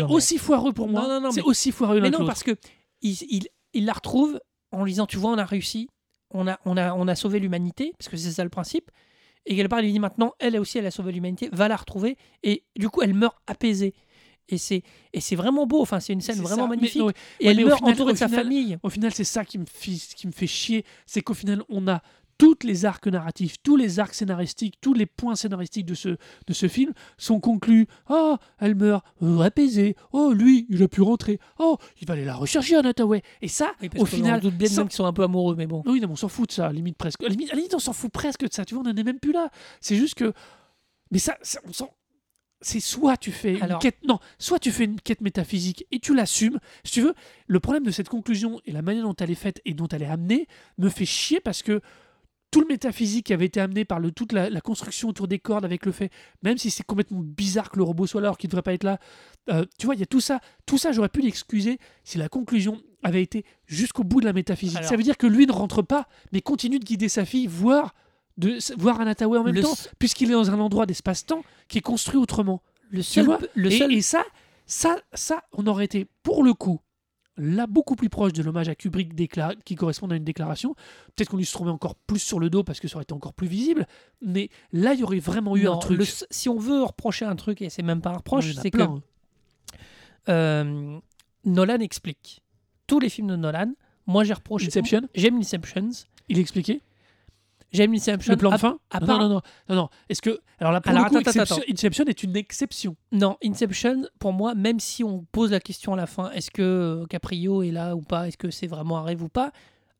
ouais, 0.03 0.11
aussi 0.11 0.37
foireux 0.37 0.73
pour 0.73 0.87
moi. 0.87 1.03
Non, 1.03 1.07
non, 1.07 1.21
non, 1.21 1.31
c'est 1.31 1.41
mais- 1.41 1.47
aussi 1.47 1.71
foireux 1.71 2.01
Mais 2.01 2.09
non, 2.09 2.25
parce 2.25 2.43
que 2.43 2.51
il, 3.01 3.17
il, 3.29 3.47
il 3.73 3.85
la 3.85 3.93
retrouve 3.93 4.39
en 4.71 4.83
lui 4.83 4.91
disant, 4.91 5.05
tu 5.07 5.17
vois, 5.17 5.31
on 5.31 5.37
a 5.37 5.45
réussi, 5.45 5.87
on 6.31 6.47
a, 6.47 6.59
on 6.65 6.75
a, 6.77 6.93
on 6.93 7.07
a 7.07 7.15
sauvé 7.15 7.39
l'humanité, 7.39 7.93
parce 7.97 8.09
que 8.09 8.17
c'est 8.17 8.31
ça 8.31 8.43
le 8.43 8.49
principe. 8.49 8.91
Et 9.45 9.55
quelque 9.55 9.69
part, 9.69 9.79
il 9.79 9.85
lui 9.85 9.91
dit 9.93 9.99
maintenant, 9.99 10.33
elle 10.39 10.59
aussi, 10.59 10.79
elle 10.79 10.87
a 10.87 10.91
sauvé 10.91 11.11
l'humanité, 11.11 11.49
va 11.53 11.67
la 11.67 11.75
retrouver. 11.75 12.17
Et 12.43 12.63
du 12.75 12.89
coup, 12.89 13.01
elle 13.01 13.13
meurt 13.13 13.37
apaisée. 13.47 13.93
Et 14.49 14.57
c'est, 14.59 14.83
et 15.13 15.21
c'est 15.21 15.35
vraiment 15.35 15.65
beau, 15.65 15.81
enfin, 15.81 15.99
c'est 15.99 16.13
une 16.13 16.21
scène 16.21 16.37
vraiment 16.39 16.63
ça. 16.63 16.69
Mais 16.69 16.75
magnifique. 16.75 16.99
non, 17.01 17.07
ouais. 17.07 17.13
et 17.39 17.45
Ouais, 17.47 17.51
elle 17.51 17.65
meurt 17.65 17.77
final- 17.79 17.93
entourée 17.93 18.13
de 18.13 18.17
sa 18.17 18.27
final- 18.27 18.43
famille. 18.43 18.77
Au 18.83 18.89
final, 18.89 19.11
c'est 19.13 19.23
ça 19.23 19.43
qui 19.43 19.57
me, 19.57 19.65
fait, 19.65 19.91
qui 20.15 20.27
me 20.27 20.31
fait 20.31 20.45
chier. 20.47 20.85
C'est 21.07 21.21
qu'au 21.21 21.33
final, 21.33 21.63
on 21.69 21.87
a 21.87 22.01
toutes 22.37 22.65
les 22.65 22.83
arcs 22.85 23.07
narratifs, 23.07 23.55
tous 23.63 23.77
les 23.77 23.99
arcs 23.99 24.13
scénaristiques, 24.13 24.75
tous 24.81 24.93
les 24.93 25.05
points 25.05 25.35
scénaristiques 25.35 25.85
de 25.85 25.93
ce, 25.95 26.09
de 26.09 26.53
ce 26.53 26.67
film 26.67 26.91
sont 27.17 27.39
conclus. 27.39 27.87
Oh, 28.09 28.35
elle 28.59 28.75
meurt 28.75 29.05
euh, 29.23 29.39
apaisée. 29.39 29.95
Oh, 30.11 30.33
lui, 30.33 30.67
il 30.69 30.83
a 30.83 30.87
pu 30.89 31.01
rentrer. 31.01 31.39
Oh, 31.59 31.77
il 32.01 32.07
va 32.07 32.13
aller 32.13 32.25
la 32.25 32.35
rechercher, 32.35 32.75
Anataway. 32.75 33.23
Et 33.41 33.47
ça, 33.47 33.71
Oui, 33.81 33.89
au 33.97 34.05
final, 34.05 34.39
en 34.39 34.43
doute 34.43 34.55
bien 34.55 34.67
sans- 34.67 34.83
qu'ils 34.83 34.91
sont 34.91 35.05
un 35.05 35.13
peu 35.13 35.23
amoureux, 35.23 35.55
mais 35.55 35.65
bon. 35.65 35.81
oui, 35.85 36.01
non, 36.01 36.09
on 36.11 36.15
s'en 36.17 36.27
fout 36.27 36.49
de 36.49 36.53
ça, 36.53 36.71
limite 36.73 36.97
presque. 36.97 37.21
À 37.21 37.23
la 37.23 37.29
limite, 37.29 37.49
à 37.49 37.53
la 37.53 37.57
limite, 37.59 37.73
on 37.73 37.79
s'en 37.79 37.93
fout 37.93 38.11
presque 38.11 38.41
de 38.45 38.53
ça, 38.53 38.65
tu 38.65 38.75
vois, 38.75 38.83
on 38.85 38.87
n'en 38.87 38.95
est 38.95 39.03
même 39.03 39.19
plus 39.19 39.31
là. 39.31 39.49
C'est 39.79 39.95
juste 39.95 40.15
que. 40.15 40.33
Mais 41.11 41.19
ça, 41.19 41.37
ça, 41.41 41.61
on 41.67 41.71
s'en. 41.73 41.89
C'est 42.65 42.79
soit 42.79 43.15
tu 43.17 43.31
fais 43.31 43.61
Alors- 43.61 43.77
une 43.77 43.81
quête. 43.81 43.97
Non, 44.07 44.19
soit 44.39 44.59
tu 44.59 44.71
fais 44.71 44.85
une 44.85 44.99
quête 44.99 45.21
métaphysique 45.21 45.85
et 45.91 45.99
tu 45.99 46.15
l'assumes. 46.15 46.59
Si 46.83 46.93
tu 46.93 47.01
veux, 47.01 47.13
le 47.47 47.59
problème 47.59 47.83
de 47.83 47.91
cette 47.91 48.09
conclusion 48.09 48.59
et 48.65 48.71
la 48.71 48.81
manière 48.81 49.03
dont 49.03 49.15
elle 49.19 49.29
est 49.31 49.35
faite 49.35 49.61
et 49.65 49.73
dont 49.73 49.87
elle 49.87 50.01
est 50.01 50.07
amenée 50.07 50.47
me 50.77 50.89
fait 50.89 51.05
chier 51.05 51.39
parce 51.39 51.61
que 51.61 51.81
tout 52.51 52.61
le 52.61 52.67
métaphysique 52.67 53.25
qui 53.25 53.33
avait 53.33 53.45
été 53.47 53.59
amené 53.59 53.83
par 53.85 53.99
le, 53.99 54.11
toute 54.11 54.31
la, 54.31 54.49
la 54.49 54.61
construction 54.61 55.09
autour 55.09 55.27
des 55.27 55.39
cordes 55.39 55.65
avec 55.65 55.85
le 55.85 55.91
fait, 55.91 56.09
même 56.41 56.57
si 56.57 56.69
c'est 56.71 56.83
complètement 56.85 57.19
bizarre 57.21 57.69
que 57.69 57.77
le 57.77 57.83
robot 57.83 58.07
soit 58.07 58.21
là 58.21 58.27
alors 58.29 58.37
qu'il 58.37 58.47
ne 58.47 58.51
devrait 58.51 58.61
pas 58.63 58.73
être 58.73 58.83
là, 58.85 58.97
euh, 59.49 59.65
tu 59.77 59.85
vois, 59.87 59.95
il 59.95 59.99
y 59.99 60.03
a 60.03 60.07
tout 60.07 60.21
ça. 60.21 60.39
Tout 60.65 60.77
ça, 60.77 60.91
j'aurais 60.93 61.09
pu 61.09 61.19
l'excuser 61.21 61.79
si 62.05 62.17
la 62.17 62.29
conclusion 62.29 62.81
avait 63.03 63.21
été 63.21 63.43
jusqu'au 63.65 64.03
bout 64.05 64.21
de 64.21 64.25
la 64.25 64.33
métaphysique. 64.33 64.77
Alors- 64.77 64.89
ça 64.89 64.95
veut 64.95 65.03
dire 65.03 65.17
que 65.17 65.27
lui 65.27 65.45
ne 65.45 65.51
rentre 65.51 65.81
pas, 65.81 66.07
mais 66.31 66.41
continue 66.41 66.79
de 66.79 66.85
guider 66.85 67.09
sa 67.09 67.25
fille, 67.25 67.45
voire 67.47 67.93
de 68.37 68.57
voir 68.77 68.99
Anataway 69.01 69.37
en 69.39 69.43
même 69.43 69.55
Le 69.55 69.61
temps, 69.63 69.73
s- 69.73 69.89
puisqu'il 69.99 70.29
est 70.29 70.33
dans 70.33 70.49
un 70.51 70.59
endroit 70.59 70.85
d'espace-temps 70.85 71.43
qui 71.67 71.77
est 71.77 71.81
construit 71.81 72.17
autrement. 72.17 72.61
Le 72.89 73.01
seul, 73.01 73.25
vois 73.25 73.39
le 73.55 73.71
et, 73.71 73.77
seul, 73.77 73.93
et 73.93 74.01
ça, 74.01 74.23
ça, 74.65 74.97
ça, 75.13 75.43
on 75.53 75.65
aurait 75.67 75.85
été 75.85 76.05
pour 76.23 76.43
le 76.43 76.53
coup 76.53 76.79
là 77.37 77.67
beaucoup 77.67 77.97
plus 77.97 78.07
proche 78.09 78.31
de 78.31 78.41
l'hommage 78.41 78.69
à 78.69 78.75
Kubrick 78.75 79.11
qui 79.65 79.75
correspond 79.75 80.09
à 80.09 80.15
une 80.15 80.23
déclaration. 80.23 80.73
Peut-être 81.15 81.29
qu'on 81.29 81.35
lui 81.37 81.45
se 81.45 81.51
trouvait 81.51 81.71
encore 81.71 81.95
plus 81.95 82.19
sur 82.19 82.39
le 82.39 82.49
dos 82.49 82.63
parce 82.63 82.79
que 82.79 82.87
ça 82.87 82.95
aurait 82.95 83.03
été 83.03 83.13
encore 83.13 83.33
plus 83.33 83.47
visible, 83.47 83.87
mais 84.21 84.49
là 84.71 84.93
il 84.93 85.01
y 85.01 85.03
aurait 85.03 85.19
vraiment 85.19 85.57
eu 85.57 85.63
non, 85.65 85.73
un 85.73 85.77
truc. 85.77 85.97
le 85.97 86.05
si 86.31 86.47
on 86.47 86.57
veut 86.57 86.81
reprocher 86.83 87.25
un 87.25 87.35
truc, 87.35 87.61
et 87.61 87.69
c'est 87.69 87.83
même 87.83 87.99
pas 88.01 88.11
un 88.11 88.17
reproche, 88.17 88.53
c'est 88.53 88.71
que 88.71 88.77
plein, 88.77 88.85
hein. 88.85 89.01
euh, 90.29 90.97
Nolan 91.43 91.79
explique. 91.79 92.41
Tous 92.87 92.99
les 92.99 93.09
films 93.09 93.27
de 93.27 93.35
Nolan, 93.35 93.73
moi 94.07 94.23
j'ai 94.23 94.33
reproché. 94.33 94.67
Inception, 94.67 95.01
J'aime 95.15 95.37
Inceptions. 95.37 95.89
il 96.29 96.39
expliquait 96.39 96.81
J'aime 97.75 97.93
Inception. 97.93 98.31
le 98.33 98.37
plan 98.37 98.51
de 98.51 98.57
fin. 98.57 98.77
à 98.91 98.99
non, 98.99 99.05
part- 99.07 99.19
non, 99.19 99.29
non, 99.29 99.41
non, 99.69 99.75
non. 99.75 99.89
Est-ce 100.09 100.21
que 100.21 100.39
alors 100.59 100.71
là 100.73 100.81
pour 100.81 100.91
Alors, 100.91 101.03
le 101.05 101.09
coup, 101.09 101.17
attends, 101.17 101.29
attends, 101.29 101.41
Inception, 101.41 101.63
Inception 101.71 102.05
est 102.05 102.23
une 102.23 102.35
exception. 102.35 102.95
Non, 103.11 103.37
Inception, 103.43 104.03
pour 104.19 104.33
moi, 104.33 104.55
même 104.55 104.79
si 104.79 105.03
on 105.03 105.25
pose 105.31 105.51
la 105.51 105.59
question 105.59 105.93
à 105.93 105.97
la 105.97 106.07
fin, 106.07 106.31
est-ce 106.31 106.49
que 106.51 106.61
euh, 106.61 107.05
Caprio 107.07 107.61
est 107.63 107.71
là 107.71 107.95
ou 107.95 108.01
pas, 108.01 108.27
est-ce 108.27 108.37
que 108.37 108.49
c'est 108.51 108.67
vraiment 108.67 108.97
un 108.99 109.03
rêve 109.03 109.21
ou 109.21 109.29
pas, 109.29 109.51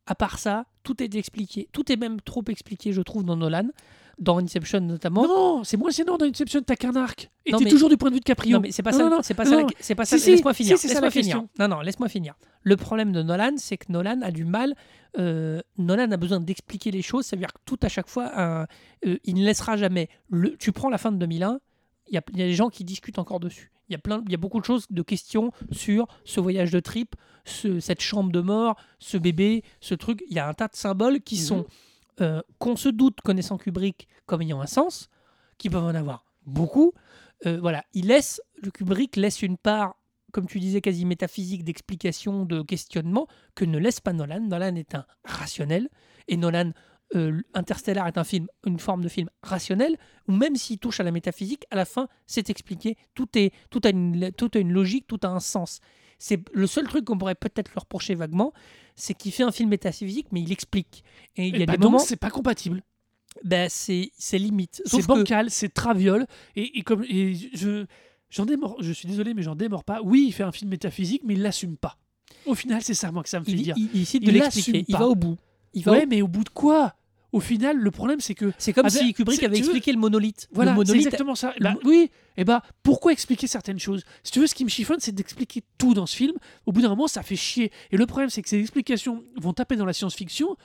à 0.08 0.16
part 0.16 0.38
ça, 0.40 0.66
tout 0.84 1.02
est 1.04 1.16
expliqué. 1.16 1.68
Tout 1.72 1.92
est 1.92 1.98
même 1.98 2.22
trop 2.22 2.44
expliqué, 2.48 2.94
je 2.94 3.02
trouve, 3.02 3.24
dans 3.26 3.36
Nolan, 3.36 3.68
dans 4.20 4.38
Inception 4.40 4.80
notamment. 4.82 5.28
Non, 5.28 5.64
c'est 5.64 5.78
moins 5.78 5.92
gênant 5.92 6.18
dans 6.18 6.26
Inception, 6.26 6.62
t'as 6.66 6.76
qu'un 6.76 6.96
arc. 6.96 7.30
Et 7.46 7.52
t'es 7.52 7.64
mais- 7.66 7.70
toujours 7.70 7.90
du 7.90 7.98
point 7.98 8.10
de 8.10 8.16
vue 8.16 8.20
de 8.22 8.26
Caprio. 8.26 8.54
Non, 8.58 8.60
mais 8.62 8.72
c'est 8.72 8.84
pas 8.84 8.92
Non, 8.92 8.98
ça. 8.98 9.10
non, 9.10 9.20
c'est 9.22 9.34
pas 9.34 9.46
ça. 9.46 9.62
C'est 9.80 9.96
pas 9.96 10.06
ça. 10.06 10.18
Si, 10.18 10.32
laisse-moi 10.32 10.54
finir. 10.54 10.78
si, 10.78 10.88
laisse-moi 10.88 11.02
la 11.08 11.12
finir. 11.12 11.26
question. 11.36 11.50
Non, 11.60 11.68
non, 11.68 11.82
laisse-moi 11.82 12.08
finir. 12.10 12.34
Le 12.64 12.78
problème 12.78 13.12
de 13.12 13.22
Nolan, 13.22 13.54
c'est 13.58 13.78
que 13.78 13.92
Nolan 13.92 14.22
a 14.22 14.32
du 14.32 14.46
mal. 14.46 14.76
euh, 15.18 15.62
Nolan 15.78 16.12
a 16.12 16.18
besoin 16.18 16.40
d'expliquer 16.42 16.92
les 16.92 17.02
choses. 17.02 17.26
Ça 17.26 17.36
veut 17.36 17.40
dire 17.40 17.54
que 17.54 17.60
tout 17.66 17.80
à 17.84 17.88
chaque 17.90 18.10
fois, 18.10 18.32
un- 18.36 18.68
euh, 19.06 19.18
il 19.24 19.36
ne 19.36 19.46
laissera 19.46 19.78
jamais. 19.78 20.10
Le, 20.30 20.58
tu 20.58 20.72
prends 20.72 20.90
la 20.90 20.98
fin 20.98 21.12
de 21.12 21.18
2001. 21.18 21.60
Il 22.10 22.16
y 22.16 22.18
a, 22.18 22.22
il 22.34 22.40
y 22.40 22.44
a 22.44 22.46
des 22.46 22.54
gens 22.54 22.70
qui 22.70 22.84
discutent 22.84 23.18
encore 23.20 23.40
dessus. 23.40 23.72
Il 23.88 23.94
y 23.94 23.96
a 23.96 24.00
plein, 24.00 24.22
il 24.26 24.32
y 24.32 24.36
a 24.36 24.38
beaucoup 24.38 24.60
de 24.60 24.66
choses, 24.66 24.88
de 24.90 25.02
questions 25.04 25.52
sur 25.72 26.08
ce 26.26 26.40
voyage 26.40 26.72
de 26.72 26.80
trip, 26.80 27.16
ce- 27.46 27.80
cette 27.80 28.02
chambre 28.02 28.32
de 28.32 28.42
mort, 28.42 28.76
ce 29.00 29.18
bébé, 29.18 29.64
ce 29.80 29.94
truc. 29.96 30.24
Il 30.30 30.36
y 30.36 30.40
a 30.40 30.48
un 30.50 30.54
tas 30.54 30.68
de 30.68 30.76
symboles 30.76 31.22
qui 31.22 31.36
Mhm. 31.36 31.42
sont 31.42 31.66
euh, 32.22 32.42
qu'on 32.60 32.76
se 32.76 32.90
doute 32.90 33.22
connaissant 33.22 33.58
Kubrick 33.58 34.08
comme 34.26 34.42
ayant 34.42 34.62
un 34.62 34.68
sens, 34.68 35.10
qui 35.58 35.70
peuvent 35.70 35.84
en 35.84 35.96
avoir 35.96 36.26
beaucoup. 36.46 36.94
Euh, 37.46 37.60
voilà, 37.60 37.84
il 37.94 38.08
laisse 38.08 38.42
le 38.62 38.72
Kubrick 38.72 39.16
laisse 39.16 39.42
une 39.42 39.58
part, 39.58 39.96
comme 40.32 40.48
tu 40.48 40.60
disais, 40.60 40.82
quasi 40.82 41.06
métaphysique 41.06 41.64
d'explication, 41.64 42.46
de 42.46 42.62
questionnement 42.62 43.28
que 43.54 43.66
ne 43.66 43.78
laisse 43.78 44.00
pas 44.00 44.14
Nolan. 44.14 44.42
Nolan 44.42 44.76
est 44.76 44.96
un 44.96 45.06
rationnel 45.24 45.90
et 46.28 46.38
Nolan 46.38 46.72
euh, 47.16 47.42
Interstellar 47.54 48.08
est 48.08 48.18
un 48.18 48.24
film, 48.24 48.48
une 48.66 48.80
forme 48.80 49.04
de 49.04 49.10
film 49.10 49.30
rationnel 49.44 49.98
où 50.28 50.32
même 50.32 50.56
s'il 50.56 50.80
touche 50.80 51.00
à 51.00 51.04
la 51.04 51.12
métaphysique, 51.12 51.66
à 51.70 51.76
la 51.76 51.86
fin, 51.86 52.08
c'est 52.26 52.50
expliqué. 52.50 52.98
Tout 53.14 53.28
est, 53.38 53.54
tout 53.70 53.82
a 53.84 53.90
une, 53.90 54.32
tout 54.32 54.50
a 54.56 54.60
une 54.60 54.72
logique, 54.72 55.08
tout 55.08 55.20
a 55.24 55.28
un 55.28 55.40
sens. 55.40 55.80
C'est 56.18 56.40
le 56.54 56.68
seul 56.68 56.88
truc 56.88 57.06
qu'on 57.06 57.18
pourrait 57.18 57.36
peut-être 57.36 57.74
leur 57.76 57.84
reprocher 57.84 58.16
vaguement, 58.16 58.54
c'est 58.96 59.14
qu'il 59.14 59.32
fait 59.32 59.44
un 59.44 59.52
film 59.52 59.70
métaphysique, 59.70 60.28
mais 60.32 60.42
il 60.42 60.52
explique. 60.52 61.04
Et 61.36 61.48
il 61.48 61.58
y 61.58 61.64
a 61.64 61.66
bah 61.66 61.74
des 61.74 61.78
donc, 61.80 61.92
moments, 61.92 62.00
c'est 62.04 62.16
pas 62.16 62.30
compatible. 62.30 62.82
ben, 63.44 63.68
c'est 63.70 64.12
limite. 64.38 64.82
C'est 64.86 65.02
que 65.02 65.06
bancal, 65.08 65.50
c'est 65.52 65.70
traviole. 65.74 66.26
Et, 66.56 66.80
et 66.80 66.82
comme 66.84 67.04
et 67.04 67.34
je 67.54 67.86
j'en 68.30 68.46
démords, 68.46 68.78
je 68.82 68.92
suis 68.94 69.08
désolé, 69.08 69.34
mais 69.34 69.42
j'en 69.44 69.56
démords 69.56 69.84
pas. 69.84 70.02
Oui, 70.04 70.26
il 70.28 70.32
fait 70.32 70.44
un 70.44 70.52
film 70.52 70.70
métaphysique, 70.72 71.22
mais 71.26 71.34
il 71.34 71.42
l'assume 71.42 71.78
pas. 71.78 71.98
Au 72.46 72.56
final, 72.56 72.82
c'est 72.82 72.94
ça 72.94 73.12
moi 73.12 73.22
que 73.24 73.30
ça 73.30 73.40
me 73.40 73.46
fait 73.46 73.52
il, 73.52 73.62
dire. 73.64 73.76
il- 73.78 73.90
il 73.94 74.20
de 74.22 74.32
l'expliquer. 74.32 74.86
Il 74.88 74.96
va 74.96 75.08
au 75.08 75.16
bout. 75.16 75.38
Il 75.74 75.84
va 75.84 75.92
ouais, 75.92 76.06
au- 76.06 76.08
mais 76.08 76.22
au 76.22 76.28
bout 76.28 76.44
de 76.44 76.50
quoi? 76.50 76.96
Au 77.36 77.42
final, 77.42 77.78
le 77.78 77.92
problème, 77.92 78.22
c'est 78.22 78.34
que 78.34 78.54
C'est 78.58 78.72
comme 78.72 78.86
Avec- 78.86 78.98
si 79.02 79.14
Kubrick 79.14 79.44
avait 79.44 79.56
veux- 79.56 79.60
expliqué 79.60 79.92
le 79.92 80.00
monolithe. 80.00 80.48
voilà, 80.54 80.72
le 80.72 80.78
c'est 80.78 80.84
monolithe, 80.86 81.06
exactement 81.08 81.36
ça. 81.36 81.54
le 81.60 81.64
Bah, 81.66 81.76
oui, 81.84 82.10
et 82.38 82.46
bah 82.46 82.62
pourquoi 82.82 83.12
expliquer 83.12 83.46
certaines 83.48 83.78
choses? 83.80 84.04
Si 84.24 84.32
tu 84.32 84.40
veux, 84.40 84.48
ce 84.48 84.56
qui 84.56 84.64
me 84.64 84.70
chiffonne, 84.70 85.00
c'est 85.02 85.12
d'expliquer 85.14 85.62
tout 85.78 85.94
dans 85.94 86.06
ce 86.06 86.16
film. 86.16 86.34
Au 86.66 86.72
bout 86.72 86.82
d'un 86.82 86.90
moment, 86.90 87.08
ça 87.08 87.24
fait 87.24 87.36
chier. 87.36 87.72
Et 87.92 87.98
le 87.98 88.06
problème, 88.06 88.30
c'est 88.30 88.42
que 88.42 88.48
ces 88.48 88.60
explications 88.60 89.22
vont 89.36 89.52
taper 89.54 89.76
dans 89.76 89.86
la 89.86 89.92
science-fiction. 89.94 90.56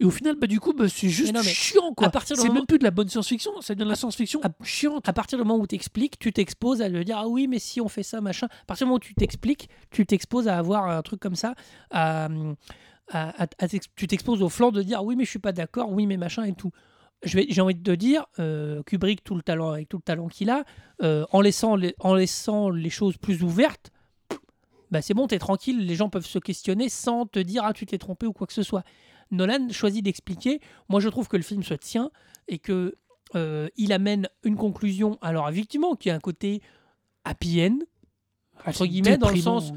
Et 0.00 0.04
au 0.06 0.10
final, 0.10 0.34
bah, 0.36 0.46
du 0.48 0.58
coup, 0.60 0.72
bah, 0.72 0.88
c'est 0.88 1.08
juste 1.08 1.32
non, 1.34 1.40
mais 1.44 1.52
chiant, 1.52 1.92
quoi. 1.94 2.08
à 2.08 2.10
partir 2.10 2.34
du 2.36 2.40
C'est 2.42 2.48
moment- 2.48 2.60
même 2.60 2.66
plus 2.66 2.78
de 2.78 2.84
la 2.84 2.90
bonne 2.90 3.08
science-fiction, 3.08 3.60
ça 3.60 3.74
devient 3.74 3.84
de 3.84 3.90
la 3.90 3.94
science-fiction 3.94 4.40
à- 4.42 4.48
chiante. 4.64 5.08
à 5.08 5.12
partir 5.12 5.38
du 5.38 5.44
moment 5.44 5.60
où 5.62 5.66
tu 5.68 5.74
expliques, 5.76 6.18
tu 6.18 6.32
t'exposes 6.32 6.80
à 6.82 6.88
le 6.88 7.04
dire 7.04 7.16
ah 7.18 7.28
oui 7.28 7.46
mais 7.46 7.58
si 7.60 7.80
on 7.80 7.88
fait 7.88 8.02
ça 8.02 8.20
machin. 8.20 8.46
À 8.62 8.64
partir 8.66 8.86
du 8.86 8.88
moment 8.88 8.96
où 8.96 9.06
tu 9.06 9.14
t'expliques, 9.14 9.68
tu 9.90 10.04
t'exposes 10.04 10.48
à 10.48 10.56
avoir 10.58 10.88
un 10.88 11.02
truc 11.02 11.20
comme 11.20 11.36
ça, 11.36 11.54
à, 11.92 12.28
à- 13.10 13.42
à- 13.44 13.48
à 13.58 13.68
t'ex- 13.68 13.88
tu 13.96 14.06
t'exposes 14.06 14.42
au 14.42 14.48
flanc 14.48 14.72
de 14.72 14.82
dire 14.82 14.98
ah 15.00 15.02
oui 15.02 15.16
mais 15.16 15.24
je 15.24 15.30
suis 15.30 15.38
pas 15.38 15.52
d'accord, 15.52 15.90
oui 15.92 16.06
mais 16.06 16.16
machin 16.16 16.44
et 16.44 16.54
tout. 16.54 16.70
J'ai 17.22 17.60
envie 17.62 17.74
de 17.74 17.82
te 17.82 17.96
dire, 17.96 18.26
euh, 18.38 18.82
Kubrick 18.82 19.24
tout 19.24 19.34
le 19.34 19.40
talent 19.40 19.70
avec 19.70 19.88
tout 19.88 19.96
le 19.96 20.02
talent 20.02 20.28
qu'il 20.28 20.50
a, 20.50 20.64
euh, 21.02 21.24
en 21.32 21.40
laissant 21.40 21.74
les, 21.74 21.94
en 22.00 22.14
laissant 22.14 22.68
les 22.68 22.90
choses 22.90 23.16
plus 23.16 23.42
ouvertes, 23.42 23.90
bah 24.90 25.00
c'est 25.00 25.14
bon, 25.14 25.26
t'es 25.26 25.38
tranquille, 25.38 25.86
les 25.86 25.94
gens 25.94 26.10
peuvent 26.10 26.26
se 26.26 26.38
questionner 26.38 26.88
sans 26.90 27.24
te 27.24 27.38
dire 27.38 27.62
ah 27.64 27.72
tu 27.72 27.86
t'es 27.86 27.96
trompé 27.98 28.26
ou 28.26 28.32
quoi 28.32 28.46
que 28.46 28.52
ce 28.52 28.62
soit. 28.62 28.84
Nolan 29.30 29.68
choisit 29.70 30.04
d'expliquer. 30.04 30.60
Moi 30.90 31.00
je 31.00 31.08
trouve 31.08 31.28
que 31.28 31.36
le 31.38 31.42
film 31.42 31.62
se 31.62 31.74
tient 31.74 32.10
et 32.46 32.58
que 32.58 32.94
euh, 33.36 33.68
il 33.76 33.92
amène 33.92 34.28
une 34.42 34.56
conclusion, 34.56 35.18
alors 35.22 35.48
effectivement, 35.48 35.96
qui 35.96 36.10
a 36.10 36.14
un 36.14 36.20
côté 36.20 36.60
happy 37.24 37.64
end, 37.66 37.78
entre 38.66 38.84
guillemets, 38.86 39.16
dans 39.18 39.30
le 39.30 39.36
sens, 39.42 39.72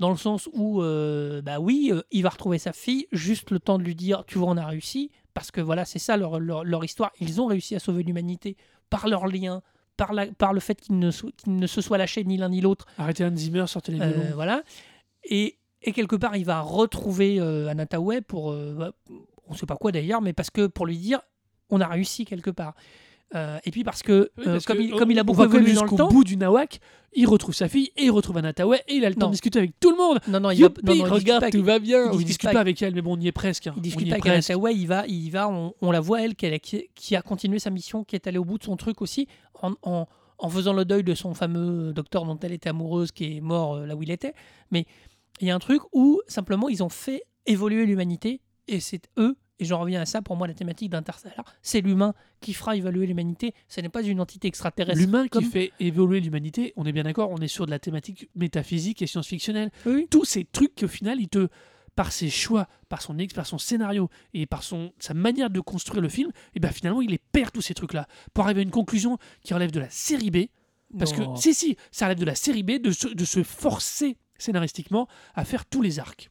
dans 0.00 0.10
le 0.10 0.16
sens 0.16 0.48
où, 0.52 0.82
euh, 0.82 1.40
bah 1.42 1.60
oui, 1.60 1.90
euh, 1.92 2.02
il 2.10 2.22
va 2.24 2.30
retrouver 2.30 2.58
sa 2.58 2.72
fille, 2.72 3.06
juste 3.12 3.50
le 3.52 3.60
temps 3.60 3.78
de 3.78 3.84
lui 3.84 3.94
dire, 3.94 4.24
tu 4.26 4.38
vois, 4.38 4.48
on 4.50 4.56
a 4.56 4.66
réussi, 4.66 5.10
parce 5.34 5.52
que 5.52 5.60
voilà, 5.60 5.84
c'est 5.84 5.98
ça 6.00 6.16
leur, 6.16 6.40
leur, 6.40 6.64
leur 6.64 6.84
histoire. 6.84 7.12
Ils 7.20 7.40
ont 7.40 7.46
réussi 7.46 7.76
à 7.76 7.78
sauver 7.78 8.02
l'humanité 8.02 8.56
par 8.88 9.06
leur 9.06 9.26
lien, 9.28 9.62
par, 9.96 10.12
la, 10.12 10.26
par 10.26 10.52
le 10.52 10.58
fait 10.60 10.80
qu'ils 10.80 10.98
ne, 10.98 11.10
so- 11.12 11.30
ne 11.46 11.66
se 11.68 11.80
soient 11.80 11.98
lâchés 11.98 12.24
ni 12.24 12.36
l'un 12.36 12.48
ni 12.48 12.60
l'autre. 12.60 12.86
Arrêtez 12.98 13.24
Hans 13.24 13.36
Zimmer, 13.36 13.66
sortez 13.68 13.92
les 13.92 14.00
Euh, 14.00 14.06
violons. 14.10 14.30
voilà. 14.34 14.62
Et 15.24 15.58
Et 15.82 15.92
quelque 15.92 16.16
part, 16.16 16.36
il 16.36 16.44
va 16.44 16.60
retrouver 16.60 17.38
euh, 17.40 17.68
Anataway 17.68 18.20
pour. 18.22 18.50
euh, 18.52 18.74
bah, 18.74 18.92
on 19.48 19.54
sait 19.54 19.66
pas 19.66 19.76
quoi 19.76 19.92
d'ailleurs, 19.92 20.20
mais 20.22 20.32
parce 20.32 20.50
que 20.50 20.66
pour 20.66 20.86
lui 20.86 20.96
dire 20.98 21.20
on 21.70 21.80
a 21.80 21.86
réussi 21.86 22.24
quelque 22.24 22.50
part. 22.50 22.74
Euh, 23.34 23.58
et 23.64 23.70
puis 23.70 23.84
parce 23.84 24.02
que, 24.02 24.30
Oui, 24.38 24.44
euh, 24.48 24.58
comme, 24.66 24.76
que 24.78 24.82
il, 24.82 24.90
comme 24.90 25.10
il 25.12 25.18
a 25.18 25.22
beaucoup 25.22 25.44
évolué 25.44 25.72
dans 25.72 25.84
le 25.84 25.88
jusqu'au 25.88 26.08
bout 26.08 26.24
du 26.24 26.36
Nawak, 26.36 26.80
il 27.12 27.26
retrouve 27.28 27.54
sa 27.54 27.68
fille 27.68 27.90
et 27.96 28.04
il 28.04 28.10
retrouve 28.10 28.36
Anataway 28.38 28.82
et 28.88 28.94
il 28.94 29.04
a 29.04 29.08
le 29.08 29.14
temps 29.14 29.26
Non. 29.26 29.30
de 29.30 29.32
discuter 29.34 29.58
avec 29.60 29.78
tout 29.78 29.90
le 29.90 29.96
monde. 29.96 30.18
Non, 30.26 30.40
non, 30.40 30.50
il 30.50 30.62
va, 30.62 30.68
non, 30.68 30.74
non, 30.84 30.94
il 30.94 31.02
regarde, 31.08 31.40
pas 31.42 31.50
tout 31.50 31.62
va 31.62 31.78
bien. 31.78 32.06
il 32.06 32.06
Il 32.06 32.10
discute 32.10 32.26
discute 32.26 32.48
pas 32.48 32.54
pas 32.54 32.60
avec 32.60 32.82
elle, 32.82 32.94
mais 32.94 33.02
bon, 33.02 33.16
on 33.16 33.20
y 33.20 33.28
est 33.28 33.32
presque. 33.32 33.68
hein. 33.68 33.74
Il 33.76 33.82
discute 33.82 34.08
pas 34.08 34.14
avec. 34.16 34.26
Anataway, 34.26 34.74
il 34.74 34.86
va, 34.86 35.06
il 35.06 35.30
va 35.30 35.48
on, 35.48 35.74
on 35.80 35.90
la 35.92 36.00
voit, 36.00 36.22
elle, 36.22 36.32
a- 36.42 36.58
qui, 36.58 37.16
a 37.16 37.22
continué 37.22 37.58
sa 37.60 37.70
mission, 37.70 38.02
qui 38.02 38.16
est 38.16 38.26
allée 38.26 38.38
au 38.38 38.44
bout 38.44 38.58
de 38.58 38.64
son 38.64 38.76
truc 38.76 39.00
aussi, 39.00 39.28
en, 39.62 39.74
en- 39.82 40.06
en 40.38 40.48
faisant 40.48 40.72
le 40.72 40.84
deuil 40.84 41.04
de 41.04 41.14
son 41.14 41.34
fameux 41.34 41.92
docteur 41.92 42.24
dont 42.24 42.38
elle 42.42 42.52
était 42.52 42.70
amoureuse, 42.70 43.12
qui 43.12 43.36
est 43.36 43.40
mort 43.40 43.74
euh, 43.76 43.86
là 43.86 43.94
où 43.94 44.02
il 44.02 44.10
était. 44.10 44.34
Mais 44.72 44.86
il 45.40 45.46
y 45.46 45.50
a 45.50 45.54
un 45.54 45.58
truc 45.60 45.82
où, 45.92 46.20
simplement, 46.26 46.68
ils 46.68 46.82
ont 46.82 46.88
fait 46.88 47.22
évoluer 47.46 47.86
l'humanité, 47.86 48.40
et 48.66 48.80
c'est 48.80 49.02
eux, 49.18 49.36
et 49.60 49.64
j'en 49.64 49.78
reviens 49.78 50.00
à 50.00 50.06
ça, 50.06 50.22
pour 50.22 50.36
moi, 50.36 50.48
la 50.48 50.54
thématique 50.54 50.90
d'Interstellar, 50.90 51.44
c'est 51.62 51.80
l'humain 51.80 52.14
qui 52.40 52.52
fera 52.54 52.74
évoluer 52.74 53.06
l'humanité, 53.06 53.54
ce 53.68 53.80
n'est 53.80 53.88
pas 53.88 54.02
une 54.02 54.20
entité 54.20 54.48
extraterrestre. 54.48 54.98
L'humain 54.98 55.28
comme- 55.28 55.44
qui 55.44 55.50
fait 55.50 55.72
évoluer 55.78 56.20
l'humanité, 56.20 56.72
on 56.76 56.84
est 56.86 56.92
bien 56.92 57.04
d'accord, 57.04 57.30
on 57.30 57.38
est 57.38 57.48
sur 57.48 57.66
de 57.66 57.70
la 57.70 57.78
thématique 57.78 58.28
métaphysique 58.34 59.02
et 59.02 59.06
science-fictionnelle. 59.06 59.70
Oui. 59.86 60.06
Tous 60.10 60.24
ces 60.24 60.44
trucs 60.44 60.74
qu'au 60.74 60.88
final, 60.88 61.20
il 61.20 61.28
te, 61.28 61.48
par 61.94 62.12
ses 62.12 62.30
choix, 62.30 62.66
par 62.88 63.02
son, 63.02 63.18
ex, 63.18 63.34
par 63.34 63.46
son 63.46 63.58
scénario 63.58 64.08
et 64.32 64.46
par 64.46 64.62
son, 64.62 64.92
sa 64.98 65.12
manière 65.14 65.50
de 65.50 65.60
construire 65.60 66.00
le 66.00 66.08
film, 66.08 66.30
et 66.54 66.60
ben 66.60 66.70
finalement, 66.72 67.02
il 67.02 67.10
les 67.10 67.18
perd 67.18 67.52
tous 67.52 67.60
ces 67.62 67.74
trucs-là 67.74 68.06
pour 68.32 68.44
arriver 68.44 68.60
à 68.60 68.62
une 68.64 68.70
conclusion 68.70 69.18
qui 69.42 69.52
relève 69.54 69.70
de 69.70 69.80
la 69.80 69.90
série 69.90 70.30
B. 70.30 70.46
Parce 70.98 71.16
Non. 71.16 71.34
que, 71.34 71.40
si, 71.40 71.54
si, 71.54 71.76
ça 71.92 72.06
relève 72.06 72.18
de 72.18 72.24
la 72.24 72.34
série 72.34 72.62
B, 72.64 72.80
de 72.80 72.90
se, 72.90 73.06
de 73.08 73.24
se 73.24 73.42
forcer 73.44 74.16
scénaristiquement 74.38 75.06
à 75.34 75.44
faire 75.44 75.66
tous 75.66 75.82
les 75.82 75.98
arcs. 76.00 76.30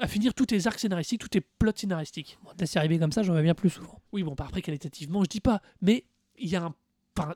À 0.00 0.08
finir 0.08 0.34
tous 0.34 0.46
tes 0.46 0.66
arcs 0.66 0.78
scénaristiques, 0.80 1.20
tous 1.20 1.28
tes 1.28 1.40
plots 1.40 1.72
scénaristiques. 1.74 2.38
Bon, 2.42 2.50
Des 2.56 2.66
séries 2.66 2.88
B 2.88 2.98
comme 2.98 3.12
ça, 3.12 3.22
j'en 3.22 3.32
veux 3.34 3.42
bien 3.42 3.54
plus 3.54 3.70
souvent. 3.70 4.00
Oui, 4.12 4.22
bon, 4.22 4.34
pas 4.34 4.44
après 4.44 4.60
qualitativement, 4.62 5.22
je 5.22 5.28
dis 5.28 5.40
pas, 5.40 5.62
mais 5.80 6.04
il 6.36 6.48
y 6.48 6.56
a 6.56 6.64
un. 6.64 6.74
enfin, 7.16 7.34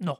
non. 0.00 0.16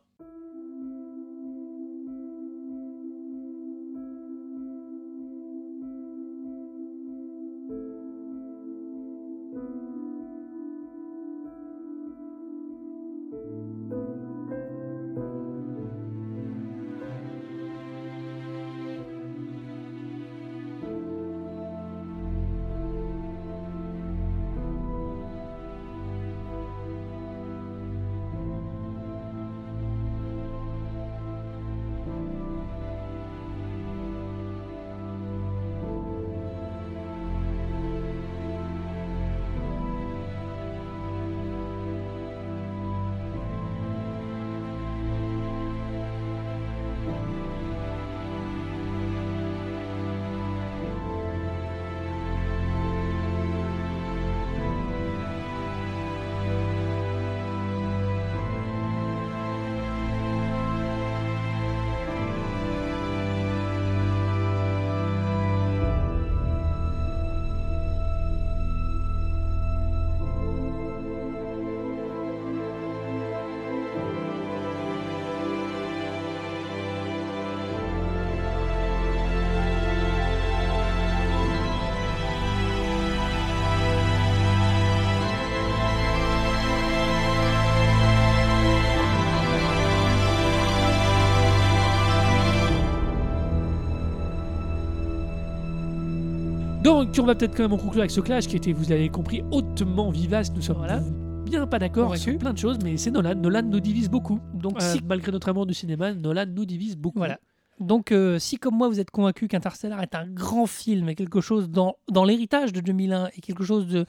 Donc, 96.87 97.17
on 97.19 97.25
va 97.25 97.35
peut-être 97.35 97.57
quand 97.57 97.65
même 97.65 97.73
en 97.73 97.79
conclure 97.79 98.03
avec 98.03 98.13
ce 98.13 98.21
clash 98.21 98.47
qui 98.47 98.55
était, 98.55 98.73
vous 98.73 98.89
l'avez 98.89 99.09
compris, 99.09 99.43
hautement 99.51 100.11
vivace. 100.11 100.53
Nous 100.55 100.63
sommes 100.63 100.77
Voilà. 100.77 101.01
bien 101.45 101.67
pas 101.67 101.81
d'accord 101.81 102.17
sur 102.17 102.39
plein 102.39 102.53
de 102.53 102.59
choses, 102.59 102.79
mais 102.85 102.97
c'est 102.97 103.11
Nolan. 103.11 103.35
Nolan 103.35 103.63
nous 103.63 103.81
divise 103.81 104.09
beaucoup. 104.09 104.39
Donc, 104.55 104.81
Euh, 104.81 104.93
si 104.93 105.01
malgré 105.05 105.33
notre 105.33 105.49
amour 105.49 105.67
du 105.67 105.75
cinéma, 105.75 106.15
Nolan 106.15 106.47
nous 106.47 106.65
divise 106.65 106.97
beaucoup. 106.97 107.19
Voilà. 107.19 107.41
Donc, 107.81 108.13
euh, 108.13 108.39
si 108.39 108.57
comme 108.59 108.77
moi 108.77 108.87
vous 108.89 109.01
êtes 109.01 109.11
convaincu 109.11 109.49
qu'Interstellar 109.49 110.01
est 110.01 110.15
un 110.15 110.29
grand 110.29 110.67
film 110.67 111.09
et 111.09 111.17
quelque 111.17 111.41
chose 111.41 111.69
dans, 111.69 111.97
dans 112.09 112.25
l'héritage 112.25 112.73
de 112.73 112.79
2001 112.81 113.31
et 113.37 113.41
quelque 113.41 113.65
chose 113.65 113.89
de 113.89 114.07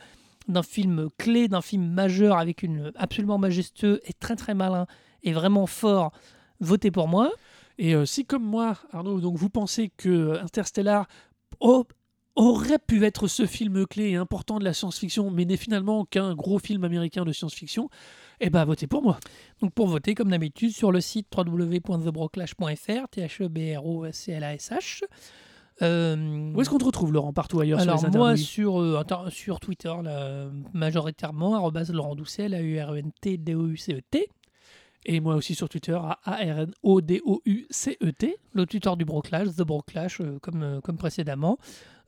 d'un 0.48 0.62
film 0.64 1.10
clé, 1.18 1.48
d'un 1.50 1.62
film 1.62 1.84
majeur 1.92 2.38
avec 2.38 2.62
une 2.64 2.92
absolument 2.96 3.38
majestueux 3.40 4.00
et 4.06 4.14
très 4.14 4.36
très 4.38 4.54
malin 4.54 4.86
et 5.24 5.34
vraiment 5.34 5.66
fort, 5.66 6.12
votez 6.62 6.90
pour 6.92 7.08
moi. 7.10 7.32
Et 7.80 7.94
euh, 7.96 8.06
si, 8.06 8.24
comme 8.24 8.44
moi, 8.46 8.76
Arnaud, 8.94 9.20
donc 9.20 9.36
vous 9.36 9.50
pensez 9.50 9.92
que 9.98 10.40
Interstellar 10.42 11.08
au- 11.60 11.86
aurait 12.38 12.80
pu 12.80 13.04
être 13.06 13.28
ce 13.28 13.46
film 13.46 13.86
clé 13.86 14.12
et 14.12 14.16
important 14.16 14.60
de 14.60 14.64
la 14.64 14.74
science-fiction, 14.74 15.30
mais 15.32 15.44
n'est 15.46 15.58
finalement 15.58 16.06
qu'un 16.06 16.36
gros 16.36 16.60
film 16.60 16.84
américain 16.84 17.26
de 17.26 17.34
science-fiction, 17.34 17.90
eh 18.40 18.50
ben 18.50 18.64
votez 18.64 18.88
pour 18.88 19.02
moi. 19.02 19.20
Donc 19.62 19.74
pour 19.74 19.88
voter, 19.88 20.14
comme 20.16 20.30
d'habitude, 20.30 20.72
sur 20.72 20.92
le 20.92 21.02
site 21.02 21.28
www.thebroclash.fr, 21.36 23.10
T-H-E-B-R-O-C-L-A-S-H. 23.12 25.04
Euh, 25.84 26.52
Où 26.54 26.62
est-ce 26.62 26.70
qu'on 26.70 26.78
te 26.78 26.86
retrouve, 26.86 27.12
Laurent, 27.14 27.34
partout 27.34 27.60
ailleurs 27.60 27.80
Alors 27.80 28.00
sur 28.00 28.10
les 28.10 28.18
moi 28.18 28.38
sur, 28.38 28.80
euh, 28.82 29.04
sur 29.30 29.60
Twitter, 29.60 29.94
là, 30.04 30.48
majoritairement, 30.74 31.70
Laurent 31.90 32.16
Doucet, 32.16 32.54
A-U-R-E-N-T-D-O-U-C-E-T. 32.54 34.30
Et 35.06 35.20
moi 35.22 35.36
aussi 35.36 35.56
sur 35.56 35.70
Twitter, 35.70 35.94
à 35.94 36.20
A-R-N-O-D-O-U-C-E-T. 36.26 38.38
Le 38.54 38.66
Twitter 38.66 38.92
du 38.98 39.06
Broclash, 39.06 39.50
The 39.56 39.62
Broclash, 39.62 40.20
euh, 40.22 40.38
comme, 40.42 40.64
euh, 40.64 40.82
comme 40.82 40.98
précédemment. 40.98 41.58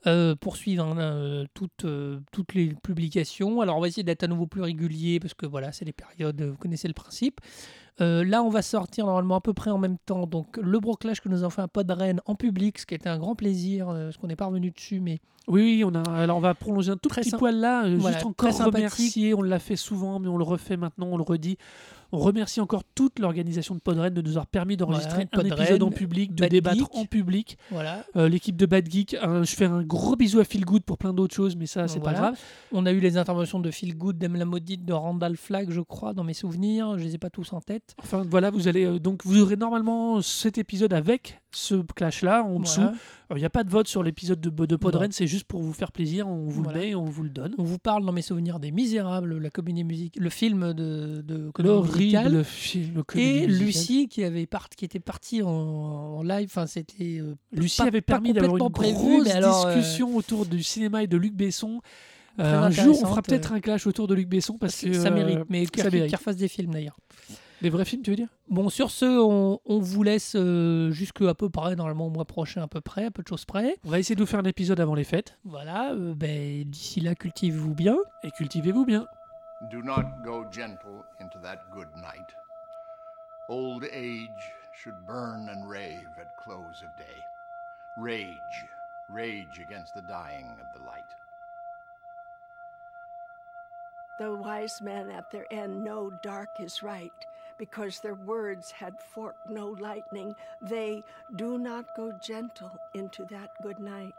Euh, 0.06 0.34
pour 0.34 0.56
suivre 0.56 0.82
hein, 0.84 0.96
euh, 0.98 1.44
toutes, 1.52 1.84
toutes 2.32 2.54
les 2.54 2.72
publications. 2.82 3.60
Alors 3.60 3.76
on 3.76 3.80
va 3.82 3.88
essayer 3.88 4.02
d'être 4.02 4.22
à 4.22 4.28
nouveau 4.28 4.46
plus 4.46 4.62
régulier 4.62 5.20
parce 5.20 5.34
que 5.34 5.44
voilà, 5.44 5.72
c'est 5.72 5.84
les 5.84 5.92
périodes, 5.92 6.40
vous 6.40 6.56
connaissez 6.56 6.88
le 6.88 6.94
principe. 6.94 7.40
Là, 7.98 8.42
on 8.42 8.48
va 8.48 8.62
sortir 8.62 9.04
normalement 9.04 9.36
à 9.36 9.40
peu 9.42 9.52
près 9.52 9.70
en 9.70 9.76
même 9.76 9.98
temps. 9.98 10.26
Donc 10.26 10.56
le 10.56 10.80
Broclash 10.80 11.20
que 11.20 11.28
nous 11.28 11.40
avons 11.40 11.50
fait 11.50 11.60
un 11.60 11.68
pod 11.68 11.86
de 11.86 11.92
Rennes 11.92 12.22
en 12.24 12.34
public, 12.34 12.78
ce 12.78 12.86
qui 12.86 12.94
était 12.94 13.10
un 13.10 13.18
grand 13.18 13.34
plaisir, 13.34 13.88
parce 13.88 14.16
qu'on 14.16 14.28
n'est 14.28 14.36
pas 14.36 14.46
revenu 14.46 14.70
dessus, 14.70 15.00
mais 15.00 15.18
Oui, 15.48 15.60
oui, 15.60 15.84
on 15.84 15.94
a, 15.94 16.00
alors 16.10 16.38
on 16.38 16.40
va 16.40 16.54
prolonger 16.54 16.92
un 16.92 16.96
tout 16.96 17.10
Très 17.10 17.20
petit 17.20 17.32
poil 17.32 17.56
là, 17.56 17.82
Voilà, 17.96 18.16
juste 18.16 18.26
encore 18.26 18.56
remercier, 18.56 19.34
on 19.34 19.42
l'a 19.42 19.58
fait 19.58 19.76
souvent, 19.76 20.18
mais 20.18 20.28
on 20.28 20.38
le 20.38 20.44
refait 20.44 20.78
maintenant, 20.78 21.08
on 21.10 21.18
le 21.18 21.24
redit. 21.24 21.58
On 22.12 22.18
remercie 22.18 22.60
encore 22.60 22.82
toute 22.94 23.18
l'organisation 23.18 23.74
de 23.74 23.80
Podren 23.80 24.12
de 24.12 24.20
nous 24.20 24.30
avoir 24.30 24.46
permis 24.46 24.76
d'enregistrer 24.76 25.26
Voilà, 25.32 25.46
un 25.46 25.48
Podren, 25.50 25.58
épisode 25.64 25.82
en 25.82 25.90
public, 25.90 26.34
de 26.34 26.40
Bad 26.40 26.50
débattre 26.50 26.76
Geek. 26.78 26.88
en 26.96 27.04
public. 27.04 27.58
voilà. 27.70 28.04
Euh, 28.16 28.28
L'équipe 28.28 28.56
de 28.56 28.66
Bad 28.66 28.90
Geek, 28.90 29.14
un- 29.22 29.44
je 29.44 29.54
fais 29.54 29.64
un 29.66 29.82
gros 29.82 30.16
bisou 30.16 30.40
à 30.40 30.44
Phil 30.44 30.64
Good 30.64 30.82
pour 30.82 30.98
plein 30.98 31.12
d'autres 31.12 31.34
choses, 31.34 31.54
mais 31.56 31.66
ça, 31.66 31.86
c'est 31.88 31.98
Voilà. 32.00 32.18
pas 32.18 32.24
grave. 32.26 32.38
On 32.72 32.84
a 32.86 32.92
eu 32.92 33.00
les 33.00 33.16
interventions 33.16 33.60
de 33.60 33.70
Phil 33.70 33.96
Good, 33.96 34.18
d'Em 34.18 34.34
la 34.36 34.44
Maudite, 34.44 34.84
de 34.84 34.92
Randall 34.92 35.36
Flagg, 35.36 35.70
je 35.70 35.80
crois, 35.80 36.12
dans 36.14 36.24
mes 36.24 36.34
souvenirs. 36.34 36.98
Je 36.98 37.04
les 37.04 37.14
ai 37.14 37.18
pas 37.18 37.30
tous 37.30 37.52
en 37.52 37.60
tête. 37.60 37.94
Enfin, 38.02 38.24
voilà, 38.28 38.50
vous 38.50 38.66
allez 38.68 38.84
euh, 38.86 38.98
donc 38.98 39.24
vous 39.24 39.40
aurez 39.40 39.56
normalement 39.56 40.20
cet 40.20 40.58
épisode 40.58 40.92
avec 40.92 41.40
ce 41.52 41.74
clash 41.94 42.22
là 42.22 42.42
en 42.44 42.60
dessous. 42.60 42.80
Voilà. 42.80 42.94
Il 43.36 43.38
n'y 43.38 43.44
a 43.44 43.50
pas 43.50 43.62
de 43.64 43.70
vote 43.70 43.86
sur 43.86 44.02
l'épisode 44.02 44.40
de, 44.40 44.50
de 44.66 44.76
Podren, 44.76 45.12
c'est 45.12 45.26
juste 45.26 45.44
pour 45.44 45.62
vous 45.62 45.72
faire 45.72 45.92
plaisir. 45.92 46.26
On 46.28 46.46
vous 46.46 46.62
Voilà. 46.62 46.78
le 46.80 46.84
met 46.84 46.90
et 46.90 46.94
on 46.96 47.04
vous 47.04 47.22
le 47.22 47.28
donne. 47.30 47.54
On 47.58 47.62
vous 47.62 47.78
parle 47.78 48.04
dans 48.04 48.12
mes 48.12 48.22
souvenirs 48.22 48.58
des 48.58 48.70
Misérables, 48.72 49.38
la 49.38 49.50
comédie 49.50 49.84
musique, 49.84 50.16
le 50.18 50.30
film 50.30 50.72
de, 50.72 51.22
de. 51.22 51.50
L'horrible 51.58 52.44
film. 52.44 53.02
Et 53.14 53.46
musicale. 53.46 53.50
Lucie 53.66 54.08
qui 54.08 54.24
avait 54.24 54.46
part, 54.46 54.68
qui 54.68 54.84
était 54.84 54.98
partie 55.00 55.42
en, 55.42 55.48
en 55.48 56.22
live. 56.22 56.48
Enfin, 56.50 56.66
c'était. 56.66 57.18
euh, 57.20 57.34
Lucie 57.52 57.78
pas- 57.78 57.84
avait 57.88 58.00
permis 58.00 58.32
d'avoir 58.32 58.56
une 58.56 58.70
prévu, 58.72 58.94
grosse 58.94 59.24
mais 59.24 59.32
alors, 59.32 59.66
euh, 59.66 59.76
discussion 59.76 60.16
autour 60.16 60.46
du 60.46 60.62
cinéma 60.62 61.02
et 61.02 61.06
de 61.06 61.16
Luc 61.16 61.34
Besson. 61.34 61.80
Euh, 62.38 62.58
un 62.62 62.70
jour, 62.70 62.98
on 63.02 63.06
fera 63.06 63.22
peut-être 63.22 63.52
euh, 63.52 63.56
un 63.56 63.60
clash 63.60 63.86
autour 63.86 64.06
de 64.06 64.14
Luc 64.14 64.28
Besson 64.28 64.56
parce 64.58 64.80
que 64.80 64.92
ça 64.92 65.08
euh, 65.08 65.14
mérite, 65.14 65.40
mais 65.50 65.66
qu'il 65.66 65.84
qu'il 65.88 66.16
refasse 66.16 66.36
des 66.36 66.48
films 66.48 66.72
d'ailleurs. 66.72 66.96
Des 67.62 67.68
vrais 67.68 67.84
films, 67.84 68.02
tu 68.02 68.10
veux 68.10 68.16
dire? 68.16 68.28
Bon, 68.48 68.70
sur 68.70 68.90
ce, 68.90 69.04
on, 69.04 69.60
on 69.66 69.78
vous 69.80 70.02
laisse 70.02 70.34
euh, 70.34 70.90
jusque 70.92 71.20
à 71.20 71.34
peu 71.34 71.50
près, 71.50 71.76
normalement 71.76 72.06
au 72.06 72.10
mois 72.10 72.24
prochain 72.24 72.62
à 72.62 72.68
peu 72.68 72.80
près, 72.80 73.04
à 73.04 73.10
peu 73.10 73.22
de 73.22 73.28
choses 73.28 73.44
près. 73.44 73.76
On 73.84 73.90
va 73.90 73.98
essayer 73.98 74.14
de 74.14 74.20
vous 74.20 74.26
faire 74.26 74.40
un 74.40 74.44
épisode 74.44 74.80
avant 74.80 74.94
les 74.94 75.04
fêtes. 75.04 75.38
Voilà, 75.44 75.92
euh, 75.92 76.14
ben, 76.14 76.64
d'ici 76.64 77.00
là, 77.00 77.14
cultivez-vous 77.14 77.74
bien. 77.74 77.98
Et 78.22 78.30
cultivez-vous 78.30 78.86
bien. 78.86 79.06
Do 79.70 79.82
not 79.82 80.04
go 80.24 80.46
gentle 80.50 81.04
into 81.20 81.38
that 81.42 81.58
good 81.74 81.88
night. 81.96 82.34
Old 83.50 83.84
age 83.92 84.28
should 84.82 84.94
burn 85.06 85.50
and 85.50 85.68
rave 85.68 86.08
at 86.18 86.34
close 86.42 86.82
of 86.82 86.96
day. 86.96 87.20
Rage, 87.98 88.30
rage 89.10 89.60
against 89.68 89.92
the 89.94 90.02
dying 90.08 90.46
of 90.46 90.80
the 90.80 90.86
light. 90.86 91.04
The 94.18 94.34
wise 94.34 94.80
men 94.80 95.10
at 95.10 95.30
their 95.30 95.44
end 95.50 95.84
know 95.84 96.10
dark 96.22 96.48
is 96.58 96.82
right, 96.82 97.10
because 97.60 98.00
their 98.00 98.14
words 98.14 98.70
had 98.70 98.94
forked 99.14 99.50
no 99.50 99.68
lightning. 99.68 100.34
They 100.62 101.02
do 101.36 101.58
not 101.58 101.84
go 101.94 102.10
gentle 102.26 102.72
into 102.94 103.26
that 103.30 103.50
good 103.62 103.78
night. 103.78 104.12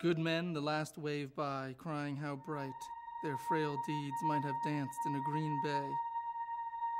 Good 0.00 0.18
men, 0.18 0.52
the 0.52 0.60
last 0.60 0.98
wave 0.98 1.34
by, 1.36 1.76
crying 1.78 2.16
how 2.16 2.34
bright 2.44 2.70
their 3.22 3.38
frail 3.48 3.78
deeds 3.86 4.16
might 4.24 4.42
have 4.42 4.56
danced 4.64 4.98
in 5.06 5.14
a 5.14 5.20
green 5.20 5.60
bay. 5.62 5.88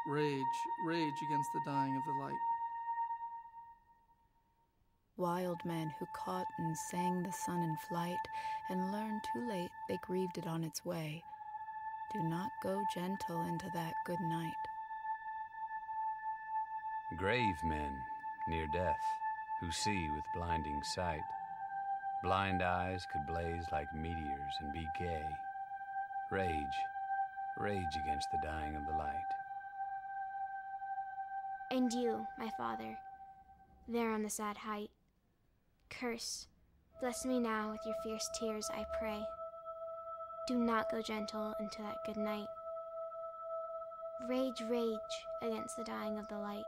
Rage, 0.06 0.58
rage 0.86 1.20
against 1.26 1.50
the 1.52 1.60
dying 1.66 1.96
of 1.96 2.04
the 2.04 2.24
light. 2.24 2.34
Wild 5.16 5.58
men 5.64 5.92
who 5.98 6.06
caught 6.14 6.46
and 6.58 6.76
sang 6.90 7.24
the 7.24 7.32
sun 7.32 7.62
in 7.64 7.76
flight, 7.88 8.16
and 8.70 8.92
learned 8.92 9.22
too 9.34 9.48
late 9.48 9.70
they 9.88 9.98
grieved 10.02 10.38
it 10.38 10.46
on 10.46 10.62
its 10.62 10.84
way. 10.84 11.24
Do 12.12 12.22
not 12.22 12.50
go 12.62 12.82
gentle 12.94 13.42
into 13.46 13.70
that 13.74 13.94
good 14.04 14.20
night. 14.20 14.52
Grave 17.16 17.56
men 17.64 17.92
near 18.48 18.66
death, 18.68 19.00
who 19.60 19.70
see 19.70 20.10
with 20.14 20.24
blinding 20.34 20.82
sight. 20.82 21.22
Blind 22.22 22.62
eyes 22.62 23.06
could 23.12 23.26
blaze 23.26 23.64
like 23.70 23.92
meteors 23.94 24.54
and 24.60 24.72
be 24.72 24.86
gay. 24.98 25.24
Rage, 26.30 26.76
rage 27.58 27.96
against 28.04 28.28
the 28.32 28.40
dying 28.42 28.76
of 28.76 28.86
the 28.86 28.96
light. 28.96 29.14
And 31.70 31.92
you, 31.92 32.26
my 32.38 32.50
father, 32.56 32.98
there 33.88 34.10
on 34.12 34.22
the 34.22 34.30
sad 34.30 34.56
height, 34.56 34.90
curse, 35.90 36.46
bless 37.00 37.24
me 37.24 37.40
now 37.40 37.70
with 37.70 37.80
your 37.84 37.94
fierce 38.04 38.28
tears, 38.38 38.68
I 38.72 38.84
pray. 38.98 39.22
Do 40.46 40.58
not 40.58 40.90
go 40.90 41.00
gentle 41.00 41.54
into 41.60 41.82
that 41.82 42.04
good 42.04 42.16
night. 42.16 42.48
Rage, 44.26 44.60
rage 44.68 45.26
against 45.40 45.76
the 45.76 45.84
dying 45.84 46.18
of 46.18 46.28
the 46.28 46.38
light. 46.38 46.64